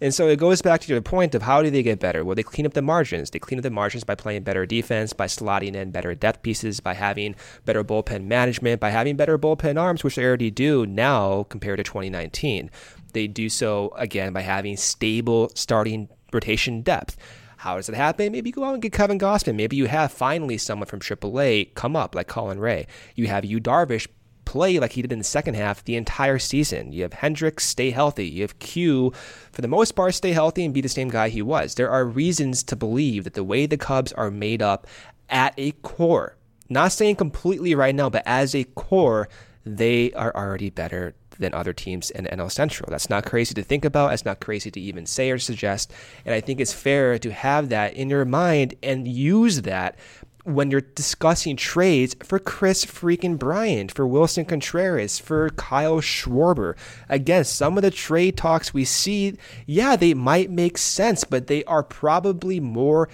And 0.00 0.14
so 0.14 0.28
it 0.28 0.38
goes 0.38 0.62
back 0.62 0.80
to 0.82 0.94
the 0.94 1.02
point 1.02 1.34
of 1.34 1.42
how 1.42 1.62
do 1.62 1.70
they 1.70 1.82
get 1.82 2.00
better? 2.00 2.24
Well, 2.24 2.34
they 2.34 2.42
clean 2.42 2.66
up 2.66 2.74
the 2.74 2.82
margins. 2.82 3.30
They 3.30 3.38
clean 3.38 3.58
up 3.58 3.62
the 3.62 3.70
margins 3.70 4.04
by 4.04 4.14
playing 4.14 4.42
better 4.42 4.66
defense, 4.66 5.12
by 5.12 5.26
slotting 5.26 5.74
in 5.74 5.90
better 5.90 6.14
depth 6.14 6.42
pieces, 6.42 6.80
by 6.80 6.94
having 6.94 7.34
better 7.64 7.84
bullpen 7.84 8.24
management, 8.24 8.80
by 8.80 8.90
having 8.90 9.16
better 9.16 9.38
bullpen 9.38 9.80
arms, 9.80 10.04
which 10.04 10.16
they 10.16 10.24
already 10.24 10.50
do 10.50 10.86
now 10.86 11.44
compared 11.44 11.78
to 11.78 11.84
2019. 11.84 12.70
They 13.12 13.26
do 13.26 13.48
so 13.48 13.92
again 13.96 14.32
by 14.32 14.40
having 14.40 14.76
stable 14.76 15.50
starting 15.54 16.08
rotation 16.32 16.82
depth. 16.82 17.16
How 17.58 17.76
does 17.76 17.88
it 17.88 17.94
happen? 17.94 18.32
Maybe 18.32 18.50
you 18.50 18.54
go 18.54 18.64
out 18.64 18.72
and 18.72 18.82
get 18.82 18.92
Kevin 18.92 19.20
Gausman. 19.20 19.54
Maybe 19.54 19.76
you 19.76 19.86
have 19.86 20.10
finally 20.10 20.58
someone 20.58 20.88
from 20.88 20.98
AAA 20.98 21.74
come 21.74 21.94
up 21.94 22.14
like 22.14 22.26
Colin 22.26 22.58
Rea. 22.58 22.88
You 23.14 23.28
have 23.28 23.44
Yu 23.44 23.60
Darvish 23.60 24.08
play 24.52 24.78
like 24.78 24.92
he 24.92 25.00
did 25.00 25.10
in 25.10 25.18
the 25.18 25.24
second 25.24 25.54
half 25.54 25.82
the 25.82 25.96
entire 25.96 26.38
season. 26.38 26.92
You 26.92 27.04
have 27.04 27.14
Hendricks 27.14 27.64
stay 27.64 27.90
healthy. 27.90 28.28
You 28.28 28.42
have 28.42 28.58
Q, 28.58 29.10
for 29.50 29.62
the 29.62 29.68
most 29.68 29.92
part, 29.92 30.12
stay 30.12 30.32
healthy 30.32 30.62
and 30.62 30.74
be 30.74 30.82
the 30.82 30.90
same 30.90 31.08
guy 31.08 31.30
he 31.30 31.40
was. 31.40 31.74
There 31.74 31.90
are 31.90 32.04
reasons 32.04 32.62
to 32.64 32.76
believe 32.76 33.24
that 33.24 33.32
the 33.32 33.44
way 33.44 33.64
the 33.64 33.78
Cubs 33.78 34.12
are 34.12 34.30
made 34.30 34.60
up 34.60 34.86
at 35.30 35.54
a 35.56 35.72
core, 35.80 36.36
not 36.68 36.92
saying 36.92 37.16
completely 37.16 37.74
right 37.74 37.94
now, 37.94 38.10
but 38.10 38.24
as 38.26 38.54
a 38.54 38.64
core, 38.64 39.26
they 39.64 40.12
are 40.12 40.36
already 40.36 40.68
better 40.68 41.14
than 41.38 41.54
other 41.54 41.72
teams 41.72 42.10
in 42.10 42.26
NL 42.26 42.52
Central. 42.52 42.90
That's 42.90 43.08
not 43.08 43.24
crazy 43.24 43.54
to 43.54 43.62
think 43.62 43.86
about. 43.86 44.12
It's 44.12 44.26
not 44.26 44.40
crazy 44.40 44.70
to 44.70 44.80
even 44.80 45.06
say 45.06 45.30
or 45.30 45.38
suggest. 45.38 45.94
And 46.26 46.34
I 46.34 46.42
think 46.42 46.60
it's 46.60 46.74
fair 46.74 47.18
to 47.18 47.32
have 47.32 47.70
that 47.70 47.94
in 47.94 48.10
your 48.10 48.26
mind 48.26 48.74
and 48.82 49.08
use 49.08 49.62
that 49.62 49.96
when 50.44 50.70
you're 50.70 50.80
discussing 50.80 51.56
trades 51.56 52.16
for 52.22 52.38
Kris 52.38 52.84
freaking 52.84 53.38
Bryant, 53.38 53.92
for 53.92 54.06
Willson 54.06 54.46
Contreras, 54.46 55.18
for 55.18 55.50
Kyle 55.50 56.00
Schwarber. 56.00 56.76
Again, 57.08 57.44
some 57.44 57.78
of 57.78 57.82
the 57.82 57.90
trade 57.90 58.36
talks 58.36 58.74
we 58.74 58.84
see, 58.84 59.36
yeah, 59.66 59.96
they 59.96 60.14
might 60.14 60.50
make 60.50 60.78
sense, 60.78 61.24
but 61.24 61.46
they 61.46 61.62
are 61.64 61.82
probably 61.82 62.58
more 62.58 63.08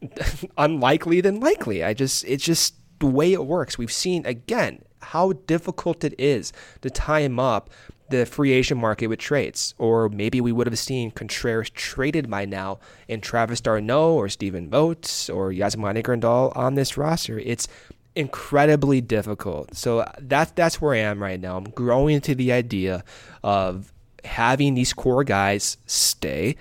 unlikely 0.58 1.20
than 1.20 1.40
likely. 1.40 1.82
I 1.82 1.94
just, 1.94 2.24
it's 2.24 2.44
just 2.44 2.74
the 3.00 3.06
way 3.06 3.32
it 3.32 3.44
works. 3.44 3.76
We've 3.76 3.92
seen, 3.92 4.24
again, 4.24 4.82
how 5.00 5.32
difficult 5.32 6.04
it 6.04 6.14
is 6.18 6.52
to 6.82 6.90
time 6.90 7.38
up 7.38 7.70
the 8.08 8.26
free 8.26 8.52
agent 8.52 8.80
market 8.80 9.08
with 9.08 9.18
trades. 9.18 9.74
Or 9.78 10.08
maybe 10.08 10.40
we 10.40 10.52
would 10.52 10.66
have 10.66 10.78
seen 10.78 11.10
Contreras 11.10 11.70
traded 11.70 12.30
by 12.30 12.44
now 12.44 12.78
and 13.08 13.22
Travis 13.22 13.60
d'Arnaud 13.60 14.14
or 14.14 14.28
Stephen 14.28 14.70
Vogt 14.70 15.30
or 15.32 15.50
Yasmani 15.50 16.02
Grandal 16.02 16.56
on 16.56 16.74
this 16.74 16.96
roster. 16.96 17.38
It's 17.38 17.68
incredibly 18.14 19.00
difficult. 19.00 19.76
So 19.76 20.10
that's 20.18 20.50
that's 20.52 20.80
where 20.80 20.94
I 20.94 20.98
am 20.98 21.22
right 21.22 21.38
now. 21.38 21.56
I'm 21.56 21.70
growing 21.70 22.16
into 22.16 22.34
the 22.34 22.52
idea 22.52 23.04
of 23.42 23.92
having 24.24 24.74
these 24.74 24.92
core 24.92 25.22
guys 25.22 25.76
stay, 25.86 26.56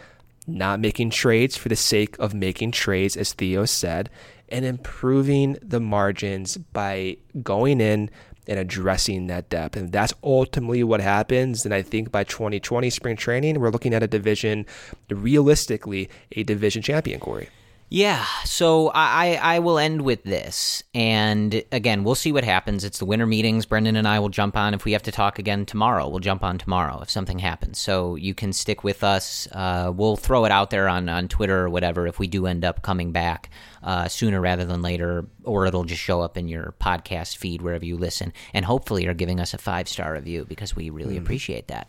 not 0.46 0.80
making 0.80 1.10
trades 1.10 1.58
for 1.58 1.70
the 1.70 1.76
sake 1.76 2.16
of 2.20 2.34
making 2.34 2.72
trades, 2.72 3.18
as 3.18 3.34
Theo 3.34 3.66
said, 3.66 4.10
and 4.50 4.66
improving 4.66 5.58
the 5.62 5.80
margins 5.80 6.58
by 6.58 7.18
going 7.42 7.82
in, 7.82 8.12
and 8.48 8.60
addressing 8.60 9.28
that 9.28 9.50
depth. 9.50 9.76
And 9.76 9.92
that's 9.92 10.14
ultimately 10.24 10.84
what 10.84 11.02
happens. 11.02 11.66
And 11.66 11.74
I 11.74 11.82
think 11.82 12.12
by 12.12 12.24
2020 12.24 12.90
spring 12.90 13.16
training, 13.16 13.60
we're 13.60 13.70
looking 13.70 13.94
at 13.94 14.04
a 14.04 14.08
division, 14.08 14.66
realistically, 15.10 16.10
a 16.34 16.44
division 16.44 16.82
champion, 16.82 17.20
Corey. 17.20 17.50
Yeah, 17.96 18.26
so 18.44 18.92
I, 18.94 19.40
I 19.42 19.60
will 19.60 19.80
end 19.80 20.02
with 20.02 20.24
this. 20.24 20.84
And 20.94 21.64
again, 21.72 22.04
we'll 22.04 22.14
see 22.14 22.34
what 22.34 22.44
happens. 22.44 22.84
It's 22.84 23.00
the 23.00 23.06
winter 23.06 23.26
meetings. 23.26 23.66
Brendan 23.66 23.96
and 23.96 24.06
I 24.06 24.20
will 24.20 24.28
jump 24.28 24.58
on. 24.58 24.74
If 24.74 24.84
we 24.84 24.92
have 24.92 25.04
to 25.04 25.14
talk 25.14 25.40
again 25.40 25.66
tomorrow, 25.66 26.10
we'll 26.10 26.20
jump 26.20 26.44
on 26.44 26.58
tomorrow 26.58 27.00
if 27.02 27.10
something 27.10 27.40
happens. 27.40 27.80
So 27.80 28.16
you 28.16 28.34
can 28.34 28.52
stick 28.52 28.84
with 28.84 29.02
us. 29.02 29.48
Uh, 29.50 29.94
we'll 29.96 30.18
throw 30.18 30.44
it 30.44 30.52
out 30.52 30.72
there 30.72 30.90
on, 30.90 31.08
on 31.08 31.30
Twitter 31.30 31.58
or 31.58 31.70
whatever 31.70 32.06
if 32.06 32.20
we 32.20 32.28
do 32.28 32.48
end 32.48 32.66
up 32.66 32.82
coming 32.82 33.14
back 33.14 33.50
uh, 33.82 34.10
sooner 34.10 34.42
rather 34.42 34.66
than 34.66 34.82
later, 34.82 35.26
or 35.46 35.66
it'll 35.66 35.86
just 35.86 36.02
show 36.02 36.20
up 36.20 36.36
in 36.36 36.50
your 36.50 36.74
podcast 36.82 37.38
feed 37.38 37.62
wherever 37.62 37.86
you 37.86 37.96
listen. 37.96 38.34
And 38.54 38.66
hopefully, 38.66 39.06
you're 39.06 39.14
giving 39.14 39.40
us 39.40 39.54
a 39.54 39.58
five 39.58 39.88
star 39.88 40.12
review 40.12 40.44
because 40.44 40.76
we 40.76 40.90
really 40.90 41.16
mm. 41.16 41.20
appreciate 41.20 41.70
that. 41.70 41.88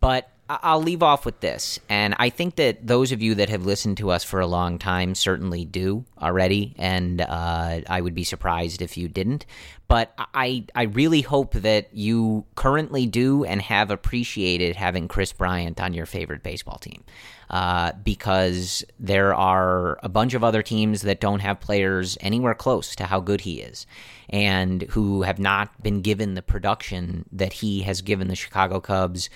But 0.00 0.28
I'll 0.48 0.82
leave 0.82 1.02
off 1.02 1.24
with 1.24 1.40
this. 1.40 1.80
And 1.88 2.14
I 2.18 2.30
think 2.30 2.56
that 2.56 2.86
those 2.86 3.10
of 3.10 3.20
you 3.20 3.34
that 3.36 3.48
have 3.48 3.66
listened 3.66 3.96
to 3.98 4.10
us 4.10 4.22
for 4.22 4.40
a 4.40 4.46
long 4.46 4.78
time 4.78 5.14
certainly 5.14 5.64
do 5.64 6.04
already. 6.20 6.74
And 6.78 7.20
uh, 7.20 7.80
I 7.88 8.00
would 8.00 8.14
be 8.14 8.24
surprised 8.24 8.80
if 8.80 8.96
you 8.96 9.08
didn't. 9.08 9.44
But 9.88 10.14
I, 10.18 10.64
I 10.74 10.84
really 10.84 11.20
hope 11.20 11.54
that 11.54 11.88
you 11.92 12.44
currently 12.54 13.06
do 13.06 13.44
and 13.44 13.60
have 13.62 13.90
appreciated 13.90 14.76
having 14.76 15.08
Kris 15.08 15.32
Bryant 15.32 15.80
on 15.80 15.94
your 15.94 16.06
favorite 16.06 16.42
baseball 16.42 16.78
team. 16.78 17.04
Uh, 17.48 17.92
because 18.02 18.84
there 18.98 19.32
are 19.32 20.00
a 20.02 20.08
bunch 20.08 20.34
of 20.34 20.42
other 20.42 20.62
teams 20.62 21.02
that 21.02 21.20
don't 21.20 21.38
have 21.38 21.60
players 21.60 22.18
anywhere 22.20 22.54
close 22.54 22.96
to 22.96 23.04
how 23.04 23.20
good 23.20 23.42
he 23.42 23.60
is 23.60 23.86
and 24.28 24.82
who 24.90 25.22
have 25.22 25.38
not 25.38 25.80
been 25.80 26.00
given 26.00 26.34
the 26.34 26.42
production 26.42 27.24
that 27.30 27.52
he 27.52 27.82
has 27.82 28.02
given 28.02 28.26
the 28.26 28.34
Chicago 28.34 28.80
Cubs 28.80 29.30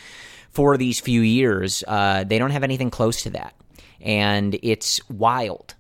for 0.51 0.77
these 0.77 1.01
few 1.01 1.21
years. 1.21 1.85
Uh, 1.87 2.25
they 2.25 2.39
don't 2.39 2.51
have 2.51 2.65
anything 2.65 2.91
close 2.91 3.23
to 3.23 3.31
that. 3.31 3.55
And 4.01 4.59
it's 4.63 5.01
wild 5.09 5.75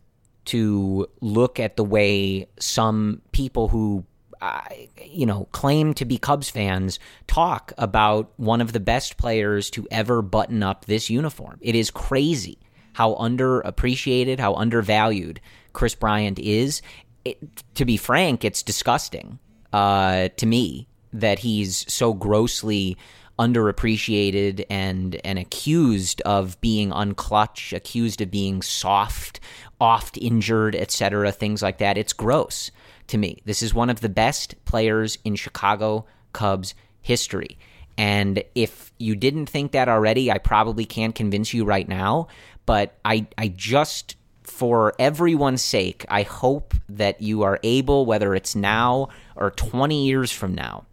to 0.46 1.08
look 1.20 1.60
at 1.60 1.76
the 1.76 1.84
way 1.84 2.48
some 2.58 3.22
people 3.32 3.68
who 3.68 4.04
uh, 4.42 4.62
you 5.04 5.26
know, 5.26 5.46
claim 5.52 5.92
to 5.92 6.06
be 6.06 6.16
Cubs 6.16 6.48
fans 6.48 6.98
talk 7.26 7.74
about 7.76 8.32
one 8.38 8.62
of 8.62 8.72
the 8.72 8.80
best 8.80 9.18
players 9.18 9.68
to 9.70 9.86
ever 9.90 10.22
button 10.22 10.62
up 10.62 10.86
this 10.86 11.10
uniform. 11.10 11.58
It 11.60 11.74
is 11.74 11.90
crazy 11.90 12.58
how 12.94 13.16
underappreciated, 13.16 14.38
how 14.38 14.54
undervalued 14.54 15.40
Kris 15.74 15.94
Bryant 15.94 16.38
is. 16.38 16.80
It, 17.24 17.38
to 17.74 17.84
be 17.84 17.98
frank, 17.98 18.42
it's 18.44 18.62
disgusting 18.62 19.38
uh, 19.74 20.30
to 20.38 20.46
me 20.46 20.88
that 21.12 21.40
he's 21.40 21.84
so 21.92 22.14
grossly 22.14 22.96
underappreciated 23.40 24.66
and 24.68 25.18
and 25.24 25.38
accused 25.38 26.20
of 26.22 26.60
being 26.60 26.90
unclutch, 26.90 27.72
accused 27.74 28.20
of 28.20 28.30
being 28.30 28.60
soft, 28.60 29.40
oft 29.80 30.18
injured, 30.18 30.76
etc. 30.76 31.32
Things 31.32 31.62
like 31.62 31.78
that. 31.78 31.96
It's 31.96 32.12
gross 32.12 32.70
to 33.08 33.18
me. 33.18 33.40
This 33.46 33.62
is 33.62 33.72
one 33.72 33.88
of 33.88 34.00
the 34.00 34.10
best 34.10 34.54
players 34.66 35.18
in 35.24 35.34
Chicago 35.34 36.04
Cubs 36.34 36.74
history. 37.00 37.58
And 37.96 38.44
if 38.54 38.92
you 38.98 39.16
didn't 39.16 39.46
think 39.46 39.72
that 39.72 39.88
already, 39.88 40.30
I 40.30 40.38
probably 40.38 40.84
can't 40.84 41.14
convince 41.14 41.52
you 41.52 41.64
right 41.64 41.88
now. 41.88 42.28
But 42.66 42.98
I, 43.04 43.26
I 43.36 43.48
just, 43.48 44.16
for 44.42 44.94
everyone's 44.98 45.62
sake, 45.62 46.04
I 46.08 46.22
hope 46.22 46.74
that 46.88 47.20
you 47.20 47.42
are 47.42 47.58
able, 47.62 48.06
whether 48.06 48.34
it's 48.34 48.54
now 48.54 49.08
or 49.34 49.50
20 49.50 50.06
years 50.06 50.30
from 50.30 50.54
now, 50.54 50.84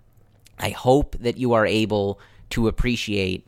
I 0.59 0.69
hope 0.69 1.15
that 1.19 1.37
you 1.37 1.53
are 1.53 1.65
able 1.65 2.19
to 2.51 2.67
appreciate 2.67 3.47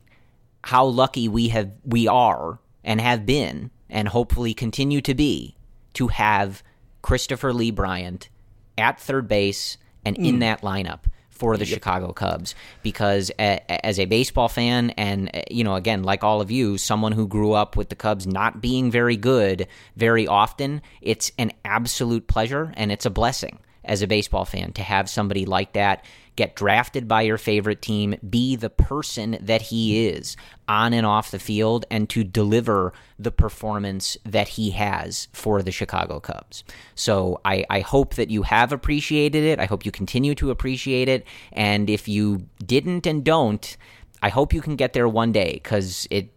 how 0.64 0.86
lucky 0.86 1.28
we 1.28 1.50
have 1.50 1.72
we 1.86 2.08
are 2.08 2.60
and 2.84 3.00
have 3.00 3.26
been 3.26 3.72
and 3.90 4.08
hopefully 4.08 4.54
continue 4.54 5.02
to 5.02 5.14
be 5.14 5.56
to 5.94 6.08
have 6.08 6.64
Kristopher 7.02 7.54
Lee 7.54 7.72
Bryant 7.72 8.30
at 8.78 9.00
third 9.00 9.28
base 9.28 9.78
and 10.06 10.18
mm. 10.18 10.26
in 10.26 10.36
hmm. 10.36 10.40
that 10.42 10.62
lineup 10.62 11.06
for 11.30 11.56
the 11.56 11.66
yep. 11.66 11.76
Chicago 11.76 12.12
Cubs 12.12 12.54
because 12.84 13.32
a, 13.40 13.86
as 13.86 13.98
a 13.98 14.06
baseball 14.06 14.50
fan 14.50 14.90
and 14.92 15.32
you 15.50 15.64
know 15.64 15.76
again 15.76 16.04
like 16.04 16.24
all 16.24 16.42
of 16.42 16.52
you 16.52 16.78
someone 16.78 17.14
who 17.14 17.28
grew 17.28 17.54
up 17.54 17.78
with 17.78 17.88
the 17.88 17.96
Cubs 17.96 18.28
not 18.28 18.62
being 18.62 18.92
very 18.92 19.16
good 19.16 19.68
very 19.96 20.28
often 20.28 20.82
it's 21.02 21.32
an 21.38 21.54
absolute 21.64 22.28
pleasure 22.28 22.74
and 22.76 22.92
it's 22.92 23.06
a 23.06 23.10
blessing 23.10 23.58
as 23.86 24.02
a 24.02 24.08
baseball 24.08 24.44
fan 24.44 24.74
to 24.74 24.84
have 24.84 25.10
somebody 25.10 25.46
like 25.46 25.74
that 25.74 26.04
get 26.40 26.56
drafted 26.56 27.06
by 27.06 27.22
your 27.22 27.38
favorite 27.38 27.82
team, 27.82 28.16
be 28.30 28.56
the 28.56 28.70
person 28.70 29.38
that 29.42 29.62
he 29.64 30.08
is 30.08 30.38
on 30.70 30.94
and 30.94 31.06
off 31.06 31.32
the 31.32 31.38
field, 31.38 31.86
and 31.92 32.10
to 32.10 32.24
deliver 32.24 32.94
the 33.20 33.30
performance 33.30 34.18
that 34.24 34.48
he 34.48 34.70
has 34.70 35.28
for 35.34 35.62
the 35.62 35.72
Chicago 35.72 36.18
Cubs. 36.22 36.64
So 36.96 37.42
I, 37.44 37.66
I 37.70 37.82
hope 37.82 38.16
that 38.16 38.30
you 38.30 38.44
have 38.44 38.72
appreciated 38.72 39.44
it. 39.44 39.60
I 39.60 39.66
hope 39.66 39.86
you 39.86 39.92
continue 39.92 40.34
to 40.36 40.50
appreciate 40.50 41.10
it. 41.10 41.28
And 41.52 41.90
if 41.90 42.08
you 42.08 42.48
didn't 42.66 43.06
and 43.06 43.22
don't, 43.22 43.76
I 44.24 44.30
hope 44.30 44.54
you 44.54 44.62
can 44.62 44.78
get 44.78 44.94
there 44.94 45.10
one 45.10 45.34
day 45.34 45.60
because 45.62 46.08
it 46.10 46.30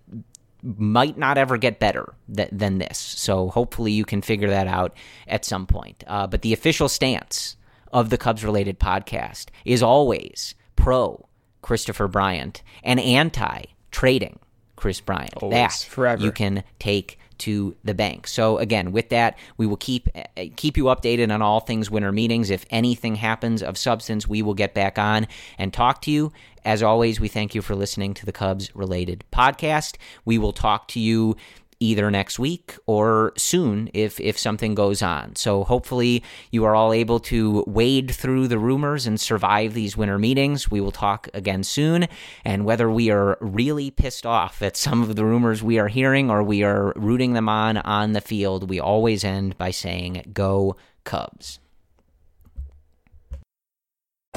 might 0.65 1.17
not 1.17 1.39
ever 1.39 1.59
get 1.59 1.79
better 1.79 2.13
th- 2.35 2.49
than 2.51 2.79
this. 2.79 2.99
So 2.99 3.51
hopefully 3.51 3.93
you 3.93 4.05
can 4.05 4.21
figure 4.21 4.51
that 4.51 4.67
out 4.67 4.97
at 5.29 5.45
some 5.45 5.65
point. 5.65 6.03
Uh, 6.09 6.27
but 6.27 6.43
the 6.43 6.53
official 6.53 6.89
stance 6.89 7.57
of 7.93 8.11
the 8.11 8.19
Cubs 8.19 8.45
related 8.45 8.79
podcast 8.79 9.47
is 9.65 9.83
always 9.83 10.55
pro 10.77 11.27
Kristopher 11.63 12.11
Bryant 12.11 12.63
and 12.83 12.99
anti 13.01 13.65
trading 13.91 14.39
Kris 14.77 15.01
Bryant. 15.01 15.37
Always, 15.37 15.55
that 15.55 15.73
forever. 15.89 16.23
you 16.23 16.33
can 16.33 16.65
take 16.79 17.19
to 17.39 17.75
the 17.83 17.95
bank. 17.95 18.29
So 18.29 18.59
again, 18.59 18.93
with 18.93 19.09
that, 19.09 19.37
we 19.57 19.67
will 19.67 19.77
keep 19.77 20.09
uh, 20.15 20.45
keep 20.57 20.77
you 20.77 20.85
updated 20.85 21.33
on 21.33 21.43
all 21.43 21.61
things 21.61 21.91
winter 21.91 22.13
meetings. 22.13 22.51
If 22.51 22.65
anything 22.71 23.17
happens 23.17 23.63
of 23.63 23.77
substance, 23.77 24.29
we 24.29 24.43
will 24.43 24.55
get 24.55 24.75
back 24.75 24.99
on 24.99 25.27
and 25.59 25.73
talk 25.73 26.03
to 26.03 26.11
you. 26.11 26.33
As 26.65 26.83
always, 26.83 27.19
we 27.19 27.27
thank 27.27 27.55
you 27.55 27.63
for 27.63 27.75
listening 27.75 28.15
to 28.15 28.27
the 28.27 28.33
Cubs 28.33 28.75
related 28.77 29.25
podcast. 29.33 29.97
We 30.25 30.39
will 30.39 30.53
talk 30.53 30.87
to 30.89 31.01
you 31.01 31.37
either 31.83 32.11
next 32.11 32.39
week 32.39 32.77
or 32.87 33.33
soon 33.37 33.91
if 33.93 34.21
if 34.21 34.39
something 34.39 34.75
goes 34.75 35.03
on. 35.03 35.37
So 35.37 35.65
hopefully 35.65 36.23
you 36.51 36.65
are 36.65 36.75
all 36.75 36.93
able 36.93 37.21
to 37.21 37.65
wade 37.67 38.11
through 38.11 38.49
the 38.49 38.59
rumors 38.59 39.07
and 39.07 39.21
survive 39.21 39.75
these 39.75 39.97
winter 39.97 40.19
meetings. 40.19 40.71
We 40.71 40.81
will 40.81 40.93
talk 40.93 41.29
again 41.35 41.65
soon 41.65 42.07
and 42.45 42.65
whether 42.65 42.91
we 42.91 43.11
are 43.11 43.37
really 43.41 43.91
pissed 43.91 44.25
off 44.25 44.63
at 44.63 44.77
some 44.77 45.03
of 45.03 45.17
the 45.17 45.25
rumors 45.25 45.63
we 45.63 45.79
are 45.79 45.89
hearing 45.89 46.31
or 46.31 46.43
we 46.43 46.63
are 46.63 46.93
rooting 46.97 47.33
them 47.33 47.49
on 47.49 47.79
on 47.79 48.13
the 48.13 48.21
field, 48.21 48.71
we 48.71 48.79
always 48.79 49.25
end 49.25 49.59
by 49.59 49.71
saying 49.71 50.31
go 50.33 50.77
Cubs. 51.05 51.59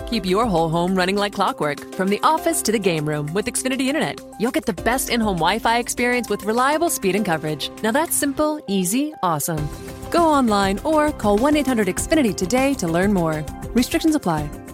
Keep 0.07 0.25
your 0.25 0.45
whole 0.45 0.69
home 0.69 0.95
running 0.95 1.15
like 1.15 1.33
clockwork 1.33 1.95
from 1.95 2.09
the 2.09 2.19
office 2.21 2.61
to 2.61 2.71
the 2.71 2.79
game 2.79 3.07
room 3.07 3.33
with 3.33 3.47
Xfinity 3.47 3.87
Internet. 3.87 4.21
You'll 4.39 4.51
get 4.51 4.65
the 4.65 4.81
best 4.83 5.09
in 5.09 5.19
home 5.19 5.37
Wi 5.37 5.59
Fi 5.59 5.79
experience 5.79 6.29
with 6.29 6.43
reliable 6.43 6.89
speed 6.89 7.15
and 7.15 7.25
coverage. 7.25 7.71
Now 7.81 7.91
that's 7.91 8.15
simple, 8.15 8.63
easy, 8.67 9.13
awesome. 9.23 9.67
Go 10.11 10.23
online 10.25 10.79
or 10.79 11.11
call 11.11 11.37
1 11.37 11.57
800 11.57 11.87
Xfinity 11.87 12.35
today 12.35 12.73
to 12.75 12.87
learn 12.87 13.13
more. 13.13 13.43
Restrictions 13.73 14.15
apply. 14.15 14.64